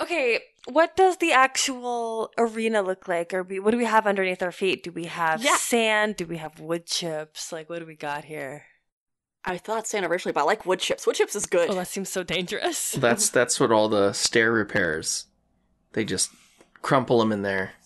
Okay, 0.00 0.40
what 0.64 0.96
does 0.96 1.18
the 1.18 1.32
actual 1.32 2.30
arena 2.36 2.82
look 2.82 3.06
like? 3.06 3.32
Or 3.32 3.42
what 3.44 3.70
do 3.70 3.76
we 3.76 3.84
have 3.84 4.06
underneath 4.06 4.42
our 4.42 4.50
feet? 4.50 4.82
Do 4.82 4.90
we 4.90 5.04
have 5.04 5.44
Yeah. 5.44 5.56
sand? 5.56 6.16
Do 6.16 6.26
we 6.26 6.38
have 6.38 6.58
wood 6.58 6.86
chips? 6.86 7.52
Like, 7.52 7.68
what 7.70 7.78
do 7.78 7.86
we 7.86 7.94
got 7.94 8.24
here? 8.24 8.64
I 9.44 9.58
thought 9.58 9.86
sand 9.86 10.06
originally, 10.06 10.32
but 10.32 10.40
I 10.40 10.44
like 10.44 10.66
wood 10.66 10.78
chips. 10.78 11.06
Wood 11.06 11.16
chips 11.16 11.34
is 11.34 11.46
good. 11.46 11.68
Oh, 11.70 11.74
that 11.74 11.88
seems 11.88 12.08
so 12.08 12.22
dangerous. 12.22 12.92
That's 12.98 13.28
that's 13.28 13.58
what 13.58 13.72
all 13.72 13.88
the 13.88 14.12
stair 14.12 14.52
repairs. 14.52 15.26
They 15.94 16.04
just 16.04 16.30
crumple 16.80 17.18
them 17.18 17.32
in 17.32 17.42
there. 17.42 17.72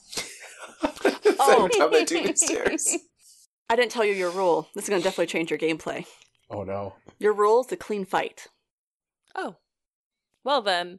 Oh. 1.39 1.65
Every 1.65 1.71
time 1.79 1.95
I 1.95 2.05
do 2.05 2.27
the 2.27 2.37
stairs. 2.37 2.97
I 3.71 3.77
didn't 3.77 3.93
tell 3.93 4.05
you 4.05 4.15
your 4.15 4.31
rule. 4.31 4.69
This 4.75 4.85
is 4.85 4.91
going 4.91 5.01
to 5.01 5.05
definitely 5.05 5.27
change 5.27 5.51
your 5.51 5.59
gameplay. 5.59 6.07
Oh 6.51 6.65
no. 6.65 6.95
Your 7.19 7.35
rule 7.35 7.61
is 7.61 7.71
a 7.71 7.77
clean 7.77 8.05
fight. 8.05 8.49
Oh. 9.35 9.57
Well, 10.43 10.63
then, 10.63 10.99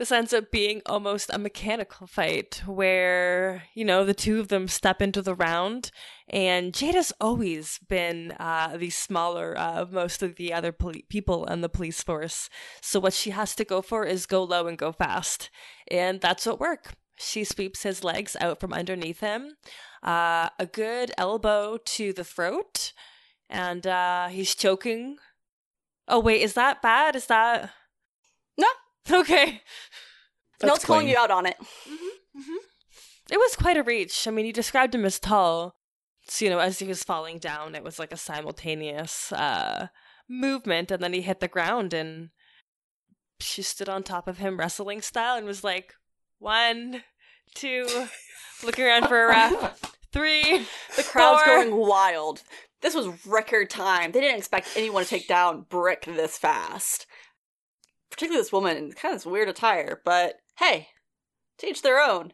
this 0.00 0.10
ends 0.10 0.32
up 0.32 0.50
being 0.50 0.80
almost 0.86 1.28
a 1.30 1.38
mechanical 1.38 2.06
fight 2.06 2.62
where, 2.64 3.64
you 3.74 3.84
know, 3.84 4.02
the 4.02 4.14
two 4.14 4.40
of 4.40 4.48
them 4.48 4.66
step 4.66 5.02
into 5.02 5.20
the 5.20 5.34
round, 5.34 5.90
and 6.26 6.72
Jada's 6.72 7.12
always 7.20 7.78
been 7.86 8.32
uh, 8.40 8.78
the 8.78 8.88
smaller 8.88 9.54
of 9.54 9.92
most 9.92 10.22
of 10.22 10.36
the 10.36 10.54
other 10.54 10.72
poli- 10.72 11.04
people 11.10 11.44
in 11.44 11.60
the 11.60 11.68
police 11.68 12.02
force. 12.02 12.48
So, 12.80 12.98
what 12.98 13.12
she 13.12 13.28
has 13.32 13.54
to 13.56 13.64
go 13.66 13.82
for 13.82 14.06
is 14.06 14.24
go 14.24 14.42
low 14.42 14.68
and 14.68 14.78
go 14.78 14.90
fast. 14.90 15.50
And 15.90 16.22
that's 16.22 16.46
what 16.46 16.58
work. 16.58 16.94
She 17.18 17.44
sweeps 17.44 17.82
his 17.82 18.02
legs 18.02 18.38
out 18.40 18.58
from 18.58 18.72
underneath 18.72 19.20
him, 19.20 19.56
uh, 20.02 20.48
a 20.58 20.64
good 20.64 21.12
elbow 21.18 21.76
to 21.76 22.14
the 22.14 22.24
throat, 22.24 22.94
and 23.50 23.86
uh, 23.86 24.28
he's 24.28 24.54
choking. 24.54 25.18
Oh, 26.08 26.20
wait, 26.20 26.40
is 26.40 26.54
that 26.54 26.80
bad? 26.80 27.14
Is 27.14 27.26
that. 27.26 27.72
No. 29.10 29.20
Okay. 29.20 29.62
no 30.62 30.68
one's 30.70 30.84
calling 30.84 31.08
you 31.08 31.16
out 31.16 31.30
on 31.30 31.46
it. 31.46 31.56
It 33.30 33.38
was 33.38 33.56
quite 33.56 33.76
a 33.76 33.82
reach. 33.82 34.26
I 34.26 34.30
mean, 34.30 34.44
you 34.44 34.52
described 34.52 34.94
him 34.94 35.04
as 35.04 35.18
tall. 35.18 35.76
So, 36.28 36.44
you 36.44 36.50
know, 36.50 36.58
as 36.58 36.78
he 36.78 36.86
was 36.86 37.02
falling 37.02 37.38
down, 37.38 37.74
it 37.74 37.82
was 37.82 37.98
like 37.98 38.12
a 38.12 38.16
simultaneous 38.16 39.32
uh, 39.32 39.88
movement, 40.28 40.90
and 40.90 41.02
then 41.02 41.12
he 41.12 41.22
hit 41.22 41.40
the 41.40 41.48
ground, 41.48 41.92
and 41.94 42.30
she 43.40 43.62
stood 43.62 43.88
on 43.88 44.02
top 44.02 44.28
of 44.28 44.38
him, 44.38 44.58
wrestling 44.58 45.00
style, 45.00 45.36
and 45.36 45.46
was 45.46 45.64
like, 45.64 45.94
one, 46.38 47.02
two, 47.54 47.86
looking 48.64 48.84
around 48.84 49.08
for 49.08 49.24
a 49.24 49.28
ref, 49.28 49.96
three. 50.12 50.66
The 50.96 51.02
crowd's 51.02 51.42
Four. 51.42 51.56
going 51.56 51.74
wild. 51.76 52.42
This 52.82 52.94
was 52.94 53.26
record 53.26 53.70
time. 53.70 54.12
They 54.12 54.20
didn't 54.20 54.38
expect 54.38 54.68
anyone 54.76 55.04
to 55.04 55.08
take 55.08 55.28
down 55.28 55.66
Brick 55.68 56.04
this 56.04 56.38
fast. 56.38 57.06
Particularly 58.10 58.42
this 58.42 58.52
woman 58.52 58.76
in 58.76 58.92
kind 58.92 59.14
of 59.14 59.20
this 59.20 59.26
weird 59.30 59.48
attire, 59.48 60.00
but 60.04 60.36
hey, 60.58 60.88
teach 61.58 61.82
their 61.82 62.00
own. 62.00 62.32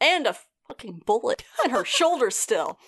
And 0.00 0.26
a 0.26 0.36
fucking 0.68 1.02
bullet 1.06 1.44
in 1.64 1.70
her 1.70 1.84
shoulder 1.84 2.30
still. 2.30 2.78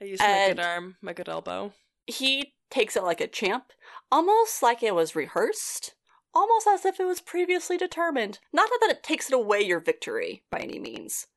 I 0.00 0.06
used 0.06 0.22
my 0.22 0.48
good 0.48 0.60
arm, 0.60 0.96
my 1.00 1.12
good 1.12 1.28
elbow. 1.28 1.72
He 2.06 2.54
takes 2.70 2.96
it 2.96 3.04
like 3.04 3.20
a 3.20 3.28
champ, 3.28 3.66
almost 4.10 4.62
like 4.62 4.82
it 4.82 4.94
was 4.94 5.14
rehearsed, 5.14 5.94
almost 6.34 6.66
as 6.66 6.84
if 6.84 6.98
it 6.98 7.04
was 7.04 7.20
previously 7.20 7.76
determined. 7.76 8.40
Not 8.52 8.68
that 8.80 8.90
it 8.90 9.02
takes 9.02 9.28
it 9.30 9.34
away 9.34 9.60
your 9.60 9.78
victory 9.78 10.42
by 10.50 10.58
any 10.58 10.80
means, 10.80 11.28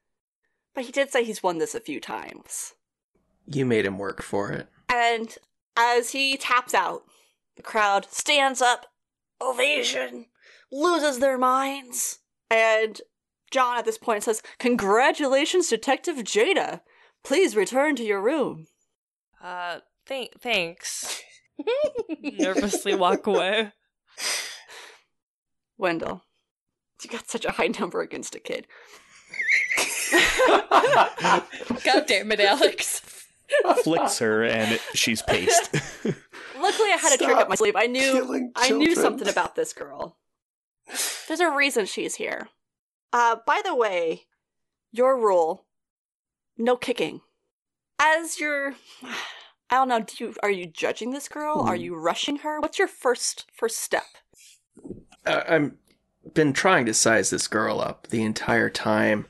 but 0.73 0.85
he 0.85 0.91
did 0.91 1.11
say 1.11 1.23
he's 1.23 1.43
won 1.43 1.59
this 1.59 1.75
a 1.75 1.79
few 1.79 1.99
times. 1.99 2.73
You 3.45 3.65
made 3.65 3.85
him 3.85 3.99
work 3.99 4.23
for 4.23 4.51
it. 4.51 4.67
And 4.89 5.37
as 5.77 6.11
he 6.11 6.37
taps 6.37 6.73
out, 6.73 7.03
the 7.55 7.63
crowd 7.63 8.07
stands 8.09 8.61
up, 8.61 8.87
ovation, 9.41 10.25
loses 10.71 11.19
their 11.19 11.37
minds. 11.37 12.19
And 12.49 12.99
John 13.51 13.77
at 13.77 13.85
this 13.85 13.97
point 13.97 14.23
says, 14.23 14.41
Congratulations, 14.59 15.69
Detective 15.69 16.17
Jada. 16.17 16.81
Please 17.23 17.55
return 17.55 17.95
to 17.95 18.03
your 18.03 18.21
room. 18.21 18.67
Uh, 19.43 19.79
th- 20.07 20.33
thanks. 20.39 21.21
Nervously 22.21 22.95
walk 22.95 23.25
away. 23.27 23.71
Wendell, 25.77 26.23
you 27.03 27.09
got 27.09 27.29
such 27.29 27.45
a 27.45 27.51
high 27.51 27.67
number 27.79 28.01
against 28.01 28.35
a 28.35 28.39
kid. 28.39 28.67
God 31.83 32.05
damn 32.07 32.31
it, 32.31 32.39
Alex. 32.39 33.01
Flicks 33.83 34.19
her 34.19 34.43
and 34.43 34.79
she's 34.93 35.21
paced. 35.21 35.75
Luckily, 36.65 36.89
I 36.91 36.97
had 36.97 37.13
a 37.13 37.23
trick 37.23 37.37
up 37.37 37.47
my 37.47 37.55
sleeve. 37.55 37.75
I 37.75 37.85
knew 37.85 38.51
I 38.55 38.71
knew 38.71 38.95
something 38.95 39.27
about 39.27 39.55
this 39.55 39.71
girl. 39.71 40.17
There's 41.27 41.39
a 41.39 41.51
reason 41.51 41.85
she's 41.85 42.15
here. 42.15 42.49
Uh, 43.13 43.37
by 43.45 43.61
the 43.63 43.75
way, 43.75 44.23
your 44.91 45.15
rule: 45.17 45.65
no 46.57 46.75
kicking. 46.75 47.21
As 47.99 48.39
you're, 48.39 48.73
I 49.69 49.75
don't 49.75 49.89
know. 49.89 49.99
Do 50.01 50.23
you 50.23 50.33
are 50.41 50.49
you 50.49 50.65
judging 50.65 51.11
this 51.11 51.29
girl? 51.29 51.59
Are 51.59 51.75
Hmm. 51.75 51.81
you 51.81 51.95
rushing 51.95 52.37
her? 52.39 52.59
What's 52.59 52.79
your 52.79 52.87
first 52.87 53.45
first 53.53 53.77
step? 53.77 54.03
Uh, 55.25 55.43
I'm 55.47 55.77
been 56.33 56.51
trying 56.53 56.87
to 56.87 56.93
size 56.95 57.29
this 57.29 57.47
girl 57.47 57.79
up 57.79 58.07
the 58.07 58.23
entire 58.23 58.71
time, 58.71 59.27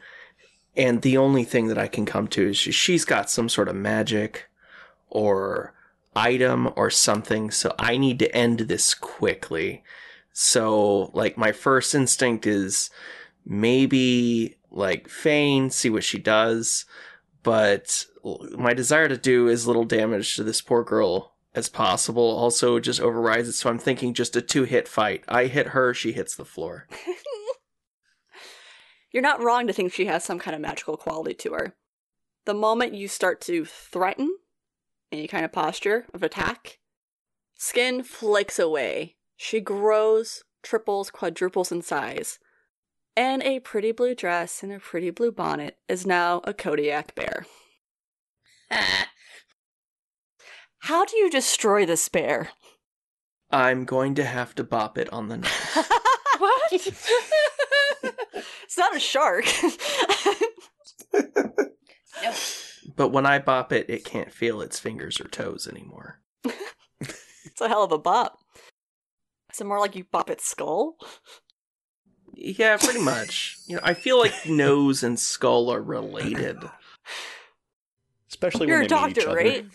and 0.78 1.02
the 1.02 1.18
only 1.18 1.44
thing 1.44 1.68
that 1.68 1.78
I 1.78 1.88
can 1.88 2.06
come 2.06 2.30
to 2.30 2.49
is 2.49 2.57
she, 2.57 2.72
she's 2.72 3.03
got 3.03 3.30
some 3.30 3.49
sort 3.49 3.68
of 3.68 3.76
magic 3.76 4.45
or 5.10 5.74
item 6.16 6.72
or 6.76 6.90
something. 6.90 7.52
So 7.52 7.74
I 7.78 7.98
need 7.98 8.20
to 8.20 8.36
end 8.36 8.60
this 8.60 8.94
quickly. 8.94 9.84
So, 10.34 11.12
like, 11.14 11.38
my 11.38 11.52
first 11.52 11.96
instinct 11.96 12.46
is 12.46 12.90
maybe 13.46 14.56
like 14.72 15.08
feign, 15.08 15.70
see 15.70 15.90
what 15.90 16.04
she 16.04 16.18
does, 16.18 16.86
but 17.44 18.06
my 18.58 18.74
desire 18.74 19.08
to 19.08 19.18
do 19.18 19.50
as 19.50 19.68
little 19.68 19.86
damage 19.86 20.36
to 20.36 20.44
this 20.44 20.62
poor 20.62 20.84
girl 20.84 21.34
as 21.54 21.70
possible 21.70 22.24
also 22.24 22.80
just 22.80 23.00
overrides 23.00 23.48
it. 23.48 23.54
So 23.54 23.70
I'm 23.70 23.78
thinking 23.78 24.14
just 24.14 24.36
a 24.36 24.42
two 24.42 24.64
hit 24.64 24.88
fight. 24.88 25.24
I 25.28 25.46
hit 25.46 25.68
her, 25.68 25.94
she 25.94 26.12
hits 26.12 26.36
the 26.36 26.44
floor. 26.44 26.88
You're 29.12 29.24
not 29.24 29.42
wrong 29.42 29.68
to 29.68 29.74
think 29.74 29.94
she 29.94 30.08
has 30.08 30.26
some 30.26 30.40
kind 30.40 30.54
of 30.54 30.62
magical 30.62 30.98
quality 30.98 31.36
to 31.36 31.54
her. 31.54 31.76
The 32.44 32.54
moment 32.54 32.94
you 32.94 33.08
start 33.08 33.40
to 33.42 33.64
threaten 33.64 34.38
any 35.16 35.28
kind 35.28 35.46
of 35.46 35.52
posture 35.52 36.06
of 36.14 36.24
attack, 36.24 36.80
skin 37.56 38.04
flakes 38.04 38.60
away. 38.60 39.16
She 39.38 39.62
grows, 39.62 40.44
triples, 40.62 41.10
quadruples 41.10 41.72
in 41.72 41.82
size. 41.82 42.38
And 43.16 43.42
a 43.44 43.62
pretty 43.62 43.94
blue 43.94 44.14
dress 44.14 44.62
and 44.62 44.74
a 44.74 44.80
pretty 44.80 45.10
blue 45.10 45.32
bonnet 45.32 45.78
is 45.88 46.06
now 46.06 46.42
a 46.44 46.54
Kodiak 46.54 47.16
bear. 47.16 47.46
How 50.80 51.06
do 51.06 51.16
you 51.16 51.30
destroy 51.30 51.86
this 51.86 52.10
bear? 52.10 52.50
I'm 53.50 53.86
going 53.86 54.16
to 54.16 54.26
have 54.26 54.54
to 54.56 54.66
bop 54.66 54.98
it 54.98 55.12
on 55.14 55.30
the 55.30 55.38
nose. 55.38 55.50
what? 56.40 56.72
it's 56.74 57.08
not 58.78 58.96
a 58.96 59.00
shark. 59.00 59.46
no. 61.14 62.34
But 62.95 63.10
when 63.10 63.26
I 63.26 63.40
bop 63.40 63.72
it, 63.74 63.90
it 63.90 64.03
can't 64.06 64.32
feel 64.32 64.62
its 64.62 64.80
fingers 64.80 65.20
or 65.20 65.28
toes 65.28 65.68
anymore. 65.68 66.20
it's 66.99 67.62
a 67.62 67.68
hell 67.68 67.84
of 67.84 67.91
a 67.91 67.98
bop. 67.98 68.40
Is 69.53 69.62
it 69.62 69.66
more 69.66 69.80
like 69.80 69.95
you 69.95 70.03
bop 70.03 70.30
its 70.30 70.45
skull? 70.45 70.98
Yeah, 72.34 72.78
pretty 72.78 72.99
much. 73.02 73.57
You 73.68 73.76
know, 73.78 73.82
I 73.84 73.94
feel 73.94 74.20
like 74.20 74.34
nose 74.48 75.03
and 75.03 75.20
skull 75.20 75.70
are 75.72 75.82
related. 75.82 76.57
Especially 78.30 78.62
when 78.62 78.70
You're 78.70 78.78
when 78.80 78.86
a 78.86 78.90
they 78.90 78.95
meet 78.95 79.10
each 79.10 79.16
doctor, 79.16 79.30
other. 79.30 79.38
right? 79.38 79.66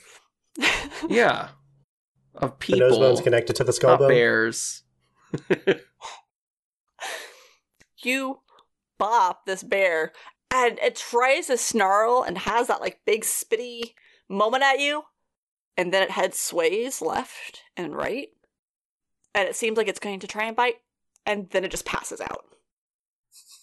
Yeah. 1.09 1.49
Of 2.35 2.59
The 2.61 2.77
nose 2.77 2.99
bone's 2.99 3.19
people, 3.19 3.25
connected 3.25 3.57
to 3.57 3.65
the 3.65 3.73
skull 3.73 3.93
not 3.93 4.01
bone. 4.01 4.09
bears. 4.09 4.83
you 8.03 8.41
bop 8.99 9.47
this 9.47 9.63
bear, 9.63 10.13
and 10.51 10.79
it 10.81 10.97
tries 10.97 11.47
to 11.47 11.57
snarl 11.57 12.23
and 12.23 12.39
has 12.39 12.67
that 12.67 12.81
like 12.81 13.01
big 13.05 13.23
spitty 13.23 13.95
moment 14.29 14.63
at 14.63 14.81
you, 14.81 15.05
and 15.77 15.93
then 15.93 16.03
it 16.03 16.11
head 16.11 16.35
sways 16.35 17.01
left 17.01 17.63
and 17.77 17.97
right, 17.97 18.29
and 19.35 19.49
it 19.49 19.57
seems 19.57 19.77
like 19.77 19.89
it's 19.89 20.01
going 20.01 20.21
to 20.21 20.27
try 20.27 20.45
and 20.45 20.57
bite, 20.57 20.77
and 21.25 21.51
then 21.51 21.65
it 21.65 21.71
just 21.71 21.87
passes 21.87 22.21
out. 22.21 22.45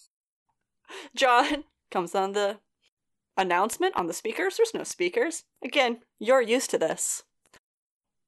John 1.15 1.65
comes 1.91 2.15
on 2.15 2.34
the 2.34 2.59
announcement 3.38 3.95
on 3.95 4.07
the 4.07 4.14
speakers. 4.14 4.57
There's 4.57 4.73
no 4.73 4.84
speakers. 4.84 5.43
Again, 5.64 5.99
you're 6.19 6.41
used 6.41 6.69
to 6.72 6.77
this. 6.77 7.23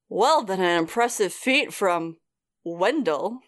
Well, 0.08 0.42
then, 0.42 0.60
an 0.60 0.78
impressive 0.78 1.32
feat 1.32 1.72
from 1.72 2.16
Wendell. 2.64 3.40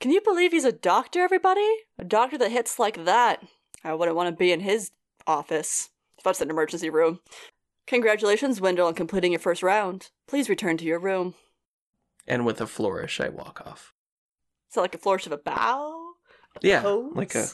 Can 0.00 0.10
you 0.10 0.20
believe 0.20 0.52
he's 0.52 0.64
a 0.64 0.72
doctor, 0.72 1.20
everybody? 1.20 1.68
A 1.98 2.04
doctor 2.04 2.36
that 2.38 2.50
hits 2.50 2.78
like 2.78 3.04
that. 3.04 3.42
I 3.86 3.94
wouldn't 3.94 4.16
want 4.16 4.28
to 4.28 4.36
be 4.36 4.50
in 4.52 4.60
his 4.60 4.90
office. 5.26 5.90
If 6.18 6.24
that's 6.24 6.40
an 6.40 6.50
emergency 6.50 6.90
room. 6.90 7.20
Congratulations, 7.86 8.60
Wendell, 8.60 8.88
on 8.88 8.94
completing 8.94 9.30
your 9.32 9.38
first 9.38 9.62
round. 9.62 10.10
Please 10.26 10.48
return 10.48 10.76
to 10.78 10.84
your 10.84 10.98
room. 10.98 11.34
And 12.26 12.44
with 12.44 12.60
a 12.60 12.66
flourish, 12.66 13.20
I 13.20 13.28
walk 13.28 13.62
off. 13.64 13.94
So, 14.70 14.80
like 14.80 14.94
a 14.94 14.98
flourish 14.98 15.26
of 15.26 15.32
a 15.32 15.38
bow? 15.38 16.14
Yeah, 16.62 16.82
Pose? 16.82 17.12
like 17.14 17.34
a. 17.36 17.46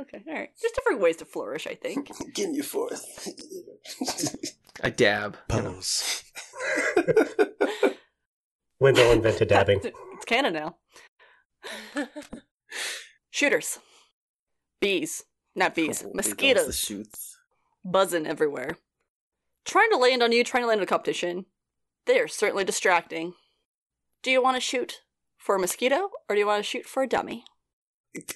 Okay, 0.00 0.22
alright. 0.26 0.50
There's 0.60 0.72
different 0.72 1.00
ways 1.00 1.16
to 1.18 1.24
flourish, 1.26 1.66
I 1.66 1.74
think. 1.74 2.10
Give 2.34 2.50
me 2.50 2.62
forth. 2.62 3.28
I 4.82 4.90
dab. 4.96 5.36
you 5.52 5.62
know. 5.62 5.80
Wendell 8.80 9.12
invented 9.12 9.48
dabbing. 9.48 9.80
it's 9.84 10.24
canon 10.24 10.54
now. 10.54 10.76
Shooters. 13.30 13.78
Bees. 14.80 15.24
Not 15.54 15.74
bees. 15.74 16.04
Mosquitoes. 16.12 16.66
The 16.66 16.72
shoots. 16.72 17.36
buzzing 17.84 18.26
everywhere. 18.26 18.76
Trying 19.64 19.90
to 19.90 19.96
land 19.96 20.22
on 20.22 20.32
you, 20.32 20.44
trying 20.44 20.62
to 20.62 20.66
land 20.68 20.80
in 20.80 20.84
a 20.84 20.86
competition. 20.86 21.46
They 22.06 22.18
are 22.18 22.28
certainly 22.28 22.64
distracting. 22.64 23.34
Do 24.22 24.30
you 24.30 24.42
want 24.42 24.56
to 24.56 24.60
shoot 24.60 25.00
for 25.38 25.54
a 25.56 25.58
mosquito 25.58 26.10
or 26.28 26.34
do 26.34 26.38
you 26.38 26.46
want 26.46 26.62
to 26.62 26.68
shoot 26.68 26.86
for 26.86 27.02
a 27.02 27.08
dummy? 27.08 27.44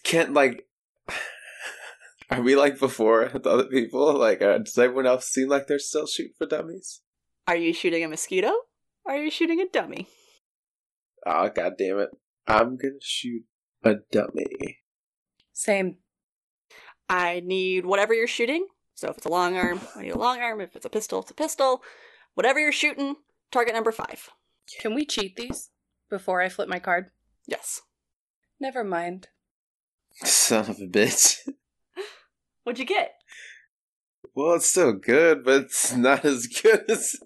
Can't 0.03 0.33
like. 0.33 0.67
Are 2.31 2.43
we 2.43 2.57
like 2.57 2.79
before 2.79 3.31
the 3.33 3.49
other 3.49 3.65
people? 3.65 4.13
Like, 4.19 4.43
uh, 4.43 4.59
does 4.59 4.77
everyone 4.77 5.07
else 5.07 5.27
seem 5.27 5.49
like 5.49 5.67
they're 5.67 5.79
still 5.79 6.07
shooting 6.07 6.35
for 6.37 6.47
dummies? 6.47 7.01
Are 7.47 7.57
you 7.57 7.73
shooting 7.73 8.05
a 8.05 8.09
mosquito 8.09 8.53
or 9.05 9.15
are 9.15 9.23
you 9.23 9.31
shooting 9.31 9.61
a 9.61 9.67
dummy? 9.73 10.07
Oh 11.27 11.49
god 11.49 11.75
damn 11.79 11.99
it! 12.01 12.11
I'm 12.47 12.77
gonna 12.77 13.01
shoot 13.01 13.45
a 13.83 13.95
dummy. 14.13 14.79
Same. 15.53 15.97
I 17.09 17.41
need 17.45 17.87
whatever 17.87 18.15
you're 18.15 18.27
shooting. 18.27 18.67
So 18.95 19.09
if 19.09 19.19
it's 19.19 19.27
a 19.27 19.31
long 19.31 19.57
arm, 19.57 19.81
I 19.97 20.03
need 20.03 20.11
a 20.11 20.19
long 20.19 20.41
arm. 20.41 20.61
If 20.61 20.75
it's 20.75 20.85
a 20.85 20.91
pistol, 20.91 21.21
it's 21.21 21.31
a 21.31 21.35
pistol. 21.35 21.83
Whatever 22.35 22.59
you're 22.59 22.73
shooting, 22.73 23.17
target 23.51 23.75
number 23.75 23.93
five. 23.93 24.29
Can 24.81 24.95
we 24.95 25.07
cheat 25.07 25.37
these 25.37 25.71
before 26.11 26.41
I 26.41 26.49
flip 26.49 26.69
my 26.69 26.79
card? 26.79 27.11
Yes. 27.47 27.83
Never 28.61 28.85
mind. 28.85 29.29
Son 30.25 30.69
of 30.69 30.81
a 30.81 30.87
bitch. 30.87 31.49
What'd 32.65 32.79
you 32.79 32.85
get? 32.85 33.15
Well, 34.35 34.55
it's 34.55 34.69
still 34.69 34.93
good, 34.93 35.45
but 35.45 35.63
it's 35.63 35.95
not 35.95 36.25
as 36.25 36.47
good 36.47 36.85
as 36.91 37.17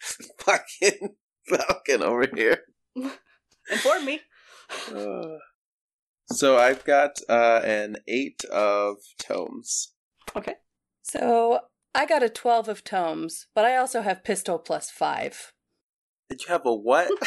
fucking 0.38 1.16
Falcon 1.46 2.02
over 2.02 2.26
here. 2.34 2.62
Inform 3.70 4.04
me. 4.04 4.20
Uh, 4.94 5.38
so 6.32 6.56
I've 6.58 6.84
got 6.84 7.20
uh, 7.28 7.60
an 7.64 7.96
eight 8.06 8.44
of 8.46 8.96
tomes. 9.18 9.92
Okay. 10.36 10.54
So 11.02 11.60
I 11.94 12.06
got 12.06 12.22
a 12.22 12.28
12 12.28 12.68
of 12.68 12.84
tomes, 12.84 13.46
but 13.54 13.64
I 13.64 13.76
also 13.76 14.02
have 14.02 14.24
pistol 14.24 14.58
plus 14.58 14.90
5. 14.90 15.52
Did 16.28 16.42
you 16.42 16.48
have 16.48 16.66
a 16.66 16.74
what? 16.74 17.10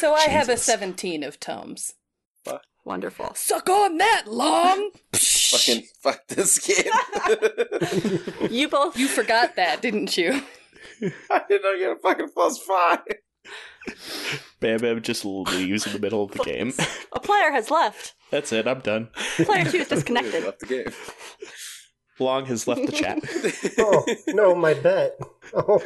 So 0.00 0.14
I 0.14 0.22
have 0.30 0.48
a 0.48 0.56
17 0.56 1.22
of 1.22 1.38
tomes. 1.38 1.92
Wonderful. 2.86 3.34
Suck 3.34 3.68
on 3.68 3.98
that, 3.98 4.22
Long! 4.26 4.92
fucking 5.12 5.82
fuck 6.02 6.26
this 6.28 6.58
game. 6.58 8.50
You 8.50 8.68
both 8.68 8.96
You 8.96 9.08
forgot 9.08 9.56
that, 9.56 9.82
didn't 9.82 10.16
you? 10.16 10.40
I 11.30 11.42
didn't 11.46 11.62
know 11.62 11.72
you 11.72 11.88
had 11.88 11.98
a 11.98 12.00
fucking 12.00 12.30
plus 12.32 12.58
five. 12.62 13.00
Bam 14.60 14.80
Bam 14.80 15.02
just 15.02 15.24
leaves 15.24 15.86
in 15.86 15.92
the 15.92 15.98
middle 15.98 16.24
of 16.24 16.32
the 16.32 16.44
game. 16.44 16.72
a 17.12 17.20
player 17.20 17.50
has 17.50 17.70
left. 17.70 18.14
That's 18.30 18.52
it. 18.52 18.66
I'm 18.66 18.80
done. 18.80 19.08
Player 19.36 19.64
two 19.64 19.78
is 19.78 19.88
disconnected. 19.88 20.44
Left 20.44 20.60
the 20.60 20.66
game. 20.66 20.92
Long 22.18 22.44
has 22.46 22.68
left 22.68 22.84
the 22.84 22.92
chat. 22.92 23.18
oh 23.78 24.04
no, 24.28 24.54
my 24.54 24.74
bet. 24.74 25.18
Oh, 25.54 25.82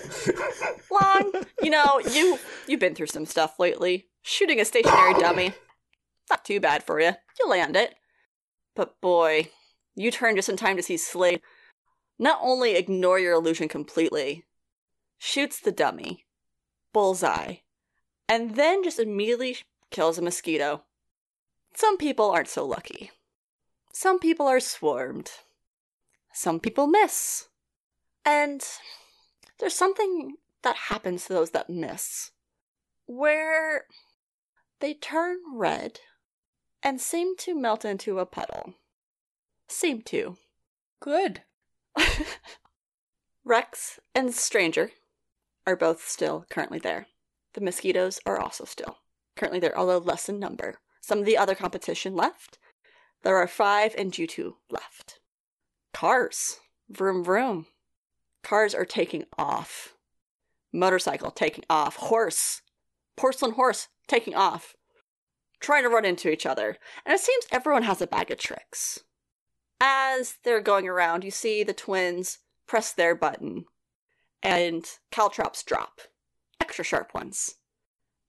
Long, 0.91 1.33
you 1.63 1.71
know, 1.71 2.01
you 2.11 2.39
you've 2.67 2.81
been 2.81 2.95
through 2.97 3.07
some 3.07 3.25
stuff 3.25 3.59
lately. 3.61 4.09
Shooting 4.23 4.61
a 4.61 4.65
stationary 4.65 5.15
dummy, 5.15 5.53
not 6.29 6.45
too 6.45 6.59
bad 6.59 6.83
for 6.83 7.01
you. 7.01 7.13
You 7.39 7.49
land 7.49 7.77
it. 7.77 7.95
But 8.75 9.01
boy, 9.01 9.51
You 9.95 10.11
turn 10.11 10.35
just 10.35 10.49
in 10.49 10.57
time 10.57 10.77
to 10.77 10.83
see 10.83 10.97
Slade 10.97 11.41
not 12.19 12.41
only 12.43 12.75
ignore 12.75 13.19
your 13.19 13.35
illusion 13.35 13.69
completely, 13.69 14.45
shoots 15.19 15.61
the 15.61 15.73
dummy, 15.73 16.24
bullseye, 16.95 17.57
and 18.27 18.57
then 18.57 18.83
just 18.83 18.99
immediately 18.99 19.59
kills 19.91 20.17
a 20.17 20.23
mosquito. 20.23 20.85
Some 21.75 21.99
people 21.99 22.31
aren't 22.31 22.49
so 22.49 22.65
lucky. 22.65 23.11
Some 23.93 24.19
people 24.19 24.47
are 24.47 24.61
swarmed. 24.61 25.31
Some 26.33 26.59
people 26.59 26.87
miss. 26.87 27.49
And 28.25 28.65
there's 29.61 29.75
something 29.75 30.37
that 30.63 30.77
happens 30.89 31.27
to 31.27 31.35
those 31.35 31.51
that 31.51 31.69
miss 31.69 32.31
where 33.07 33.85
they 34.81 34.95
turn 34.95 35.37
red 35.53 36.01
and 36.83 37.01
seem 37.01 37.37
to 37.37 37.55
melt 37.55 37.85
into 37.85 38.19
a 38.19 38.27
puddle. 38.27 38.75
Seem 39.69 40.01
to. 40.03 40.37
Good. 41.01 41.43
Rex 43.45 44.01
and 44.15 44.35
Stranger 44.35 44.91
are 45.67 45.77
both 45.77 46.07
still 46.07 46.47
currently 46.51 46.79
there. 46.79 47.07
The 47.55 47.61
mosquitoes 47.61 48.21
are 48.27 48.39
also 48.41 48.65
still 48.65 48.99
currently 49.37 49.61
there, 49.61 49.77
although 49.77 49.99
less 49.99 50.29
in 50.29 50.39
number. 50.39 50.79
Some 51.01 51.19
of 51.19 51.27
the 51.27 51.37
other 51.37 51.55
competition 51.55 52.15
left. 52.15 52.59
There 53.23 53.37
are 53.37 53.47
five 53.47 53.95
and 53.97 54.13
Jutu 54.13 54.55
left. 54.71 55.21
Cars. 55.93 56.59
Vroom 56.89 57.25
vroom. 57.25 57.67
Cars 58.43 58.75
are 58.75 58.85
taking 58.85 59.25
off. 59.39 59.95
Motorcycle 60.73 61.31
taking 61.31 61.65
off. 61.71 61.97
Horse. 61.97 62.63
Porcelain 63.17 63.53
horse 63.53 63.89
taking 64.09 64.35
off. 64.35 64.75
Trying 65.61 65.85
to 65.85 65.89
run 65.89 66.05
into 66.05 66.31
each 66.31 66.45
other. 66.45 66.77
And 67.07 67.15
it 67.15 67.21
seems 67.21 67.47
everyone 67.51 67.85
has 67.85 68.03
a 68.03 68.07
bag 68.07 68.31
of 68.31 68.39
tricks. 68.39 69.01
As 69.81 70.37
they're 70.45 70.61
going 70.61 70.89
around, 70.89 71.25
you 71.25 71.31
see 71.31 71.63
the 71.63 71.73
twins 71.73 72.39
press 72.67 72.93
their 72.93 73.15
button 73.15 73.65
and 74.45 74.85
caltrops 75.11 75.63
drop. 75.63 76.01
Extra 76.61 76.85
sharp 76.85 77.15
ones. 77.15 77.57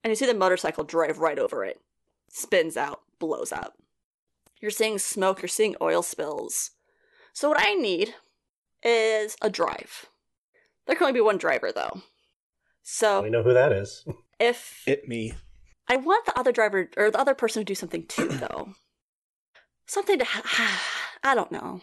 And 0.04 0.10
you 0.12 0.16
see 0.16 0.26
the 0.26 0.34
motorcycle 0.34 0.84
drive 0.84 1.20
right 1.20 1.38
over 1.38 1.64
it. 1.64 1.82
Spins 2.30 2.78
out, 2.78 3.02
blows 3.20 3.52
up. 3.52 3.78
You're 4.62 4.72
seeing 4.72 4.98
smoke, 4.98 5.42
you're 5.42 5.50
seeing 5.50 5.76
oil 5.82 6.02
spills. 6.02 6.72
So, 7.34 7.50
what 7.50 7.60
I 7.60 7.74
need 7.74 8.16
is 8.82 9.36
a 9.42 9.50
drive. 9.50 10.06
There 10.88 10.96
can 10.96 11.06
only 11.08 11.18
be 11.18 11.22
one 11.22 11.38
driver, 11.38 11.72
though. 11.72 12.02
So, 12.84 13.22
we 13.24 13.30
know 13.30 13.44
who 13.44 13.54
that 13.54 13.72
is. 13.74 14.06
if 14.40 14.84
It 14.88 15.08
me. 15.08 15.34
I 15.88 15.98
want 15.98 16.26
the 16.26 16.38
other 16.40 16.52
driver 16.52 16.90
or 16.98 17.12
the 17.12 17.20
other 17.20 17.36
person 17.36 17.60
to 17.62 17.66
do 17.66 17.76
something 17.76 18.06
too, 18.08 18.28
though. 18.30 18.70
Something 19.88 20.20
to, 20.20 20.26
ha- 20.26 20.82
I 21.24 21.36
don't 21.36 21.52
know. 21.52 21.82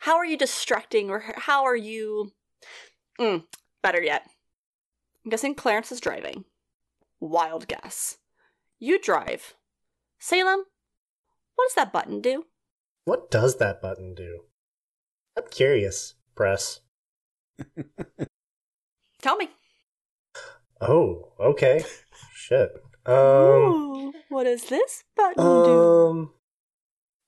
How 0.00 0.16
are 0.16 0.24
you 0.24 0.36
distracting, 0.36 1.10
or 1.10 1.24
how 1.36 1.64
are 1.64 1.76
you? 1.76 2.32
Mm, 3.20 3.44
better 3.84 4.02
yet, 4.02 4.26
I'm 5.24 5.30
guessing 5.30 5.54
Clarence 5.54 5.92
is 5.92 6.00
driving. 6.00 6.44
Wild 7.20 7.68
guess. 7.68 8.16
You 8.80 8.98
drive. 8.98 9.54
Salem, 10.18 10.64
what 11.54 11.68
does 11.68 11.74
that 11.74 11.92
button 11.92 12.20
do? 12.20 12.46
What 13.04 13.30
does 13.30 13.58
that 13.58 13.82
button 13.82 14.14
do? 14.14 14.44
I'm 15.36 15.44
curious. 15.50 16.14
Press. 16.34 16.80
Tell 19.22 19.36
me. 19.36 19.50
Oh, 20.80 21.32
okay. 21.38 21.84
Shit. 22.34 22.70
Um, 23.06 23.14
Ooh, 23.14 24.12
what 24.30 24.44
does 24.44 24.64
this 24.64 25.04
button 25.14 25.62
do? 25.62 25.78
um, 25.78 26.32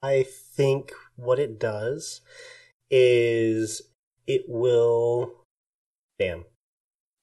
I 0.02 0.24
think 0.24 0.92
what 1.16 1.38
it 1.38 1.60
does 1.60 2.22
is 2.90 3.82
it 4.26 4.44
will. 4.48 5.45
Damn. 6.18 6.44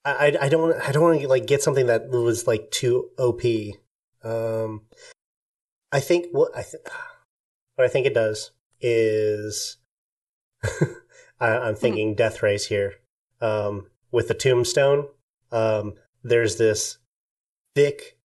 I, 0.06 0.38
I, 0.41 0.49
don't 0.49 0.74
I 0.82 0.91
don't 0.91 1.03
want 1.03 1.22
to 1.22 1.28
like 1.28 1.48
get 1.48 1.61
something 1.61 1.88
that 1.88 2.10
was 2.10 2.45
like 2.45 2.72
too 2.72 3.10
OP. 3.18 3.41
Um, 4.24 4.82
I 5.91 5.99
think 5.99 6.28
what 6.32 6.52
I 6.56 6.64
th- 6.64 6.84
what 7.76 7.86
I 7.86 7.88
think 7.88 8.06
it 8.06 8.14
does 8.14 8.52
is 8.82 9.78
I, 11.40 11.57
I'm 11.57 11.76
thinking 11.76 12.15
Death 12.15 12.44
Race 12.44 12.68
here. 12.68 12.95
Um, 13.40 13.88
with 14.11 14.28
the 14.28 14.34
tombstone, 14.34 15.07
um, 15.52 15.94
there's 16.24 16.57
this 16.57 16.98
thick 17.76 18.18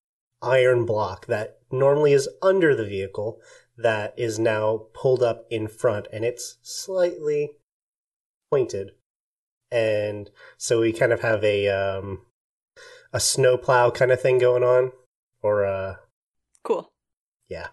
iron 0.43 0.85
block 0.85 1.27
that 1.27 1.59
normally 1.70 2.12
is 2.12 2.28
under 2.43 2.74
the 2.74 2.85
vehicle 2.85 3.40
that 3.77 4.15
is 4.16 4.39
now 4.39 4.86
pulled 4.93 5.23
up 5.23 5.47
in 5.51 5.69
front 5.69 6.07
and 6.12 6.24
it's 6.24 6.59
slightly 6.62 7.51
pointed 8.51 8.93
and 9.70 10.31
so 10.57 10.81
we 10.81 10.93
kind 10.93 11.12
of 11.12 11.20
have 11.20 11.43
a 11.45 11.69
um 11.69 12.23
a 13.12 13.20
snowplow 13.20 13.90
kind 13.90 14.11
of 14.12 14.20
thing 14.20 14.39
going 14.39 14.62
on 14.62 14.93
or 15.43 15.62
a 15.65 16.01
Cool. 16.62 16.93
yeah 17.49 17.69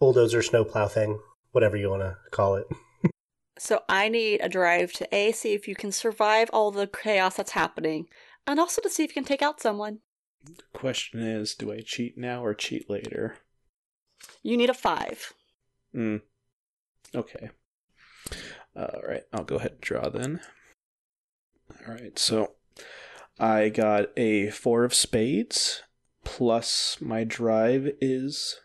bulldozer 0.00 0.42
snowplow 0.42 0.86
thing 0.88 1.18
whatever 1.52 1.76
you 1.76 1.90
want 1.90 2.02
to 2.02 2.16
call 2.30 2.56
it 2.56 2.66
So 3.60 3.82
I 3.88 4.08
need 4.08 4.40
a 4.40 4.48
drive 4.48 4.92
to 4.94 5.12
A, 5.12 5.32
see 5.32 5.52
if 5.52 5.66
you 5.66 5.74
can 5.74 5.90
survive 5.90 6.48
all 6.52 6.70
the 6.70 6.86
chaos 6.86 7.34
that's 7.36 7.50
happening, 7.50 8.06
and 8.46 8.60
also 8.60 8.80
to 8.82 8.88
see 8.88 9.02
if 9.02 9.10
you 9.10 9.14
can 9.14 9.24
take 9.24 9.42
out 9.42 9.60
someone. 9.60 9.98
Question 10.72 11.18
is, 11.18 11.56
do 11.56 11.72
I 11.72 11.80
cheat 11.80 12.16
now 12.16 12.44
or 12.44 12.54
cheat 12.54 12.88
later? 12.88 13.38
You 14.44 14.56
need 14.56 14.70
a 14.70 14.74
five. 14.74 15.32
Hmm. 15.92 16.18
Okay. 17.12 17.50
All 18.76 19.00
right, 19.08 19.24
I'll 19.32 19.42
go 19.42 19.56
ahead 19.56 19.72
and 19.72 19.80
draw 19.80 20.08
then. 20.08 20.38
All 21.86 21.94
right, 21.94 22.18
so 22.18 22.52
I 23.38 23.68
got 23.68 24.06
a 24.16 24.50
four 24.50 24.84
of 24.84 24.94
spades 24.94 25.82
plus 26.24 26.98
my 27.00 27.24
drive 27.24 27.90
is 28.00 28.56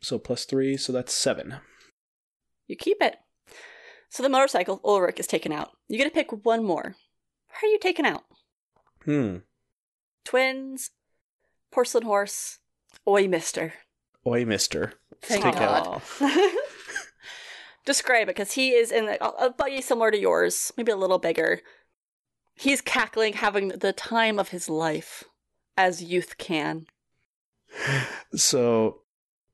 so 0.00 0.18
plus 0.18 0.44
three, 0.44 0.76
so 0.76 0.92
that's 0.92 1.12
seven. 1.12 1.56
You 2.66 2.76
keep 2.76 2.98
it. 3.00 3.16
So 4.08 4.22
the 4.22 4.28
motorcycle, 4.28 4.80
Ulrich, 4.84 5.20
is 5.20 5.26
taken 5.26 5.52
out. 5.52 5.70
You 5.88 5.98
get 5.98 6.04
to 6.04 6.10
pick 6.10 6.44
one 6.44 6.64
more. 6.64 6.96
How 7.48 7.66
are 7.66 7.70
you 7.70 7.78
taken 7.78 8.04
out? 8.04 8.24
Hmm. 9.04 9.38
Twins, 10.24 10.90
porcelain 11.70 12.04
horse, 12.04 12.58
oi 13.06 13.26
mister. 13.28 13.74
Oi, 14.26 14.44
Mister. 14.44 14.92
Let's 15.10 15.28
Thank 15.28 15.42
take 15.42 15.54
God. 15.54 16.00
Describe 17.84 18.28
it, 18.28 18.36
because 18.36 18.52
he 18.52 18.70
is 18.70 18.92
in 18.92 19.08
a, 19.08 19.16
a 19.20 19.50
buggy 19.50 19.80
similar 19.80 20.12
to 20.12 20.18
yours, 20.18 20.72
maybe 20.76 20.92
a 20.92 20.96
little 20.96 21.18
bigger. 21.18 21.60
He's 22.62 22.80
cackling, 22.80 23.32
having 23.32 23.68
the 23.68 23.92
time 23.92 24.38
of 24.38 24.50
his 24.50 24.68
life, 24.68 25.24
as 25.76 26.02
youth 26.02 26.38
can. 26.38 26.86
So 28.34 29.02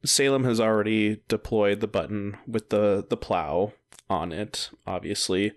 Salem 0.05 0.45
has 0.45 0.61
already 0.61 1.23
deployed 1.27 1.81
the 1.81 1.89
button 1.89 2.37
with 2.47 2.69
the 2.69 3.05
the 3.09 3.17
plow 3.17 3.73
on 4.11 4.31
it, 4.31 4.71
obviously. 4.87 5.55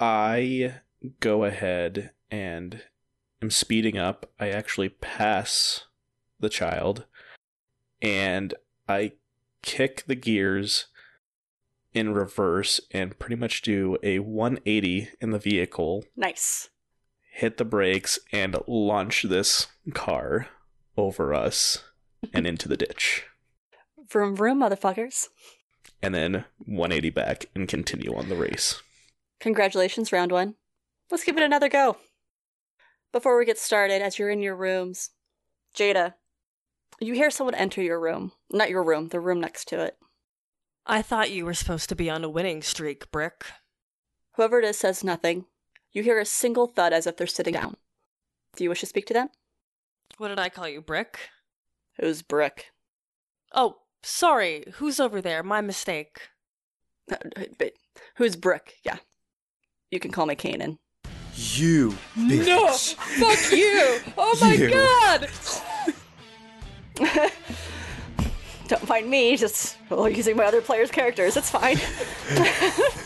I 0.00 0.76
go 1.20 1.44
ahead 1.44 2.12
and 2.30 2.82
am 3.42 3.50
speeding 3.50 3.98
up. 3.98 4.30
I 4.40 4.48
actually 4.48 4.88
pass 4.88 5.84
the 6.40 6.48
child 6.48 7.04
and 8.00 8.54
I 8.88 9.12
kick 9.62 10.04
the 10.06 10.16
gears 10.16 10.86
in 11.98 12.14
reverse 12.14 12.80
and 12.92 13.18
pretty 13.18 13.34
much 13.36 13.62
do 13.62 13.96
a 14.02 14.18
180 14.20 15.08
in 15.20 15.30
the 15.30 15.38
vehicle, 15.38 16.04
Nice. 16.16 16.70
hit 17.32 17.56
the 17.58 17.64
brakes 17.64 18.18
and 18.32 18.56
launch 18.66 19.22
this 19.24 19.66
car 19.94 20.48
over 20.96 21.34
us 21.34 21.82
and 22.32 22.46
into 22.46 22.68
the 22.68 22.76
ditch. 22.76 23.24
Vroom 24.08 24.34
vroom, 24.36 24.60
motherfuckers. 24.60 25.26
and 26.02 26.14
then 26.14 26.44
180 26.58 27.10
back 27.10 27.46
and 27.54 27.68
continue 27.68 28.14
on 28.14 28.28
the 28.28 28.36
race. 28.36 28.80
Congratulations, 29.40 30.12
round 30.12 30.32
one. 30.32 30.54
Let's 31.10 31.24
give 31.24 31.36
it 31.36 31.42
another 31.42 31.68
go. 31.68 31.96
Before 33.12 33.38
we 33.38 33.44
get 33.44 33.58
started, 33.58 34.02
as 34.02 34.18
you're 34.18 34.30
in 34.30 34.42
your 34.42 34.56
rooms, 34.56 35.10
Jada, 35.76 36.14
you 37.00 37.14
hear 37.14 37.30
someone 37.30 37.54
enter 37.54 37.82
your 37.82 38.00
room. 38.00 38.32
Not 38.50 38.70
your 38.70 38.82
room, 38.82 39.08
the 39.08 39.20
room 39.20 39.40
next 39.40 39.66
to 39.68 39.80
it. 39.82 39.96
I 40.88 41.02
thought 41.02 41.30
you 41.30 41.44
were 41.44 41.54
supposed 41.54 41.88
to 41.90 41.94
be 41.94 42.08
on 42.08 42.24
a 42.24 42.28
winning 42.30 42.62
streak, 42.62 43.10
Brick. 43.10 43.44
Whoever 44.36 44.58
it 44.58 44.64
is 44.64 44.78
says 44.78 45.04
nothing. 45.04 45.44
You 45.92 46.02
hear 46.02 46.18
a 46.18 46.24
single 46.24 46.66
thud 46.66 46.92
as 46.92 47.06
if 47.06 47.16
they're 47.16 47.26
sitting 47.26 47.54
down. 47.54 47.76
Do 48.56 48.64
you 48.64 48.70
wish 48.70 48.80
to 48.80 48.86
speak 48.86 49.06
to 49.06 49.14
them? 49.14 49.28
What 50.16 50.28
did 50.28 50.38
I 50.38 50.48
call 50.48 50.68
you, 50.68 50.80
Brick? 50.80 51.18
Who's 52.00 52.22
Brick? 52.22 52.66
Oh, 53.52 53.76
sorry. 54.02 54.64
Who's 54.76 54.98
over 55.00 55.20
there? 55.20 55.42
My 55.42 55.60
mistake. 55.60 56.20
Uh, 57.10 57.16
But 57.58 57.72
who's 58.16 58.36
Brick? 58.36 58.76
Yeah. 58.84 58.96
You 59.90 60.00
can 60.00 60.10
call 60.10 60.26
me 60.26 60.36
Kanan. 60.36 60.78
You 61.34 61.90
bitch. 62.16 62.46
No! 62.46 62.68
Fuck 62.72 63.52
you! 63.52 64.00
Oh 64.16 64.36
my 64.40 64.54
You. 64.54 64.70
god! 64.70 65.28
Don't 68.68 68.88
mind 68.88 69.08
me, 69.08 69.36
just 69.36 69.76
well, 69.90 70.08
using 70.08 70.36
my 70.36 70.44
other 70.44 70.60
players' 70.60 70.90
characters. 70.90 71.36
It's 71.36 71.50
fine. 71.50 71.78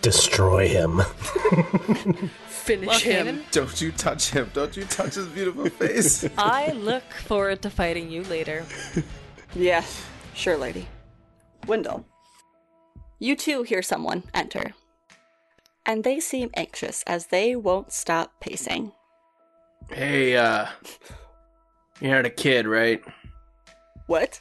Destroy 0.00 0.68
him. 0.68 1.00
Finish 2.48 2.86
Well, 2.88 2.98
him. 2.98 3.26
Kanan, 3.26 3.50
Don't 3.52 3.80
you 3.80 3.92
touch 3.92 4.30
him. 4.30 4.50
Don't 4.52 4.76
you 4.76 4.84
touch 4.84 5.14
his 5.14 5.26
beautiful 5.28 5.68
face. 5.68 6.28
I 6.38 6.72
look 6.72 7.04
forward 7.12 7.62
to 7.62 7.70
fighting 7.70 8.10
you 8.10 8.24
later. 8.24 8.64
yeah, 9.54 9.84
sure, 10.34 10.56
lady. 10.56 10.88
Wendell. 11.66 12.04
You 13.18 13.36
too 13.36 13.62
hear 13.62 13.82
someone 13.82 14.24
enter. 14.34 14.72
And 15.86 16.02
they 16.04 16.20
seem 16.20 16.50
anxious 16.54 17.02
as 17.06 17.26
they 17.26 17.54
won't 17.56 17.92
stop 17.92 18.40
pacing. 18.40 18.92
Hey, 19.92 20.36
uh, 20.36 20.66
you're 22.00 22.14
not 22.14 22.26
a 22.26 22.30
kid, 22.30 22.66
right? 22.66 23.02
What? 24.06 24.40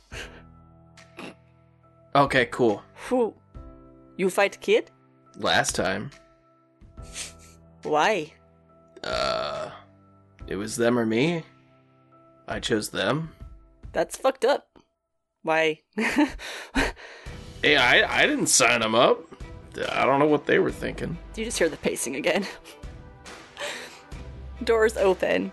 Okay, 2.15 2.45
cool. 2.47 2.81
Who? 3.09 3.33
You 4.17 4.29
fight 4.29 4.59
kid? 4.61 4.91
Last 5.37 5.75
time, 5.75 6.11
Why? 7.83 8.33
uh, 9.03 9.71
it 10.47 10.55
was 10.57 10.75
them 10.75 10.99
or 10.99 11.05
me. 11.05 11.43
I 12.47 12.59
chose 12.59 12.89
them. 12.89 13.31
That's 13.93 14.17
fucked 14.17 14.43
up. 14.45 14.67
Why? 15.43 15.79
Hey, 17.63 17.77
I, 17.77 18.23
I 18.23 18.25
didn't 18.25 18.47
sign 18.47 18.81
them 18.81 18.95
up. 18.95 19.19
I 19.91 20.05
don't 20.05 20.19
know 20.19 20.25
what 20.25 20.45
they 20.47 20.57
were 20.59 20.71
thinking. 20.71 21.15
you 21.35 21.45
just 21.45 21.59
hear 21.59 21.69
the 21.69 21.77
pacing 21.77 22.15
again. 22.15 22.45
Doors 24.63 24.97
open. 24.97 25.51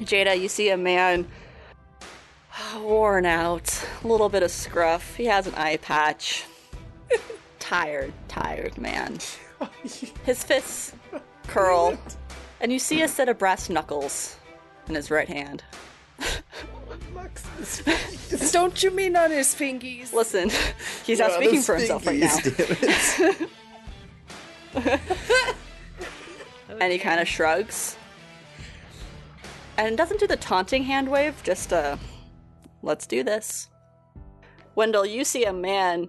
Jada, 0.00 0.40
you 0.40 0.48
see 0.48 0.70
a 0.70 0.76
man 0.76 1.26
worn 2.76 3.26
out, 3.26 3.84
a 4.02 4.06
little 4.06 4.28
bit 4.28 4.42
of 4.42 4.50
scruff. 4.50 5.16
He 5.16 5.26
has 5.26 5.46
an 5.46 5.54
eye 5.54 5.76
patch. 5.78 6.44
tired, 7.58 8.12
tired 8.28 8.76
man. 8.78 9.18
His 10.24 10.44
fists 10.44 10.92
curl, 11.46 11.98
and 12.60 12.72
you 12.72 12.78
see 12.78 13.02
a 13.02 13.08
set 13.08 13.28
of 13.28 13.38
brass 13.38 13.68
knuckles 13.68 14.36
in 14.88 14.94
his 14.94 15.10
right 15.10 15.28
hand. 15.28 15.62
Don't 18.52 18.82
you 18.82 18.90
mean 18.90 19.16
on 19.16 19.30
his 19.30 19.54
fingies? 19.54 20.12
Listen, 20.12 20.50
he's 21.04 21.18
not 21.18 21.32
speaking 21.32 21.62
for 21.62 21.76
himself 21.76 22.06
right 22.06 22.20
now. 22.20 22.38
and 26.80 26.92
he 26.92 26.98
kind 26.98 27.20
of 27.20 27.28
shrugs 27.28 27.96
and 29.76 29.96
doesn't 29.96 30.20
do 30.20 30.26
the 30.26 30.36
taunting 30.36 30.82
hand 30.82 31.08
wave 31.08 31.40
just 31.42 31.72
uh 31.72 31.96
let's 32.82 33.06
do 33.06 33.22
this. 33.22 33.68
Wendell 34.74 35.06
you 35.06 35.24
see 35.24 35.44
a 35.44 35.52
man 35.52 36.08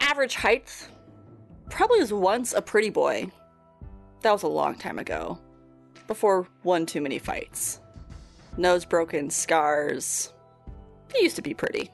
average 0.00 0.34
height 0.34 0.88
probably 1.70 2.00
was 2.00 2.12
once 2.12 2.52
a 2.52 2.62
pretty 2.62 2.90
boy. 2.90 3.30
That 4.20 4.32
was 4.32 4.42
a 4.42 4.48
long 4.48 4.76
time 4.76 4.98
ago 4.98 5.38
before 6.06 6.46
one 6.62 6.86
too 6.86 7.00
many 7.00 7.18
fights. 7.18 7.80
Nose 8.56 8.84
broken 8.84 9.30
scars. 9.30 10.32
He 11.14 11.22
used 11.22 11.36
to 11.36 11.42
be 11.42 11.54
pretty. 11.54 11.90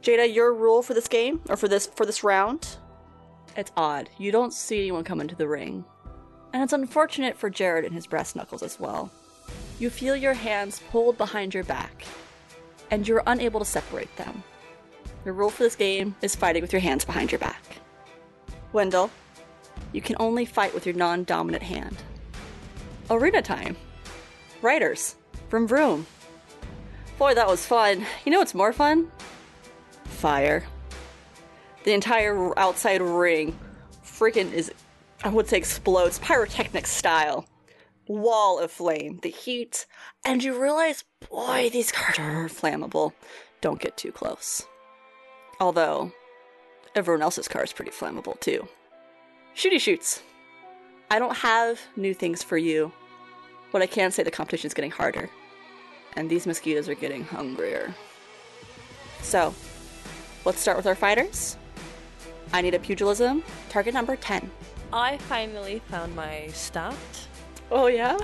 Jada 0.00 0.32
your 0.32 0.54
rule 0.54 0.82
for 0.82 0.94
this 0.94 1.08
game 1.08 1.40
or 1.48 1.56
for 1.56 1.68
this 1.68 1.86
for 1.86 2.06
this 2.06 2.24
round? 2.24 2.78
It's 3.56 3.72
odd. 3.76 4.08
You 4.18 4.32
don't 4.32 4.52
see 4.52 4.80
anyone 4.80 5.04
come 5.04 5.20
into 5.20 5.34
the 5.34 5.48
ring. 5.48 5.84
And 6.52 6.62
it's 6.62 6.72
unfortunate 6.72 7.36
for 7.36 7.50
Jared 7.50 7.84
and 7.84 7.94
his 7.94 8.06
brass 8.06 8.34
knuckles 8.34 8.62
as 8.62 8.78
well. 8.78 9.10
You 9.78 9.90
feel 9.90 10.16
your 10.16 10.34
hands 10.34 10.82
pulled 10.90 11.18
behind 11.18 11.52
your 11.52 11.64
back, 11.64 12.04
and 12.90 13.06
you're 13.06 13.22
unable 13.26 13.60
to 13.60 13.66
separate 13.66 14.14
them. 14.16 14.42
The 15.24 15.32
rule 15.32 15.50
for 15.50 15.64
this 15.64 15.76
game 15.76 16.14
is 16.22 16.34
fighting 16.34 16.62
with 16.62 16.72
your 16.72 16.80
hands 16.80 17.04
behind 17.04 17.30
your 17.30 17.38
back. 17.38 17.62
Wendell, 18.72 19.10
you 19.92 20.00
can 20.00 20.16
only 20.18 20.44
fight 20.44 20.72
with 20.72 20.86
your 20.86 20.94
non 20.94 21.24
dominant 21.24 21.62
hand. 21.62 21.96
Arena 23.10 23.42
time. 23.42 23.76
Writers 24.62 25.16
from 25.48 25.66
Vroom. 25.66 26.06
Boy, 27.18 27.34
that 27.34 27.46
was 27.46 27.66
fun. 27.66 28.04
You 28.24 28.32
know 28.32 28.38
what's 28.38 28.54
more 28.54 28.72
fun? 28.72 29.10
Fire. 30.04 30.64
The 31.84 31.92
entire 31.92 32.58
outside 32.58 33.00
ring 33.00 33.58
freaking 34.04 34.52
is 34.52 34.72
I 35.24 35.28
would 35.28 35.48
say 35.48 35.56
explodes, 35.56 36.18
pyrotechnic 36.20 36.86
style. 36.86 37.46
Wall 38.08 38.60
of 38.60 38.70
flame, 38.70 39.18
the 39.22 39.30
heat, 39.30 39.86
and 40.24 40.42
you 40.42 40.60
realize, 40.60 41.04
boy, 41.28 41.70
these 41.72 41.90
cards 41.90 42.18
are 42.18 42.48
flammable. 42.48 43.12
Don't 43.60 43.80
get 43.80 43.96
too 43.96 44.12
close. 44.12 44.64
Although, 45.58 46.12
everyone 46.94 47.22
else's 47.22 47.48
car 47.48 47.64
is 47.64 47.72
pretty 47.72 47.90
flammable 47.90 48.38
too. 48.40 48.68
Shooty 49.56 49.80
shoots. 49.80 50.22
I 51.10 51.18
don't 51.18 51.36
have 51.36 51.80
new 51.96 52.14
things 52.14 52.42
for 52.42 52.58
you, 52.58 52.92
but 53.72 53.82
I 53.82 53.86
can 53.86 54.10
say 54.10 54.22
the 54.22 54.30
competition 54.30 54.68
is 54.68 54.74
getting 54.74 54.90
harder, 54.90 55.28
and 56.14 56.30
these 56.30 56.46
mosquitoes 56.46 56.88
are 56.88 56.94
getting 56.94 57.24
hungrier. 57.24 57.94
So, 59.22 59.54
let's 60.44 60.60
start 60.60 60.76
with 60.76 60.86
our 60.86 60.94
fighters. 60.94 61.56
I 62.52 62.60
need 62.60 62.74
a 62.74 62.78
pugilism, 62.78 63.42
target 63.68 63.94
number 63.94 64.14
10. 64.14 64.48
I 64.92 65.16
finally 65.18 65.80
found 65.90 66.14
my 66.14 66.46
stat 66.48 66.94
Oh, 67.70 67.86
yeah? 67.86 68.18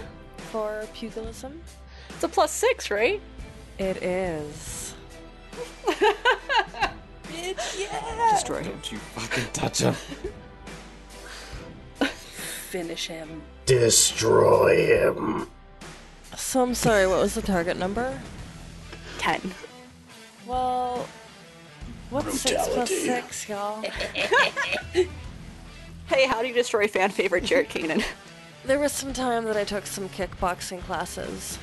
for 0.52 0.86
pugilism. 0.92 1.62
It's 2.10 2.22
a 2.22 2.28
plus 2.28 2.50
six, 2.52 2.90
right? 2.90 3.22
It 3.78 4.02
is. 4.02 4.94
Destroy 8.30 8.62
him. 8.62 8.72
Don't 8.72 8.92
you 8.92 8.98
fucking 8.98 9.46
touch 9.54 9.78
him. 9.78 9.94
Finish 12.68 13.06
him. 13.08 13.42
Destroy 13.64 14.86
him. 14.86 15.48
So 16.36 16.62
I'm 16.62 16.74
sorry, 16.74 17.06
what 17.06 17.20
was 17.20 17.34
the 17.34 17.42
target 17.42 17.78
number? 17.78 18.20
10. 19.18 19.54
Well, 20.46 21.06
what's 22.10 22.40
six 22.40 22.68
plus 22.68 22.90
six, 22.90 23.48
y'all? 23.48 23.82
Hey, 26.08 26.26
how 26.26 26.42
do 26.42 26.48
you 26.48 26.52
destroy 26.52 26.88
fan 26.88 27.08
favorite 27.08 27.44
Jared 27.44 27.70
Keenan? 27.70 28.02
There 28.64 28.78
was 28.78 28.92
some 28.92 29.12
time 29.12 29.44
that 29.44 29.56
I 29.56 29.64
took 29.64 29.86
some 29.86 30.08
kickboxing 30.08 30.80
classes. 30.82 31.58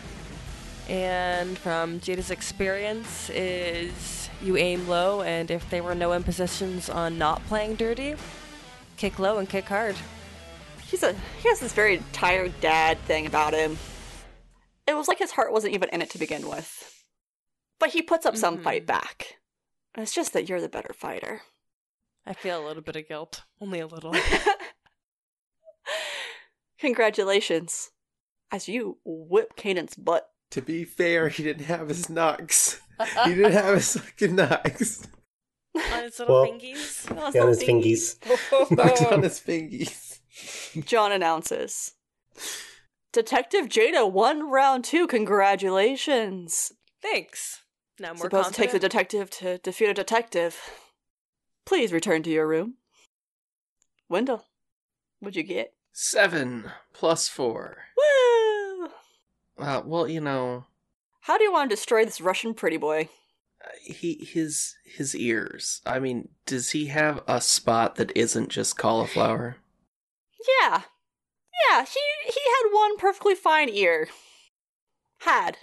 And 0.90 1.58
from 1.58 2.00
Jada's 2.00 2.32
experience 2.32 3.30
is 3.30 4.30
you 4.42 4.58
aim 4.58 4.88
low 4.88 5.22
and 5.22 5.52
if 5.52 5.70
there 5.70 5.84
were 5.84 5.94
no 5.96 6.14
impositions 6.14 6.90
on 6.90 7.18
not 7.18 7.46
playing 7.46 7.76
dirty, 7.76 8.16
kick 8.98 9.20
low 9.20 9.38
and 9.38 9.48
kick 9.48 9.66
hard. 9.66 9.96
He's 10.88 11.04
a 11.04 11.14
he 11.42 11.48
has 11.50 11.60
this 11.60 11.74
very 11.74 12.02
tired 12.12 12.60
dad 12.60 12.98
thing 13.02 13.28
about 13.28 13.54
him. 13.54 13.78
It 14.88 14.96
was 14.96 15.08
like 15.08 15.20
his 15.20 15.32
heart 15.32 15.54
wasn't 15.54 15.76
even 15.76 15.90
in 15.90 16.02
it 16.02 16.10
to 16.12 16.18
begin 16.18 16.50
with. 16.50 17.04
But 17.80 17.92
he 17.92 18.02
puts 18.02 18.26
up 18.26 18.36
some 18.36 18.58
Mhm. 18.58 18.64
fight 18.64 18.86
back. 18.88 19.36
And 19.94 20.02
It's 20.02 20.14
just 20.14 20.34
that 20.34 20.50
you're 20.50 20.60
the 20.62 20.68
better 20.70 20.94
fighter. 20.94 21.44
I 22.26 22.34
feel 22.34 22.60
a 22.60 22.66
little 22.68 22.82
bit 22.84 22.96
of 22.96 23.08
guilt. 23.08 23.44
Only 23.62 23.80
a 23.80 23.88
little. 23.88 24.16
Congratulations. 26.80 27.92
As 28.52 28.68
you 28.68 28.98
whip 29.06 29.56
Kanan's 29.56 29.96
butt. 29.96 30.30
To 30.52 30.62
be 30.62 30.84
fair, 30.84 31.30
he 31.30 31.44
didn't 31.44 31.66
have 31.66 31.90
his 31.90 32.10
knocks. 32.10 32.82
He 33.26 33.36
didn't 33.36 33.52
have 33.52 33.76
his 33.76 33.96
fucking 33.98 34.36
knocks. 34.36 35.08
on 35.76 36.04
his 36.04 36.20
little 36.20 36.42
Well- 36.44 36.52
fingies. 36.52 37.08
Got 37.34 37.48
his 37.50 37.60
so 37.60 37.66
fingies. 37.68 38.72
Knocked 38.72 39.02
on 39.04 39.22
his 39.24 39.40
fingies. 39.40 40.20
John 40.86 41.12
announces. 41.12 41.94
Detective 43.14 43.68
Jada 43.68 44.10
won 44.12 44.50
round 44.50 44.84
two. 44.84 45.06
Congratulations. 45.08 46.72
Thanks. 47.02 47.62
Now 48.00 48.10
more 48.14 48.18
Suppose 48.24 48.48
it 48.48 48.54
takes 48.54 48.74
a 48.74 48.80
confident. 48.80 48.82
detective 48.92 49.30
to 49.32 49.58
defeat 49.60 49.90
a 49.90 49.94
detective. 49.94 50.58
Please 51.66 51.92
return 51.94 52.24
to 52.24 52.30
your 52.30 52.48
room. 52.48 52.76
Wendell, 54.10 54.46
what'd 55.20 55.36
you 55.36 55.44
get? 55.44 55.74
Seven 55.92 56.72
plus 56.94 57.28
four. 57.28 57.78
Woo! 57.98 58.90
Uh, 59.58 59.82
well, 59.86 60.08
you 60.08 60.22
know, 60.22 60.66
How 61.22 61.38
do 61.38 61.44
you 61.44 61.52
want 61.52 61.70
to 61.70 61.76
destroy 61.76 62.06
this 62.06 62.22
Russian 62.22 62.54
pretty 62.54 62.78
boy? 62.78 63.10
uh, 63.64 63.70
he 63.84 64.26
his 64.32 64.76
his 64.86 65.16
ears. 65.16 65.82
I 65.86 66.00
mean, 66.00 66.30
does 66.46 66.72
he 66.72 66.88
have 66.88 67.22
a 67.28 67.42
spot 67.42 67.96
that 67.96 68.16
isn't 68.16 68.50
just 68.50 68.78
cauliflower? 68.78 69.58
Yeah. 70.62 70.84
Yeah, 71.70 71.84
he 71.84 72.00
he 72.32 72.40
had 72.40 72.72
one 72.74 72.98
perfectly 72.98 73.36
fine 73.36 73.68
ear. 73.70 74.08
Had. 75.20 75.58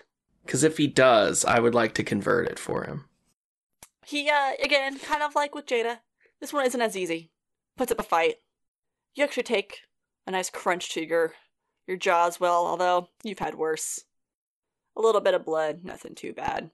Because 0.44 0.62
if 0.62 0.76
he 0.76 0.86
does, 0.86 1.44
I 1.44 1.58
would 1.58 1.74
like 1.74 1.94
to 1.94 2.04
convert 2.04 2.46
it 2.48 2.58
for 2.58 2.84
him. 2.84 3.06
He 4.04 4.28
uh 4.28 4.52
again, 4.62 4.98
kind 4.98 5.22
of 5.22 5.34
like 5.34 5.54
with 5.54 5.66
Jada. 5.66 6.00
This 6.40 6.52
one 6.52 6.66
isn't 6.66 6.80
as 6.82 6.96
easy. 6.96 7.30
Puts 7.78 7.90
up 7.90 7.98
a 7.98 8.02
fight. 8.02 8.36
You 9.14 9.24
actually 9.24 9.44
take 9.44 9.78
a 10.26 10.30
nice 10.30 10.50
crunch 10.50 10.92
to 10.94 11.06
your 11.06 11.32
your 11.86 11.96
jaw 11.96 12.26
as 12.26 12.40
well, 12.40 12.66
although 12.66 13.08
you've 13.22 13.38
had 13.38 13.54
worse. 13.54 14.04
A 14.96 15.00
little 15.00 15.20
bit 15.20 15.34
of 15.34 15.44
blood, 15.44 15.84
nothing 15.84 16.14
too 16.14 16.32
bad. 16.32 16.70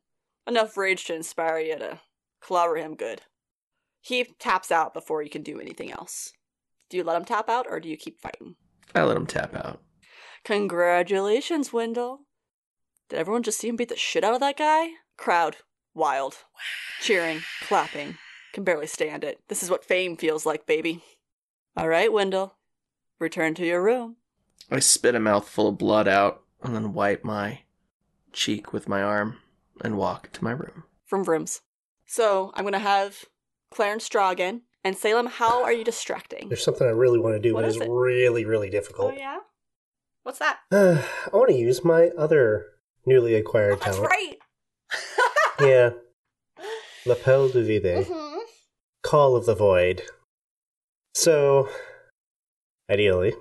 Enough 0.47 0.77
rage 0.77 1.05
to 1.05 1.15
inspire 1.15 1.59
you 1.59 1.79
to 1.79 2.01
clobber 2.41 2.77
him 2.77 2.95
good. 2.95 3.23
He 4.01 4.25
taps 4.39 4.73
out 4.73 4.95
before 4.95 5.23
you 5.23 5.31
can 5.31 5.43
do 5.43 5.61
anything 5.61 5.93
else. 5.93 6.33
Do 6.89 6.97
you 6.97 7.05
let 7.05 7.17
him 7.17 7.25
tap 7.25 7.49
out 7.49 7.67
or 7.69 7.79
do 7.79 7.89
you 7.89 7.97
keep 7.97 8.21
fighting? 8.21 8.57
I 8.95 9.03
let 9.03 9.17
him 9.17 9.27
tap 9.27 9.55
out. 9.55 9.81
Congratulations, 10.45 11.73
Wendell. 11.73 12.21
Did 13.09 13.19
everyone 13.19 13.43
just 13.43 13.59
see 13.59 13.69
him 13.69 13.77
beat 13.77 13.89
the 13.89 13.97
shit 13.97 14.25
out 14.25 14.35
of 14.35 14.41
that 14.41 14.57
guy? 14.57 14.89
Crowd, 15.17 15.59
wild. 15.95 16.39
Cheering, 17.01 17.43
clapping. 17.67 18.17
Can 18.53 18.65
barely 18.65 18.87
stand 18.87 19.25
it. 19.25 19.41
This 19.49 19.63
is 19.63 19.71
what 19.71 19.85
fame 19.85 20.17
feels 20.17 20.45
like, 20.45 20.67
baby. 20.67 21.03
All 21.77 21.89
right, 21.89 22.13
Wendell. 22.13 22.57
Return 23.19 23.55
to 23.55 23.67
your 23.67 23.83
room. 23.83 24.17
I 24.71 24.79
spit 24.81 25.15
a 25.15 25.21
mouthful 25.21 25.69
of 25.69 25.79
blood 25.79 26.09
out 26.09 26.43
and 26.63 26.75
then 26.75 26.93
wipe 26.93 27.25
my 27.25 27.61
cheek 28.33 28.73
with 28.73 28.89
my 28.89 29.03
arm 29.03 29.39
and 29.81 29.97
walk 29.97 30.31
to 30.33 30.45
my 30.45 30.53
room. 30.53 30.85
From 31.07 31.25
Vrims. 31.25 31.61
So, 32.07 32.53
I'm 32.55 32.65
gonna 32.65 32.79
have 32.79 33.25
Clarence 33.71 34.09
draw 34.09 34.31
again. 34.31 34.63
And 34.85 34.97
Salem, 34.97 35.27
how 35.27 35.63
are 35.63 35.73
you 35.73 35.85
distracting? 35.85 36.49
There's 36.49 36.65
something 36.65 36.87
I 36.87 36.91
really 36.91 37.21
want 37.21 37.37
to 37.37 37.41
do, 37.41 37.55
What 37.55 37.61
but 37.63 37.69
is 37.69 37.77
it's 37.77 37.85
it? 37.85 37.91
really, 37.91 38.45
really 38.45 38.69
difficult. 38.69 39.13
Oh, 39.15 39.17
yeah? 39.17 39.39
What's 40.25 40.41
that? 40.41 40.59
I 40.73 41.05
want 41.33 41.51
to 41.51 41.57
use 41.57 41.85
my 41.85 42.09
other 42.19 42.67
newly 43.07 43.35
acquired 43.35 43.75
Oh, 43.75 43.85
that's 43.85 43.97
talent. 43.97 44.11
right! 44.13 44.37
Yeah. 45.61 45.91
L'Appel 47.07 47.49
du 47.51 47.63
Vide. 47.65 48.05
Mhm. 48.07 48.39
Call 49.03 49.37
of 49.37 49.47
the 49.47 49.55
Void. 49.55 50.03
So, 51.15 51.69
ideally, 52.91 53.35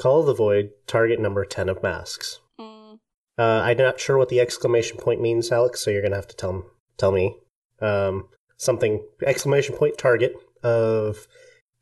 Call 0.00 0.20
of 0.20 0.26
the 0.26 0.34
Void, 0.34 0.70
target 0.86 1.20
number 1.20 1.44
10 1.44 1.68
of 1.68 1.82
masks. 1.82 2.40
Mm, 2.60 2.98
Uh, 3.38 3.60
I'm 3.64 3.76
not 3.78 4.00
sure 4.00 4.16
what 4.18 4.28
the 4.28 4.40
exclamation 4.40 4.98
point 4.98 5.20
means, 5.20 5.50
Alex, 5.52 5.80
so 5.80 5.90
you're 5.90 6.02
going 6.02 6.12
to 6.12 6.16
have 6.16 6.26
to 6.28 6.36
tell, 6.36 6.64
tell 6.96 7.12
me. 7.12 7.36
Um, 7.80 8.28
something, 8.56 9.04
exclamation 9.24 9.74
point 9.76 9.98
target 9.98 10.34
of 10.62 11.26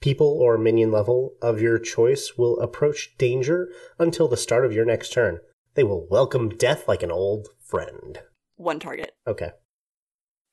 people 0.01 0.26
or 0.26 0.59
minion 0.59 0.90
level 0.90 1.35
of 1.40 1.60
your 1.60 1.78
choice 1.78 2.36
will 2.36 2.59
approach 2.60 3.16
danger 3.18 3.68
until 3.98 4.28
the 4.28 4.36
start 4.36 4.64
of 4.64 4.72
your 4.72 4.85
next 4.85 5.12
turn. 5.12 5.39
They 5.74 5.85
will 5.85 6.06
welcome 6.10 6.51
death 6.51 6.86
like 6.89 7.02
an 7.02 7.10
old 7.12 7.48
friend. 7.60 8.20
one 8.56 8.78
target. 8.78 9.12
Okay. 9.26 9.51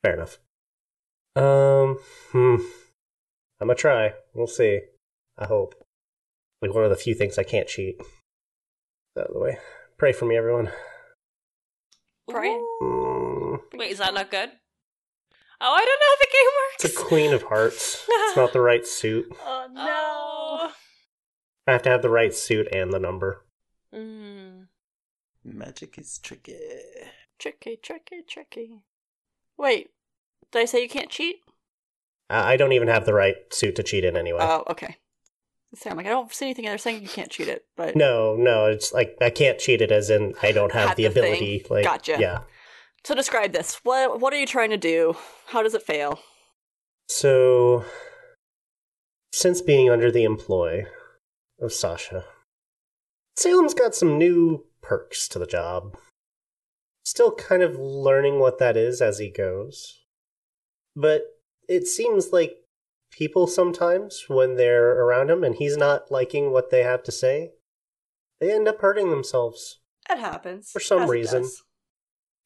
Fair 0.02 0.14
enough. 0.14 0.38
Um, 1.36 1.98
hmm. 2.32 2.56
I'm 3.60 3.68
gonna 3.68 3.74
try. 3.76 4.14
We'll 4.34 4.46
see. 4.48 4.80
I 5.38 5.46
hope. 5.46 5.74
Like 6.62 6.74
one 6.74 6.84
of 6.84 6.90
the 6.90 6.96
few 6.96 7.14
things 7.14 7.38
I 7.38 7.42
can't 7.42 7.66
cheat. 7.66 8.00
Out 9.18 9.26
of 9.26 9.34
the 9.34 9.40
way. 9.40 9.58
Pray 9.98 10.12
for 10.12 10.24
me, 10.24 10.36
everyone. 10.36 10.70
Brian? 12.28 12.64
Hmm. 12.80 13.56
Wait, 13.74 13.90
is 13.90 13.98
that 13.98 14.14
not 14.14 14.30
good? 14.30 14.50
Oh, 15.60 15.74
I 15.74 15.84
don't 15.84 16.00
know 16.00 16.06
how 16.08 16.16
the 16.20 16.28
game 16.32 16.50
works. 16.60 16.84
It's 16.84 16.96
a 16.96 17.04
Queen 17.04 17.32
of 17.34 17.42
Hearts. 17.42 18.04
It's 18.08 18.36
not 18.36 18.52
the 18.52 18.60
right 18.62 18.86
suit. 18.86 19.26
Oh, 19.44 19.68
no! 19.72 20.70
I 21.66 21.72
have 21.72 21.82
to 21.82 21.90
have 21.90 22.02
the 22.02 22.10
right 22.10 22.34
suit 22.34 22.68
and 22.72 22.92
the 22.92 22.98
number. 22.98 23.44
Mm. 23.94 24.66
Magic 25.44 25.98
is 25.98 26.18
tricky. 26.18 26.56
Tricky, 27.38 27.76
tricky, 27.80 28.22
tricky. 28.26 28.82
Wait, 29.58 29.90
did 30.50 30.62
I 30.62 30.64
say 30.64 30.82
you 30.82 30.88
can't 30.88 31.10
cheat? 31.10 31.36
I 32.30 32.52
I 32.52 32.56
don't 32.56 32.72
even 32.72 32.88
have 32.88 33.04
the 33.04 33.14
right 33.14 33.36
suit 33.52 33.76
to 33.76 33.82
cheat 33.82 34.04
in 34.04 34.16
anyway. 34.16 34.40
Oh, 34.40 34.64
okay. 34.70 34.96
So 35.74 35.88
I'm 35.90 35.96
like, 35.96 36.06
I 36.06 36.10
don't 36.10 36.32
see 36.32 36.46
anything 36.46 36.66
there 36.66 36.76
saying 36.76 37.02
you 37.02 37.08
can't 37.08 37.30
cheat 37.30 37.48
it, 37.48 37.64
but 37.76 37.96
no, 37.96 38.36
no, 38.36 38.66
it's 38.66 38.92
like 38.92 39.16
I 39.20 39.30
can't 39.30 39.58
cheat 39.58 39.80
it 39.80 39.90
as 39.90 40.10
in 40.10 40.34
I 40.42 40.52
don't 40.52 40.72
have 40.72 40.96
the 40.96 41.04
the 41.06 41.10
thing. 41.10 41.22
ability. 41.24 41.66
Like, 41.70 41.84
Gotcha. 41.84 42.16
Yeah. 42.20 42.40
so 43.04 43.14
describe 43.14 43.52
this. 43.52 43.76
What 43.82 44.20
what 44.20 44.32
are 44.34 44.38
you 44.38 44.46
trying 44.46 44.70
to 44.70 44.76
do? 44.76 45.16
How 45.46 45.62
does 45.62 45.74
it 45.74 45.82
fail? 45.82 46.18
So, 47.08 47.84
since 49.32 49.60
being 49.62 49.88
under 49.90 50.10
the 50.10 50.24
employ 50.24 50.84
of 51.60 51.72
Sasha, 51.72 52.24
Salem's 53.36 53.74
got 53.74 53.94
some 53.94 54.18
new 54.18 54.66
perks 54.82 55.26
to 55.28 55.38
the 55.38 55.46
job. 55.46 55.96
Still 57.04 57.34
kind 57.34 57.62
of 57.62 57.78
learning 57.78 58.38
what 58.38 58.58
that 58.58 58.76
is 58.76 59.00
as 59.00 59.18
he 59.18 59.30
goes. 59.30 60.00
But 60.94 61.22
it 61.68 61.86
seems 61.86 62.30
like 62.32 62.56
people 63.12 63.46
sometimes, 63.46 64.24
when 64.28 64.56
they're 64.56 64.90
around 64.90 65.30
him 65.30 65.44
and 65.44 65.54
he's 65.54 65.76
not 65.76 66.10
liking 66.10 66.50
what 66.50 66.70
they 66.70 66.82
have 66.82 67.02
to 67.04 67.12
say, 67.12 67.52
they 68.40 68.52
end 68.52 68.66
up 68.66 68.80
hurting 68.80 69.10
themselves. 69.10 69.78
It 70.10 70.18
happens 70.18 70.70
For 70.70 70.80
some 70.80 71.08
reason. 71.08 71.48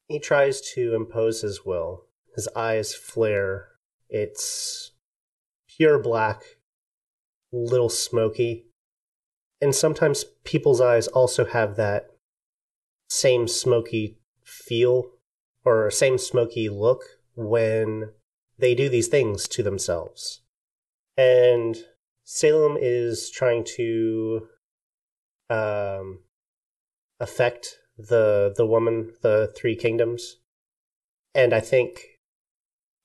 He 0.07 0.19
tries 0.19 0.61
to 0.75 0.93
impose 0.93 1.41
his 1.41 1.65
will. 1.65 2.03
His 2.35 2.47
eyes 2.55 2.93
flare. 2.93 3.69
It's 4.09 4.91
pure 5.67 5.99
black, 5.99 6.43
little 7.51 7.89
smoky. 7.89 8.67
And 9.59 9.73
sometimes 9.73 10.23
people's 10.43 10.79
eyes 10.79 11.07
also 11.07 11.45
have 11.45 11.75
that 11.77 12.11
same 13.09 13.47
smoky 13.47 14.19
feel 14.43 15.11
or 15.65 15.89
same 15.89 16.17
smoky 16.17 16.69
look 16.69 17.03
when 17.35 18.11
they 18.57 18.75
do 18.75 18.87
these 18.87 19.07
things 19.07 19.47
to 19.47 19.63
themselves. 19.63 20.41
And 21.17 21.75
Salem 22.23 22.77
is 22.79 23.31
trying 23.31 23.63
to 23.75 24.47
um, 25.49 26.19
affect 27.19 27.79
the 27.97 28.53
the 28.55 28.65
woman, 28.65 29.13
the 29.21 29.51
three 29.55 29.75
kingdoms, 29.75 30.37
and 31.33 31.53
I 31.53 31.59
think 31.59 32.01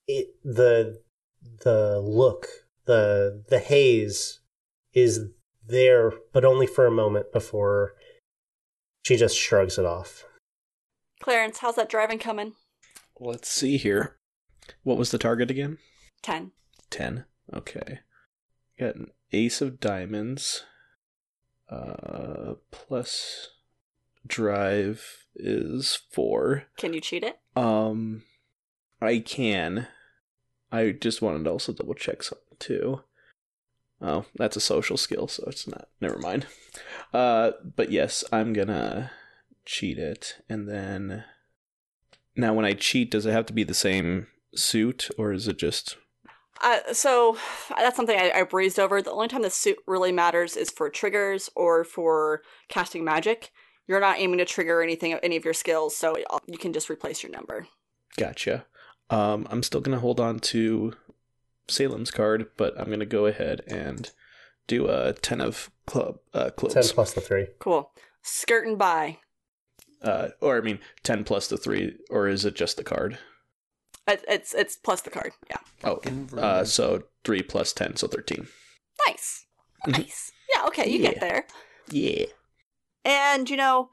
it 0.07 0.27
the 0.43 1.01
the 1.63 1.99
look, 1.99 2.47
the 2.85 3.43
the 3.49 3.59
haze 3.59 4.39
is 4.93 5.25
there, 5.65 6.13
but 6.33 6.45
only 6.45 6.67
for 6.67 6.85
a 6.85 6.91
moment 6.91 7.31
before 7.31 7.93
she 9.05 9.15
just 9.15 9.37
shrugs 9.37 9.77
it 9.77 9.85
off. 9.85 10.25
Clarence, 11.21 11.59
how's 11.59 11.75
that 11.75 11.89
driving 11.89 12.19
coming? 12.19 12.53
Let's 13.19 13.49
see 13.49 13.77
here. 13.77 14.17
What 14.83 14.97
was 14.97 15.11
the 15.11 15.17
target 15.17 15.49
again? 15.49 15.77
Ten. 16.21 16.51
10. 16.89 17.25
Okay. 17.53 17.99
Got 18.79 18.95
an 18.95 19.11
ace 19.31 19.61
of 19.61 19.79
diamonds. 19.79 20.63
Uh, 21.69 22.55
plus 22.71 23.49
drive 24.25 25.25
is 25.35 25.99
4. 26.11 26.65
Can 26.77 26.93
you 26.93 27.01
cheat 27.01 27.23
it? 27.23 27.39
Um, 27.55 28.23
I 29.01 29.19
can. 29.19 29.87
I 30.71 30.91
just 30.91 31.21
wanted 31.21 31.43
to 31.43 31.51
also 31.51 31.73
double 31.73 31.93
check 31.93 32.23
something 32.23 32.57
too. 32.59 33.01
Oh, 34.01 34.25
that's 34.35 34.57
a 34.57 34.61
social 34.61 34.97
skill, 34.97 35.27
so 35.27 35.43
it's 35.47 35.67
not. 35.67 35.87
Never 36.01 36.17
mind. 36.17 36.45
Uh, 37.13 37.51
but 37.75 37.91
yes, 37.91 38.23
I'm 38.33 38.51
gonna 38.51 39.11
cheat 39.65 39.97
it, 39.97 40.41
and 40.49 40.67
then. 40.67 41.23
Now, 42.35 42.53
when 42.53 42.65
I 42.65 42.73
cheat, 42.73 43.11
does 43.11 43.25
it 43.25 43.31
have 43.31 43.45
to 43.45 43.53
be 43.53 43.63
the 43.63 43.73
same 43.73 44.27
suit, 44.55 45.09
or 45.17 45.31
is 45.31 45.47
it 45.47 45.57
just 45.57 45.95
Uh, 46.61 46.93
so 46.93 47.37
that's 47.75 47.95
something 47.95 48.17
I, 48.17 48.31
I 48.31 48.43
breezed 48.43 48.79
over. 48.79 49.01
The 49.01 49.11
only 49.11 49.27
time 49.27 49.41
the 49.41 49.49
suit 49.49 49.77
really 49.87 50.11
matters 50.11 50.55
is 50.55 50.69
for 50.69 50.89
triggers 50.89 51.49
or 51.55 51.83
for 51.83 52.41
casting 52.69 53.03
magic. 53.03 53.51
You're 53.87 53.99
not 53.99 54.19
aiming 54.19 54.37
to 54.37 54.45
trigger 54.45 54.81
anything, 54.81 55.13
any 55.15 55.35
of 55.35 55.43
your 55.43 55.53
skills, 55.53 55.95
so 55.95 56.15
you 56.47 56.57
can 56.57 56.71
just 56.71 56.89
replace 56.89 57.21
your 57.21 57.31
number. 57.31 57.67
Gotcha. 58.17 58.65
Um, 59.09 59.47
I'm 59.49 59.63
still 59.63 59.81
gonna 59.81 59.99
hold 59.99 60.19
on 60.19 60.39
to 60.39 60.93
Salem's 61.67 62.11
card, 62.11 62.47
but 62.55 62.79
I'm 62.79 62.89
gonna 62.89 63.05
go 63.05 63.25
ahead 63.25 63.61
and 63.67 64.09
do 64.67 64.87
a 64.87 65.13
ten 65.13 65.41
of 65.41 65.69
club 65.85 66.19
uh, 66.33 66.49
Ten 66.51 66.83
plus 66.83 67.13
the 67.13 67.21
three. 67.21 67.47
Cool. 67.59 67.91
Skirting 68.21 68.77
by. 68.77 69.17
Uh, 70.01 70.29
or 70.39 70.57
I 70.57 70.61
mean, 70.61 70.79
ten 71.03 71.23
plus 71.23 71.47
the 71.47 71.57
three, 71.57 71.97
or 72.09 72.27
is 72.27 72.45
it 72.45 72.55
just 72.55 72.77
the 72.77 72.83
card? 72.83 73.17
It, 74.07 74.23
it's 74.27 74.53
it's 74.53 74.75
plus 74.75 75.01
the 75.01 75.09
card. 75.09 75.31
Yeah. 75.49 75.57
Oh, 75.83 76.01
uh, 76.37 76.65
so 76.65 77.03
three 77.23 77.41
plus 77.41 77.73
ten, 77.73 77.95
so 77.95 78.07
thirteen. 78.07 78.47
Nice. 79.07 79.45
Mhm. 79.87 79.99
Nice. 79.99 80.31
Yeah. 80.53 80.65
Okay. 80.67 80.89
You 80.89 80.99
get 80.99 81.19
there. 81.19 81.45
Yeah. 81.89 82.25
And 83.05 83.49
you 83.49 83.57
know, 83.57 83.89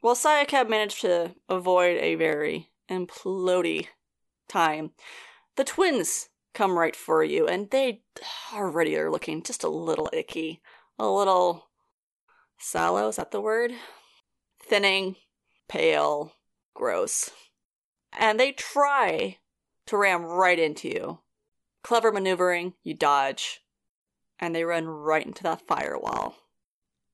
while 0.00 0.14
Sayaka 0.14 0.68
managed 0.68 1.00
to 1.02 1.34
avoid 1.48 1.96
a 1.98 2.14
very 2.14 2.70
implodey 2.90 3.88
time, 4.48 4.92
the 5.56 5.64
twins 5.64 6.28
come 6.52 6.78
right 6.78 6.94
for 6.94 7.24
you, 7.24 7.46
and 7.48 7.70
they 7.70 8.02
already 8.52 8.96
are 8.96 9.10
looking 9.10 9.42
just 9.42 9.64
a 9.64 9.68
little 9.68 10.08
icky, 10.12 10.60
a 10.98 11.08
little 11.08 11.68
sallow. 12.58 13.08
Is 13.08 13.16
that 13.16 13.32
the 13.32 13.40
word? 13.40 13.72
Thinning, 14.62 15.16
pale, 15.68 16.32
gross, 16.74 17.30
and 18.18 18.38
they 18.38 18.52
try 18.52 19.38
to 19.86 19.96
ram 19.96 20.24
right 20.24 20.58
into 20.58 20.88
you. 20.88 21.20
Clever 21.82 22.12
maneuvering, 22.12 22.74
you 22.82 22.94
dodge, 22.94 23.60
and 24.38 24.54
they 24.54 24.64
run 24.64 24.86
right 24.86 25.26
into 25.26 25.42
that 25.42 25.66
firewall 25.66 26.36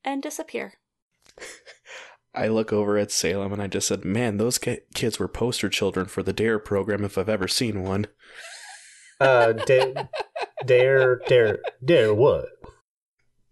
and 0.05 0.23
disappear. 0.23 0.75
I 2.35 2.47
look 2.47 2.73
over 2.73 2.97
at 2.97 3.11
Salem 3.11 3.53
and 3.53 3.61
I 3.61 3.67
just 3.67 3.89
said, 3.89 4.05
"Man, 4.05 4.37
those 4.37 4.59
ki- 4.59 4.81
kids 4.95 5.19
were 5.19 5.27
poster 5.27 5.69
children 5.69 6.07
for 6.07 6.23
the 6.23 6.33
Dare 6.33 6.61
program 6.61 7.05
if 7.05 7.19
I've 7.19 7.29
ever 7.29 7.49
seen 7.49 7.83
one." 7.83 8.07
Uh, 9.21 9.53
da- 9.53 10.07
dare, 10.65 11.17
dare, 11.27 11.59
dare 11.85 12.15
what? 12.15 12.47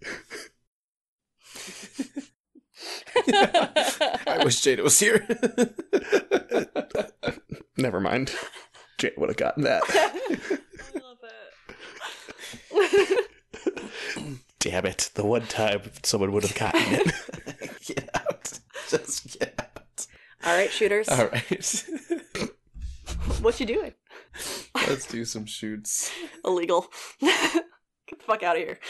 I 3.27 4.43
wish 4.45 4.61
Jada 4.62 4.83
was 4.83 5.01
here. 5.01 5.27
Never 7.78 8.00
mind. 8.00 8.34
Jay 8.98 9.12
would 9.16 9.28
have 9.28 9.36
gotten 9.36 9.62
that. 9.62 9.82
Damn 14.59 14.86
it! 14.86 15.10
The 15.14 15.24
one 15.24 15.46
time 15.46 15.82
someone 16.02 16.32
would 16.32 16.42
have 16.42 16.56
gotten 16.56 16.82
it. 16.82 17.14
get 17.86 18.10
out. 18.12 18.59
Just 18.88 19.38
get 19.38 19.55
out. 19.56 20.06
All 20.44 20.56
right, 20.56 20.70
shooters. 20.70 21.09
All 21.09 21.28
right. 21.28 21.86
What 23.40 23.60
you 23.60 23.66
doing? 23.66 23.94
Let's 24.74 25.06
do 25.06 25.24
some 25.24 25.46
shoots. 25.46 26.10
Illegal. 26.44 26.88
Get 27.20 27.64
the 28.09 28.24
fuck 28.26 28.42
out 28.42 28.56
of 28.56 28.62
here. 28.62 28.80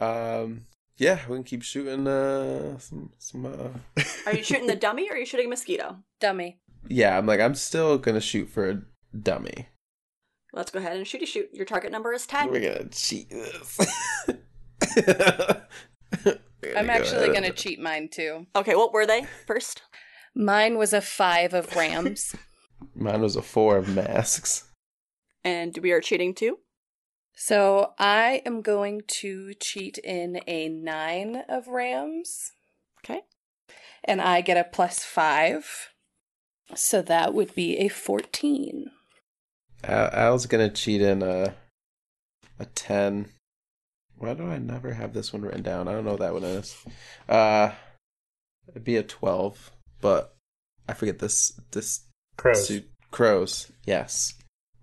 Um, 0.00 0.62
yeah, 0.96 1.20
we 1.28 1.36
can 1.36 1.44
keep 1.44 1.62
shooting. 1.62 2.08
Uh, 2.08 2.78
some, 2.78 3.12
some. 3.18 3.46
Uh... 3.46 4.02
Are 4.26 4.34
you 4.34 4.42
shooting 4.42 4.66
the 4.66 4.74
dummy 4.74 5.08
or 5.08 5.14
are 5.14 5.18
you 5.18 5.26
shooting 5.26 5.46
a 5.46 5.50
mosquito? 5.50 5.98
Dummy. 6.18 6.58
Yeah, 6.88 7.16
I'm 7.16 7.26
like, 7.26 7.40
I'm 7.40 7.54
still 7.54 7.98
gonna 7.98 8.20
shoot 8.20 8.48
for 8.48 8.68
a 8.68 8.82
dummy. 9.16 9.68
Let's 10.52 10.70
go 10.70 10.78
ahead 10.78 10.96
and 10.96 11.06
shooty 11.06 11.26
shoot. 11.26 11.48
Your 11.52 11.64
target 11.64 11.92
number 11.92 12.12
is 12.12 12.26
10. 12.26 12.50
We're 12.50 12.60
gonna 12.60 12.88
cheat 12.90 13.30
this. 13.30 13.78
I'm 16.76 16.90
actually 16.90 17.28
going 17.28 17.42
to 17.42 17.52
cheat 17.52 17.80
mine 17.80 18.08
too. 18.08 18.46
Okay, 18.54 18.74
what 18.74 18.92
were 18.92 19.06
they 19.06 19.26
first? 19.46 19.82
Mine 20.34 20.78
was 20.78 20.92
a 20.92 21.00
five 21.00 21.54
of 21.54 21.74
rams. 21.74 22.34
Mine 22.94 23.20
was 23.20 23.36
a 23.36 23.42
four 23.42 23.76
of 23.76 23.94
masks. 23.94 24.64
And 25.44 25.76
we 25.82 25.92
are 25.92 26.00
cheating 26.00 26.34
too? 26.34 26.58
so 27.34 27.94
I 27.98 28.42
am 28.44 28.60
going 28.60 29.02
to 29.06 29.54
cheat 29.54 29.98
in 29.98 30.40
a 30.46 30.68
nine 30.68 31.44
of 31.48 31.66
rams. 31.68 32.52
Okay. 32.98 33.22
And 34.04 34.20
I 34.20 34.40
get 34.40 34.56
a 34.56 34.64
plus 34.64 35.00
five. 35.00 35.91
So 36.74 37.02
that 37.02 37.34
would 37.34 37.54
be 37.54 37.78
a 37.78 37.88
14. 37.88 38.90
Al, 39.84 40.10
Al's 40.12 40.46
gonna 40.46 40.70
cheat 40.70 41.02
in 41.02 41.22
a 41.22 41.54
a 42.58 42.64
ten. 42.66 43.28
Why 44.16 44.34
do 44.34 44.44
I 44.48 44.58
never 44.58 44.92
have 44.92 45.12
this 45.12 45.32
one 45.32 45.42
written 45.42 45.62
down? 45.62 45.88
I 45.88 45.92
don't 45.92 46.04
know 46.04 46.12
what 46.12 46.20
that 46.20 46.34
one 46.34 46.44
is. 46.44 46.76
Uh, 47.28 47.72
it'd 48.68 48.84
be 48.84 48.96
a 48.96 49.02
twelve, 49.02 49.72
but 50.00 50.36
I 50.88 50.94
forget 50.94 51.18
this 51.18 51.58
this 51.72 52.06
Crows. 52.36 52.66
suit. 52.68 52.88
Crows. 53.10 53.72
Yes. 53.84 54.34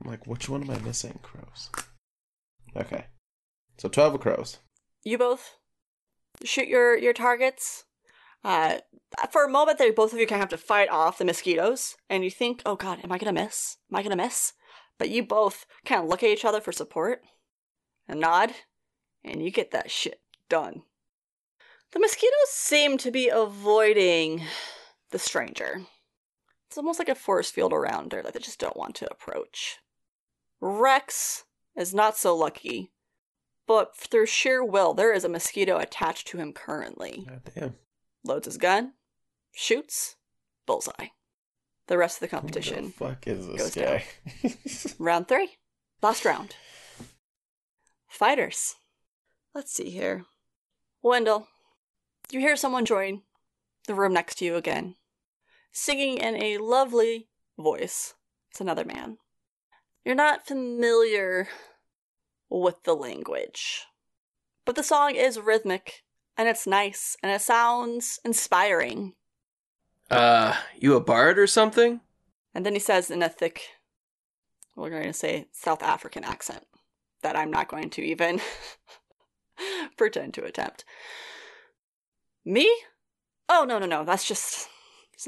I'm 0.03 0.09
like, 0.11 0.27
which 0.27 0.49
one 0.49 0.63
am 0.63 0.69
I 0.71 0.79
missing? 0.79 1.19
Crows. 1.23 1.69
Okay. 2.75 3.05
So 3.77 3.87
twelve 3.87 4.13
of 4.13 4.21
crows. 4.21 4.57
You 5.03 5.17
both 5.17 5.55
shoot 6.43 6.67
your, 6.67 6.97
your 6.97 7.13
targets. 7.13 7.85
Uh, 8.43 8.77
for 9.31 9.43
a 9.43 9.49
moment 9.49 9.77
there, 9.77 9.91
both 9.91 10.13
of 10.13 10.19
you 10.19 10.27
kind 10.27 10.41
of 10.41 10.49
have 10.49 10.59
to 10.59 10.65
fight 10.65 10.89
off 10.89 11.17
the 11.17 11.25
mosquitoes. 11.25 11.95
And 12.09 12.23
you 12.23 12.31
think, 12.31 12.61
oh 12.65 12.75
god, 12.75 12.99
am 13.03 13.11
I 13.11 13.17
to 13.17 13.31
miss? 13.31 13.77
Am 13.91 13.97
I 13.97 14.03
to 14.03 14.15
miss? 14.15 14.53
But 14.97 15.09
you 15.09 15.23
both 15.23 15.65
kind 15.85 16.03
of 16.03 16.09
look 16.09 16.23
at 16.23 16.29
each 16.29 16.45
other 16.45 16.61
for 16.61 16.71
support 16.71 17.21
and 18.07 18.19
nod. 18.19 18.53
And 19.23 19.43
you 19.43 19.51
get 19.51 19.71
that 19.71 19.91
shit 19.91 20.21
done. 20.47 20.83
The 21.91 21.99
mosquitoes 21.99 22.49
seem 22.49 22.97
to 22.99 23.11
be 23.11 23.29
avoiding 23.29 24.43
the 25.11 25.19
stranger. 25.19 25.81
It's 26.67 26.77
almost 26.77 26.99
like 26.99 27.09
a 27.09 27.15
force 27.15 27.49
field 27.49 27.73
around 27.73 28.13
her 28.13 28.21
that 28.21 28.33
they 28.33 28.39
just 28.39 28.59
don't 28.59 28.77
want 28.77 28.95
to 28.95 29.11
approach. 29.11 29.79
Rex 30.61 31.45
is 31.75 31.93
not 31.93 32.15
so 32.15 32.35
lucky, 32.35 32.91
but 33.65 33.95
through 33.95 34.27
sheer 34.27 34.63
will, 34.63 34.93
there 34.93 35.11
is 35.13 35.23
a 35.23 35.29
mosquito 35.29 35.77
attached 35.77 36.27
to 36.27 36.37
him 36.37 36.53
currently. 36.53 37.25
God 37.27 37.41
damn. 37.55 37.75
Loads 38.23 38.45
his 38.45 38.57
gun, 38.57 38.93
shoots, 39.51 40.15
bullseye. 40.65 41.07
The 41.87 41.97
rest 41.97 42.21
of 42.21 42.29
the 42.29 42.35
Who 42.35 42.41
the 42.41 42.41
competition. 42.41 42.91
fuck 42.91 43.25
is 43.27 43.47
goes 43.47 43.73
this 43.73 43.75
guy? 43.75 44.95
Round 44.99 45.27
three. 45.27 45.57
Last 46.01 46.23
round. 46.23 46.55
Fighters. 48.07 48.75
Let's 49.55 49.73
see 49.73 49.89
here. 49.89 50.25
Wendell, 51.01 51.47
you 52.29 52.39
hear 52.39 52.55
someone 52.55 52.85
join 52.85 53.23
the 53.87 53.95
room 53.95 54.13
next 54.13 54.35
to 54.35 54.45
you 54.45 54.55
again, 54.55 54.95
singing 55.71 56.17
in 56.17 56.41
a 56.41 56.57
lovely 56.57 57.29
voice. 57.57 58.13
It's 58.51 58.61
another 58.61 58.85
man. 58.85 59.17
You're 60.05 60.15
not 60.15 60.45
familiar 60.45 61.47
with 62.49 62.83
the 62.83 62.93
language, 62.95 63.85
but 64.65 64.75
the 64.75 64.83
song 64.83 65.15
is 65.15 65.39
rhythmic 65.39 66.03
and 66.39 66.47
it's 66.47 66.65
nice 66.65 67.17
and 67.21 67.29
it 67.29 67.41
sounds 67.41 68.17
inspiring. 68.23 69.13
Uh, 70.09 70.55
you 70.79 70.95
a 70.95 71.01
bard 71.01 71.37
or 71.37 71.45
something? 71.45 71.99
And 72.55 72.65
then 72.65 72.73
he 72.73 72.79
says 72.79 73.11
in 73.11 73.21
a 73.21 73.27
thick, 73.27 73.61
we're 74.77 74.89
going 74.89 75.03
to 75.03 75.13
say 75.13 75.47
South 75.51 75.83
African 75.83 76.23
accent 76.23 76.65
that 77.23 77.35
I'm 77.35 77.51
not 77.51 77.67
going 77.67 77.89
to 77.89 78.01
even 78.01 78.39
pretend 79.97 80.33
to 80.35 80.45
attempt. 80.45 80.85
Me? 82.45 82.73
Oh, 83.49 83.65
no, 83.67 83.77
no, 83.77 83.85
no. 83.85 84.05
That's 84.05 84.25
just 84.25 84.69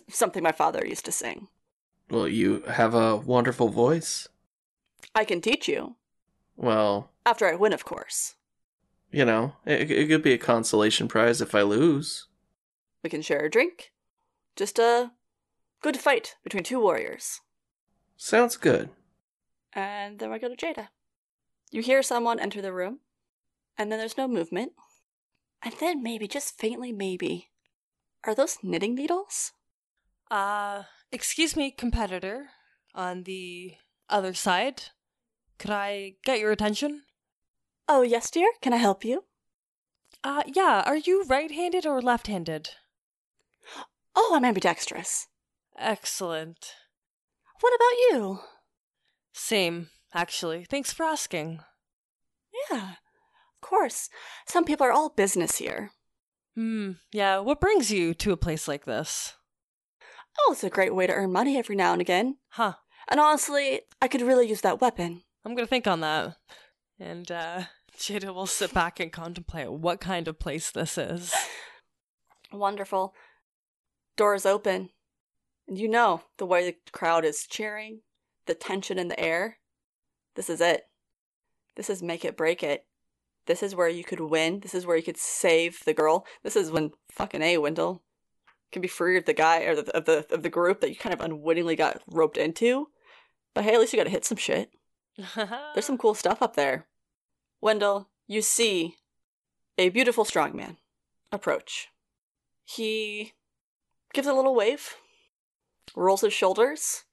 something 0.09 0.41
my 0.41 0.53
father 0.53 0.85
used 0.85 1.03
to 1.05 1.11
sing. 1.11 1.49
Well, 2.09 2.27
you 2.29 2.61
have 2.61 2.93
a 2.93 3.17
wonderful 3.17 3.67
voice. 3.67 4.29
I 5.13 5.25
can 5.25 5.41
teach 5.41 5.67
you. 5.67 5.97
Well, 6.55 7.09
After 7.25 7.51
I 7.51 7.55
win, 7.55 7.73
of 7.73 7.83
course. 7.83 8.35
You 9.11 9.25
know, 9.25 9.53
it, 9.65 9.91
it 9.91 10.07
could 10.07 10.23
be 10.23 10.33
a 10.33 10.37
consolation 10.37 11.07
prize 11.07 11.41
if 11.41 11.53
I 11.53 11.61
lose. 11.61 12.27
We 13.03 13.09
can 13.09 13.21
share 13.21 13.45
a 13.45 13.49
drink. 13.49 13.91
Just 14.55 14.79
a 14.79 15.11
good 15.81 15.97
fight 15.97 16.35
between 16.43 16.63
two 16.63 16.79
warriors. 16.79 17.41
Sounds 18.17 18.57
good. 18.57 18.89
And 19.73 20.19
then 20.19 20.31
we 20.31 20.39
go 20.39 20.53
to 20.53 20.55
Jada. 20.55 20.89
You 21.71 21.81
hear 21.81 22.03
someone 22.03 22.39
enter 22.39 22.61
the 22.61 22.73
room, 22.73 22.99
and 23.77 23.91
then 23.91 23.97
there's 23.97 24.17
no 24.17 24.27
movement. 24.27 24.73
And 25.63 25.73
then 25.79 26.03
maybe, 26.03 26.27
just 26.27 26.59
faintly 26.59 26.91
maybe, 26.91 27.49
are 28.25 28.35
those 28.35 28.57
knitting 28.61 28.95
needles? 28.95 29.53
Uh, 30.29 30.83
excuse 31.11 31.55
me, 31.55 31.71
competitor 31.71 32.49
on 32.93 33.23
the 33.23 33.75
other 34.09 34.33
side. 34.33 34.83
Could 35.57 35.71
I 35.71 36.15
get 36.23 36.39
your 36.39 36.51
attention? 36.51 37.03
Oh, 37.93 38.03
yes, 38.03 38.31
dear. 38.31 38.49
Can 38.61 38.71
I 38.71 38.77
help 38.77 39.03
you? 39.03 39.25
Uh, 40.23 40.43
yeah, 40.47 40.81
are 40.85 40.95
you 40.95 41.25
right 41.25 41.51
handed 41.51 41.85
or 41.85 42.01
left 42.01 42.27
handed? 42.27 42.69
Oh, 44.15 44.31
I'm 44.33 44.45
ambidextrous. 44.45 45.27
Excellent. 45.77 46.73
What 47.59 47.73
about 47.75 47.97
you? 48.09 48.39
Same, 49.33 49.89
actually. 50.13 50.63
Thanks 50.63 50.93
for 50.93 51.03
asking. 51.03 51.59
Yeah, 52.69 52.91
of 52.91 53.61
course. 53.61 54.09
Some 54.47 54.63
people 54.63 54.85
are 54.87 54.93
all 54.93 55.09
business 55.09 55.57
here. 55.57 55.91
Hmm, 56.55 56.91
yeah, 57.11 57.39
what 57.39 57.59
brings 57.59 57.91
you 57.91 58.13
to 58.13 58.31
a 58.31 58.37
place 58.37 58.69
like 58.69 58.85
this? 58.85 59.33
Oh, 60.39 60.53
it's 60.53 60.63
a 60.63 60.69
great 60.69 60.95
way 60.95 61.07
to 61.07 61.13
earn 61.13 61.33
money 61.33 61.57
every 61.57 61.75
now 61.75 61.91
and 61.91 62.01
again. 62.01 62.37
Huh, 62.51 62.75
And 63.09 63.19
honestly, 63.19 63.81
I 64.01 64.07
could 64.07 64.21
really 64.21 64.47
use 64.47 64.61
that 64.61 64.79
weapon. 64.79 65.23
I'm 65.43 65.55
gonna 65.55 65.67
think 65.67 65.87
on 65.87 65.99
that. 65.99 66.37
And, 66.99 67.29
uh, 67.29 67.63
Jada 67.97 68.33
will 68.33 68.47
sit 68.47 68.73
back 68.73 68.99
and 68.99 69.11
contemplate 69.11 69.71
what 69.71 69.99
kind 69.99 70.27
of 70.27 70.39
place 70.39 70.71
this 70.71 70.97
is. 70.97 71.33
Wonderful. 72.51 73.13
Doors 74.15 74.45
open. 74.45 74.89
And 75.67 75.77
you 75.77 75.87
know 75.87 76.23
the 76.37 76.45
way 76.45 76.65
the 76.65 76.75
crowd 76.91 77.23
is 77.23 77.47
cheering, 77.47 78.01
the 78.45 78.53
tension 78.53 78.97
in 78.97 79.07
the 79.07 79.19
air. 79.19 79.59
This 80.35 80.49
is 80.49 80.61
it. 80.61 80.87
This 81.75 81.89
is 81.89 82.03
make 82.03 82.25
it 82.25 82.37
break 82.37 82.63
it. 82.63 82.85
This 83.45 83.63
is 83.63 83.75
where 83.75 83.89
you 83.89 84.03
could 84.03 84.19
win. 84.19 84.59
This 84.59 84.75
is 84.75 84.85
where 84.85 84.97
you 84.97 85.03
could 85.03 85.17
save 85.17 85.83
the 85.85 85.93
girl. 85.93 86.25
This 86.43 86.55
is 86.55 86.71
when 86.71 86.91
fucking 87.11 87.41
A 87.41 87.57
Wendell 87.57 88.03
can 88.71 88.81
be 88.81 88.87
free 88.87 89.17
of 89.17 89.25
the 89.25 89.33
guy 89.33 89.61
or 89.61 89.75
the, 89.75 89.95
of 89.95 90.05
the 90.05 90.25
of 90.33 90.43
the 90.43 90.49
group 90.49 90.81
that 90.81 90.89
you 90.89 90.95
kind 90.95 91.13
of 91.13 91.21
unwittingly 91.21 91.75
got 91.75 92.01
roped 92.07 92.37
into. 92.37 92.87
But 93.53 93.63
hey, 93.63 93.73
at 93.73 93.79
least 93.79 93.93
you 93.93 93.97
got 93.97 94.05
to 94.05 94.09
hit 94.09 94.25
some 94.25 94.37
shit. 94.37 94.71
There's 95.35 95.85
some 95.85 95.97
cool 95.97 96.13
stuff 96.13 96.41
up 96.41 96.55
there. 96.55 96.87
Wendell, 97.61 98.09
you 98.27 98.41
see 98.41 98.95
a 99.77 99.89
beautiful 99.89 100.25
strong 100.25 100.55
man 100.55 100.77
approach. 101.31 101.89
He 102.65 103.33
gives 104.13 104.27
a 104.27 104.33
little 104.33 104.55
wave, 104.55 104.95
rolls 105.95 106.21
his 106.21 106.33
shoulders, 106.33 107.03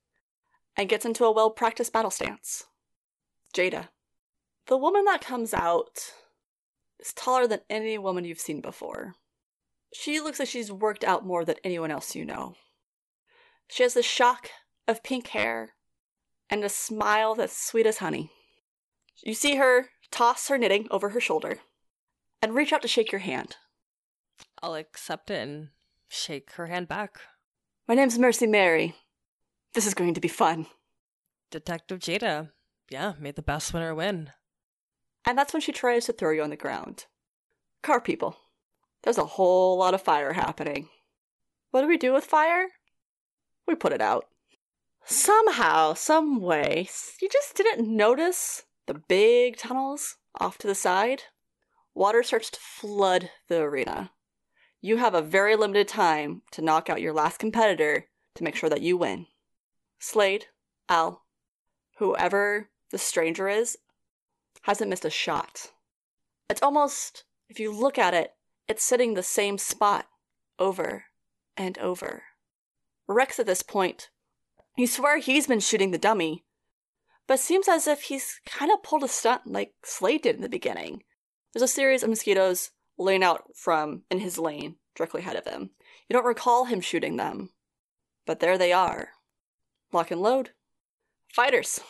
and 0.77 0.89
gets 0.89 1.05
into 1.05 1.25
a 1.25 1.33
well 1.33 1.51
practiced 1.51 1.93
battle 1.93 2.11
stance. 2.11 2.65
Jada. 3.55 3.89
The 4.67 4.77
woman 4.77 5.05
that 5.05 5.21
comes 5.21 5.53
out 5.53 6.13
is 6.99 7.13
taller 7.13 7.47
than 7.47 7.61
any 7.69 7.99
woman 7.99 8.25
you've 8.25 8.41
seen 8.41 8.61
before. 8.61 9.15
She 9.95 10.21
looks 10.21 10.39
like 10.39 10.49
she's 10.49 10.71
worked 10.71 11.05
out 11.05 11.27
more 11.27 11.45
than 11.45 11.57
anyone 11.65 11.91
else 11.91 12.15
you 12.15 12.25
know. 12.25 12.55
She 13.69 13.83
has 13.83 13.95
the 13.95 14.03
shock 14.03 14.51
of 14.87 15.03
pink 15.03 15.29
hair 15.29 15.71
and 16.51 16.65
a 16.65 16.69
smile 16.69 17.35
that's 17.35 17.57
sweet 17.57 17.87
as 17.87 17.99
honey. 17.99 18.31
You 19.23 19.35
see 19.35 19.57
her 19.57 19.89
toss 20.11 20.49
her 20.49 20.59
knitting 20.59 20.87
over 20.91 21.11
her 21.11 21.21
shoulder 21.21 21.59
and 22.43 22.55
reach 22.55 22.73
out 22.73 22.83
to 22.83 22.89
shake 22.89 23.13
your 23.13 23.21
hand. 23.21 23.57
I'll 24.63 24.75
accept 24.75 25.31
it 25.31 25.41
and 25.47 25.69
shake 26.09 26.53
her 26.53 26.67
hand 26.67 26.89
back. 26.89 27.19
My 27.87 27.95
name's 27.95 28.19
Mercy 28.19 28.47
Mary. 28.47 28.95
This 29.75 29.87
is 29.87 29.95
going 29.95 30.15
to 30.15 30.21
be 30.21 30.29
fun. 30.29 30.67
Detective 31.51 32.01
Jada. 32.01 32.51
Yeah, 32.91 33.15
made 33.19 33.37
the 33.37 33.43
best 33.43 33.73
winner 33.73 33.95
win. 33.95 34.31
And 35.25 35.37
that's 35.37 35.53
when 35.53 35.61
she 35.61 35.73
tries 35.73 36.07
to 36.07 36.13
throw 36.13 36.31
you 36.31 36.43
on 36.43 36.51
the 36.51 36.57
ground. 36.57 37.07
Car 37.83 38.01
people. 38.01 38.37
There's 39.03 39.19
a 39.19 39.25
whole 39.25 39.79
lot 39.79 39.95
of 39.95 40.03
fire 40.03 40.33
happening. 40.33 40.89
What 41.71 41.83
do 41.83 41.89
we 41.89 41.97
do 41.97 42.13
with 42.13 42.25
fire? 42.25 42.69
We 43.67 43.75
put 43.75 43.93
it 43.93 44.01
out. 44.01 44.27
Somehow, 45.05 45.95
some 45.95 46.41
way, 46.41 46.89
you 47.21 47.29
just 47.29 47.55
didn't 47.55 47.95
notice 47.95 48.65
the 48.89 49.03
big 49.07 49.57
tunnels 49.57 50.17
off 50.41 50.57
to 50.59 50.67
the 50.67 50.75
side. 50.75 51.25
Water 51.95 52.23
starts 52.23 52.51
to 52.51 52.59
flood 52.59 53.31
the 53.49 53.61
arena. 53.61 54.11
You 54.81 54.97
have 54.97 55.15
a 55.15 55.21
very 55.21 55.57
limited 55.57 55.87
time 55.87 56.43
to 56.53 56.63
knock 56.63 56.89
out 56.89 57.03
your 57.03 57.13
last 57.13 57.39
competitor 57.39 58.07
to 58.35 58.45
make 58.45 58.57
sure 58.57 58.71
that 58.71 58.81
you 58.81 58.97
win. 58.97 59.27
Slade, 59.99 60.47
Al, 60.89 61.23
whoever 61.99 62.71
the 62.91 62.99
stranger 62.99 63.47
is, 63.49 63.77
hasn't 64.63 64.89
missed 64.89 65.05
a 65.05 65.11
shot. 65.11 65.73
It's 66.49 66.63
almost, 66.63 67.25
if 67.51 67.61
you 67.61 67.71
look 67.73 67.99
at 67.99 68.15
it, 68.15 68.33
it's 68.69 68.83
sitting 68.83 69.15
the 69.15 69.23
same 69.23 69.59
spot 69.59 70.07
over 70.59 71.05
and 71.59 71.77
over. 71.79 72.23
Rex 73.07 73.39
at 73.39 73.47
this 73.47 73.63
point, 73.63 74.09
you 74.79 74.87
swear 74.87 75.19
he's 75.19 75.47
been 75.47 75.61
shooting 75.61 75.91
the 75.91 75.99
dummy, 75.99 76.45
but 77.29 77.39
seems 77.39 77.69
as 77.69 77.87
if 77.87 78.05
he's 78.05 78.41
kind 78.47 78.73
of 78.73 78.83
pulled 78.83 79.05
a 79.05 79.09
stunt 79.09 79.43
like 79.47 79.75
Slade 79.85 80.23
did 80.23 80.35
in 80.35 80.43
the 80.43 80.49
beginning. 80.49 81.03
There's 81.53 81.63
a 81.63 81.69
series 81.69 82.03
of 82.03 82.09
mosquitoes 82.09 82.71
laying 82.99 83.23
out 83.23 83.45
from 83.55 84.03
in 84.11 84.19
his 84.19 84.39
lane 84.39 84.77
directly 84.97 85.21
ahead 85.21 85.37
of 85.37 85.47
him. 85.47 85.71
You 86.09 86.15
don't 86.15 86.25
recall 86.25 86.65
him 86.65 86.81
shooting 86.81 87.17
them, 87.17 87.51
but 88.27 88.41
there 88.41 88.59
they 88.59 88.73
are. 88.73 89.11
Lock 89.93 90.11
and 90.11 90.23
load. 90.23 90.51
Fighters. 91.33 91.81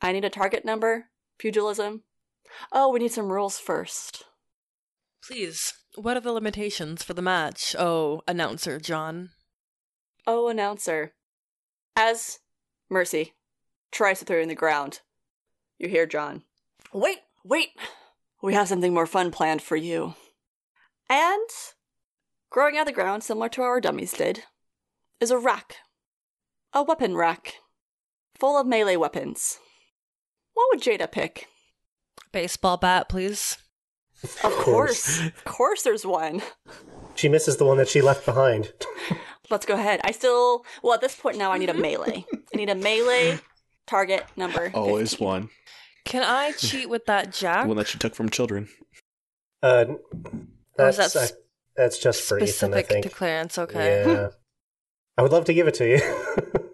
I 0.00 0.12
need 0.12 0.24
a 0.24 0.30
target 0.30 0.64
number. 0.64 1.06
Pugilism. 1.38 2.02
Oh, 2.72 2.90
we 2.90 3.00
need 3.00 3.12
some 3.12 3.32
rules 3.32 3.58
first. 3.58 4.24
Please, 5.22 5.74
what 5.96 6.16
are 6.16 6.20
the 6.20 6.32
limitations 6.32 7.02
for 7.02 7.14
the 7.14 7.22
match? 7.22 7.74
Oh, 7.76 8.22
announcer 8.28 8.78
John. 8.78 9.30
Oh, 10.26 10.48
announcer. 10.48 11.14
As 11.96 12.38
Mercy 12.88 13.34
tries 13.90 14.18
to 14.18 14.24
throw 14.24 14.36
you 14.36 14.42
in 14.42 14.48
the 14.48 14.54
ground, 14.54 15.00
you 15.78 15.88
hear 15.88 16.06
John. 16.06 16.42
Wait, 16.92 17.18
wait! 17.44 17.70
We 18.42 18.54
have 18.54 18.68
something 18.68 18.94
more 18.94 19.06
fun 19.06 19.30
planned 19.30 19.62
for 19.62 19.76
you. 19.76 20.14
And, 21.10 21.48
growing 22.50 22.76
out 22.76 22.82
of 22.82 22.86
the 22.86 22.92
ground, 22.92 23.22
similar 23.22 23.48
to 23.50 23.62
our 23.62 23.80
dummies 23.80 24.12
did, 24.12 24.44
is 25.20 25.30
a 25.30 25.38
rack. 25.38 25.76
A 26.72 26.82
weapon 26.82 27.16
rack. 27.16 27.54
Full 28.38 28.58
of 28.58 28.66
melee 28.66 28.96
weapons. 28.96 29.58
What 30.54 30.68
would 30.70 30.82
Jada 30.82 31.10
pick? 31.10 31.48
Baseball 32.32 32.76
bat, 32.76 33.08
please. 33.08 33.56
Of 34.44 34.52
course. 34.52 35.20
of 35.20 35.44
course 35.44 35.82
there's 35.82 36.04
one. 36.04 36.42
She 37.14 37.28
misses 37.28 37.56
the 37.56 37.64
one 37.64 37.78
that 37.78 37.88
she 37.88 38.00
left 38.00 38.26
behind. 38.26 38.72
Let's 39.50 39.66
go 39.66 39.74
ahead. 39.74 40.00
I 40.04 40.12
still, 40.12 40.64
well, 40.82 40.94
at 40.94 41.00
this 41.00 41.14
point 41.14 41.38
now, 41.38 41.52
I 41.52 41.58
need 41.58 41.70
a 41.70 41.74
melee. 41.74 42.26
I 42.32 42.56
need 42.56 42.68
a 42.68 42.74
melee 42.74 43.40
target 43.88 44.24
number. 44.36 44.70
Always 44.74 45.10
15. 45.10 45.26
one. 45.26 45.48
Can 46.04 46.22
I 46.22 46.52
cheat 46.58 46.88
with 46.88 47.06
that 47.06 47.32
jack? 47.32 47.66
One 47.66 47.76
that 47.78 47.88
she 47.88 47.98
took 47.98 48.14
from 48.14 48.28
children. 48.30 48.68
Uh, 49.62 49.86
that's 50.76 50.96
that 50.96 51.16
I- 51.16 51.36
that's 51.76 51.98
just 51.98 52.22
for 52.22 52.38
Ethan, 52.38 52.74
I 52.74 52.78
Specific 52.82 52.88
think. 52.88 53.02
to 53.04 53.10
Clarence, 53.10 53.56
okay. 53.56 54.04
Yeah. 54.04 54.28
I 55.16 55.22
would 55.22 55.30
love 55.30 55.44
to 55.44 55.54
give 55.54 55.68
it 55.68 55.74
to 55.74 55.86
you. 55.88 56.00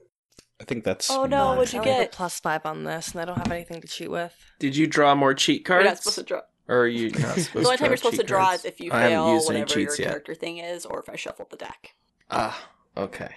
I 0.60 0.64
think 0.64 0.82
that's. 0.84 1.10
Oh, 1.10 1.26
no, 1.26 1.48
mine. 1.48 1.58
what'd 1.58 1.74
you 1.74 1.80
I 1.80 1.82
only 1.88 2.04
get? 2.04 2.12
plus 2.12 2.40
five 2.40 2.64
on 2.64 2.84
this, 2.84 3.12
and 3.12 3.20
I 3.20 3.26
don't 3.26 3.36
have 3.36 3.50
anything 3.52 3.82
to 3.82 3.86
cheat 3.88 4.10
with. 4.10 4.34
Did 4.60 4.74
you 4.76 4.86
draw 4.86 5.14
more 5.14 5.34
cheat 5.34 5.64
cards? 5.66 5.82
You're 5.84 5.90
not 5.90 5.98
supposed 5.98 6.16
to 6.16 6.22
draw. 6.22 6.40
Or 6.68 6.78
are 6.80 6.86
you 6.88 7.10
not 7.10 7.20
supposed 7.36 7.52
The 7.52 7.58
only 7.58 7.70
to 7.72 7.76
time 7.82 7.90
you're 7.90 7.96
supposed 7.98 8.16
to 8.20 8.22
draw 8.22 8.46
cards? 8.46 8.60
is 8.64 8.70
if 8.70 8.80
you 8.80 8.90
haven't 8.92 9.10
fail 9.10 9.34
used 9.34 9.46
whatever 9.46 9.58
your 9.58 9.66
cheats 9.88 9.98
yet. 9.98 10.08
character 10.08 10.34
thing 10.34 10.56
is, 10.58 10.86
or 10.86 11.00
if 11.00 11.10
I 11.10 11.16
shuffled 11.16 11.50
the 11.50 11.56
deck. 11.56 11.94
Ah, 12.30 12.58
okay. 12.96 13.34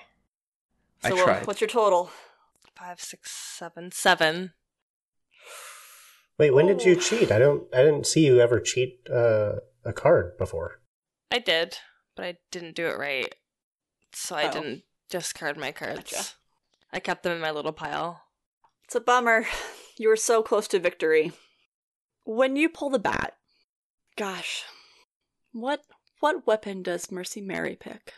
So 1.03 1.09
I 1.09 1.11
what- 1.13 1.23
tried. 1.25 1.47
what's 1.47 1.59
your 1.59 1.69
total? 1.69 2.09
Five, 2.77 2.99
six, 3.01 3.31
seven, 3.31 3.91
seven. 3.91 4.53
Wait, 6.37 6.53
when 6.53 6.67
did 6.67 6.83
you 6.83 6.95
cheat? 6.95 7.31
I 7.31 7.39
don't. 7.39 7.63
I 7.73 7.77
didn't 7.81 8.05
see 8.05 8.25
you 8.25 8.39
ever 8.39 8.59
cheat 8.59 8.99
uh, 9.11 9.53
a 9.83 9.93
card 9.93 10.37
before. 10.37 10.81
I 11.31 11.39
did, 11.39 11.77
but 12.15 12.25
I 12.25 12.37
didn't 12.51 12.75
do 12.75 12.85
it 12.87 12.97
right. 12.97 13.33
So 14.13 14.35
I 14.35 14.47
Oh. 14.47 14.51
didn't 14.51 14.83
discard 15.09 15.57
my 15.57 15.71
cards. 15.71 16.11
Gotcha. 16.11 16.23
I 16.93 16.99
kept 16.99 17.23
them 17.23 17.33
in 17.33 17.41
my 17.41 17.51
little 17.51 17.73
pile. 17.73 18.21
It's 18.85 18.95
a 18.95 19.01
bummer. 19.01 19.45
You 19.97 20.09
were 20.09 20.15
so 20.15 20.43
close 20.43 20.67
to 20.69 20.79
victory. 20.79 21.31
When 22.23 22.55
you 22.55 22.69
pull 22.69 22.91
the 22.91 22.99
bat, 22.99 23.33
gosh, 24.15 24.63
what 25.51 25.81
what 26.19 26.45
weapon 26.45 26.83
does 26.83 27.11
Mercy 27.11 27.41
Mary 27.41 27.75
pick? 27.75 28.13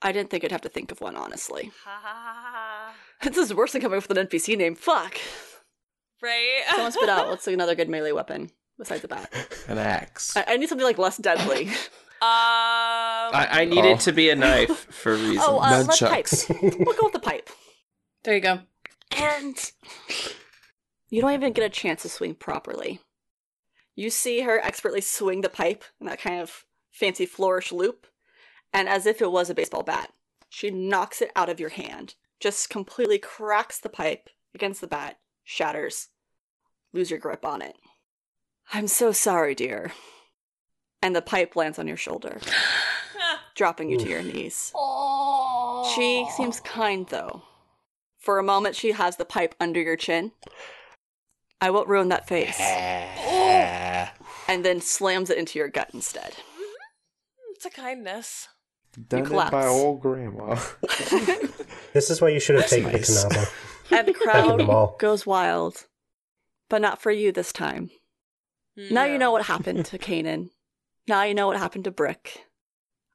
I 0.00 0.12
didn't 0.12 0.30
think 0.30 0.44
I'd 0.44 0.50
have 0.50 0.62
to 0.62 0.68
think 0.70 0.90
of 0.90 1.00
one, 1.02 1.14
honestly. 1.14 1.72
This 3.32 3.36
is 3.38 3.54
worse 3.54 3.72
than 3.72 3.80
coming 3.82 3.98
up 3.98 4.08
with 4.08 4.16
an 4.18 4.26
NPC 4.26 4.56
name. 4.56 4.74
Fuck. 4.74 5.16
Right? 6.22 6.62
Someone 6.70 6.92
spit 6.92 7.08
out. 7.08 7.28
What's 7.28 7.46
another 7.48 7.74
good 7.74 7.88
melee 7.88 8.12
weapon 8.12 8.50
besides 8.78 9.02
the 9.02 9.08
bat? 9.08 9.32
An 9.68 9.78
axe. 9.78 10.36
I, 10.36 10.44
I 10.48 10.56
need 10.56 10.68
something 10.68 10.84
like 10.86 10.98
less 10.98 11.16
deadly. 11.18 11.68
Um, 11.68 11.74
I, 13.34 13.48
I 13.50 13.64
need 13.64 13.84
Oh. 13.84 13.92
it 13.92 14.00
to 14.00 14.12
be 14.12 14.30
a 14.30 14.36
knife 14.36 14.70
for 14.90 15.14
reasons. 15.14 15.40
oh, 15.42 15.58
uh, 15.60 15.78
lead 15.88 15.88
pipe. 15.88 16.24
Nunchucks. 16.26 16.78
We'll 16.84 16.94
go 16.96 17.04
with 17.04 17.12
the 17.12 17.18
pipe. 17.20 17.50
There 18.24 18.34
you 18.34 18.40
go. 18.40 18.60
And 19.16 19.56
you 21.10 21.20
don't 21.20 21.32
even 21.32 21.52
get 21.52 21.64
a 21.64 21.68
chance 21.68 22.02
to 22.02 22.08
swing 22.08 22.34
properly. 22.36 23.00
You 23.96 24.08
see 24.10 24.40
her 24.42 24.58
expertly 24.60 25.00
swing 25.00 25.40
the 25.42 25.48
pipe 25.48 25.84
in 26.00 26.06
that 26.06 26.20
kind 26.20 26.40
of 26.40 26.64
fancy 26.92 27.26
flourish 27.26 27.72
loop, 27.72 28.06
and 28.72 28.88
as 28.88 29.04
if 29.06 29.20
it 29.20 29.30
was 29.32 29.50
a 29.50 29.54
baseball 29.54 29.82
bat, 29.82 30.12
she 30.48 30.70
knocks 30.70 31.20
it 31.20 31.30
out 31.36 31.48
of 31.50 31.58
your 31.60 31.68
hand, 31.70 32.14
just 32.42 32.68
completely 32.68 33.18
cracks 33.18 33.78
the 33.78 33.88
pipe 33.88 34.28
against 34.52 34.80
the 34.80 34.88
bat, 34.88 35.18
shatters, 35.44 36.08
lose 36.92 37.08
your 37.08 37.20
grip 37.20 37.44
on 37.44 37.62
it. 37.62 37.76
I'm 38.74 38.88
so 38.88 39.12
sorry, 39.12 39.54
dear. 39.54 39.92
And 41.00 41.14
the 41.14 41.22
pipe 41.22 41.54
lands 41.54 41.78
on 41.78 41.86
your 41.86 41.96
shoulder, 41.96 42.40
dropping 43.54 43.90
you 43.90 43.98
to 43.98 44.08
your 44.08 44.22
knees. 44.22 44.72
She 45.94 46.26
seems 46.36 46.58
kind, 46.60 47.06
though. 47.06 47.42
For 48.18 48.38
a 48.38 48.44
moment, 48.44 48.74
she 48.74 48.90
has 48.90 49.16
the 49.16 49.24
pipe 49.24 49.54
under 49.60 49.80
your 49.80 49.96
chin. 49.96 50.32
I 51.60 51.70
won't 51.70 51.88
ruin 51.88 52.08
that 52.08 52.28
face. 52.28 52.58
And 54.48 54.64
then 54.64 54.80
slams 54.80 55.30
it 55.30 55.38
into 55.38 55.60
your 55.60 55.68
gut 55.68 55.90
instead. 55.94 56.32
Mm-hmm. 56.32 57.52
it's 57.54 57.66
a 57.66 57.70
kindness. 57.70 58.48
Done 59.08 59.26
it 59.32 59.50
by 59.50 59.66
old 59.66 60.00
grandma. 60.00 60.58
This 61.92 62.08
is 62.08 62.20
why 62.22 62.30
you 62.30 62.40
should 62.40 62.54
have 62.56 62.62
That's 62.70 62.72
taken 62.72 62.92
nice. 62.92 63.22
the 63.22 63.28
Kanaba. 63.28 63.50
And 63.90 64.08
the 64.08 64.12
Back 64.12 64.48
in 64.48 64.56
the 64.56 64.64
crowd 64.64 64.98
goes 64.98 65.26
wild. 65.26 65.86
But 66.70 66.80
not 66.80 67.02
for 67.02 67.10
you 67.10 67.32
this 67.32 67.52
time. 67.52 67.90
Now 68.76 69.04
you 69.04 69.18
know 69.18 69.30
what 69.30 69.44
happened 69.44 69.84
to 69.86 69.98
Canaan. 69.98 70.50
Now 71.06 71.24
you 71.24 71.34
know 71.34 71.46
what 71.46 71.58
happened 71.58 71.84
to 71.84 71.90
Brick. 71.90 72.46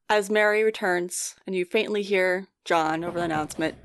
As 0.08 0.30
Mary 0.30 0.62
returns, 0.62 1.36
and 1.48 1.56
you 1.56 1.66
faintly 1.66 2.04
hear 2.04 2.48
John 2.64 3.04
over 3.04 3.18
the 3.18 3.26
announcement, 3.26 3.76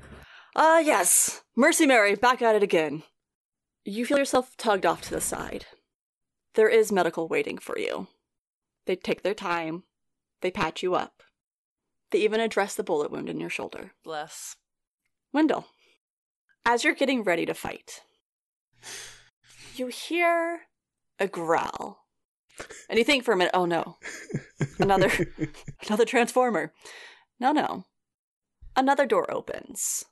Ah, 0.55 0.77
yes, 0.77 1.41
Mercy 1.55 1.87
Mary, 1.87 2.13
back 2.13 2.43
at 2.43 2.55
it 2.55 2.61
again. 2.61 3.01
You 3.85 4.05
feel 4.05 4.19
yourself 4.19 4.55
tugged 4.55 4.85
off 4.85 5.01
to 5.01 5.09
the 5.09 5.19
side. 5.21 5.65
There 6.53 6.69
is 6.69 6.91
medical 6.91 7.27
waiting 7.27 7.57
for 7.57 7.79
you. 7.79 8.07
They 8.85 8.95
take 8.95 9.23
their 9.23 9.33
time, 9.33 9.83
they 10.41 10.51
patch 10.51 10.83
you 10.83 10.93
up. 10.93 11.22
They 12.13 12.19
even 12.19 12.39
address 12.39 12.75
the 12.75 12.83
bullet 12.83 13.09
wound 13.09 13.27
in 13.27 13.39
your 13.39 13.49
shoulder. 13.49 13.91
Bless. 14.03 14.55
Wendell, 15.33 15.65
as 16.63 16.83
you're 16.83 16.93
getting 16.93 17.23
ready 17.23 17.43
to 17.47 17.55
fight, 17.55 18.01
you 19.75 19.87
hear 19.87 20.61
a 21.17 21.27
growl. 21.27 22.05
And 22.87 22.99
you 22.99 23.03
think 23.03 23.23
for 23.23 23.31
a 23.33 23.35
minute, 23.35 23.55
oh 23.55 23.65
no, 23.65 23.97
another 24.77 25.09
another 25.87 26.05
transformer. 26.05 26.71
No, 27.39 27.51
no. 27.51 27.85
Another 28.75 29.07
door 29.07 29.25
opens. 29.33 30.05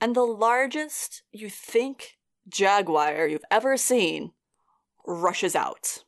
And 0.00 0.16
the 0.16 0.22
largest 0.22 1.22
you 1.30 1.48
think 1.48 2.16
jaguar 2.48 3.28
you've 3.28 3.44
ever 3.52 3.76
seen 3.76 4.32
rushes 5.06 5.54
out. 5.54 5.98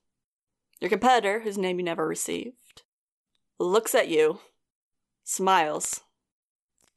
Your 0.81 0.91
competitor, 0.91 1.41
whose 1.41 1.59
name 1.59 1.79
you 1.79 1.85
never 1.85 2.09
received, 2.09 2.83
looks 3.61 3.95
at 3.95 4.09
you, 4.09 4.41
smiles. 5.25 6.01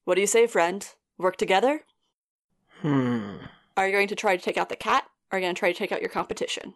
What 0.04 0.16
do 0.16 0.22
you 0.22 0.28
say, 0.28 0.48
friend? 0.48 0.88
Work 1.18 1.38
together? 1.38 1.82
Hmm. 2.82 3.38
Are 3.78 3.88
you 3.88 3.94
going 3.94 4.08
to 4.10 4.16
try 4.16 4.36
to 4.38 4.44
take 4.44 4.58
out 4.58 4.70
the 4.70 4.76
cat? 4.76 5.06
Or 5.32 5.38
are 5.38 5.40
you 5.40 5.46
going 5.46 5.56
to 5.56 5.60
try 5.60 5.72
to 5.72 5.78
take 5.78 5.92
out 5.92 6.02
your 6.02 6.10
competition? 6.10 6.76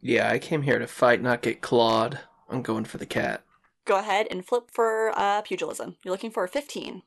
Yeah, 0.00 0.30
I 0.30 0.38
came 0.38 0.62
here 0.62 0.78
to 0.78 0.86
fight, 0.86 1.20
not 1.22 1.42
get 1.42 1.60
clawed. 1.60 2.20
I'm 2.48 2.62
going 2.62 2.84
for 2.84 2.98
the 2.98 3.06
cat. 3.06 3.42
Go 3.84 3.98
ahead 3.98 4.26
and 4.30 4.44
flip 4.44 4.70
for 4.70 5.12
uh, 5.16 5.42
pugilism. 5.42 5.96
You're 6.04 6.12
looking 6.12 6.30
for 6.30 6.44
a 6.44 6.48
15. 6.48 7.02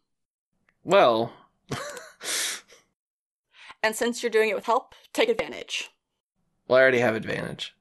Well, 0.83 1.33
And 3.81 3.95
since 3.95 4.21
you're 4.21 4.29
doing 4.29 4.49
it 4.49 4.55
with 4.55 4.65
help, 4.65 4.93
take 5.13 5.29
advantage. 5.29 5.89
well, 6.67 6.77
I 6.77 6.81
already 6.81 6.99
have 6.99 7.15
advantage. 7.15 7.73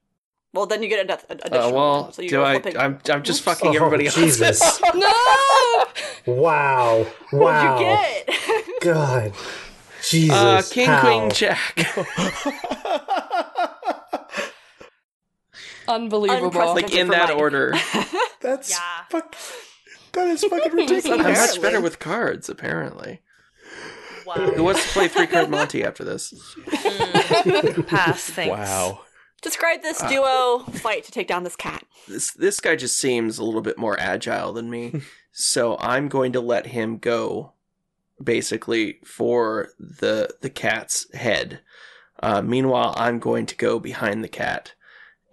Well, 0.53 0.65
then 0.65 0.81
you 0.81 0.89
get 0.89 1.05
an 1.05 1.11
Uh, 1.11 1.17
additional. 1.29 1.71
well, 1.73 2.11
so 2.11 2.21
you 2.23 2.29
do 2.29 2.43
I? 2.43 2.59
flipping. 2.59 2.77
I'm 2.79 2.99
I'm 3.09 3.23
just 3.23 3.43
fucking 3.47 3.69
Oh, 3.71 3.75
everybody 3.75 4.07
else. 4.07 4.15
Jesus. 4.15 4.81
no! 4.95 5.07
Wow. 5.07 5.85
Wow. 6.25 7.05
What'd 7.05 7.31
Wow. 7.31 7.79
you 7.79 7.85
get? 7.85 8.65
God. 8.81 9.33
Jesus. 10.01 10.35
Uh, 10.35 10.61
King, 10.71 10.87
how? 10.87 11.01
Queen, 11.01 11.29
Jack. 11.29 11.87
Unbelievable. 15.87 16.73
Like 16.75 16.93
in 16.93 17.07
that 17.09 17.29
Mike. 17.29 17.37
order. 17.37 17.73
That's 18.41 18.69
Yeah. 18.69 18.77
fuck. 19.09 19.35
That 20.13 20.27
is 20.27 20.43
fucking 20.43 20.71
ridiculous. 20.73 21.05
I'm 21.05 21.11
ridiculous. 21.19 21.51
much 21.55 21.61
better 21.61 21.81
with 21.81 21.99
cards, 21.99 22.49
apparently. 22.49 23.21
Wow. 24.25 24.35
Who 24.35 24.63
wants 24.63 24.83
to 24.85 24.89
play 24.89 25.07
three 25.07 25.27
card 25.27 25.49
Monty 25.49 25.83
after 25.83 26.03
this? 26.03 26.33
Mm. 26.67 27.87
Pass, 27.87 28.23
thanks. 28.29 28.49
Wow. 28.57 29.01
Describe 29.41 29.81
this 29.81 30.01
duo 30.01 30.59
fight 30.59 31.03
to 31.05 31.11
take 31.11 31.27
down 31.27 31.43
this 31.43 31.55
cat. 31.55 31.83
This 32.07 32.31
this 32.33 32.59
guy 32.59 32.75
just 32.75 32.97
seems 32.97 33.37
a 33.37 33.43
little 33.43 33.61
bit 33.61 33.77
more 33.77 33.99
agile 33.99 34.53
than 34.53 34.69
me, 34.69 35.01
so 35.31 35.77
I'm 35.79 36.09
going 36.09 36.33
to 36.33 36.41
let 36.41 36.67
him 36.67 36.97
go, 36.97 37.53
basically 38.21 38.99
for 39.05 39.69
the 39.79 40.29
the 40.41 40.49
cat's 40.49 41.11
head. 41.13 41.61
Uh, 42.21 42.41
meanwhile, 42.41 42.93
I'm 42.97 43.19
going 43.19 43.45
to 43.45 43.55
go 43.55 43.79
behind 43.79 44.23
the 44.23 44.29
cat, 44.29 44.73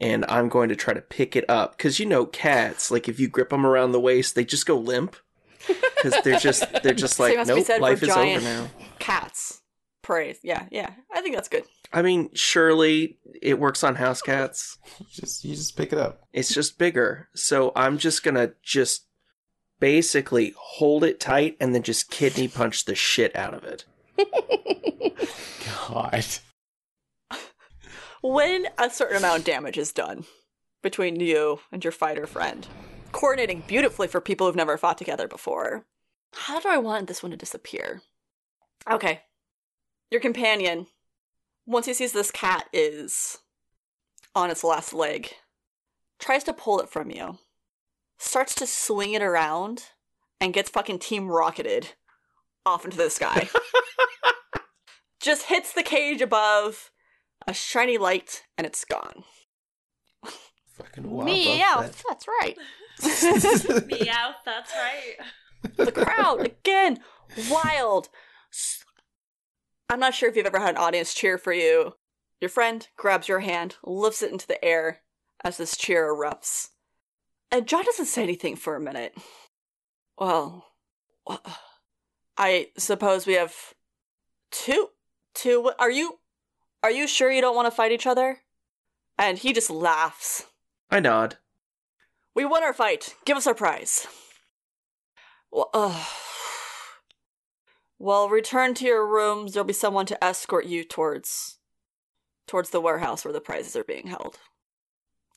and 0.01 0.25
I'm 0.29 0.49
going 0.49 0.69
to 0.69 0.77
try 0.77 0.95
to 0.95 1.01
pick 1.01 1.35
it 1.35 1.49
up 1.49 1.77
because 1.77 1.99
you 1.99 2.07
know 2.07 2.27
cats, 2.27 2.91
like 2.91 3.09
if 3.09 3.19
you 3.19 3.29
grip 3.29 3.51
them 3.51 3.67
around 3.67 3.93
the 3.93 4.01
waist, 4.01 4.35
they 4.35 4.45
just 4.45 4.67
go 4.67 4.79
limp 4.79 5.17
because 5.67 6.15
they're 6.23 6.39
just 6.39 6.65
they're 6.83 6.95
just 6.95 7.19
like 7.19 7.37
has 7.37 7.49
nope, 7.49 7.67
life 7.81 8.03
is 8.03 8.11
over 8.11 8.23
giant- 8.23 8.45
now. 8.45 8.71
Cats. 8.99 9.63
Praise. 10.03 10.39
Yeah, 10.45 10.67
yeah. 10.71 10.91
I 11.13 11.21
think 11.21 11.35
that's 11.35 11.49
good. 11.49 11.65
I 11.97 12.03
mean, 12.03 12.29
surely 12.35 13.17
it 13.41 13.59
works 13.59 13.83
on 13.83 13.95
house 13.95 14.21
cats. 14.21 14.77
Just 15.11 15.47
you 15.47 15.55
just 15.55 15.79
pick 15.79 15.95
it 15.95 15.99
up. 15.99 16.21
It's 16.31 16.53
just 16.53 16.79
bigger. 16.79 17.31
So 17.35 17.73
I'm 17.75 17.97
just 17.97 18.23
gonna 18.23 18.53
just 18.63 19.07
basically 19.81 20.53
hold 20.59 21.05
it 21.05 21.19
tight 21.19 21.57
and 21.59 21.75
then 21.75 21.83
just 21.83 22.11
kidney 22.11 22.49
punch 22.49 22.85
the 22.85 22.95
shit 22.95 23.35
out 23.35 23.55
of 23.55 23.65
it. 23.65 23.87
God. 25.89 26.27
When 28.23 28.67
a 28.77 28.91
certain 28.91 29.17
amount 29.17 29.39
of 29.39 29.45
damage 29.47 29.79
is 29.79 29.93
done 29.93 30.27
between 30.83 31.19
you 31.19 31.61
and 31.73 31.83
your 31.83 31.93
fighter 31.93 32.27
friend, 32.27 32.67
coordinating 33.13 33.63
beautifully 33.67 34.07
for 34.07 34.21
people 34.21 34.47
who've 34.47 34.55
never 34.55 34.77
fought 34.77 34.99
together 34.99 35.29
before, 35.29 35.87
how 36.35 36.61
do 36.61 36.69
I 36.69 36.77
want 36.77 37.07
this 37.07 37.23
one 37.23 37.31
to 37.31 37.39
disappear? 37.39 38.03
Okay. 38.91 39.23
Your 40.11 40.21
companion, 40.21 40.89
once 41.67 41.87
he 41.87 41.95
sees 41.95 42.13
this 42.13 42.31
cat 42.31 42.67
is 42.73 43.39
on 44.35 44.51
its 44.51 44.63
last 44.63 44.93
leg, 44.93 45.31
tries 46.19 46.45
to 46.45 46.53
pull 46.53 46.81
it 46.81 46.89
from 46.89 47.11
you, 47.11 47.39
starts 48.19 48.55
to 48.55 48.67
swing 48.67 49.15
it 49.15 49.23
around, 49.23 49.85
and 50.41 50.55
gets 50.55 50.71
fucking 50.71 50.99
team 50.99 51.29
rocketed 51.29 51.95
off 52.65 52.85
into 52.85 52.97
the 52.97 53.11
sky. 53.11 53.49
Just 55.21 55.47
hits 55.47 55.73
the 55.73 55.83
cage 55.83 56.21
above, 56.21 56.91
a 57.47 57.55
shiny 57.55 57.99
light, 57.99 58.43
and 58.57 58.67
it's 58.67 58.85
gone. 58.85 59.25
Fucking 60.75 61.11
wow. 61.11 61.25
Meow, 61.25 61.91
that's 62.09 62.29
right. 62.29 62.57
Meow, 63.87 64.35
that's 64.45 64.73
right. 64.73 65.17
the 65.77 65.91
crowd 65.93 66.45
again, 66.45 66.99
wild. 67.51 68.09
S- 68.53 68.85
I'm 69.89 70.01
not 70.01 70.15
sure 70.15 70.29
if 70.29 70.37
you've 70.37 70.47
ever 70.47 70.59
had 70.59 70.71
an 70.71 70.81
audience 70.81 71.15
cheer 71.15 71.39
for 71.39 71.53
you. 71.53 71.95
Your 72.41 72.49
friend 72.49 72.87
grabs 72.97 73.29
your 73.29 73.41
hand, 73.41 73.77
lifts 73.85 74.23
it 74.23 74.33
into 74.33 74.47
the 74.47 74.63
air 74.65 75.01
as 75.45 75.57
this 75.57 75.77
cheer 75.77 76.13
erupts. 76.13 76.71
And 77.51 77.67
John 77.67 77.85
doesn't 77.85 78.07
say 78.07 78.23
anything 78.23 78.57
for 78.57 78.75
a 78.75 78.81
minute. 78.81 79.17
Well, 80.19 80.67
I 82.37 82.69
suppose 82.77 83.27
we 83.27 83.35
have 83.35 83.55
two. 84.51 84.89
Two. 85.35 85.71
Are 85.79 85.91
you? 85.91 86.19
Are 86.83 86.91
you 86.91 87.07
sure 87.07 87.31
you 87.31 87.41
don't 87.41 87.57
want 87.57 87.67
to 87.67 87.71
fight 87.71 87.93
each 87.93 88.07
other? 88.07 88.39
And 89.19 89.39
he 89.39 89.53
just 89.53 89.71
laughs. 89.71 90.47
I 90.91 91.01
nod. 91.01 91.37
We 92.35 92.45
won 92.45 92.63
our 92.63 92.73
fight. 92.73 93.15
Give 93.25 93.37
us 93.37 93.47
our 93.47 93.55
prize. 93.55 94.07
Well, 95.51 95.71
uh, 95.73 96.05
well, 97.99 98.29
return 98.29 98.75
to 98.75 98.85
your 98.85 99.07
rooms. 99.07 99.53
There'll 99.53 99.65
be 99.65 99.73
someone 99.73 100.07
to 100.07 100.23
escort 100.23 100.67
you 100.67 100.85
towards 100.85 101.59
towards 102.47 102.71
the 102.71 102.81
warehouse 102.81 103.25
where 103.25 103.33
the 103.33 103.41
prizes 103.41 103.75
are 103.75 103.85
being 103.85 104.07
held. 104.07 104.39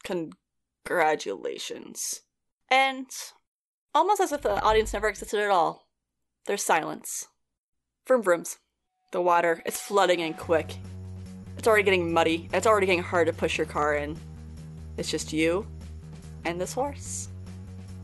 Congratulations. 0.04 2.22
And 2.70 3.08
almost 3.96 4.22
as 4.22 4.32
if 4.32 4.42
the 4.42 4.62
audience 4.62 4.94
never 4.94 5.10
existed 5.10 5.40
at 5.40 5.50
all, 5.50 5.88
there's 6.46 6.64
silence. 6.64 7.28
Vroom 8.08 8.22
vrooms. 8.22 8.60
The 9.12 9.22
water 9.22 9.64
is 9.66 9.80
flooding 9.80 10.20
in 10.20 10.36
quick. 10.36 10.78
It's 11.58 11.68
already 11.68 11.84
getting 11.84 12.14
muddy. 12.14 12.48
It's 12.54 12.68
already 12.68 12.86
getting 12.86 13.02
hard 13.02 13.28
to 13.28 13.34
push 13.34 13.58
your 13.58 13.68
car 13.68 13.96
in. 13.96 14.16
It's 14.98 15.10
just 15.10 15.34
you 15.34 15.66
and 16.46 16.62
this 16.62 16.74
horse. 16.74 17.30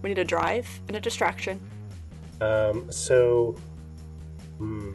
We 0.02 0.10
need 0.10 0.18
a 0.18 0.26
drive 0.26 0.68
and 0.88 0.98
a 0.98 0.99
distraction. 0.99 1.60
Um, 2.41 2.91
so, 2.91 3.56
hmm, 4.57 4.94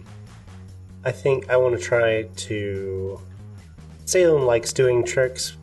I 1.04 1.10
think 1.12 1.48
I 1.50 1.56
want 1.56 1.78
to 1.78 1.82
try 1.82 2.22
to. 2.22 3.20
Salem 4.04 4.42
likes 4.44 4.72
doing 4.72 5.04
tricks, 5.04 5.56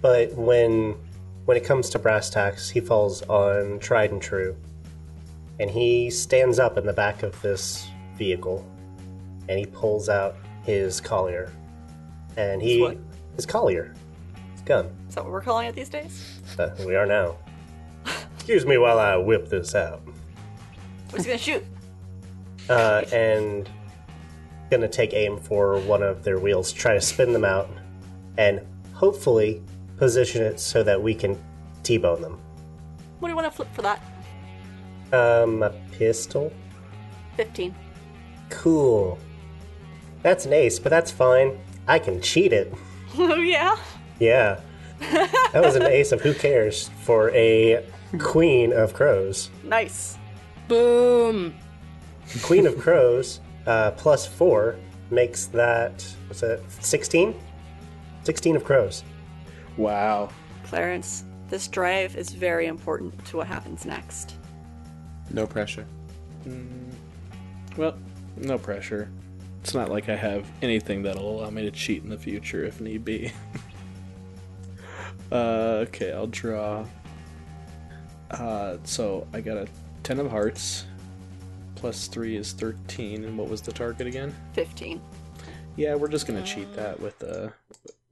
but 0.00 0.32
when 0.34 0.94
when 1.44 1.56
it 1.56 1.64
comes 1.64 1.90
to 1.90 1.98
brass 1.98 2.30
tacks, 2.30 2.70
he 2.70 2.80
falls 2.80 3.22
on 3.22 3.78
tried 3.80 4.10
and 4.12 4.22
true, 4.22 4.56
and 5.60 5.70
he 5.70 6.10
stands 6.10 6.58
up 6.58 6.78
in 6.78 6.86
the 6.86 6.92
back 6.92 7.22
of 7.22 7.40
this 7.42 7.86
vehicle, 8.16 8.66
and 9.48 9.58
he 9.58 9.66
pulls 9.66 10.08
out 10.08 10.36
his 10.64 11.00
collier, 11.00 11.52
and 12.36 12.62
he 12.62 12.74
His 12.74 12.80
what? 12.80 12.98
his 13.36 13.46
collier, 13.46 13.94
his 14.52 14.62
gun. 14.62 14.86
Is 15.08 15.14
that 15.16 15.24
what 15.24 15.32
we're 15.32 15.42
calling 15.42 15.66
it 15.68 15.74
these 15.74 15.88
days? 15.88 16.40
Uh, 16.58 16.70
we 16.86 16.94
are 16.96 17.06
now. 17.06 17.36
Excuse 18.36 18.66
me 18.66 18.78
while 18.78 18.98
I 18.98 19.16
whip 19.16 19.48
this 19.48 19.74
out. 19.74 20.02
Who's 21.12 21.26
gonna 21.26 21.38
shoot? 21.38 21.64
Uh, 22.68 23.02
and 23.12 23.68
gonna 24.70 24.88
take 24.88 25.12
aim 25.12 25.38
for 25.38 25.78
one 25.80 26.02
of 26.02 26.24
their 26.24 26.38
wheels, 26.38 26.72
try 26.72 26.94
to 26.94 27.00
spin 27.00 27.32
them 27.32 27.44
out, 27.44 27.68
and 28.38 28.60
hopefully 28.94 29.62
position 29.98 30.42
it 30.42 30.58
so 30.58 30.82
that 30.82 31.00
we 31.00 31.14
can 31.14 31.38
t-bone 31.82 32.22
them. 32.22 32.40
What 33.18 33.28
do 33.28 33.32
you 33.32 33.36
want 33.36 33.46
to 33.46 33.56
flip 33.56 33.68
for 33.74 33.82
that? 33.82 34.02
Um, 35.12 35.62
a 35.62 35.70
pistol. 35.92 36.52
15. 37.36 37.74
Cool. 38.50 39.18
That's 40.22 40.46
an 40.46 40.52
ace, 40.52 40.78
but 40.78 40.90
that's 40.90 41.10
fine. 41.10 41.58
I 41.86 41.98
can 41.98 42.20
cheat 42.20 42.52
it. 42.52 42.72
Oh, 43.18 43.36
yeah? 43.36 43.76
Yeah. 44.18 44.60
That 45.52 45.62
was 45.62 45.76
an 45.76 45.82
ace 45.82 46.12
of 46.12 46.22
who 46.22 46.32
cares 46.32 46.88
for 47.02 47.30
a 47.32 47.84
queen 48.18 48.72
of 48.72 48.94
crows. 48.94 49.50
Nice. 49.64 50.16
Boom. 50.66 51.54
Queen 52.42 52.66
of 52.66 52.78
crows 52.78 53.40
uh, 53.66 53.92
plus 53.92 54.26
four 54.26 54.76
makes 55.10 55.46
that 55.46 56.06
what's 56.26 56.40
that? 56.40 56.60
Sixteen. 56.80 57.34
Sixteen 58.24 58.56
of 58.56 58.64
crows. 58.64 59.04
Wow. 59.76 60.30
Clarence, 60.64 61.24
this 61.48 61.68
drive 61.68 62.16
is 62.16 62.30
very 62.30 62.66
important 62.66 63.24
to 63.26 63.38
what 63.38 63.46
happens 63.46 63.84
next. 63.84 64.36
No 65.30 65.46
pressure. 65.46 65.86
Well, 67.76 67.96
no 68.36 68.58
pressure. 68.58 69.10
It's 69.62 69.74
not 69.74 69.90
like 69.90 70.08
I 70.08 70.16
have 70.16 70.46
anything 70.60 71.02
that'll 71.02 71.40
allow 71.40 71.50
me 71.50 71.62
to 71.62 71.70
cheat 71.70 72.02
in 72.02 72.10
the 72.10 72.18
future 72.18 72.64
if 72.64 72.80
need 72.80 73.04
be. 73.04 73.32
uh, 75.32 75.84
okay, 75.86 76.12
I'll 76.12 76.26
draw. 76.26 76.84
Uh, 78.30 78.78
so 78.84 79.26
I 79.32 79.40
got 79.40 79.56
a 79.56 79.68
10 80.02 80.20
of 80.20 80.30
hearts. 80.30 80.86
Plus 81.82 82.06
3 82.06 82.36
is 82.36 82.52
13. 82.52 83.24
And 83.24 83.36
what 83.36 83.48
was 83.48 83.60
the 83.60 83.72
target 83.72 84.06
again? 84.06 84.32
15. 84.52 85.00
Yeah, 85.74 85.96
we're 85.96 86.06
just 86.06 86.28
gonna 86.28 86.44
cheat 86.44 86.72
that 86.74 87.00
with 87.00 87.20
a 87.24 87.54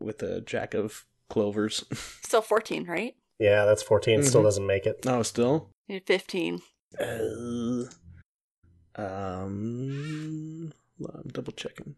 with 0.00 0.24
a 0.24 0.40
jack 0.40 0.74
of 0.74 1.04
clovers. 1.28 1.84
Still 2.24 2.42
14, 2.42 2.84
right? 2.88 3.14
Yeah, 3.38 3.66
that's 3.66 3.84
14 3.84 4.18
It 4.18 4.24
Still 4.24 4.42
doesn't 4.42 4.66
make 4.66 4.86
it. 4.86 5.04
No, 5.04 5.22
still? 5.22 5.70
15. 5.88 6.60
Uh, 6.98 7.84
um, 8.96 10.72
well, 10.98 11.20
I'm 11.22 11.28
double 11.28 11.52
checking. 11.52 11.94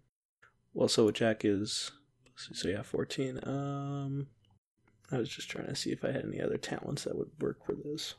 Well, 0.75 0.89
so 0.89 1.09
a 1.09 1.13
Jack 1.13 1.43
is 1.43 1.91
let's 2.27 2.49
see, 2.49 2.55
so 2.55 2.69
yeah, 2.69 2.83
fourteen. 2.83 3.41
Um, 3.45 4.27
I 5.11 5.17
was 5.17 5.31
just 5.31 5.49
trying 5.51 5.69
to 5.69 5.75
see 5.75 5.91
if 5.91 6.05
I 6.05 6.13
had 6.13 6.27
any 6.27 6.41
other 6.41 6.59
talents 6.59 7.05
that 7.05 7.17
would 7.17 7.31
work 7.41 7.65
for 7.65 7.75
this. 7.75 8.15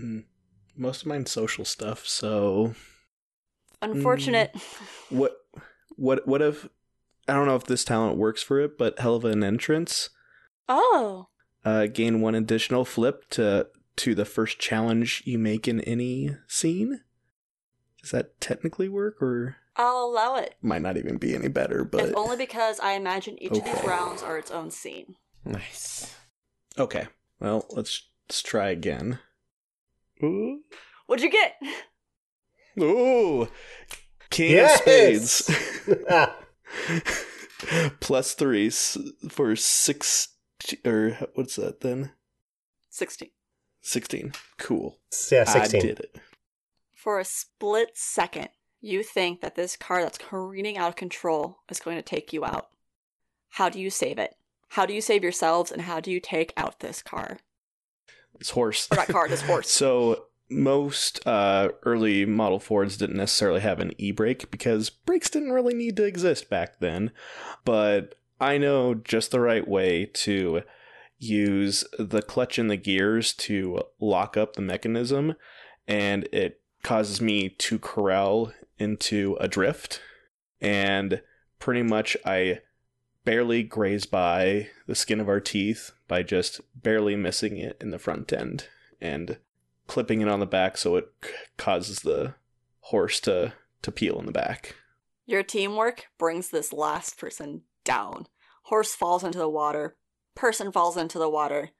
Mm, 0.00 0.24
most 0.76 1.02
of 1.02 1.08
mine's 1.08 1.30
social 1.30 1.64
stuff. 1.64 2.06
So 2.06 2.74
Unfortunate. 3.82 4.54
what? 5.08 5.36
What? 5.96 6.26
What 6.26 6.42
if? 6.42 6.68
I 7.28 7.34
don't 7.34 7.46
know 7.46 7.56
if 7.56 7.64
this 7.64 7.84
talent 7.84 8.16
works 8.16 8.42
for 8.42 8.60
it, 8.60 8.76
but 8.78 8.98
hell 8.98 9.14
of 9.16 9.24
an 9.24 9.44
entrance. 9.44 10.10
Oh. 10.68 11.28
Uh, 11.64 11.86
gain 11.86 12.20
one 12.20 12.34
additional 12.34 12.84
flip 12.84 13.28
to 13.30 13.68
to 13.96 14.14
the 14.14 14.24
first 14.24 14.58
challenge 14.58 15.22
you 15.26 15.38
make 15.38 15.68
in 15.68 15.80
any 15.82 16.36
scene. 16.48 17.00
Does 18.00 18.12
that 18.12 18.40
technically 18.40 18.88
work, 18.88 19.20
or 19.20 19.56
I'll 19.76 20.04
allow 20.04 20.36
it. 20.36 20.54
might 20.62 20.80
not 20.82 20.96
even 20.96 21.18
be 21.18 21.34
any 21.34 21.48
better? 21.48 21.84
But 21.84 22.06
If 22.06 22.16
only 22.16 22.36
because 22.36 22.80
I 22.80 22.92
imagine 22.92 23.40
each 23.42 23.52
of 23.52 23.64
these 23.64 23.84
rounds 23.84 24.22
are 24.22 24.38
its 24.38 24.50
own 24.50 24.70
scene. 24.70 25.16
Nice. 25.44 26.14
okay. 26.78 27.08
Well, 27.40 27.66
let's 27.70 28.08
let's 28.28 28.42
try 28.42 28.70
again. 28.70 29.18
Ooh, 30.22 30.60
What'd 31.06 31.24
you 31.24 31.30
get? 31.30 31.54
Ooh. 32.80 33.48
king 34.30 34.52
Yes! 34.52 34.78
of 34.78 34.82
spades. 34.82 35.50
Plus 38.00 38.34
three 38.34 38.70
for 39.28 39.56
six, 39.56 40.28
or 40.84 41.18
what's 41.34 41.56
that 41.56 41.80
then? 41.80 42.12
16. 42.90 43.28
Sixteen. 43.82 44.32
Cool. 44.58 44.98
yeah, 45.30 45.44
16. 45.44 45.62
I 45.80 45.82
did 45.82 46.00
it. 46.00 46.16
For 46.94 47.18
a 47.18 47.24
split 47.24 47.90
second, 47.94 48.48
you 48.80 49.02
think 49.02 49.40
that 49.40 49.54
this 49.54 49.76
car 49.76 50.02
that's 50.02 50.18
careening 50.18 50.76
out 50.76 50.88
of 50.90 50.96
control 50.96 51.58
is 51.70 51.80
going 51.80 51.96
to 51.96 52.02
take 52.02 52.32
you 52.32 52.44
out. 52.44 52.68
How 53.50 53.68
do 53.68 53.80
you 53.80 53.90
save 53.90 54.18
it? 54.18 54.34
How 54.70 54.86
do 54.86 54.92
you 54.94 55.00
save 55.00 55.22
yourselves, 55.22 55.72
and 55.72 55.82
how 55.82 55.98
do 56.00 56.10
you 56.10 56.20
take 56.20 56.52
out 56.56 56.80
this 56.80 57.02
car? 57.02 57.38
This 58.40 58.50
horse. 58.50 58.88
Or 58.90 58.96
not 58.96 59.06
car, 59.06 59.28
this 59.28 59.42
horse. 59.42 59.70
So 59.80 60.24
most 60.50 61.24
uh, 61.26 61.68
early 61.84 62.26
model 62.26 62.58
Fords 62.58 62.96
didn't 62.96 63.16
necessarily 63.16 63.60
have 63.60 63.78
an 63.78 63.92
e-brake 63.98 64.50
because 64.50 64.90
brakes 64.90 65.30
didn't 65.30 65.52
really 65.52 65.74
need 65.74 65.96
to 65.96 66.04
exist 66.04 66.50
back 66.50 66.80
then. 66.80 67.12
But 67.64 68.16
I 68.40 68.58
know 68.58 68.94
just 68.94 69.30
the 69.30 69.40
right 69.40 69.66
way 69.66 70.06
to 70.06 70.62
use 71.18 71.84
the 71.98 72.22
clutch 72.22 72.58
and 72.58 72.70
the 72.70 72.76
gears 72.76 73.32
to 73.34 73.82
lock 74.00 74.36
up 74.36 74.54
the 74.54 74.62
mechanism, 74.62 75.34
and 75.86 76.28
it 76.32 76.60
causes 76.82 77.20
me 77.20 77.50
to 77.50 77.78
corral 77.78 78.52
into 78.78 79.36
a 79.38 79.46
drift. 79.46 80.00
And 80.60 81.20
pretty 81.58 81.82
much 81.82 82.16
I 82.24 82.60
barely 83.24 83.62
graze 83.62 84.06
by 84.06 84.68
the 84.86 84.94
skin 84.94 85.20
of 85.20 85.28
our 85.28 85.40
teeth 85.40 85.92
by 86.08 86.22
just 86.22 86.60
barely 86.74 87.16
missing 87.16 87.56
it 87.56 87.76
in 87.80 87.90
the 87.90 87.98
front 87.98 88.32
end 88.32 88.66
and 89.00 89.38
clipping 89.86 90.20
it 90.20 90.28
on 90.28 90.40
the 90.40 90.46
back 90.46 90.76
so 90.76 90.96
it 90.96 91.12
causes 91.56 92.00
the 92.00 92.34
horse 92.80 93.20
to 93.20 93.52
to 93.82 93.92
peel 93.92 94.18
in 94.18 94.26
the 94.26 94.32
back. 94.32 94.76
Your 95.26 95.42
teamwork 95.42 96.06
brings 96.18 96.50
this 96.50 96.72
last 96.72 97.18
person 97.18 97.62
down. 97.84 98.26
Horse 98.64 98.94
falls 98.94 99.24
into 99.24 99.38
the 99.38 99.48
water, 99.48 99.96
person 100.34 100.70
falls 100.70 100.96
into 100.96 101.18
the 101.18 101.30
water, 101.30 101.70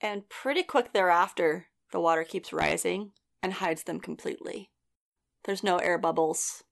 and 0.00 0.28
pretty 0.28 0.62
quick 0.62 0.92
thereafter, 0.92 1.68
the 1.90 2.00
water 2.00 2.24
keeps 2.24 2.52
rising 2.52 3.12
and 3.42 3.54
hides 3.54 3.84
them 3.84 4.00
completely. 4.00 4.70
There's 5.44 5.64
no 5.64 5.78
air 5.78 5.98
bubbles. 5.98 6.64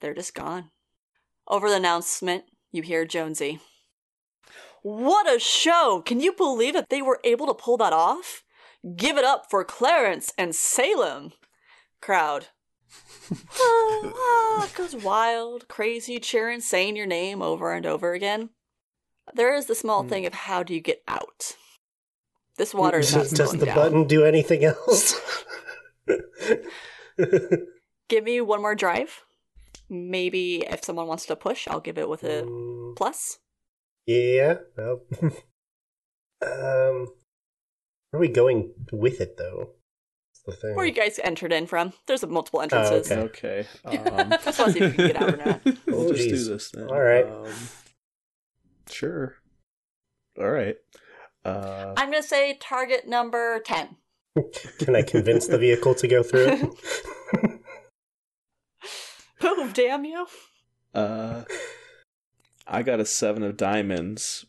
They're 0.00 0.14
just 0.14 0.34
gone. 0.34 0.70
Over 1.48 1.68
the 1.68 1.76
announcement, 1.76 2.44
you 2.72 2.82
hear 2.82 3.04
Jonesy. 3.04 3.60
What 4.82 5.32
a 5.32 5.38
show! 5.40 6.02
Can 6.04 6.20
you 6.20 6.32
believe 6.32 6.74
that 6.74 6.90
they 6.90 7.02
were 7.02 7.20
able 7.24 7.46
to 7.46 7.54
pull 7.54 7.76
that 7.78 7.92
off? 7.92 8.44
Give 8.96 9.16
it 9.18 9.24
up 9.24 9.46
for 9.50 9.64
Clarence 9.64 10.32
and 10.38 10.54
Salem! 10.54 11.32
Crowd. 12.00 12.48
ah, 13.32 13.36
ah, 14.16 14.64
it 14.66 14.74
goes 14.74 14.94
wild, 14.94 15.66
crazy, 15.66 16.20
cheering, 16.20 16.60
saying 16.60 16.94
your 16.96 17.06
name 17.06 17.42
over 17.42 17.72
and 17.72 17.84
over 17.84 18.12
again. 18.12 18.50
There 19.34 19.54
is 19.54 19.66
the 19.66 19.74
small 19.74 20.02
Hmm. 20.04 20.08
thing 20.08 20.26
of 20.26 20.34
how 20.34 20.62
do 20.62 20.72
you 20.72 20.80
get 20.80 21.02
out? 21.08 21.56
This 22.58 22.72
water 22.72 23.00
is 23.00 23.12
not 23.14 23.28
Does 23.30 23.52
the 23.52 23.66
down. 23.66 23.74
button 23.74 24.04
do 24.04 24.24
anything 24.24 24.64
else? 24.64 25.14
Give 28.08 28.22
me 28.24 28.40
one 28.40 28.62
more 28.62 28.74
drive. 28.76 29.24
Maybe 29.88 30.64
if 30.68 30.84
someone 30.84 31.06
wants 31.06 31.26
to 31.26 31.36
push, 31.36 31.68
I'll 31.68 31.80
give 31.80 31.98
it 31.98 32.08
with 32.08 32.24
a 32.24 32.42
Mm, 32.42 32.96
plus. 32.96 33.38
yeah. 34.06 34.58
Well, 34.76 35.02
um, 36.42 37.08
where 38.10 38.14
are 38.14 38.18
we 38.20 38.28
going 38.28 38.72
with 38.92 39.20
it 39.20 39.36
though? 39.36 39.70
That's 40.46 40.58
the 40.58 40.66
thing. 40.66 40.76
Where 40.76 40.86
you 40.86 40.92
guys 40.92 41.18
entered 41.22 41.52
in 41.52 41.66
from. 41.66 41.92
There's 42.06 42.24
multiple 42.26 42.60
entrances. 42.62 43.10
Oh, 43.12 43.20
okay. 43.22 43.66
Okay. 43.66 43.68
Um, 43.84 44.32
I 44.32 44.36
just 44.44 44.58
want 44.58 44.72
to 44.72 44.78
see 44.78 44.84
if 44.84 44.92
you 44.92 44.96
can 44.98 45.06
get 45.06 45.22
out 45.22 45.34
or 45.34 45.36
not. 45.36 45.60
we'll 45.86 46.08
Oh, 46.08 46.12
just 46.12 46.28
do 46.28 46.44
this 46.44 46.70
then. 46.72 46.88
All 46.88 47.00
right. 47.00 47.26
Um, 47.26 47.54
sure. 48.90 49.36
All 50.38 50.50
right. 50.50 50.76
Uh, 51.44 51.94
I'm 51.96 52.10
going 52.10 52.22
to 52.22 52.28
say 52.28 52.58
target 52.60 53.06
number 53.08 53.60
10. 53.60 53.96
Can 54.78 54.94
I 54.96 55.02
convince 55.02 55.46
the 55.46 55.56
vehicle 55.58 55.94
to 55.94 56.08
go 56.08 56.22
through 56.22 56.48
it? 56.48 56.68
Move, 59.46 59.74
damn 59.74 60.04
you. 60.04 60.26
uh, 60.94 61.44
I 62.66 62.82
got 62.82 63.00
a 63.00 63.04
seven 63.06 63.42
of 63.42 63.56
diamonds, 63.56 64.44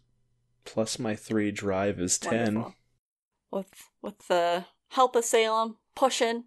plus 0.65 0.98
my 0.98 1.15
three 1.15 1.52
drive 1.52 1.99
is 1.99 2.18
ten. 2.18 2.56
Wonderful. 2.56 2.76
With 3.52 3.90
with 4.02 4.28
the 4.28 4.65
help 4.90 5.15
of 5.15 5.24
Salem 5.26 5.78
pushing 5.95 6.45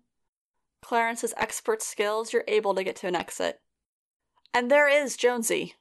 Clarence's 0.83 1.35
expert 1.37 1.83
skills, 1.83 2.33
you're 2.33 2.45
able 2.49 2.75
to 2.75 2.85
get 2.85 2.97
to 2.97 3.07
an 3.07 3.15
exit. 3.17 3.61
And 4.53 4.71
there 4.71 4.89
is 4.89 5.17
Jonesy 5.17 5.75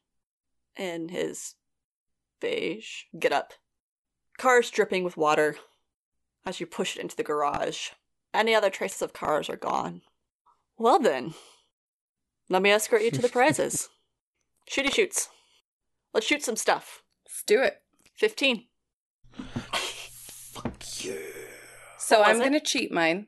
in 0.78 1.10
his 1.10 1.56
beige 2.40 3.04
get 3.18 3.34
up. 3.34 3.54
Cars 4.38 4.70
dripping 4.70 5.04
with 5.04 5.18
water 5.18 5.58
as 6.46 6.60
you 6.60 6.66
push 6.66 6.96
it 6.96 7.02
into 7.02 7.16
the 7.16 7.24
garage. 7.24 7.90
Any 8.34 8.54
other 8.54 8.70
traces 8.70 9.02
of 9.02 9.12
cars 9.12 9.50
are 9.50 9.58
gone. 9.58 10.02
Well 10.78 11.00
then, 11.00 11.34
let 12.50 12.62
me 12.62 12.72
escort 12.72 13.02
you 13.04 13.12
to 13.12 13.22
the 13.22 13.30
prizes. 13.38 13.90
Shooty 14.70 14.94
shoots. 14.94 15.30
Let's 16.14 16.26
shoot 16.28 16.44
some 16.44 16.56
stuff. 16.56 17.04
Let's 17.26 17.44
do 17.44 17.62
it. 17.62 17.82
15. 18.18 18.66
Fuck 19.72 20.84
you. 21.04 21.20
So 21.98 22.20
What 22.20 22.30
I'm 22.30 22.40
going 22.40 22.54
to 22.54 22.60
cheat 22.60 22.92
mine. 22.92 23.28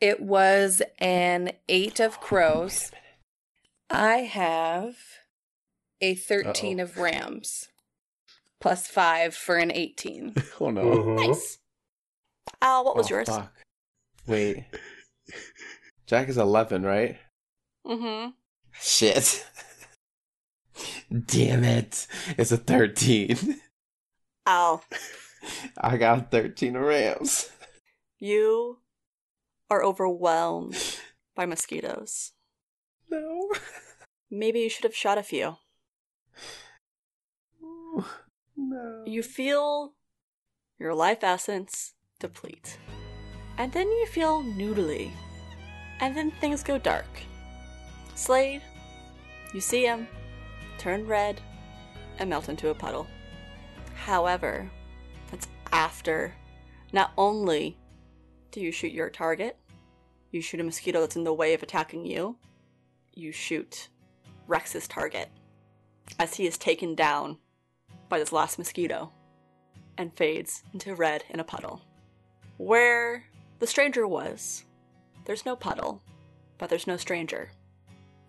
It 0.00 0.20
was 0.20 0.82
an 0.98 1.52
eight 1.68 2.00
of 2.00 2.20
crows. 2.20 2.90
I 3.90 4.18
have 4.18 4.96
a 6.00 6.14
13 6.14 6.80
of 6.80 6.98
rams, 6.98 7.68
plus 8.60 8.86
five 8.86 9.34
for 9.34 9.56
an 9.56 9.70
18. 9.72 10.34
oh 10.60 10.70
no. 10.70 10.82
Mhm. 10.84 11.26
Nice. 11.28 11.58
Al, 12.60 12.84
what 12.84 12.96
was 12.96 13.06
Oh, 13.06 13.14
yours? 13.14 13.28
Fuck. 13.28 13.52
Wait. 14.26 14.64
Jack 16.06 16.28
is 16.28 16.36
11, 16.38 16.82
right? 16.82 17.16
Mm-hmm. 17.86 18.30
Shit. 18.80 19.46
Damn 21.26 21.64
it. 21.64 22.06
It's 22.36 22.52
a 22.52 22.56
13. 22.56 23.60
Al, 24.46 24.84
I 25.80 25.96
got 25.96 26.30
13 26.30 26.76
rams. 26.76 27.50
you 28.18 28.78
are 29.70 29.82
overwhelmed 29.82 30.76
by 31.34 31.46
mosquitoes. 31.46 32.32
No. 33.10 33.50
Maybe 34.30 34.60
you 34.60 34.68
should 34.68 34.84
have 34.84 34.94
shot 34.94 35.18
a 35.18 35.22
few. 35.22 35.56
No. 38.56 39.04
You 39.06 39.22
feel 39.22 39.94
your 40.78 40.94
life 40.94 41.22
essence 41.22 41.94
deplete. 42.18 42.78
And 43.58 43.72
then 43.72 43.86
you 43.86 44.06
feel 44.06 44.42
noodly. 44.42 45.10
And 46.00 46.16
then 46.16 46.32
things 46.40 46.62
go 46.62 46.78
dark. 46.78 47.06
Slade, 48.14 48.62
you 49.52 49.60
see 49.60 49.84
him 49.84 50.06
turn 50.78 51.06
red 51.06 51.40
and 52.18 52.30
melt 52.30 52.48
into 52.48 52.68
a 52.68 52.74
puddle. 52.74 53.06
However, 53.94 54.70
that's 55.30 55.48
after 55.72 56.34
not 56.92 57.12
only 57.18 57.76
do 58.50 58.60
you 58.60 58.70
shoot 58.70 58.92
your 58.92 59.10
target, 59.10 59.56
you 60.30 60.40
shoot 60.40 60.60
a 60.60 60.64
mosquito 60.64 61.00
that's 61.00 61.16
in 61.16 61.24
the 61.24 61.34
way 61.34 61.54
of 61.54 61.62
attacking 61.62 62.06
you, 62.06 62.36
you 63.12 63.32
shoot 63.32 63.88
Rex's 64.46 64.86
target 64.86 65.28
as 66.18 66.34
he 66.34 66.46
is 66.46 66.58
taken 66.58 66.94
down 66.94 67.38
by 68.08 68.18
this 68.18 68.32
last 68.32 68.58
mosquito 68.58 69.10
and 69.96 70.16
fades 70.16 70.62
into 70.72 70.94
red 70.94 71.24
in 71.30 71.40
a 71.40 71.44
puddle. 71.44 71.82
Where 72.58 73.24
The 73.58 73.66
stranger 73.66 74.06
was. 74.06 74.64
There's 75.24 75.46
no 75.46 75.56
puddle, 75.56 76.02
but 76.58 76.68
there's 76.68 76.86
no 76.86 76.96
stranger. 76.96 77.50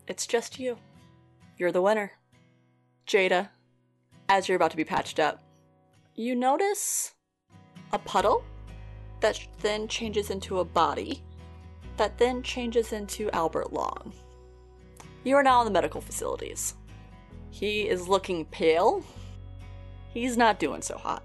It's 0.08 0.28
just 0.28 0.60
you. 0.60 0.78
You're 1.58 1.72
the 1.72 1.82
winner. 1.82 2.12
Jada, 3.08 3.50
as 4.30 4.48
you're 4.48 4.56
about 4.56 4.72
to 4.72 4.78
be 4.78 4.84
patched 4.84 5.20
up, 5.20 5.42
you 6.16 6.36
notice 6.36 7.14
a 7.92 8.00
puddle 8.00 8.44
that 9.22 9.40
then 9.62 9.88
changes 9.88 10.30
into 10.30 10.60
a 10.60 10.66
body 10.66 11.24
that 11.98 12.18
then 12.18 12.44
changes 12.44 12.92
into 12.94 13.32
Albert 13.32 13.72
Long. 13.72 14.14
You 15.24 15.36
are 15.38 15.44
now 15.44 15.62
in 15.62 15.66
the 15.66 15.72
medical 15.72 16.02
facilities. 16.02 16.76
He 17.50 17.88
is 17.88 18.08
looking 18.08 18.46
pale. 18.46 19.04
He's 20.14 20.36
not 20.38 20.60
doing 20.60 20.82
so 20.82 20.98
hot. 20.98 21.24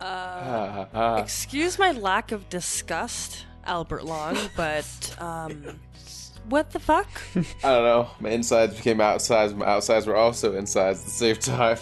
Uh, 0.00 0.04
Ah, 0.04 0.86
ah. 0.94 1.16
excuse 1.16 1.78
my 1.78 1.92
lack 1.92 2.32
of 2.32 2.48
disgust, 2.48 3.46
Albert 3.64 4.04
Long, 4.04 4.36
but 4.56 4.86
um, 5.20 5.78
what 6.50 6.70
the 6.70 6.78
fuck? 6.78 7.08
I 7.36 7.42
don't 7.62 7.84
know. 7.84 8.10
My 8.20 8.30
insides 8.30 8.76
became 8.76 9.00
outsides. 9.00 9.54
My 9.54 9.66
outsides 9.66 10.06
were 10.06 10.16
also 10.16 10.56
insides 10.56 11.00
at 11.00 11.04
the 11.06 11.10
same 11.10 11.36
time. 11.36 11.78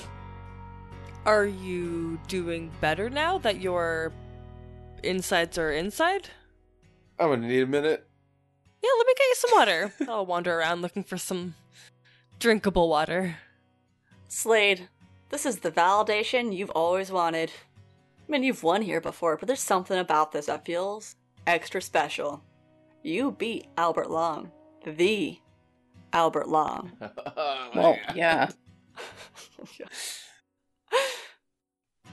Are 1.24 1.46
you 1.46 2.18
doing 2.28 2.70
better 2.80 3.10
now 3.10 3.38
that 3.38 3.60
your 3.60 4.12
insides 5.02 5.58
are 5.58 5.72
inside? 5.72 6.28
I'm 7.18 7.30
gonna 7.30 7.48
need 7.48 7.62
a 7.62 7.66
minute. 7.66 8.06
Yeah, 8.82 8.90
let 8.96 9.06
me 9.06 9.14
get 9.16 9.24
you 9.24 9.34
some 9.34 9.50
water. 9.58 9.92
I'll 10.08 10.26
wander 10.26 10.58
around 10.58 10.82
looking 10.82 11.04
for 11.04 11.18
some 11.18 11.54
drinkable 12.38 12.88
water. 12.88 13.36
Slade, 14.28 14.88
this 15.30 15.44
is 15.44 15.58
the 15.58 15.70
validation 15.70 16.56
you've 16.56 16.70
always 16.70 17.10
wanted. 17.10 17.50
I 18.28 18.32
mean, 18.32 18.42
you've 18.42 18.62
won 18.62 18.82
here 18.82 19.00
before, 19.00 19.36
but 19.36 19.46
there's 19.46 19.60
something 19.60 19.98
about 19.98 20.32
this 20.32 20.46
that 20.46 20.64
feels 20.64 21.16
extra 21.46 21.80
special. 21.82 22.42
You 23.02 23.32
beat 23.32 23.66
Albert 23.76 24.10
Long. 24.10 24.50
The 24.96 25.38
Albert 26.12 26.48
Long. 26.48 26.92
Oh, 27.40 27.70
well, 27.74 27.98
yeah. 28.14 28.48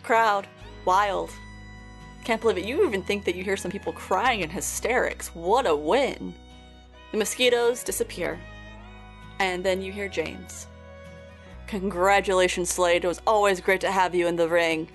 Crowd. 0.04 0.48
Wild. 0.86 1.32
Can't 2.24 2.42
believe 2.42 2.58
it. 2.58 2.66
You 2.66 2.86
even 2.86 3.02
think 3.02 3.26
that 3.26 3.36
you 3.36 3.44
hear 3.44 3.58
some 3.58 3.72
people 3.72 3.94
crying 3.94 4.42
in 4.42 4.50
hysterics. 4.50 5.30
What 5.30 5.66
a 5.66 5.76
win. 5.76 6.34
The 7.12 7.18
mosquitoes 7.18 7.84
disappear. 7.84 8.40
And 9.40 9.64
then 9.64 9.82
you 9.82 9.92
hear 9.92 10.08
James. 10.08 10.68
Congratulations, 11.68 12.70
Slade. 12.70 13.04
It 13.04 13.08
was 13.08 13.22
always 13.26 13.62
great 13.62 13.82
to 13.82 13.92
have 13.92 14.14
you 14.14 14.28
in 14.28 14.36
the 14.36 14.48
ring. 14.48 14.88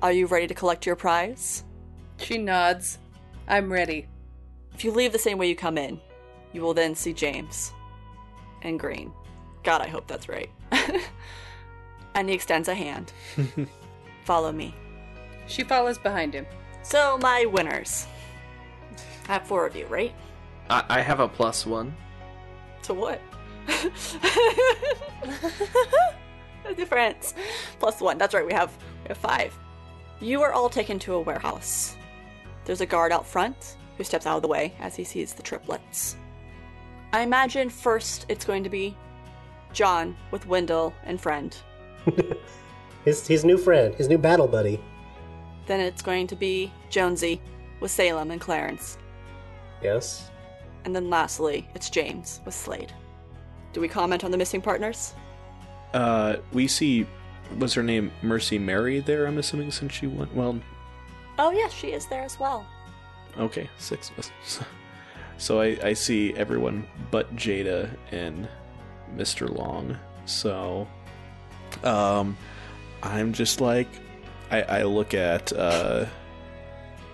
Are 0.00 0.12
you 0.12 0.26
ready 0.26 0.46
to 0.46 0.54
collect 0.54 0.86
your 0.86 0.96
prize? 0.96 1.64
She 2.18 2.38
nods. 2.38 2.98
I'm 3.48 3.72
ready. 3.72 4.06
If 4.74 4.84
you 4.84 4.92
leave 4.92 5.12
the 5.12 5.18
same 5.18 5.38
way 5.38 5.48
you 5.48 5.56
come 5.56 5.78
in, 5.78 6.00
you 6.52 6.62
will 6.62 6.74
then 6.74 6.94
see 6.94 7.12
James. 7.12 7.72
And 8.62 8.78
Green. 8.78 9.12
God, 9.62 9.80
I 9.80 9.88
hope 9.88 10.06
that's 10.06 10.28
right. 10.28 10.50
and 12.14 12.28
he 12.28 12.34
extends 12.34 12.68
a 12.68 12.74
hand. 12.74 13.12
Follow 14.24 14.52
me. 14.52 14.74
She 15.46 15.64
follows 15.64 15.98
behind 15.98 16.34
him. 16.34 16.46
So, 16.82 17.18
my 17.18 17.44
winners. 17.46 18.06
I 19.28 19.34
have 19.34 19.46
four 19.46 19.66
of 19.66 19.76
you, 19.76 19.86
right? 19.86 20.14
I, 20.70 20.84
I 20.88 21.00
have 21.00 21.20
a 21.20 21.28
plus 21.28 21.66
one. 21.66 21.94
To 22.84 22.94
what? 22.94 23.20
A 26.64 26.74
Difference. 26.74 27.34
Plus 27.78 28.00
one. 28.00 28.18
That's 28.18 28.34
right, 28.34 28.46
we 28.46 28.52
have 28.52 28.76
we 29.02 29.08
have 29.08 29.18
five. 29.18 29.56
You 30.20 30.42
are 30.42 30.52
all 30.52 30.68
taken 30.68 30.98
to 31.00 31.14
a 31.14 31.20
warehouse. 31.20 31.96
There's 32.64 32.80
a 32.80 32.86
guard 32.86 33.12
out 33.12 33.26
front 33.26 33.76
who 33.96 34.04
steps 34.04 34.26
out 34.26 34.36
of 34.36 34.42
the 34.42 34.48
way 34.48 34.72
as 34.78 34.94
he 34.94 35.04
sees 35.04 35.32
the 35.34 35.42
triplets. 35.42 36.16
I 37.12 37.20
imagine 37.22 37.68
first 37.70 38.26
it's 38.28 38.44
going 38.44 38.64
to 38.64 38.70
be 38.70 38.96
John 39.72 40.16
with 40.30 40.46
Wendell 40.46 40.94
and 41.04 41.20
friend. 41.20 41.56
His, 43.04 43.26
his 43.26 43.44
new 43.44 43.58
friend, 43.58 43.92
his 43.96 44.08
new 44.08 44.16
battle 44.16 44.46
buddy. 44.46 44.80
Then 45.66 45.80
it's 45.80 46.02
going 46.02 46.28
to 46.28 46.36
be 46.36 46.72
Jonesy 46.88 47.40
with 47.80 47.90
Salem 47.90 48.30
and 48.30 48.40
Clarence. 48.40 48.96
Yes. 49.82 50.30
And 50.84 50.94
then 50.94 51.10
lastly, 51.10 51.66
it's 51.74 51.90
James 51.90 52.40
with 52.44 52.54
Slade. 52.54 52.92
Do 53.72 53.80
we 53.80 53.88
comment 53.88 54.22
on 54.22 54.30
the 54.30 54.38
missing 54.38 54.62
partners? 54.62 55.14
Uh, 55.94 56.36
we 56.52 56.68
see, 56.68 57.04
was 57.58 57.74
her 57.74 57.82
name 57.82 58.12
Mercy 58.22 58.56
Mary 58.56 59.00
there? 59.00 59.26
I'm 59.26 59.38
assuming 59.38 59.72
since 59.72 59.92
she 59.92 60.06
went. 60.06 60.32
Well, 60.32 60.60
Oh, 61.40 61.50
yes, 61.50 61.72
she 61.72 61.88
is 61.88 62.06
there 62.06 62.22
as 62.22 62.38
well. 62.38 62.64
okay, 63.36 63.68
six 63.78 64.10
of 64.10 64.18
us. 64.20 64.30
So 65.42 65.60
I, 65.60 65.76
I 65.82 65.92
see 65.94 66.32
everyone 66.36 66.86
but 67.10 67.34
Jada 67.34 67.90
and 68.12 68.48
Mr. 69.16 69.52
Long. 69.52 69.98
So, 70.24 70.86
um, 71.82 72.36
I'm 73.02 73.32
just 73.32 73.60
like, 73.60 73.88
I, 74.52 74.62
I 74.62 74.82
look 74.84 75.14
at, 75.14 75.52
uh, 75.52 76.06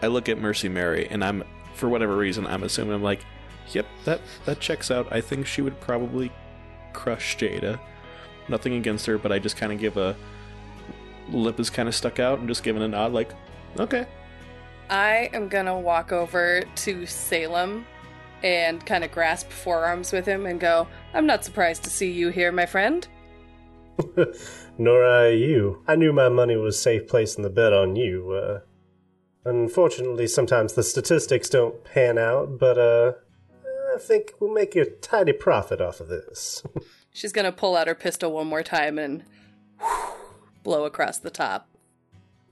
I 0.03 0.09
look 0.09 0.29
at 0.29 0.37
Mercy 0.37 0.69
Mary, 0.69 1.09
and 1.11 1.25
I'm, 1.25 1.43
for 1.73 1.89
whatever 1.89 2.19
reason, 2.19 2.47
I'm 2.47 2.65
assuming 2.65 2.93
I'm 2.93 3.03
like, 3.03 3.25
yep, 3.71 3.87
that 4.05 4.21
that 4.45 4.61
checks 4.61 4.91
out. 4.91 5.11
I 5.11 5.23
think 5.23 5.47
she 5.47 5.63
would 5.63 5.81
probably 5.81 6.31
crush 6.93 7.39
Jada. 7.39 7.81
Nothing 8.47 8.75
against 8.75 9.07
her, 9.07 9.17
but 9.17 9.33
I 9.33 9.39
just 9.39 9.57
kind 9.57 9.73
of 9.73 9.79
give 9.79 9.97
a 9.97 10.15
lip 11.31 11.59
is 11.59 11.71
kind 11.71 11.89
of 11.89 11.95
stuck 11.95 12.19
out 12.19 12.41
and 12.41 12.47
just 12.47 12.63
giving 12.63 12.83
a 12.83 12.89
nod, 12.89 13.15
like, 13.15 13.31
okay. 13.81 14.07
I 14.91 15.31
am 15.33 15.49
gonna 15.49 15.81
walk 15.81 16.13
over 16.13 16.63
to 16.75 17.07
Salem 17.07 17.87
and 18.43 18.85
kind 18.85 19.05
of 19.05 19.13
grasp 19.13 19.51
forearms 19.51 20.13
with 20.13 20.27
him 20.27 20.47
and 20.47 20.61
go, 20.61 20.87
I'm 21.15 21.27
not 21.27 21.45
surprised 21.45 21.85
to 21.85 21.91
see 21.91 22.11
you 22.11 22.29
here, 22.31 22.53
my 22.53 22.67
friend. 22.67 23.07
Nor 24.79 25.05
I 25.05 25.29
you. 25.31 25.83
I 25.87 25.97
knew 25.97 26.13
my 26.13 26.29
money 26.29 26.57
was 26.57 26.81
safe 26.81 27.09
placing 27.09 27.43
the 27.43 27.51
bet 27.51 27.73
on 27.73 27.97
you. 27.97 28.31
Uh, 28.33 28.61
unfortunately, 29.45 30.27
sometimes 30.27 30.75
the 30.75 30.83
statistics 30.83 31.49
don't 31.49 31.83
pan 31.85 32.19
out, 32.19 32.59
but 32.59 32.79
uh, 32.79 33.13
I 33.95 33.99
think 33.99 34.33
we'll 34.39 34.53
make 34.53 34.77
a 34.77 34.85
tidy 34.85 35.33
profit 35.33 35.81
off 35.81 36.01
of 36.01 36.09
this. 36.09 36.63
She's 37.13 37.33
gonna 37.33 37.53
pull 37.53 37.77
out 37.77 37.89
her 37.89 37.95
pistol 37.95 38.33
one 38.33 38.47
more 38.47 38.63
time 38.63 38.99
and 38.99 39.25
blow 40.63 40.85
across 40.85 41.19
the 41.19 41.31
top. 41.31 41.69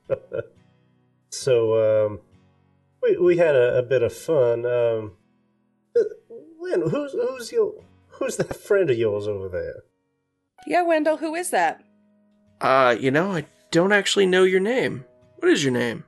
so, 1.30 2.06
um, 2.06 2.20
we 3.02 3.16
we 3.16 3.36
had 3.36 3.54
a, 3.54 3.78
a 3.78 3.82
bit 3.82 4.02
of 4.02 4.12
fun. 4.12 4.66
Um, 4.66 5.12
Lynn, 6.66 6.90
who's 6.90 7.12
who's 7.12 7.52
your 7.52 7.74
who's 8.08 8.36
that 8.36 8.56
friend 8.68 8.90
of 8.90 8.98
yours 8.98 9.28
over 9.28 9.48
there? 9.48 9.84
Yeah, 10.66 10.82
Wendell, 10.82 11.18
who 11.18 11.34
is 11.34 11.50
that? 11.50 11.82
Uh, 12.60 12.96
you 12.98 13.10
know, 13.10 13.32
I 13.32 13.46
don't 13.70 13.92
actually 13.92 14.26
know 14.26 14.42
your 14.42 14.60
name. 14.60 15.04
What 15.36 15.52
is 15.52 15.62
your 15.62 15.72
name? 15.72 16.04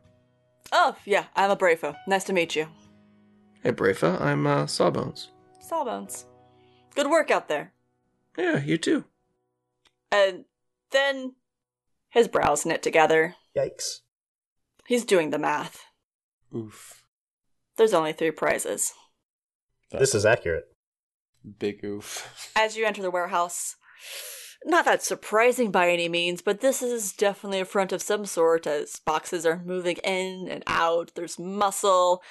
Oh, 0.72 0.96
yeah, 1.04 1.24
I'm 1.36 1.50
a 1.50 1.56
Brafo. 1.56 1.94
Nice 2.06 2.24
to 2.24 2.32
meet 2.32 2.56
you. 2.56 2.66
Hey, 3.62 3.72
Brafa, 3.72 4.20
I'm 4.20 4.46
uh, 4.46 4.66
Sawbones. 4.66 5.28
Sawbones. 5.60 6.24
Good 6.94 7.08
work 7.08 7.30
out 7.30 7.48
there. 7.48 7.72
Yeah, 8.36 8.62
you 8.62 8.78
too. 8.78 9.04
And 10.10 10.44
then 10.90 11.34
his 12.08 12.28
brows 12.28 12.64
knit 12.64 12.82
together. 12.82 13.34
Yikes! 13.56 14.00
He's 14.86 15.04
doing 15.04 15.30
the 15.30 15.38
math. 15.38 15.84
Oof. 16.54 17.04
There's 17.76 17.94
only 17.94 18.12
three 18.12 18.30
prizes. 18.30 18.92
This 19.90 20.14
is 20.14 20.26
accurate. 20.26 20.64
Big 21.58 21.82
oof. 21.84 22.52
As 22.56 22.76
you 22.76 22.84
enter 22.84 23.02
the 23.02 23.10
warehouse, 23.10 23.76
not 24.64 24.84
that 24.84 25.02
surprising 25.02 25.70
by 25.70 25.90
any 25.90 26.08
means, 26.08 26.42
but 26.42 26.60
this 26.60 26.82
is 26.82 27.12
definitely 27.12 27.60
a 27.60 27.64
front 27.64 27.92
of 27.92 28.02
some 28.02 28.26
sort 28.26 28.66
as 28.66 29.00
boxes 29.04 29.46
are 29.46 29.62
moving 29.64 29.96
in 29.98 30.48
and 30.50 30.64
out. 30.66 31.12
There's 31.14 31.38
muscle. 31.38 32.22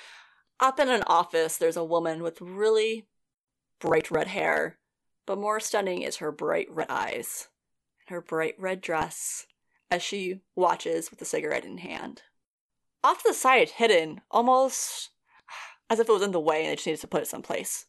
Up 0.60 0.80
in 0.80 0.90
an 0.90 1.04
office, 1.08 1.58
there's 1.58 1.78
a 1.78 1.84
woman 1.84 2.22
with 2.22 2.42
really 2.42 3.08
bright 3.80 4.12
red 4.12 4.28
hair, 4.28 4.78
but 5.26 5.38
more 5.38 5.60
stunning 5.60 6.02
is 6.02 6.18
her 6.18 6.32
bright 6.32 6.68
red 6.70 6.90
eyes, 6.90 7.48
and 8.08 8.14
her 8.14 8.22
bright 8.22 8.56
red 8.60 8.82
dress, 8.82 9.46
as 9.90 10.02
she 10.04 10.42
watches 10.56 11.10
with 11.10 11.22
a 11.22 11.26
cigarette 11.26 11.66
in 11.66 11.78
hand. 11.78 12.24
Off 13.04 13.22
to 13.24 13.30
the 13.30 13.34
side, 13.34 13.70
hidden, 13.70 14.22
almost 14.32 15.12
as 15.90 16.00
if 16.00 16.10
it 16.10 16.12
was 16.12 16.22
in 16.22 16.32
the 16.32 16.40
way 16.40 16.62
and 16.62 16.72
they 16.72 16.76
just 16.76 16.88
needed 16.88 17.02
to 17.02 17.08
put 17.08 17.22
it 17.22 17.28
someplace. 17.28 17.86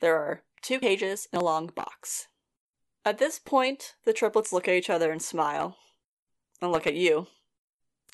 There 0.00 0.16
are 0.16 0.42
two 0.62 0.78
cages 0.78 1.28
and 1.32 1.40
a 1.40 1.44
long 1.44 1.68
box. 1.68 2.28
At 3.04 3.18
this 3.18 3.38
point, 3.38 3.94
the 4.04 4.12
triplets 4.12 4.52
look 4.52 4.68
at 4.68 4.74
each 4.74 4.90
other 4.90 5.10
and 5.10 5.22
smile. 5.22 5.76
And 6.60 6.72
look 6.72 6.86
at 6.86 6.94
you. 6.94 7.26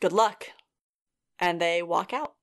Good 0.01 0.13
luck. 0.13 0.47
And 1.39 1.61
they 1.61 1.83
walk 1.83 2.13
out. 2.13 2.35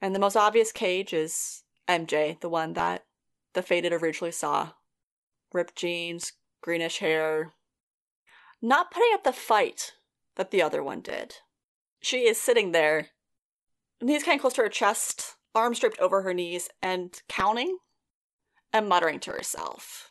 And 0.00 0.14
the 0.14 0.20
most 0.20 0.36
obvious 0.36 0.72
cage 0.72 1.12
is 1.12 1.62
MJ, 1.88 2.40
the 2.40 2.48
one 2.48 2.74
that 2.74 3.04
the 3.52 3.62
Faded 3.62 3.92
originally 3.92 4.32
saw. 4.32 4.70
Ripped 5.52 5.76
jeans, 5.76 6.32
greenish 6.60 6.98
hair. 6.98 7.52
Not 8.62 8.90
putting 8.90 9.10
up 9.12 9.24
the 9.24 9.32
fight 9.32 9.92
that 10.36 10.50
the 10.50 10.62
other 10.62 10.82
one 10.82 11.00
did. 11.00 11.36
She 12.00 12.26
is 12.26 12.40
sitting 12.40 12.72
there, 12.72 13.08
knees 14.00 14.24
kind 14.24 14.36
of 14.36 14.40
close 14.40 14.54
to 14.54 14.62
her 14.62 14.68
chest, 14.68 15.36
arms 15.54 15.78
draped 15.78 15.98
over 15.98 16.22
her 16.22 16.34
knees 16.34 16.68
and 16.82 17.22
counting 17.28 17.78
and 18.72 18.88
muttering 18.88 19.20
to 19.20 19.30
herself. 19.30 20.10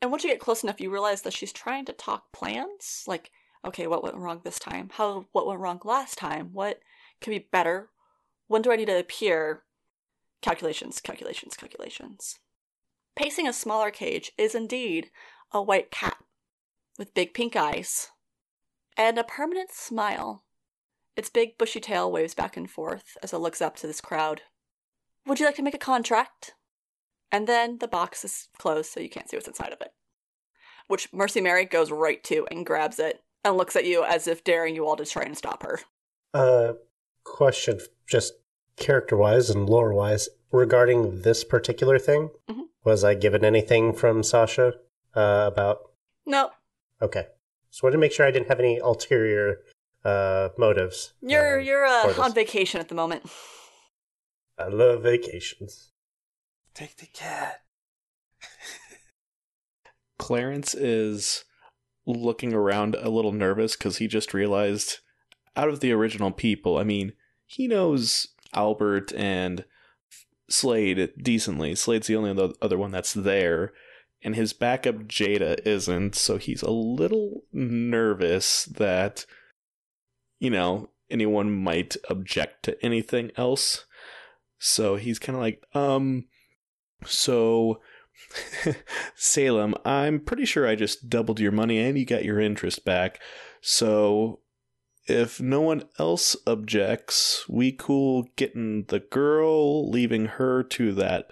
And 0.00 0.10
once 0.10 0.22
you 0.22 0.30
get 0.30 0.40
close 0.40 0.62
enough, 0.62 0.80
you 0.80 0.90
realize 0.90 1.22
that 1.22 1.32
she's 1.32 1.52
trying 1.52 1.84
to 1.86 1.92
talk 1.92 2.32
plans. 2.32 3.04
Like, 3.06 3.30
okay, 3.64 3.86
what 3.86 4.02
went 4.02 4.16
wrong 4.16 4.40
this 4.44 4.58
time? 4.58 4.90
How 4.92 5.26
what 5.32 5.46
went 5.46 5.60
wrong 5.60 5.80
last 5.84 6.18
time? 6.18 6.50
What 6.52 6.80
can 7.20 7.32
be 7.32 7.48
better? 7.50 7.88
When 8.46 8.62
do 8.62 8.70
I 8.70 8.76
need 8.76 8.86
to 8.86 8.98
appear? 8.98 9.62
Calculations, 10.40 11.00
calculations, 11.00 11.56
calculations. 11.56 12.38
Pacing 13.16 13.48
a 13.48 13.52
smaller 13.52 13.90
cage 13.90 14.30
is 14.38 14.54
indeed 14.54 15.10
a 15.52 15.60
white 15.60 15.90
cat 15.90 16.18
with 16.98 17.14
big 17.14 17.34
pink 17.34 17.56
eyes 17.56 18.10
and 18.96 19.18
a 19.18 19.24
permanent 19.24 19.72
smile. 19.72 20.44
Its 21.16 21.30
big 21.30 21.58
bushy 21.58 21.80
tail 21.80 22.12
waves 22.12 22.34
back 22.34 22.56
and 22.56 22.70
forth 22.70 23.16
as 23.22 23.32
it 23.32 23.38
looks 23.38 23.60
up 23.60 23.76
to 23.76 23.88
this 23.88 24.00
crowd. 24.00 24.42
Would 25.28 25.38
you 25.40 25.46
like 25.46 25.56
to 25.56 25.62
make 25.62 25.74
a 25.74 25.78
contract? 25.78 26.54
And 27.30 27.46
then 27.46 27.78
the 27.78 27.86
box 27.88 28.24
is 28.24 28.48
closed 28.58 28.90
so 28.90 29.00
you 29.00 29.10
can't 29.10 29.28
see 29.28 29.36
what's 29.36 29.46
inside 29.46 29.72
of 29.72 29.80
it. 29.82 29.92
Which 30.86 31.12
Mercy 31.12 31.40
Mary 31.42 31.66
goes 31.66 31.90
right 31.90 32.24
to 32.24 32.46
and 32.50 32.64
grabs 32.64 32.98
it 32.98 33.22
and 33.44 33.56
looks 33.56 33.76
at 33.76 33.84
you 33.84 34.02
as 34.04 34.26
if 34.26 34.42
daring 34.42 34.74
you 34.74 34.86
all 34.86 34.96
to 34.96 35.04
try 35.04 35.22
and 35.24 35.36
stop 35.36 35.62
her. 35.62 35.80
Uh, 36.32 36.72
question, 37.24 37.78
just 38.08 38.32
character 38.76 39.16
wise 39.16 39.50
and 39.50 39.68
lore 39.68 39.92
wise, 39.92 40.28
regarding 40.50 41.20
this 41.22 41.44
particular 41.44 41.98
thing. 41.98 42.30
Mhm. 42.48 42.68
Was 42.84 43.04
I 43.04 43.14
given 43.14 43.44
anything 43.44 43.92
from 43.92 44.22
Sasha 44.22 44.74
uh, 45.14 45.50
about? 45.52 45.90
No, 46.24 46.50
Okay, 47.00 47.26
just 47.70 47.82
wanted 47.82 47.92
to 47.92 47.98
make 47.98 48.12
sure 48.12 48.26
I 48.26 48.30
didn't 48.30 48.48
have 48.48 48.58
any 48.58 48.78
ulterior 48.78 49.60
uh, 50.04 50.48
motives. 50.58 51.12
you're 51.20 51.60
um, 51.60 51.64
you're 51.66 51.84
uh, 51.86 52.14
on 52.20 52.32
vacation 52.34 52.80
at 52.80 52.88
the 52.88 52.94
moment. 52.94 53.24
I 54.58 54.68
love 54.68 55.02
vacations. 55.02 55.90
Take 56.74 56.96
the 56.96 57.06
cat. 57.06 57.62
Clarence 60.18 60.74
is 60.74 61.44
looking 62.06 62.52
around 62.52 62.94
a 62.96 63.10
little 63.10 63.32
nervous 63.32 63.76
because 63.76 63.98
he 63.98 64.08
just 64.08 64.34
realized 64.34 64.98
out 65.56 65.68
of 65.68 65.80
the 65.80 65.92
original 65.92 66.30
people, 66.30 66.78
I 66.78 66.84
mean, 66.84 67.12
he 67.46 67.68
knows 67.68 68.28
Albert 68.54 69.12
and 69.14 69.64
Slade 70.48 71.12
decently. 71.20 71.74
Slade's 71.74 72.06
the 72.06 72.16
only 72.16 72.30
other- 72.30 72.54
other 72.62 72.78
one 72.78 72.90
that's 72.90 73.12
there, 73.12 73.72
and 74.22 74.34
his 74.34 74.52
backup 74.52 75.04
Jada 75.04 75.64
isn't, 75.66 76.14
so 76.14 76.38
he's 76.38 76.62
a 76.62 76.70
little 76.70 77.44
nervous 77.52 78.64
that, 78.64 79.26
you 80.38 80.50
know, 80.50 80.90
anyone 81.10 81.52
might 81.52 81.96
object 82.08 82.62
to 82.64 82.84
anything 82.84 83.30
else. 83.36 83.84
So 84.58 84.96
he's 84.96 85.18
kind 85.18 85.36
of 85.36 85.42
like, 85.42 85.62
um, 85.74 86.24
so 87.04 87.80
Salem, 89.14 89.74
I'm 89.84 90.20
pretty 90.20 90.44
sure 90.44 90.66
I 90.66 90.74
just 90.74 91.08
doubled 91.08 91.40
your 91.40 91.52
money 91.52 91.78
and 91.78 91.98
you 91.98 92.04
got 92.04 92.24
your 92.24 92.40
interest 92.40 92.84
back. 92.84 93.20
So 93.60 94.40
if 95.06 95.40
no 95.40 95.60
one 95.60 95.84
else 95.98 96.36
objects, 96.46 97.48
we 97.48 97.72
cool 97.72 98.28
getting 98.36 98.84
the 98.84 99.00
girl, 99.00 99.88
leaving 99.90 100.26
her 100.26 100.62
to 100.64 100.92
that 100.94 101.30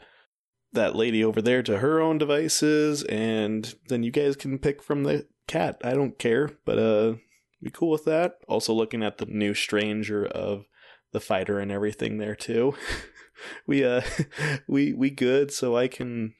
that 0.73 0.97
lady 0.97 1.24
over 1.24 1.40
there 1.40 1.62
to 1.62 1.78
her 1.78 2.01
own 2.01 2.19
devices, 2.19 3.03
and 3.05 3.74
then 3.89 4.03
you 4.03 4.11
guys 4.11 4.36
can 4.36 4.59
pick 4.59 4.82
from 4.82 5.05
the 5.05 5.27
cat. 5.47 5.81
I 5.82 5.94
don't 5.94 6.19
care, 6.19 6.51
but 6.65 6.78
uh 6.78 7.15
be 7.62 7.70
cool 7.70 7.90
with 7.90 8.05
that. 8.05 8.39
Also 8.48 8.73
looking 8.73 9.03
at 9.03 9.19
the 9.19 9.27
new 9.27 9.55
stranger 9.55 10.24
of 10.24 10.66
the 11.12 11.20
fighter 11.20 11.59
and 11.59 11.73
everything 11.73 12.19
there 12.19 12.35
too. 12.35 12.74
we 13.66 13.84
uh 13.84 14.02
we 14.68 14.92
we 14.92 15.10
good 15.10 15.50
so 15.50 15.76
I 15.76 15.88
can 15.88 16.34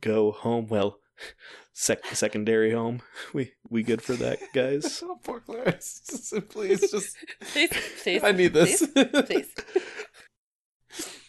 go 0.00 0.32
home. 0.32 0.66
Well, 0.68 0.98
sec- 1.72 2.06
secondary 2.06 2.72
home. 2.72 3.02
We 3.32 3.52
we 3.68 3.82
good 3.82 4.02
for 4.02 4.14
that, 4.14 4.38
guys. 4.54 5.02
Oh, 5.04 5.18
poor 5.22 5.40
Clarence. 5.40 6.02
Just, 6.08 6.48
please, 6.48 6.90
just. 6.90 7.16
Please, 7.52 7.70
please. 8.02 8.24
I 8.24 8.32
need 8.32 8.54
this. 8.54 8.86
Please, 8.86 9.24
please. 9.26 9.54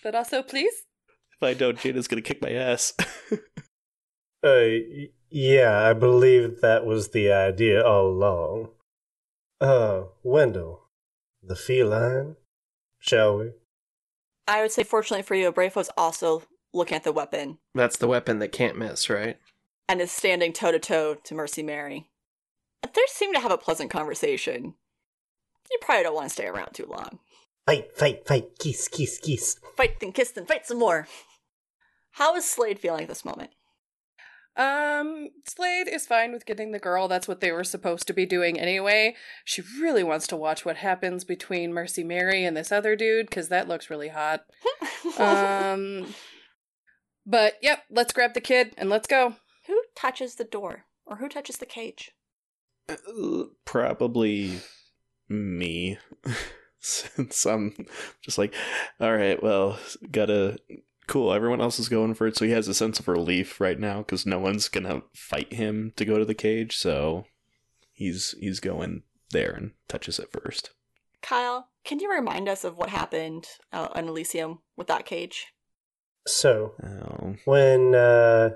But 0.03 0.15
also, 0.15 0.41
please. 0.41 0.73
If 1.35 1.43
I 1.43 1.53
don't, 1.53 1.77
Jada's 1.77 2.07
gonna 2.07 2.21
kick 2.21 2.41
my 2.41 2.51
ass. 2.51 2.93
Uh, 4.43 4.65
yeah, 5.29 5.87
I 5.87 5.93
believe 5.93 6.61
that 6.61 6.85
was 6.85 7.09
the 7.09 7.31
idea 7.31 7.85
all 7.85 8.07
along. 8.07 8.69
Uh, 9.59 10.05
Wendell, 10.23 10.87
the 11.43 11.55
feline, 11.55 12.37
shall 12.97 13.37
we? 13.37 13.51
I 14.47 14.61
would 14.61 14.71
say, 14.71 14.83
fortunately 14.83 15.23
for 15.23 15.35
you, 15.35 15.51
Brafo's 15.51 15.89
also 15.97 16.43
looking 16.73 16.95
at 16.95 17.03
the 17.03 17.11
weapon 17.11 17.57
That's 17.75 17.97
the 17.97 18.07
weapon 18.07 18.39
that 18.39 18.51
can't 18.51 18.77
miss, 18.77 19.09
right? 19.09 19.37
and 19.89 19.99
is 19.99 20.11
standing 20.11 20.53
toe 20.53 20.71
to 20.71 20.79
toe 20.79 21.15
to 21.15 21.35
Mercy 21.35 21.61
Mary. 21.63 22.09
They 22.81 23.01
seem 23.07 23.33
to 23.33 23.39
have 23.41 23.51
a 23.51 23.57
pleasant 23.57 23.91
conversation. 23.91 24.75
You 25.69 25.77
probably 25.81 26.03
don't 26.03 26.15
want 26.15 26.29
to 26.29 26.33
stay 26.33 26.47
around 26.47 26.73
too 26.73 26.85
long. 26.85 27.19
Fight, 27.65 27.95
fight, 27.95 28.25
fight, 28.25 28.57
kiss, 28.57 28.87
kiss, 28.87 29.19
kiss. 29.21 29.57
Fight 29.75 30.01
and 30.01 30.13
kiss 30.13 30.35
and 30.37 30.47
fight 30.47 30.65
some 30.65 30.79
more. 30.79 31.07
How 32.11 32.35
is 32.35 32.45
Slade 32.49 32.79
feeling 32.79 33.03
at 33.03 33.09
this 33.09 33.25
moment? 33.25 33.51
Um, 34.57 35.29
Slade 35.47 35.87
is 35.87 36.05
fine 36.05 36.33
with 36.33 36.45
getting 36.45 36.71
the 36.71 36.79
girl. 36.79 37.07
That's 37.07 37.27
what 37.27 37.39
they 37.39 37.51
were 37.51 37.63
supposed 37.63 38.05
to 38.07 38.13
be 38.13 38.25
doing 38.25 38.59
anyway. 38.59 39.15
She 39.45 39.61
really 39.79 40.03
wants 40.03 40.27
to 40.27 40.37
watch 40.37 40.65
what 40.65 40.77
happens 40.77 41.23
between 41.23 41.73
Mercy 41.73 42.03
Mary 42.03 42.43
and 42.43 42.55
this 42.55 42.71
other 42.71 42.95
dude 42.95 43.29
because 43.29 43.47
that 43.49 43.67
looks 43.67 43.89
really 43.89 44.09
hot. 44.09 44.45
Um, 45.17 46.13
but 47.25 47.55
yep, 47.61 47.83
let's 47.89 48.13
grab 48.13 48.33
the 48.33 48.41
kid 48.41 48.73
and 48.77 48.89
let's 48.89 49.07
go. 49.07 49.35
who 49.67 49.81
touches 49.95 50.35
the 50.35 50.43
door? 50.43 50.85
Or 51.05 51.17
who 51.17 51.27
touches 51.27 51.57
the 51.57 51.65
cage? 51.65 52.11
Uh, 52.87 52.95
Probably 53.65 54.59
me. 55.27 55.97
Since 56.79 57.45
I'm 57.45 57.73
just 58.21 58.37
like, 58.37 58.53
all 58.99 59.15
right, 59.15 59.41
well, 59.41 59.77
gotta. 60.11 60.57
Cool, 61.11 61.33
everyone 61.33 61.59
else 61.59 61.77
is 61.77 61.89
going 61.89 62.13
for 62.13 62.25
it, 62.25 62.37
so 62.37 62.45
he 62.45 62.51
has 62.51 62.69
a 62.69 62.73
sense 62.73 62.97
of 62.97 63.09
relief 63.09 63.59
right 63.59 63.77
now 63.77 63.97
because 63.97 64.25
no 64.25 64.39
one's 64.39 64.69
gonna 64.69 65.01
fight 65.13 65.51
him 65.51 65.91
to 65.97 66.05
go 66.05 66.17
to 66.17 66.23
the 66.23 66.33
cage, 66.33 66.77
so 66.77 67.25
he's 67.91 68.33
he's 68.39 68.61
going 68.61 69.03
there 69.31 69.51
and 69.51 69.71
touches 69.89 70.19
it 70.19 70.31
first. 70.31 70.69
Kyle, 71.21 71.67
can 71.83 71.99
you 71.99 72.09
remind 72.09 72.47
us 72.47 72.63
of 72.63 72.77
what 72.77 72.91
happened 72.91 73.45
out 73.73 73.97
in 73.97 74.07
Elysium 74.07 74.59
with 74.77 74.87
that 74.87 75.05
cage? 75.05 75.47
So, 76.25 76.75
Oh, 76.81 77.35
when 77.43 77.93
uh, 77.93 78.51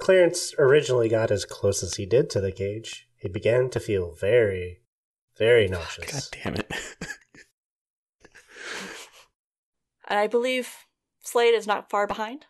Clarence 0.00 0.54
originally 0.58 1.08
got 1.08 1.30
as 1.30 1.44
close 1.44 1.84
as 1.84 1.94
he 1.94 2.04
did 2.04 2.28
to 2.30 2.40
the 2.40 2.50
cage, 2.50 3.06
he 3.16 3.28
began 3.28 3.70
to 3.70 3.78
feel 3.78 4.10
very, 4.12 4.80
very 5.38 5.68
nauseous. 5.68 6.30
God 6.30 6.38
damn 6.42 6.54
it! 6.56 6.68
And 10.08 10.20
I 10.20 10.28
believe 10.28 10.85
Slade 11.26 11.54
is 11.54 11.66
not 11.66 11.90
far 11.90 12.06
behind. 12.06 12.46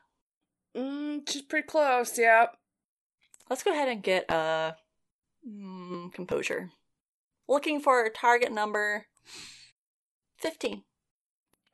Mm, 0.77 1.29
she's 1.29 1.41
pretty 1.41 1.67
close. 1.67 2.19
Yeah. 2.19 2.47
Let's 3.49 3.63
go 3.63 3.73
ahead 3.73 3.89
and 3.89 4.03
get 4.03 4.31
uh, 4.31 4.73
mm, 5.49 6.13
composure. 6.13 6.71
Looking 7.49 7.81
for 7.81 8.07
target 8.11 8.53
number 8.53 9.07
15. 10.39 10.83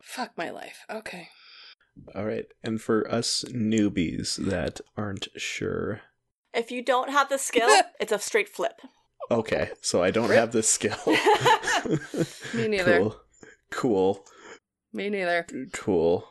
Fuck 0.01 0.31
my 0.37 0.51
life. 0.51 0.85
Okay. 0.89 1.29
All 2.15 2.25
right, 2.25 2.47
and 2.63 2.81
for 2.81 3.11
us 3.13 3.45
newbies 3.51 4.37
that 4.37 4.81
aren't 4.97 5.29
sure, 5.37 6.01
If 6.55 6.71
you 6.71 6.83
don't 6.83 7.11
have 7.11 7.29
the 7.29 7.37
skill, 7.39 7.69
it's 8.01 8.13
a 8.13 8.19
straight 8.19 8.49
flip. 8.49 8.81
okay, 9.31 9.71
so 9.83 10.03
I 10.03 10.11
don't 10.11 10.31
have 10.31 10.53
this 10.53 10.69
skill. 10.71 10.97
Me 12.55 12.69
neither. 12.69 12.99
Cool. 12.99 13.17
Cool. 13.71 14.25
Me 14.93 15.11
neither. 15.11 15.47
Cool. 15.75 16.27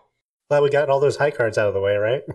Glad 0.51 0.63
we 0.63 0.69
got 0.69 0.89
all 0.89 0.99
those 0.99 1.15
high 1.15 1.31
cards 1.31 1.57
out 1.57 1.69
of 1.69 1.73
the 1.73 1.79
way, 1.79 1.95
right? 1.95 2.23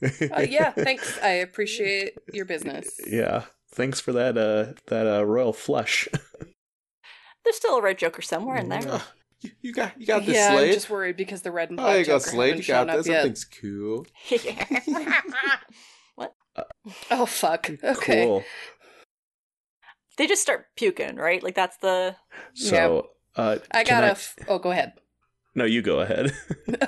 Uh, 0.00 0.46
yeah, 0.48 0.70
thanks. 0.78 1.18
I 1.24 1.30
appreciate 1.30 2.12
your 2.32 2.44
business. 2.44 3.00
Yeah. 3.04 3.46
Thanks 3.72 3.98
for 3.98 4.12
that 4.12 4.38
uh 4.38 4.74
that 4.86 5.08
uh 5.08 5.26
royal 5.26 5.52
flush. 5.52 6.06
There's 7.44 7.56
still 7.56 7.78
a 7.78 7.82
red 7.82 7.98
joker 7.98 8.22
somewhere 8.22 8.58
in 8.58 8.68
there. 8.68 8.80
Ugh, 8.88 9.02
you, 9.40 9.50
you 9.60 9.72
got, 9.72 10.00
you 10.00 10.06
got 10.06 10.24
this, 10.24 10.36
yeah, 10.36 10.52
Slade. 10.52 10.68
I'm 10.68 10.74
just 10.74 10.88
worried 10.88 11.16
because 11.16 11.42
the 11.42 11.50
red 11.50 11.70
and 11.70 11.80
oh, 11.80 11.82
black 11.82 11.98
you 11.98 12.04
got 12.04 12.20
Joker 12.20 12.30
Slade. 12.30 12.48
haven't 12.50 12.68
You 12.68 12.72
got 12.74 12.78
shown 12.78 12.90
up 12.90 12.96
this. 12.96 13.06
yet. 13.08 13.16
Everything's 13.16 13.44
cool. 13.44 14.06
What? 16.14 16.34
oh 17.10 17.26
fuck. 17.26 17.68
Okay. 17.82 18.24
Cool. 18.24 18.44
they 20.16 20.28
just 20.28 20.42
start 20.42 20.66
puking, 20.76 21.16
right? 21.16 21.42
Like 21.42 21.56
that's 21.56 21.76
the. 21.78 22.14
So 22.54 23.08
uh 23.34 23.58
I 23.72 23.82
got 23.82 24.04
a. 24.04 24.10
F- 24.12 24.36
oh, 24.46 24.60
go 24.60 24.70
ahead. 24.70 24.92
No, 25.56 25.64
you 25.64 25.82
go 25.82 25.98
ahead. 25.98 26.32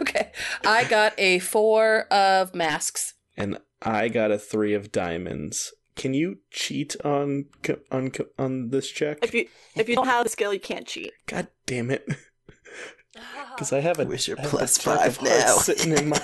Okay. 0.01 0.30
I 0.65 0.85
got 0.85 1.13
a 1.19 1.39
four 1.41 2.03
of 2.13 2.55
masks. 2.55 3.15
and 3.37 3.59
I 3.83 4.09
got 4.09 4.31
a 4.31 4.39
3 4.39 4.75
of 4.75 4.93
diamonds. 4.93 5.73
Can 5.97 6.13
you 6.15 6.39
cheat 6.51 6.97
on 7.05 7.47
on 7.91 8.13
on 8.39 8.69
this 8.71 8.89
check? 8.91 9.19
If 9.23 9.35
you 9.35 9.47
if 9.75 9.89
you 9.89 9.97
don't 9.97 10.07
have 10.07 10.25
the 10.25 10.31
skill, 10.31 10.53
you 10.55 10.61
can't 10.61 10.87
cheat. 10.87 11.13
God 11.27 11.49
damn 11.67 11.91
it. 11.91 12.07
Because 13.55 13.73
I 13.73 13.81
have 13.81 13.99
a 13.99 14.05
Wish 14.07 14.29
you're 14.29 14.39
I 14.39 14.43
have 14.43 14.55
a 14.55 14.57
plus 14.57 14.79
jack 14.79 15.07
of 15.07 15.17
five 15.17 15.23
now. 15.25 15.57
sitting 15.57 15.93
in 15.93 16.09
my. 16.11 16.21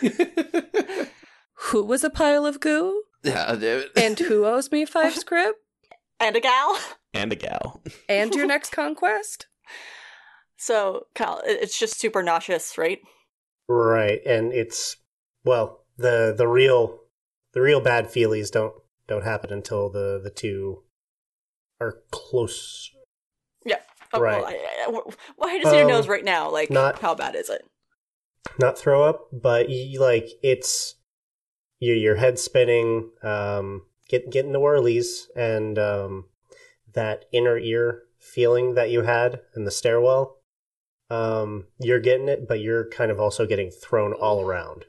Who 1.54 1.84
was 1.84 2.02
a 2.02 2.10
pile 2.10 2.46
of 2.46 2.58
goo? 2.60 3.02
yeah, 3.22 3.54
dude. 3.54 3.90
And 3.96 4.18
who 4.18 4.46
owes 4.46 4.72
me 4.72 4.84
five 4.86 5.14
script? 5.18 5.58
And 6.18 6.34
a 6.34 6.40
gal. 6.40 6.78
and 7.14 7.32
a 7.32 7.36
gal. 7.36 7.82
And 8.08 8.34
your 8.34 8.46
next 8.46 8.70
conquest? 8.72 9.46
So, 10.60 11.06
Kyle, 11.14 11.40
it's 11.46 11.78
just 11.78 11.98
super 11.98 12.22
nauseous, 12.22 12.76
right? 12.76 13.00
Right, 13.66 14.20
and 14.26 14.52
it's 14.52 14.96
well, 15.42 15.84
the 15.96 16.34
the 16.36 16.46
real 16.46 16.98
the 17.54 17.62
real 17.62 17.80
bad 17.80 18.08
feelies 18.08 18.50
don't 18.50 18.74
don't 19.08 19.24
happen 19.24 19.50
until 19.54 19.88
the 19.88 20.20
the 20.22 20.28
two 20.28 20.82
are 21.80 22.02
close. 22.10 22.90
Oh, 24.12 24.18
Right. 24.20 24.42
Well, 24.88 25.04
I, 25.48 25.48
I, 25.48 25.54
I 25.54 25.58
just 25.60 25.70
see 25.70 25.76
your 25.76 25.84
Um, 25.86 25.92
nose 25.92 26.08
right 26.08 26.24
now. 26.24 26.50
Like, 26.50 26.68
not- 26.68 26.98
how 26.98 27.14
bad 27.14 27.36
is 27.36 27.48
it? 27.48 27.62
Not 28.58 28.76
throw 28.76 29.04
up, 29.04 29.28
but 29.32 29.70
you, 29.70 30.00
like 30.00 30.28
it's 30.42 30.96
your 31.78 31.94
your 31.94 32.16
head 32.16 32.38
spinning, 32.38 33.12
um, 33.22 33.86
get 34.08 34.28
getting 34.30 34.50
the 34.52 34.58
whirlies, 34.58 35.28
and 35.36 35.78
um, 35.78 36.24
that 36.92 37.26
inner 37.32 37.56
ear 37.56 38.02
feeling 38.18 38.74
that 38.74 38.90
you 38.90 39.02
had 39.02 39.40
in 39.54 39.64
the 39.64 39.70
stairwell. 39.70 40.39
Um, 41.10 41.66
you're 41.80 42.00
getting 42.00 42.28
it, 42.28 42.46
but 42.46 42.60
you're 42.60 42.88
kind 42.88 43.10
of 43.10 43.18
also 43.18 43.46
getting 43.46 43.70
thrown 43.70 44.12
all 44.12 44.40
around. 44.42 44.84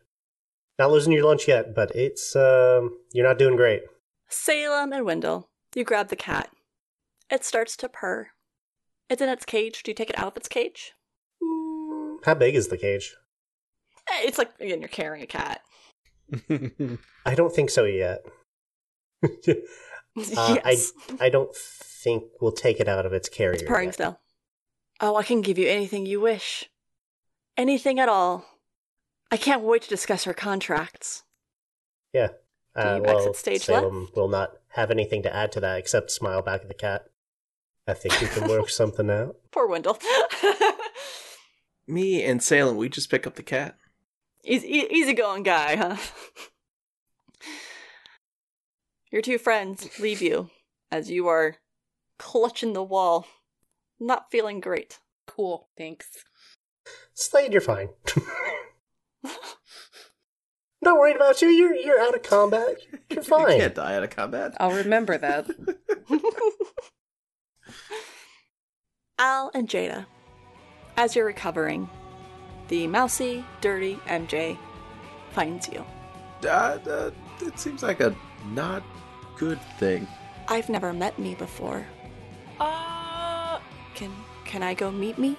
Not 0.78 0.92
losing 0.92 1.14
your 1.14 1.26
lunch 1.26 1.48
yet, 1.48 1.74
but 1.76 1.96
it's 1.96 2.36
um, 2.36 2.98
you're 3.12 3.28
not 3.28 3.38
doing 3.40 3.56
great. 3.56 3.82
Salem 4.30 4.94
and 4.94 5.06
Wendell, 5.06 5.50
you 5.76 5.84
grab 5.84 6.10
the 6.10 6.16
cat. 6.16 6.50
It 7.30 7.44
starts 7.44 7.76
to 7.78 7.90
purr. 7.90 8.30
It's 9.10 9.22
in 9.22 9.30
its 9.30 9.46
cage. 9.46 9.84
Do 9.84 9.92
you 9.92 9.96
take 9.96 10.10
it 10.10 10.18
out 10.20 10.28
of 10.28 10.38
its 10.38 10.48
cage? 10.48 10.94
How 12.24 12.36
big 12.36 12.56
is 12.56 12.68
the 12.68 12.78
cage? 12.78 13.16
Eh, 14.10 14.22
It's 14.24 14.38
like, 14.38 14.52
again, 14.60 14.80
you're 14.80 14.88
carrying 14.88 15.24
a 15.24 15.28
cat. 15.28 15.62
I 17.26 17.36
don't 17.36 17.54
think 17.54 17.70
so 17.70 17.84
yet. 17.86 18.24
Uh, 20.36 20.58
yes. 20.66 20.92
I 21.22 21.30
don't 21.30 21.56
think 21.56 22.24
we'll 22.42 22.52
take 22.52 22.82
it 22.82 22.90
out 22.90 23.06
of 23.06 23.14
its 23.14 23.30
carrier. 23.30 23.54
It's 23.54 23.64
purring 23.64 23.88
yet. 23.88 23.94
still. 23.94 24.20
Oh, 25.02 25.16
I 25.16 25.24
can 25.24 25.42
give 25.42 25.58
you 25.58 25.68
anything 25.68 26.06
you 26.06 26.22
wish. 26.22 26.70
Anything 27.58 28.00
at 28.00 28.08
all. 28.10 28.46
I 29.32 29.38
can't 29.38 29.64
wait 29.64 29.82
to 29.84 29.90
discuss 29.90 30.28
our 30.28 30.34
contracts. 30.34 31.24
Yeah. 32.14 32.28
Do 32.76 32.82
Uh, 32.82 32.96
you 32.98 33.02
well, 33.04 33.18
exit 33.18 33.36
stage 33.36 33.64
Salem 33.64 34.10
will 34.16 34.28
not 34.30 34.52
have 34.70 34.92
anything 34.92 35.24
to 35.24 35.36
add 35.36 35.52
to 35.54 35.60
that 35.62 35.78
except 35.80 36.12
smile 36.12 36.42
back 36.42 36.62
at 36.62 36.68
the 36.68 36.74
cat. 36.74 37.06
I 37.88 37.94
think 37.94 38.20
we 38.22 38.28
can 38.28 38.48
work 38.48 38.70
something 38.82 39.10
out. 39.10 39.36
Poor 39.52 39.68
Wendell. 39.68 39.98
Me 41.88 42.24
and 42.24 42.42
Salem, 42.44 42.78
we 42.78 42.88
just 42.90 43.10
pick 43.10 43.26
up 43.26 43.36
the 43.36 43.44
cat. 43.44 43.76
easy, 44.46 44.68
easygoing 44.90 45.44
guy, 45.44 45.76
huh? 45.76 45.98
Your 49.12 49.22
two 49.22 49.38
friends 49.38 50.00
leave 50.00 50.22
you 50.22 50.50
as 50.92 51.10
you 51.12 51.28
are 51.28 51.58
clutching 52.18 52.74
the 52.74 52.84
wall, 52.84 53.28
not 54.02 54.32
feeling 54.32 54.60
great. 54.60 55.00
Cool, 55.28 55.70
thanks. 55.78 56.08
Slade, 57.14 57.54
you're 57.54 57.62
fine. 57.62 57.90
Not 60.84 60.98
worried 60.98 61.16
about 61.16 61.42
you. 61.44 61.50
You're 61.50 61.76
you're 61.76 62.02
out 62.02 62.16
of 62.16 62.24
combat. 62.24 62.78
You're 63.10 63.22
fine. 63.36 63.52
You 63.52 63.58
can't 63.60 63.76
die 63.76 63.96
out 63.96 64.04
of 64.04 64.10
combat. 64.10 64.56
I'll 64.60 64.76
remember 64.76 65.16
that. 65.18 65.48
Al 69.20 69.52
and 69.54 69.70
Jada, 69.70 70.08
as 70.98 71.16
you're 71.16 71.28
recovering, 71.28 71.88
the 72.70 72.88
mousy, 72.88 73.46
dirty 73.62 73.98
MJ 74.08 74.58
finds 75.32 75.70
you. 75.70 75.86
Uh, 76.44 76.80
uh, 76.88 77.12
it 77.42 77.60
seems 77.60 77.84
like 77.84 78.00
a 78.00 78.16
not 78.48 78.82
good 79.38 79.62
thing. 79.78 80.08
I've 80.48 80.70
never 80.70 80.92
met 80.92 81.20
me 81.20 81.36
before. 81.36 81.86
Uh, 82.60 83.01
Can 84.02 84.12
can 84.46 84.64
I 84.64 84.74
go 84.74 84.90
meet 84.90 85.20
me? 85.20 85.38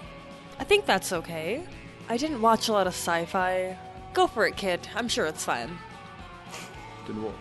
I 0.60 0.62
think 0.62 0.86
that's 0.86 1.12
okay. 1.12 1.64
I 2.08 2.16
didn't 2.16 2.40
watch 2.40 2.68
a 2.68 2.72
lot 2.72 2.86
of 2.86 2.92
sci-fi. 2.92 3.76
Go 4.14 4.28
for 4.28 4.46
it, 4.46 4.56
kid. 4.56 4.86
I'm 4.94 5.08
sure 5.08 5.26
it's 5.26 5.44
fine. 5.44 5.76
Didn't 7.04 7.24
wa- 7.24 7.32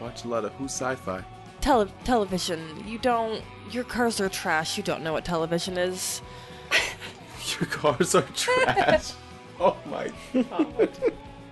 watch 0.00 0.24
a 0.24 0.28
lot 0.28 0.46
of 0.46 0.54
who 0.54 0.64
sci-fi. 0.64 1.22
Tele- 1.60 1.92
television. 2.04 2.82
You 2.86 2.96
don't. 2.96 3.42
Your 3.70 3.84
cars 3.84 4.22
are 4.22 4.30
trash. 4.30 4.78
You 4.78 4.82
don't 4.82 5.02
know 5.02 5.12
what 5.12 5.26
television 5.26 5.76
is. 5.76 6.22
Your 7.60 7.68
cars 7.68 8.14
are 8.14 8.22
trash. 8.34 9.12
oh 9.60 9.76
my 9.84 10.10
god. 10.32 10.88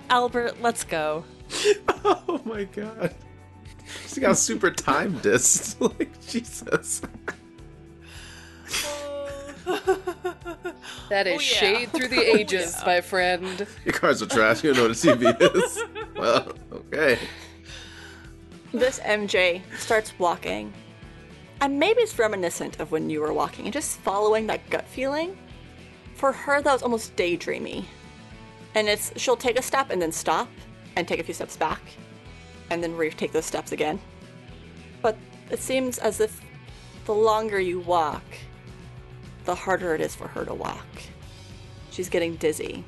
Albert, 0.08 0.62
let's 0.62 0.84
go. 0.84 1.24
Oh 2.04 2.40
my 2.46 2.64
god. 2.64 3.14
She 4.06 4.20
got 4.20 4.38
super 4.38 4.70
time 4.70 5.18
dissed. 5.20 5.78
like 5.98 6.18
Jesus. 6.26 7.02
That 11.10 11.26
is 11.26 11.38
Oh, 11.38 11.40
yeah. 11.40 11.40
shade 11.40 11.90
through 11.92 12.08
the 12.08 12.16
oh, 12.32 12.36
ages, 12.36 12.76
my 12.84 13.00
friend. 13.00 13.66
Your 13.84 13.92
cars 13.94 14.22
are 14.22 14.26
trash. 14.26 14.62
You 14.62 14.72
don't 14.74 14.82
know 14.82 14.88
what 14.88 15.04
a 15.04 15.40
TV 15.40 15.56
is. 15.64 15.82
well, 16.16 16.52
okay. 16.72 17.18
This 18.72 18.98
MJ 19.00 19.62
starts 19.78 20.12
walking. 20.18 20.72
And 21.60 21.78
maybe 21.78 22.00
it's 22.02 22.18
reminiscent 22.18 22.78
of 22.80 22.92
when 22.92 23.08
you 23.10 23.20
were 23.20 23.32
walking 23.32 23.64
and 23.64 23.72
just 23.72 23.98
following 24.00 24.46
that 24.46 24.68
gut 24.70 24.86
feeling. 24.86 25.36
For 26.14 26.30
her, 26.32 26.60
that 26.62 26.72
was 26.72 26.82
almost 26.82 27.16
daydreamy. 27.16 27.84
And 28.74 28.88
it's 28.88 29.12
she'll 29.16 29.36
take 29.36 29.58
a 29.58 29.62
step 29.62 29.90
and 29.90 30.00
then 30.00 30.12
stop 30.12 30.48
and 30.96 31.08
take 31.08 31.20
a 31.20 31.22
few 31.24 31.34
steps 31.34 31.56
back 31.56 31.80
and 32.70 32.82
then 32.82 32.94
retake 32.96 33.32
those 33.32 33.46
steps 33.46 33.72
again. 33.72 33.98
But 35.02 35.16
it 35.50 35.58
seems 35.58 35.98
as 35.98 36.20
if 36.20 36.40
the 37.06 37.14
longer 37.14 37.58
you 37.58 37.80
walk, 37.80 38.22
the 39.48 39.54
harder 39.54 39.94
it 39.94 40.00
is 40.02 40.14
for 40.14 40.28
her 40.28 40.44
to 40.44 40.52
walk. 40.52 40.84
She's 41.90 42.10
getting 42.10 42.36
dizzy. 42.36 42.84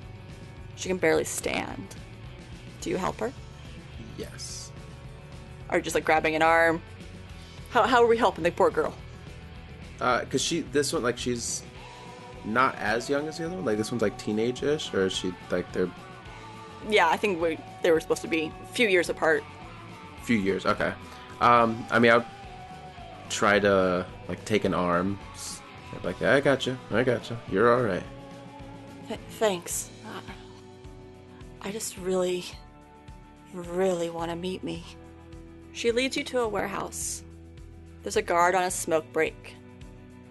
She 0.77 0.91
can 0.91 0.99
barely 0.99 1.25
stand. 1.25 1.97
Do 2.83 2.91
you 2.91 2.99
help 2.99 3.19
her? 3.21 3.33
Yes. 4.19 4.71
Or 5.71 5.81
just 5.81 5.95
like 5.95 6.05
grabbing 6.05 6.37
an 6.37 6.43
arm? 6.43 6.83
How, 7.71 7.85
how 7.87 8.03
are 8.03 8.07
we 8.07 8.19
helping 8.19 8.45
the 8.45 8.51
poor 8.53 8.69
girl? 8.71 8.95
Uh, 10.03 10.27
cause 10.27 10.43
she 10.43 10.61
this 10.61 10.93
one 10.93 11.03
like 11.03 11.17
she's 11.17 11.63
not 12.45 12.75
as 12.77 13.09
young 13.09 13.27
as 13.27 13.39
the 13.39 13.47
other 13.47 13.57
one. 13.57 13.65
Like 13.65 13.79
this 13.79 13.91
one's 13.91 14.03
like 14.03 14.19
teenage-ish, 14.19 14.93
or 14.93 15.07
is 15.07 15.15
she 15.15 15.33
like 15.51 15.71
they're 15.73 15.91
Yeah, 16.91 17.09
I 17.09 17.17
think 17.17 17.41
we, 17.41 17.59
they 17.83 17.91
were 17.91 18.01
supposed 18.01 18.21
to 18.23 18.29
be 18.29 18.53
a 18.63 18.67
few 18.75 18.87
years 18.89 19.09
apart. 19.09 19.43
a 20.21 20.25
few 20.27 20.37
years. 20.37 20.67
Okay. 20.67 20.93
Um, 21.41 21.87
I 21.91 21.99
mean, 21.99 22.13
I'll 22.13 22.27
try 23.31 23.59
to 23.61 24.05
like 24.29 24.45
take 24.45 24.67
an 24.67 24.75
arm. 24.75 25.19
S- 25.97 26.05
Like 26.05 26.23
I 26.23 26.41
got 26.41 26.67
you. 26.67 26.79
I 26.91 27.03
got 27.03 27.29
you. 27.31 27.37
You're 27.51 27.73
all 27.75 27.83
right. 27.83 28.03
Th- 29.09 29.21
thanks. 29.39 29.91
Uh, 30.07 30.21
I 31.63 31.71
just 31.71 31.97
really, 31.99 32.45
really 33.53 34.11
want 34.11 34.31
to 34.31 34.37
meet 34.37 34.63
me. 34.65 34.85
She 35.73 35.93
leads 35.93 36.17
you 36.17 36.25
to 36.25 36.41
a 36.41 36.49
warehouse. 36.49 37.23
There's 38.03 38.17
a 38.17 38.23
guard 38.23 38.55
on 38.55 38.63
a 38.65 38.71
smoke 38.71 39.11
break. 39.13 39.55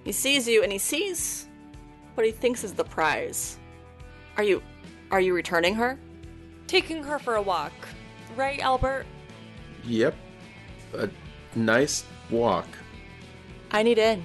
He 0.04 0.12
sees 0.12 0.48
you 0.48 0.64
and 0.64 0.72
he 0.72 0.78
sees 0.80 1.48
what 2.16 2.26
he 2.26 2.32
thinks 2.32 2.64
is 2.64 2.74
the 2.74 2.84
prize. 2.84 3.58
Are 4.38 4.44
you, 4.44 4.62
are 5.12 5.22
you 5.22 5.34
returning 5.34 5.76
her? 5.76 6.00
Taking 6.68 7.04
her 7.04 7.20
for 7.20 7.36
a 7.36 7.42
walk. 7.42 7.72
Right, 8.36 8.60
Albert? 8.60 9.06
Yep. 9.86 10.16
A 10.96 11.10
nice 11.56 12.04
walk. 12.30 12.68
I 13.72 13.84
need 13.84 13.98
in. 13.98 14.24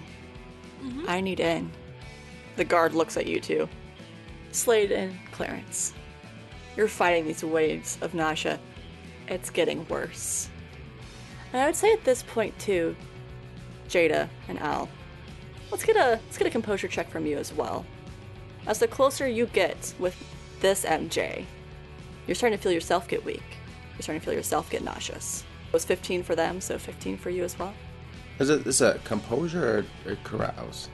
Mm-hmm. 0.85 1.05
I 1.09 1.21
need 1.21 1.41
in. 1.41 1.71
The 2.57 2.65
guard 2.65 2.95
looks 2.95 3.17
at 3.17 3.27
you 3.27 3.41
too. 3.41 3.69
Slade 4.53 4.93
and 4.93 5.19
Clarence. 5.33 5.93
You're 6.77 6.89
fighting 6.89 7.27
these 7.27 7.45
waves 7.45 7.99
of 8.01 8.15
nausea. 8.15 8.61
It's 9.29 9.51
getting 9.51 9.87
worse. 9.89 10.49
And 11.53 11.63
I 11.63 11.67
would 11.67 11.77
say 11.77 11.93
at 11.93 12.05
this 12.05 12.23
point 12.23 12.59
too, 12.59 12.95
Jada 13.89 14.29
and 14.49 14.59
Al, 14.59 14.89
let's 15.71 15.85
get 15.85 15.97
a 15.97 16.21
let's 16.25 16.37
get 16.39 16.47
a 16.47 16.51
composure 16.51 16.89
check 16.89 17.09
from 17.09 17.27
you 17.27 17.39
as 17.39 17.53
well. 17.53 17.87
As 18.67 18.79
the 18.79 18.89
closer 18.89 19.29
you 19.29 19.47
get 19.47 19.95
with 19.99 20.17
this 20.61 20.85
MJ, 20.85 21.45
you're 22.27 22.35
starting 22.35 22.59
to 22.59 22.63
feel 22.63 22.73
yourself 22.73 23.09
get 23.09 23.25
weak. 23.25 23.43
You're 23.95 24.03
starting 24.03 24.21
to 24.21 24.25
feel 24.25 24.35
yourself 24.35 24.71
get 24.71 24.83
nauseous. 24.83 25.45
It 25.69 25.73
was 25.73 25.85
15 25.85 26.23
for 26.23 26.35
them, 26.35 26.61
so 26.61 26.79
15 26.79 27.19
for 27.19 27.31
you 27.31 27.45
as 27.45 27.59
well. 27.59 27.75
Is 28.39 28.51
it 28.51 28.67
is 28.67 28.81
it 28.81 29.05
composure 29.05 29.85
or, 30.07 30.11
or 30.13 30.17
carouse? 30.25 30.89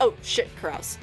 Oh 0.00 0.14
shit, 0.22 0.54
carouse. 0.56 0.98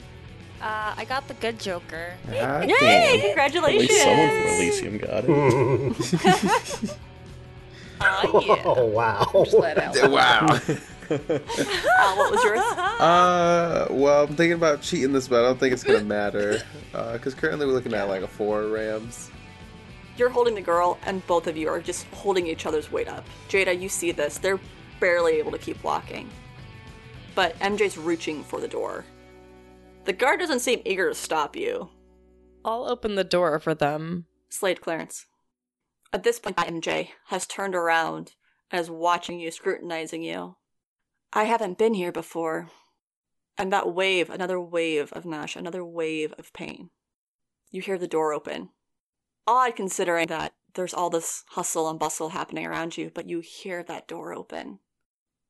Uh, 0.61 0.93
I 0.97 1.05
got 1.05 1.27
the 1.27 1.35
good 1.35 1.57
Joker. 1.59 2.13
Ah, 2.27 2.61
Yay! 2.61 2.67
damn. 2.79 3.15
At 3.19 3.25
Congratulations! 3.25 3.89
least 3.89 4.03
someone 4.03 4.29
from 4.29 4.47
Elysium 4.47 4.97
got 4.97 5.23
it. 5.27 6.97
Oh, 8.01 8.43
yeah. 8.47 8.63
Oh 8.65 8.85
wow! 8.85 9.29
Just 9.43 9.53
let 9.57 9.77
out. 9.77 9.93
Wow. 10.09 10.47
Al, 11.09 12.17
what 12.17 12.31
was 12.31 12.43
yours? 12.43 12.59
Uh, 12.61 13.87
well, 13.89 14.23
I'm 14.23 14.35
thinking 14.35 14.53
about 14.53 14.81
cheating 14.81 15.11
this, 15.11 15.27
but 15.27 15.39
I 15.43 15.47
don't 15.47 15.59
think 15.59 15.73
it's 15.73 15.83
gonna 15.83 16.03
matter. 16.03 16.61
Uh, 16.93 17.13
because 17.13 17.33
currently 17.33 17.65
we're 17.65 17.73
looking 17.73 17.93
at 17.93 18.07
like 18.07 18.21
a 18.21 18.27
four 18.27 18.67
Rams. 18.67 19.31
You're 20.17 20.29
holding 20.29 20.55
the 20.55 20.61
girl, 20.61 20.97
and 21.05 21.25
both 21.27 21.47
of 21.47 21.57
you 21.57 21.67
are 21.67 21.81
just 21.81 22.05
holding 22.13 22.47
each 22.47 22.65
other's 22.65 22.91
weight 22.91 23.07
up. 23.09 23.25
Jada, 23.49 23.77
you 23.77 23.89
see 23.89 24.11
this. 24.11 24.37
They're 24.37 24.59
barely 24.99 25.33
able 25.33 25.51
to 25.51 25.57
keep 25.57 25.83
walking. 25.83 26.29
But 27.35 27.57
MJ's 27.59 27.97
reaching 27.97 28.43
for 28.43 28.59
the 28.59 28.67
door. 28.67 29.05
The 30.05 30.13
guard 30.13 30.39
doesn't 30.39 30.61
seem 30.61 30.81
eager 30.85 31.09
to 31.09 31.15
stop 31.15 31.55
you. 31.55 31.89
I'll 32.65 32.85
open 32.85 33.15
the 33.15 33.23
door 33.23 33.59
for 33.59 33.73
them. 33.73 34.25
Slade 34.49 34.81
Clarence. 34.81 35.25
At 36.11 36.23
this 36.23 36.39
point, 36.39 36.57
MJ 36.57 37.09
has 37.27 37.45
turned 37.45 37.75
around 37.75 38.33
and 38.71 38.81
is 38.81 38.89
watching 38.89 39.39
you, 39.39 39.51
scrutinizing 39.51 40.23
you. 40.23 40.55
I 41.31 41.43
haven't 41.43 41.77
been 41.77 41.93
here 41.93 42.11
before. 42.11 42.69
And 43.57 43.71
that 43.71 43.93
wave, 43.93 44.29
another 44.29 44.59
wave 44.59 45.11
of 45.13 45.25
Nash, 45.25 45.55
another 45.55 45.85
wave 45.85 46.33
of 46.39 46.53
pain. 46.53 46.89
You 47.71 47.81
hear 47.81 47.97
the 47.97 48.07
door 48.07 48.33
open. 48.33 48.69
Odd 49.45 49.75
considering 49.75 50.27
that 50.27 50.53
there's 50.73 50.93
all 50.93 51.09
this 51.09 51.43
hustle 51.49 51.89
and 51.89 51.99
bustle 51.99 52.29
happening 52.29 52.65
around 52.65 52.97
you, 52.97 53.11
but 53.13 53.29
you 53.29 53.41
hear 53.41 53.83
that 53.83 54.07
door 54.07 54.33
open. 54.33 54.79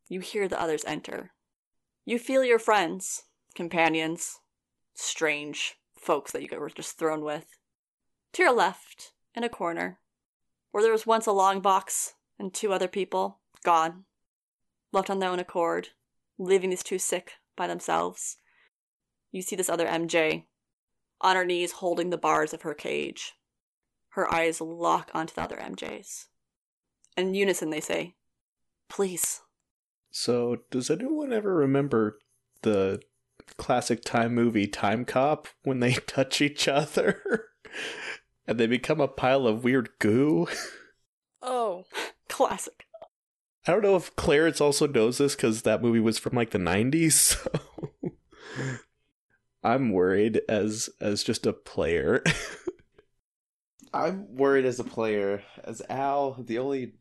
You 0.10 0.20
hear 0.20 0.48
the 0.48 0.60
others 0.60 0.84
enter. 0.86 1.32
You 2.04 2.20
feel 2.20 2.44
your 2.44 2.60
friends, 2.60 3.24
companions, 3.56 4.40
strange 4.96 5.76
folks 5.96 6.32
that 6.32 6.42
you 6.42 6.60
were 6.60 6.70
just 6.70 6.98
thrown 6.98 7.24
with. 7.24 7.46
To 8.34 8.44
your 8.44 8.54
left, 8.54 9.14
in 9.36 9.44
a 9.44 9.50
corner, 9.50 10.00
where 10.72 10.84
there 10.84 10.92
was 10.92 11.06
once 11.06 11.28
a 11.28 11.32
long 11.32 11.62
box 11.62 12.16
and 12.38 12.54
two 12.54 12.74
other 12.74 12.88
people, 12.88 13.40
gone, 13.64 14.06
left 14.92 15.10
on 15.10 15.20
their 15.20 15.30
own 15.30 15.40
accord, 15.40 15.90
leaving 16.38 16.72
these 16.72 16.84
two 16.84 17.00
sick 17.00 17.34
by 17.56 17.68
themselves. 17.68 18.38
You 19.32 19.42
see 19.42 19.56
this 19.56 19.70
other 19.70 19.86
MJ 19.86 20.46
on 21.22 21.36
her 21.36 21.46
knees 21.46 21.74
holding 21.74 22.10
the 22.10 22.18
bars 22.18 22.54
of 22.54 22.64
her 22.64 22.74
cage. 22.74 23.34
Her 24.10 24.34
eyes 24.34 24.60
lock 24.60 25.12
onto 25.14 25.36
the 25.36 25.42
other 25.42 25.58
MJs. 25.58 26.26
In 27.16 27.34
unison, 27.34 27.70
they 27.70 27.82
say, 27.82 28.16
Please. 28.88 29.42
So, 30.12 30.58
does 30.72 30.90
anyone 30.90 31.32
ever 31.32 31.54
remember 31.54 32.20
the 32.62 33.02
classic 33.58 34.04
time 34.04 34.34
movie 34.34 34.68
Time 34.68 35.06
Cop 35.06 35.48
when 35.64 35.80
they 35.80 35.94
touch 36.08 36.42
each 36.42 36.68
other 36.68 37.46
and 38.48 38.60
they 38.60 38.68
become 38.68 39.00
a 39.00 39.08
pile 39.08 39.48
of 39.48 39.64
weird 39.64 39.90
goo? 40.00 40.48
Oh. 41.42 41.86
Classic. 42.28 42.86
I 43.68 43.72
don't 43.72 43.84
know 43.84 43.96
if 43.96 44.16
Clarence 44.16 44.62
also 44.62 44.88
knows 44.88 45.18
this 45.18 45.36
because 45.36 45.64
that 45.64 45.82
movie 45.82 46.00
was 46.00 46.18
from 46.18 46.36
like 46.36 46.52
the 46.52 46.60
90s. 46.60 47.38
So 49.62 49.68
I'm 49.70 49.92
worried 49.92 50.42
as 50.48 50.90
as 51.02 51.24
just 51.24 51.46
a 51.46 51.54
player. 51.54 52.24
I'm 53.94 54.36
worried 54.36 54.66
as 54.66 54.80
a 54.80 54.84
player. 54.86 55.44
As 55.64 55.82
Al, 55.90 56.34
the 56.34 56.58
only 56.58 56.94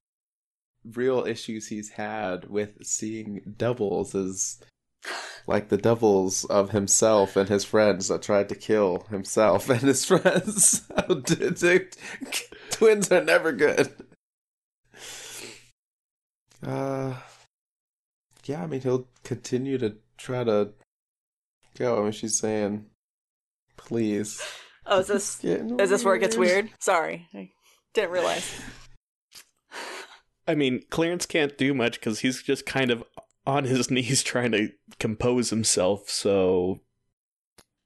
real 0.84 1.24
issues 1.26 1.68
he's 1.68 1.90
had 1.90 2.48
with 2.48 2.84
seeing 2.84 3.54
devils 3.56 4.14
is 4.14 4.60
like 5.46 5.70
the 5.70 5.78
devils 5.78 6.44
of 6.44 6.70
himself 6.70 7.36
and 7.36 7.48
his 7.48 7.64
friends 7.64 8.08
that 8.08 8.22
tried 8.22 8.48
to 8.50 8.54
kill 8.54 9.06
himself 9.10 9.68
and 9.70 9.80
his 9.80 10.04
friends. 10.04 10.82
Twins 12.70 13.10
are 13.10 13.24
never 13.24 13.52
good. 13.52 13.90
Uh, 16.64 17.14
yeah, 18.44 18.62
I 18.62 18.66
mean, 18.66 18.80
he'll 18.80 19.06
continue 19.24 19.78
to 19.78 19.96
try 20.16 20.44
to 20.44 20.70
go. 21.78 21.98
I 21.98 22.02
mean, 22.02 22.12
she's 22.12 22.38
saying, 22.38 22.86
please. 23.76 24.42
Oh, 24.84 25.00
is 25.00 25.06
this 25.06 25.44
is 25.44 25.90
this 25.90 26.04
where 26.04 26.16
it 26.16 26.20
gets 26.20 26.36
weird? 26.36 26.70
Sorry, 26.80 27.26
I 27.34 27.50
didn't 27.94 28.10
realize. 28.10 28.60
I 30.48 30.54
mean, 30.54 30.82
Clarence 30.90 31.26
can't 31.26 31.56
do 31.58 31.74
much 31.74 32.00
because 32.00 32.20
he's 32.20 32.42
just 32.42 32.66
kind 32.66 32.90
of 32.90 33.04
on 33.46 33.64
his 33.64 33.90
knees 33.90 34.22
trying 34.22 34.52
to 34.52 34.70
compose 34.98 35.50
himself. 35.50 36.08
So 36.08 36.80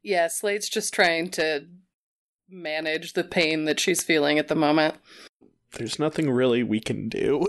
Yeah, 0.02 0.28
Slade's 0.28 0.68
just 0.68 0.94
trying 0.94 1.28
to 1.30 1.66
manage 2.48 3.14
the 3.14 3.24
pain 3.24 3.64
that 3.64 3.80
she's 3.80 4.02
feeling 4.02 4.38
at 4.38 4.48
the 4.48 4.54
moment. 4.54 4.94
there's 5.72 5.98
nothing 5.98 6.30
really 6.30 6.62
we 6.62 6.80
can 6.80 7.08
do. 7.08 7.46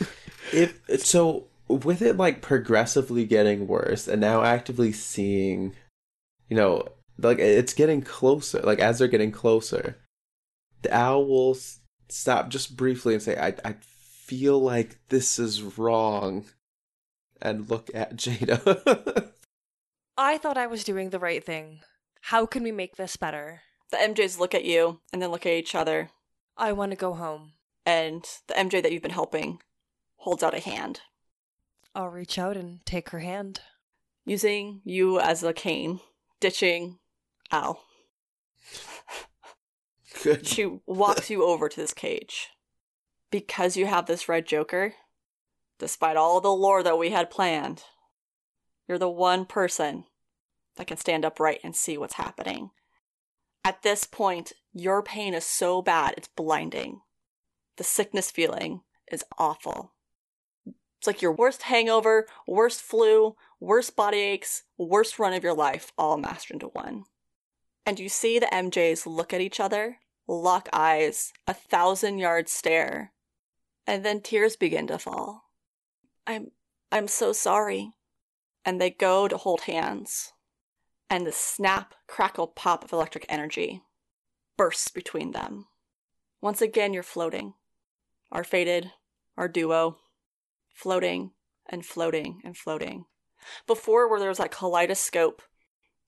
if 0.52 0.80
so 1.00 1.46
with 1.68 2.02
it 2.02 2.16
like 2.16 2.42
progressively 2.42 3.24
getting 3.24 3.66
worse 3.66 4.06
and 4.06 4.20
now 4.20 4.42
actively 4.42 4.92
seeing 4.92 5.74
you 6.48 6.56
know 6.56 6.86
like 7.18 7.38
it's 7.38 7.72
getting 7.72 8.02
closer 8.02 8.60
like 8.60 8.78
as 8.78 8.98
they're 8.98 9.08
getting 9.08 9.32
closer 9.32 9.96
the 10.82 10.94
owl 10.94 11.26
will 11.26 11.56
stop 12.08 12.50
just 12.50 12.76
briefly 12.76 13.14
and 13.14 13.22
say 13.22 13.36
i 13.38 13.54
i 13.68 13.74
feel 14.32 14.58
like 14.58 14.96
this 15.10 15.38
is 15.38 15.62
wrong 15.76 16.46
and 17.42 17.68
look 17.68 17.90
at 17.92 18.16
jada 18.16 19.30
I 20.16 20.38
thought 20.38 20.56
I 20.56 20.66
was 20.66 20.84
doing 20.84 21.10
the 21.10 21.18
right 21.18 21.44
thing. 21.44 21.80
How 22.22 22.46
can 22.46 22.62
we 22.62 22.72
make 22.72 22.96
this 22.96 23.18
better? 23.18 23.60
The 23.90 23.98
MJs 23.98 24.38
look 24.38 24.54
at 24.54 24.64
you 24.64 25.00
and 25.12 25.20
then 25.20 25.30
look 25.30 25.44
at 25.44 25.52
each 25.52 25.74
other, 25.74 26.08
I 26.56 26.72
want 26.72 26.92
to 26.92 26.96
go 26.96 27.12
home. 27.12 27.52
and 27.84 28.24
the 28.48 28.54
MJ 28.54 28.82
that 28.82 28.90
you've 28.90 29.02
been 29.02 29.10
helping 29.10 29.58
holds 30.16 30.42
out 30.42 30.54
a 30.54 30.60
hand, 30.60 31.00
I'll 31.94 32.08
reach 32.08 32.38
out 32.38 32.56
and 32.56 32.80
take 32.86 33.10
her 33.10 33.20
hand. 33.20 33.60
using 34.24 34.80
you 34.82 35.20
as 35.20 35.42
a 35.42 35.52
cane, 35.52 36.00
ditching 36.40 37.00
Al. 37.50 37.82
good 40.22 40.46
She 40.46 40.78
walks 40.86 41.28
you 41.28 41.44
over 41.44 41.68
to 41.68 41.76
this 41.76 41.92
cage. 41.92 42.48
Because 43.32 43.76
you 43.78 43.86
have 43.86 44.06
this 44.06 44.28
red 44.28 44.46
joker, 44.46 44.94
despite 45.78 46.16
all 46.16 46.40
the 46.40 46.50
lore 46.50 46.82
that 46.82 46.98
we 46.98 47.10
had 47.10 47.30
planned, 47.30 47.82
you're 48.86 48.98
the 48.98 49.08
one 49.08 49.46
person 49.46 50.04
that 50.76 50.86
can 50.86 50.98
stand 50.98 51.24
upright 51.24 51.60
and 51.64 51.74
see 51.74 51.96
what's 51.96 52.14
happening. 52.14 52.70
At 53.64 53.82
this 53.82 54.04
point, 54.04 54.52
your 54.74 55.02
pain 55.02 55.32
is 55.32 55.44
so 55.44 55.80
bad 55.80 56.14
it's 56.16 56.28
blinding. 56.28 57.00
The 57.78 57.84
sickness 57.84 58.30
feeling 58.30 58.82
is 59.10 59.24
awful. 59.38 59.92
It's 60.98 61.06
like 61.06 61.22
your 61.22 61.32
worst 61.32 61.62
hangover, 61.62 62.26
worst 62.46 62.82
flu, 62.82 63.34
worst 63.60 63.96
body 63.96 64.18
aches, 64.18 64.64
worst 64.76 65.18
run 65.18 65.32
of 65.32 65.42
your 65.42 65.54
life 65.54 65.90
all 65.96 66.18
mashed 66.18 66.50
into 66.50 66.66
one. 66.66 67.04
And 67.86 67.98
you 67.98 68.10
see 68.10 68.38
the 68.38 68.46
MJs 68.52 69.06
look 69.06 69.32
at 69.32 69.40
each 69.40 69.58
other, 69.58 69.98
lock 70.28 70.68
eyes, 70.70 71.32
a 71.46 71.54
thousand 71.54 72.18
yard 72.18 72.50
stare, 72.50 73.11
and 73.86 74.04
then 74.04 74.20
tears 74.20 74.56
begin 74.56 74.86
to 74.88 74.98
fall. 74.98 75.44
I'm 76.26 76.52
I'm 76.90 77.08
so 77.08 77.32
sorry. 77.32 77.92
And 78.64 78.80
they 78.80 78.90
go 78.90 79.26
to 79.26 79.36
hold 79.36 79.62
hands. 79.62 80.32
And 81.10 81.26
the 81.26 81.32
snap, 81.32 81.94
crackle, 82.06 82.46
pop 82.46 82.84
of 82.84 82.92
electric 82.92 83.26
energy 83.28 83.82
bursts 84.56 84.88
between 84.88 85.32
them. 85.32 85.66
Once 86.40 86.62
again 86.62 86.92
you're 86.92 87.02
floating. 87.02 87.54
Our 88.30 88.44
faded, 88.44 88.92
our 89.36 89.48
duo, 89.48 89.98
floating 90.72 91.32
and 91.68 91.84
floating 91.84 92.40
and 92.44 92.56
floating. 92.56 93.06
Before 93.66 94.08
where 94.08 94.20
there 94.20 94.28
was 94.28 94.38
that 94.38 94.52
kaleidoscope 94.52 95.42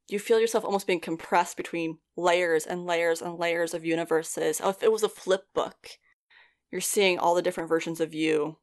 you 0.09 0.19
feel 0.19 0.41
yourself 0.41 0.65
almost 0.65 0.87
being 0.87 1.01
compressed 1.01 1.57
between 1.57 1.99
layers 2.17 2.67
and 2.67 2.85
layers 2.85 3.23
and 3.23 3.39
layers 3.39 3.73
of 3.73 3.85
universes. 3.85 4.61
Oh, 4.63 4.71
if 4.71 4.83
it 4.83 4.93
was 4.93 5.03
a 5.03 5.09
flip 5.09 5.47
book, 5.55 5.89
you're 6.75 6.81
seeing 6.81 7.21
all 7.21 7.37
the 7.37 7.43
different 7.43 7.69
versions 7.69 8.01
of 8.01 8.13
you 8.13 8.57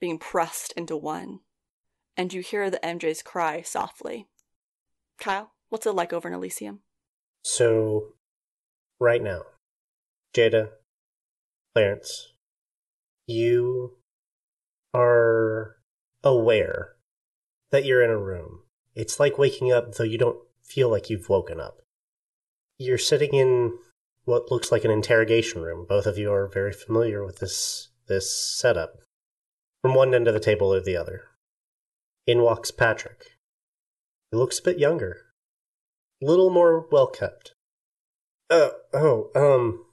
being 0.00 0.18
pressed 0.20 0.72
into 0.76 0.96
one. 0.96 1.40
And 2.16 2.32
you 2.32 2.42
hear 2.42 2.70
the 2.70 2.78
MJs 2.78 3.24
cry 3.24 3.62
softly. 3.62 4.28
Kyle, 5.18 5.50
what's 5.68 5.84
it 5.84 5.96
like 5.96 6.12
over 6.12 6.28
in 6.28 6.34
Elysium? 6.34 6.82
So, 7.42 8.12
right 9.00 9.20
now, 9.20 9.42
Jada, 10.32 10.68
Clarence, 11.74 12.34
you 13.26 13.96
are 14.94 15.74
aware 16.22 16.94
that 17.72 17.84
you're 17.84 18.04
in 18.04 18.10
a 18.10 18.16
room. 18.16 18.60
It's 18.94 19.18
like 19.18 19.38
waking 19.38 19.72
up, 19.72 19.96
though 19.96 20.04
you 20.04 20.18
don't 20.18 20.38
feel 20.62 20.88
like 20.88 21.10
you've 21.10 21.28
woken 21.28 21.58
up. 21.58 21.82
You're 22.78 22.96
sitting 22.96 23.34
in 23.34 23.76
what 24.24 24.50
looks 24.50 24.70
like 24.70 24.84
an 24.84 24.90
interrogation 24.90 25.62
room. 25.62 25.86
Both 25.88 26.06
of 26.06 26.18
you 26.18 26.32
are 26.32 26.46
very 26.46 26.72
familiar 26.72 27.24
with 27.24 27.38
this 27.38 27.88
this 28.06 28.32
setup. 28.32 28.98
From 29.82 29.94
one 29.94 30.14
end 30.14 30.28
of 30.28 30.34
the 30.34 30.40
table 30.40 30.74
to 30.74 30.80
the 30.80 30.96
other. 30.96 31.24
In 32.26 32.42
walks 32.42 32.70
Patrick. 32.70 33.36
He 34.30 34.36
looks 34.36 34.58
a 34.58 34.62
bit 34.62 34.78
younger. 34.78 35.22
A 36.22 36.26
little 36.26 36.50
more 36.50 36.86
well 36.92 37.06
kept. 37.06 37.54
Uh, 38.50 38.70
oh, 38.92 39.30
um, 39.34 39.84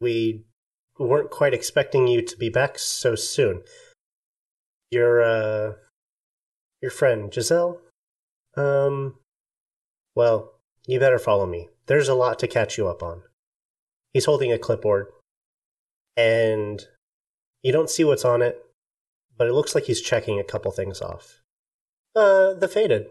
we 0.00 0.44
weren't 0.98 1.30
quite 1.30 1.54
expecting 1.54 2.06
you 2.06 2.20
to 2.22 2.36
be 2.36 2.50
back 2.50 2.78
so 2.78 3.14
soon. 3.14 3.62
You're, 4.90 5.22
uh, 5.22 5.72
Your 6.82 6.90
friend, 6.90 7.32
Giselle? 7.32 7.80
Um, 8.56 9.14
well, 10.14 10.52
you 10.86 11.00
better 11.00 11.18
follow 11.18 11.46
me. 11.46 11.68
There's 11.86 12.08
a 12.08 12.14
lot 12.14 12.38
to 12.40 12.48
catch 12.48 12.78
you 12.78 12.88
up 12.88 13.02
on. 13.02 13.22
He's 14.12 14.26
holding 14.26 14.52
a 14.52 14.58
clipboard, 14.58 15.06
and 16.16 16.82
you 17.62 17.72
don't 17.72 17.90
see 17.90 18.04
what's 18.04 18.24
on 18.24 18.42
it, 18.42 18.62
but 19.36 19.46
it 19.46 19.54
looks 19.54 19.74
like 19.74 19.84
he's 19.84 20.00
checking 20.00 20.38
a 20.38 20.44
couple 20.44 20.70
things 20.70 21.00
off. 21.00 21.40
Uh, 22.14 22.52
the 22.54 22.68
Faded. 22.68 23.06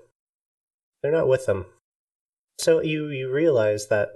They're 1.02 1.12
not 1.12 1.28
with 1.28 1.48
them. 1.48 1.66
So 2.60 2.82
you, 2.82 3.10
you 3.10 3.32
realize 3.32 3.88
that 3.88 4.10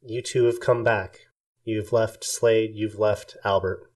you 0.00 0.22
two 0.22 0.44
have 0.44 0.60
come 0.60 0.84
back. 0.84 1.26
You've 1.64 1.92
left 1.92 2.24
Slade, 2.24 2.72
you've 2.74 2.98
left 2.98 3.36
Albert. 3.44 3.90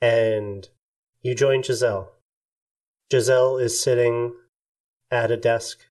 And 0.00 0.68
you 1.22 1.34
join 1.34 1.62
Giselle. 1.62 2.12
Giselle 3.10 3.58
is 3.58 3.80
sitting 3.80 4.34
at 5.10 5.30
a 5.30 5.36
desk, 5.36 5.86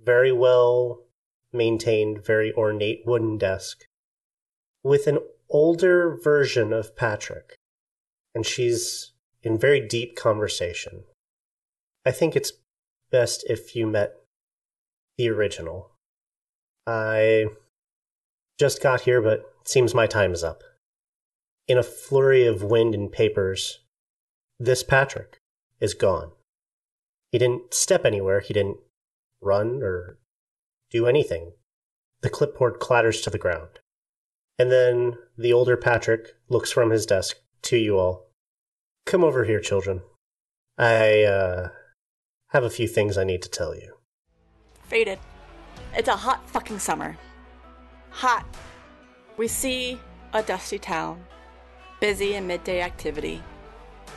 very 0.00 0.32
well 0.32 1.05
maintained, 1.52 2.24
very 2.24 2.52
ornate 2.52 3.02
wooden 3.06 3.38
desk, 3.38 3.84
with 4.82 5.06
an 5.06 5.18
older 5.48 6.16
version 6.16 6.72
of 6.72 6.96
Patrick. 6.96 7.56
And 8.34 8.44
she's 8.44 9.12
in 9.42 9.58
very 9.58 9.80
deep 9.80 10.16
conversation. 10.16 11.04
I 12.04 12.10
think 12.10 12.36
it's 12.36 12.52
best 13.10 13.44
if 13.48 13.74
you 13.74 13.86
met 13.86 14.14
the 15.16 15.28
original. 15.28 15.92
I 16.86 17.46
just 18.58 18.82
got 18.82 19.02
here, 19.02 19.20
but 19.20 19.40
it 19.40 19.68
seems 19.68 19.94
my 19.94 20.06
time 20.06 20.32
is 20.32 20.44
up. 20.44 20.62
In 21.68 21.78
a 21.78 21.82
flurry 21.82 22.46
of 22.46 22.62
wind 22.62 22.94
and 22.94 23.10
papers, 23.10 23.80
this 24.58 24.82
Patrick 24.82 25.38
is 25.80 25.94
gone. 25.94 26.32
He 27.32 27.38
didn't 27.38 27.74
step 27.74 28.04
anywhere, 28.04 28.40
he 28.40 28.54
didn't 28.54 28.78
run 29.42 29.82
or 29.82 30.18
do 30.96 31.06
anything. 31.06 31.52
The 32.22 32.30
clipboard 32.30 32.78
clatters 32.80 33.20
to 33.22 33.30
the 33.30 33.38
ground. 33.38 33.80
And 34.58 34.72
then 34.72 35.18
the 35.36 35.52
older 35.52 35.76
Patrick 35.76 36.28
looks 36.48 36.72
from 36.72 36.90
his 36.90 37.06
desk 37.06 37.36
to 37.62 37.76
you 37.76 37.98
all. 37.98 38.30
Come 39.04 39.22
over 39.22 39.44
here, 39.44 39.60
children. 39.60 40.02
I, 40.78 41.22
uh, 41.24 41.68
have 42.48 42.64
a 42.64 42.70
few 42.70 42.88
things 42.88 43.18
I 43.18 43.24
need 43.24 43.42
to 43.42 43.50
tell 43.50 43.74
you. 43.74 43.96
Faded. 44.84 45.18
It's 45.94 46.08
a 46.08 46.16
hot 46.16 46.48
fucking 46.48 46.78
summer. 46.78 47.16
Hot. 48.10 48.46
We 49.36 49.48
see 49.48 50.00
a 50.32 50.42
dusty 50.42 50.78
town, 50.78 51.22
busy 52.00 52.34
in 52.34 52.46
midday 52.46 52.80
activity. 52.80 53.42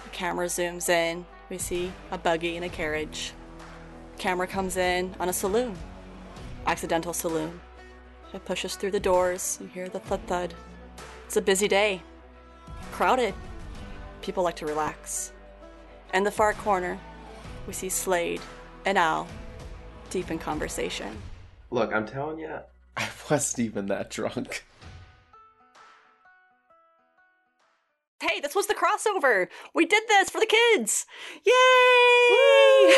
The 0.05 0.09
camera 0.11 0.45
zooms 0.45 0.87
in. 0.87 1.25
We 1.49 1.57
see 1.57 1.91
a 2.11 2.17
buggy 2.17 2.55
and 2.55 2.63
a 2.63 2.69
carriage. 2.69 3.33
Camera 4.17 4.47
comes 4.47 4.77
in 4.77 5.15
on 5.19 5.27
a 5.27 5.33
saloon. 5.33 5.75
Occidental 6.65 7.13
saloon. 7.13 7.59
It 8.33 8.45
pushes 8.45 8.75
through 8.75 8.91
the 8.91 8.99
doors. 8.99 9.57
You 9.61 9.67
hear 9.67 9.89
the 9.89 9.99
thud 9.99 10.21
thud. 10.27 10.53
It's 11.25 11.37
a 11.37 11.41
busy 11.41 11.67
day. 11.67 12.01
Crowded. 12.91 13.33
People 14.21 14.43
like 14.43 14.55
to 14.57 14.65
relax. 14.65 15.33
In 16.13 16.23
the 16.23 16.31
far 16.31 16.53
corner, 16.53 16.99
we 17.67 17.73
see 17.73 17.89
Slade 17.89 18.41
and 18.85 18.97
Al 18.97 19.27
deep 20.09 20.31
in 20.31 20.39
conversation. 20.39 21.15
Look, 21.71 21.93
I'm 21.93 22.05
telling 22.05 22.39
you, 22.39 22.57
I 22.97 23.07
wasn't 23.29 23.65
even 23.65 23.87
that 23.87 24.09
drunk. 24.09 24.65
Hey, 28.21 28.41
this 28.41 28.55
was 28.55 28.67
the 28.67 28.75
crossover! 28.75 29.47
We 29.73 29.85
did 29.85 30.03
this 30.07 30.29
for 30.29 30.39
the 30.39 30.45
kids! 30.45 31.05
Yay! 31.45 32.95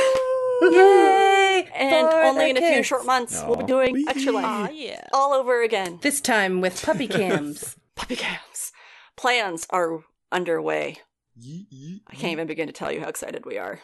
Yay! 0.62 1.68
And 1.76 2.08
For 2.10 2.22
only 2.22 2.54
the 2.54 2.60
in 2.60 2.64
a 2.64 2.74
few 2.74 2.84
short 2.84 3.06
months, 3.06 3.44
we'll 3.46 3.58
be 3.58 3.64
doing 3.66 4.06
Extra 4.08 4.32
Life 4.32 4.46
Aw, 4.46 4.70
yeah. 4.70 5.08
all 5.14 5.34
over 5.34 5.62
again. 5.64 6.00
This 6.02 6.22
time 6.22 6.62
with 6.62 6.82
puppy 6.84 7.08
cams. 7.08 7.76
Puppy 7.96 8.16
cams. 8.16 8.72
Plans 9.18 9.68
are 9.70 10.00
underway. 10.32 10.98
I 11.40 12.16
can't 12.16 12.32
even 12.32 12.48
begin 12.48 12.68
to 12.68 12.74
tell 12.74 12.92
you 12.92 13.02
how 13.02 13.08
excited 13.08 13.46
we 13.46 13.58
are. 13.58 13.80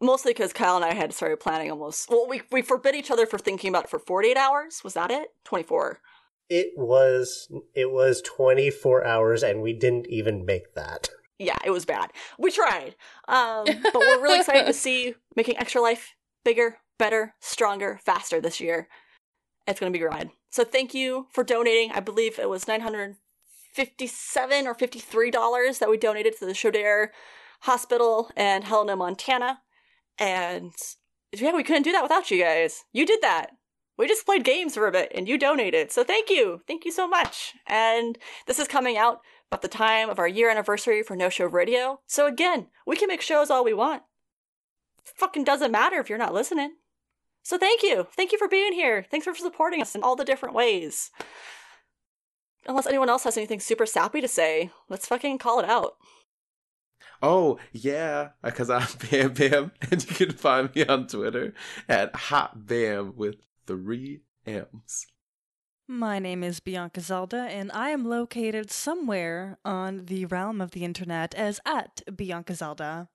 Mostly 0.00 0.32
because 0.32 0.52
Kyle 0.52 0.76
and 0.76 0.84
I 0.84 0.94
had 0.94 1.12
started 1.12 1.40
planning 1.40 1.70
almost. 1.70 2.08
Well, 2.10 2.26
we 2.28 2.42
we 2.50 2.62
forbid 2.62 2.94
each 2.94 3.10
other 3.10 3.26
for 3.26 3.38
thinking 3.38 3.68
about 3.68 3.84
it 3.84 3.90
for 3.90 3.98
48 3.98 4.36
hours. 4.36 4.82
Was 4.82 4.94
that 4.94 5.10
it? 5.10 5.28
24. 5.44 6.00
It 6.48 6.72
was 6.76 7.48
it 7.74 7.90
was 7.90 8.22
24 8.22 9.04
hours 9.04 9.42
and 9.42 9.62
we 9.62 9.72
didn't 9.72 10.06
even 10.08 10.44
make 10.44 10.74
that. 10.74 11.10
Yeah, 11.40 11.56
it 11.64 11.70
was 11.70 11.86
bad. 11.86 12.12
We 12.38 12.50
tried. 12.50 12.94
Um, 13.26 13.64
but 13.82 13.94
we're 13.94 14.22
really 14.22 14.40
excited 14.40 14.66
to 14.66 14.74
see 14.74 15.14
making 15.34 15.56
Extra 15.56 15.80
Life 15.80 16.14
bigger, 16.44 16.76
better, 16.98 17.34
stronger, 17.40 17.98
faster 18.04 18.42
this 18.42 18.60
year. 18.60 18.88
It's 19.66 19.80
going 19.80 19.90
to 19.90 19.98
be 19.98 20.04
great. 20.04 20.28
So 20.50 20.64
thank 20.64 20.92
you 20.92 21.28
for 21.30 21.42
donating. 21.42 21.92
I 21.92 22.00
believe 22.00 22.38
it 22.38 22.50
was 22.50 22.68
957 22.68 24.66
or 24.66 24.74
$53 24.74 25.78
that 25.78 25.88
we 25.88 25.96
donated 25.96 26.36
to 26.38 26.44
the 26.44 26.52
Shodair 26.52 27.08
Hospital 27.60 28.30
in 28.36 28.62
Helena, 28.62 28.96
Montana. 28.96 29.60
And 30.18 30.74
yeah, 31.32 31.54
we 31.54 31.62
couldn't 31.62 31.84
do 31.84 31.92
that 31.92 32.02
without 32.02 32.30
you 32.30 32.42
guys. 32.42 32.84
You 32.92 33.06
did 33.06 33.22
that. 33.22 33.52
We 33.96 34.06
just 34.06 34.26
played 34.26 34.44
games 34.44 34.74
for 34.74 34.86
a 34.86 34.92
bit 34.92 35.12
and 35.14 35.26
you 35.28 35.38
donated. 35.38 35.90
So 35.90 36.04
thank 36.04 36.28
you. 36.28 36.60
Thank 36.66 36.84
you 36.84 36.92
so 36.92 37.08
much. 37.08 37.54
And 37.66 38.18
this 38.46 38.58
is 38.58 38.68
coming 38.68 38.98
out 38.98 39.20
about 39.50 39.62
the 39.62 39.68
time 39.68 40.08
of 40.08 40.18
our 40.20 40.28
year 40.28 40.48
anniversary 40.48 41.02
for 41.02 41.16
No 41.16 41.28
Show 41.28 41.46
Radio. 41.46 42.00
So 42.06 42.26
again, 42.26 42.68
we 42.86 42.96
can 42.96 43.08
make 43.08 43.20
shows 43.20 43.50
all 43.50 43.64
we 43.64 43.74
want. 43.74 44.02
Fucking 45.02 45.42
doesn't 45.42 45.72
matter 45.72 45.98
if 45.98 46.08
you're 46.08 46.18
not 46.18 46.34
listening. 46.34 46.74
So 47.42 47.58
thank 47.58 47.82
you. 47.82 48.06
Thank 48.14 48.30
you 48.30 48.38
for 48.38 48.46
being 48.46 48.72
here. 48.72 49.04
Thanks 49.10 49.26
for 49.26 49.34
supporting 49.34 49.82
us 49.82 49.96
in 49.96 50.02
all 50.02 50.14
the 50.14 50.24
different 50.24 50.54
ways. 50.54 51.10
Unless 52.66 52.86
anyone 52.86 53.08
else 53.08 53.24
has 53.24 53.36
anything 53.36 53.58
super 53.58 53.86
sappy 53.86 54.20
to 54.20 54.28
say, 54.28 54.70
let's 54.88 55.08
fucking 55.08 55.38
call 55.38 55.58
it 55.58 55.68
out. 55.68 55.96
Oh, 57.22 57.58
yeah, 57.72 58.28
because 58.44 58.70
I'm 58.70 58.86
Bam 59.10 59.32
Bam, 59.32 59.72
and 59.90 60.08
you 60.08 60.26
can 60.26 60.36
find 60.36 60.74
me 60.74 60.86
on 60.86 61.08
Twitter 61.08 61.54
at 61.88 62.14
Hot 62.14 62.66
Bam 62.66 63.14
with 63.16 63.36
three 63.66 64.22
M's. 64.46 65.06
My 65.90 66.20
name 66.20 66.44
is 66.44 66.60
Bianca 66.60 67.00
Zelda, 67.00 67.48
and 67.50 67.72
I 67.72 67.90
am 67.90 68.04
located 68.04 68.70
somewhere 68.70 69.58
on 69.64 70.06
the 70.06 70.24
realm 70.26 70.60
of 70.60 70.70
the 70.70 70.84
internet 70.84 71.34
as 71.34 71.58
at 71.66 72.02
Bianca 72.16 72.54
Zelda. 72.54 73.08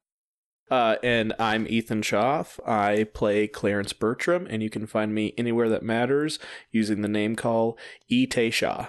Uh, 0.70 0.98
and 1.02 1.32
I'm 1.40 1.66
Ethan 1.70 2.02
Schaff. 2.02 2.60
I 2.68 3.06
play 3.06 3.48
Clarence 3.48 3.94
Bertram, 3.94 4.45
and 4.50 4.62
you 4.62 4.70
can 4.70 4.88
find 4.88 5.16
me 5.16 5.34
anywhere 5.38 5.70
that 5.70 5.84
matters 5.84 6.38
using 6.70 7.00
the 7.00 7.08
name 7.08 7.38
call 7.38 7.78
E.T. 8.10 8.52
Shaw. 8.52 8.88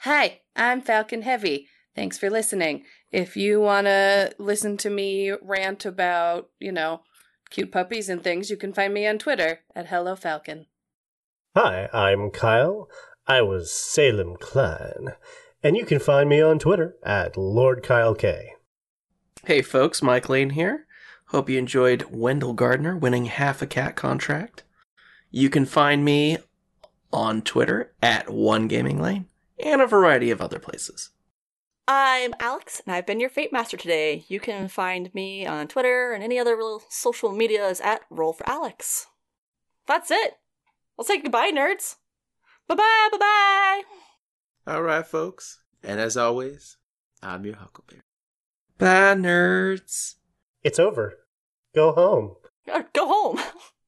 Hi, 0.00 0.42
I'm 0.54 0.82
Falcon 0.82 1.22
Heavy. 1.22 1.68
Thanks 1.96 2.18
for 2.18 2.28
listening. 2.28 2.84
If 3.10 3.34
you 3.34 3.62
want 3.62 3.86
to 3.86 4.34
listen 4.38 4.76
to 4.76 4.90
me 4.90 5.32
rant 5.40 5.86
about, 5.86 6.50
you 6.58 6.70
know, 6.70 7.00
cute 7.48 7.72
puppies 7.72 8.10
and 8.10 8.22
things, 8.22 8.50
you 8.50 8.58
can 8.58 8.74
find 8.74 8.92
me 8.92 9.06
on 9.06 9.16
Twitter 9.16 9.60
at 9.74 9.86
Hello 9.86 10.14
Falcon. 10.14 10.66
Hi, 11.56 11.88
I'm 11.92 12.30
Kyle. 12.30 12.88
I 13.26 13.42
was 13.42 13.72
Salem 13.72 14.36
Klein. 14.36 15.14
And 15.64 15.76
you 15.76 15.84
can 15.84 15.98
find 15.98 16.28
me 16.28 16.40
on 16.40 16.60
Twitter 16.60 16.94
at 17.02 17.36
Lord 17.36 17.82
Kyle 17.82 18.14
K. 18.14 18.52
Hey 19.44 19.60
folks, 19.60 20.00
Mike 20.00 20.28
Lane 20.28 20.50
here. 20.50 20.86
Hope 21.26 21.50
you 21.50 21.58
enjoyed 21.58 22.04
Wendell 22.08 22.52
Gardner 22.52 22.96
winning 22.96 23.24
half 23.24 23.62
a 23.62 23.66
cat 23.66 23.96
contract. 23.96 24.62
You 25.32 25.50
can 25.50 25.66
find 25.66 26.04
me 26.04 26.38
on 27.12 27.42
Twitter 27.42 27.94
at 28.00 28.30
One 28.30 28.68
Gaming 28.68 29.02
Lane 29.02 29.26
and 29.58 29.82
a 29.82 29.88
variety 29.88 30.30
of 30.30 30.40
other 30.40 30.60
places. 30.60 31.10
I'm 31.88 32.32
Alex, 32.38 32.80
and 32.86 32.94
I've 32.94 33.06
been 33.06 33.18
your 33.18 33.28
Fate 33.28 33.52
Master 33.52 33.76
today. 33.76 34.24
You 34.28 34.38
can 34.38 34.68
find 34.68 35.12
me 35.16 35.46
on 35.46 35.66
Twitter 35.66 36.12
and 36.12 36.22
any 36.22 36.38
other 36.38 36.54
little 36.54 36.84
social 36.90 37.32
medias 37.32 37.80
at 37.80 38.02
Roll 38.08 38.34
for 38.34 38.48
Alex. 38.48 39.08
That's 39.88 40.12
it. 40.12 40.36
I'll 41.00 41.04
say 41.04 41.16
goodbye, 41.16 41.50
nerds. 41.50 41.96
Bye 42.68 42.74
bye, 42.74 43.08
bye 43.10 43.16
bye. 43.16 43.82
All 44.66 44.82
right, 44.82 45.06
folks. 45.06 45.62
And 45.82 45.98
as 45.98 46.14
always, 46.14 46.76
I'm 47.22 47.46
your 47.46 47.56
Huckleberry. 47.56 48.02
Bye, 48.76 49.14
nerds. 49.14 50.16
It's 50.62 50.78
over. 50.78 51.20
Go 51.74 51.92
home. 51.92 52.34
Go 52.92 53.06
home. 53.06 53.40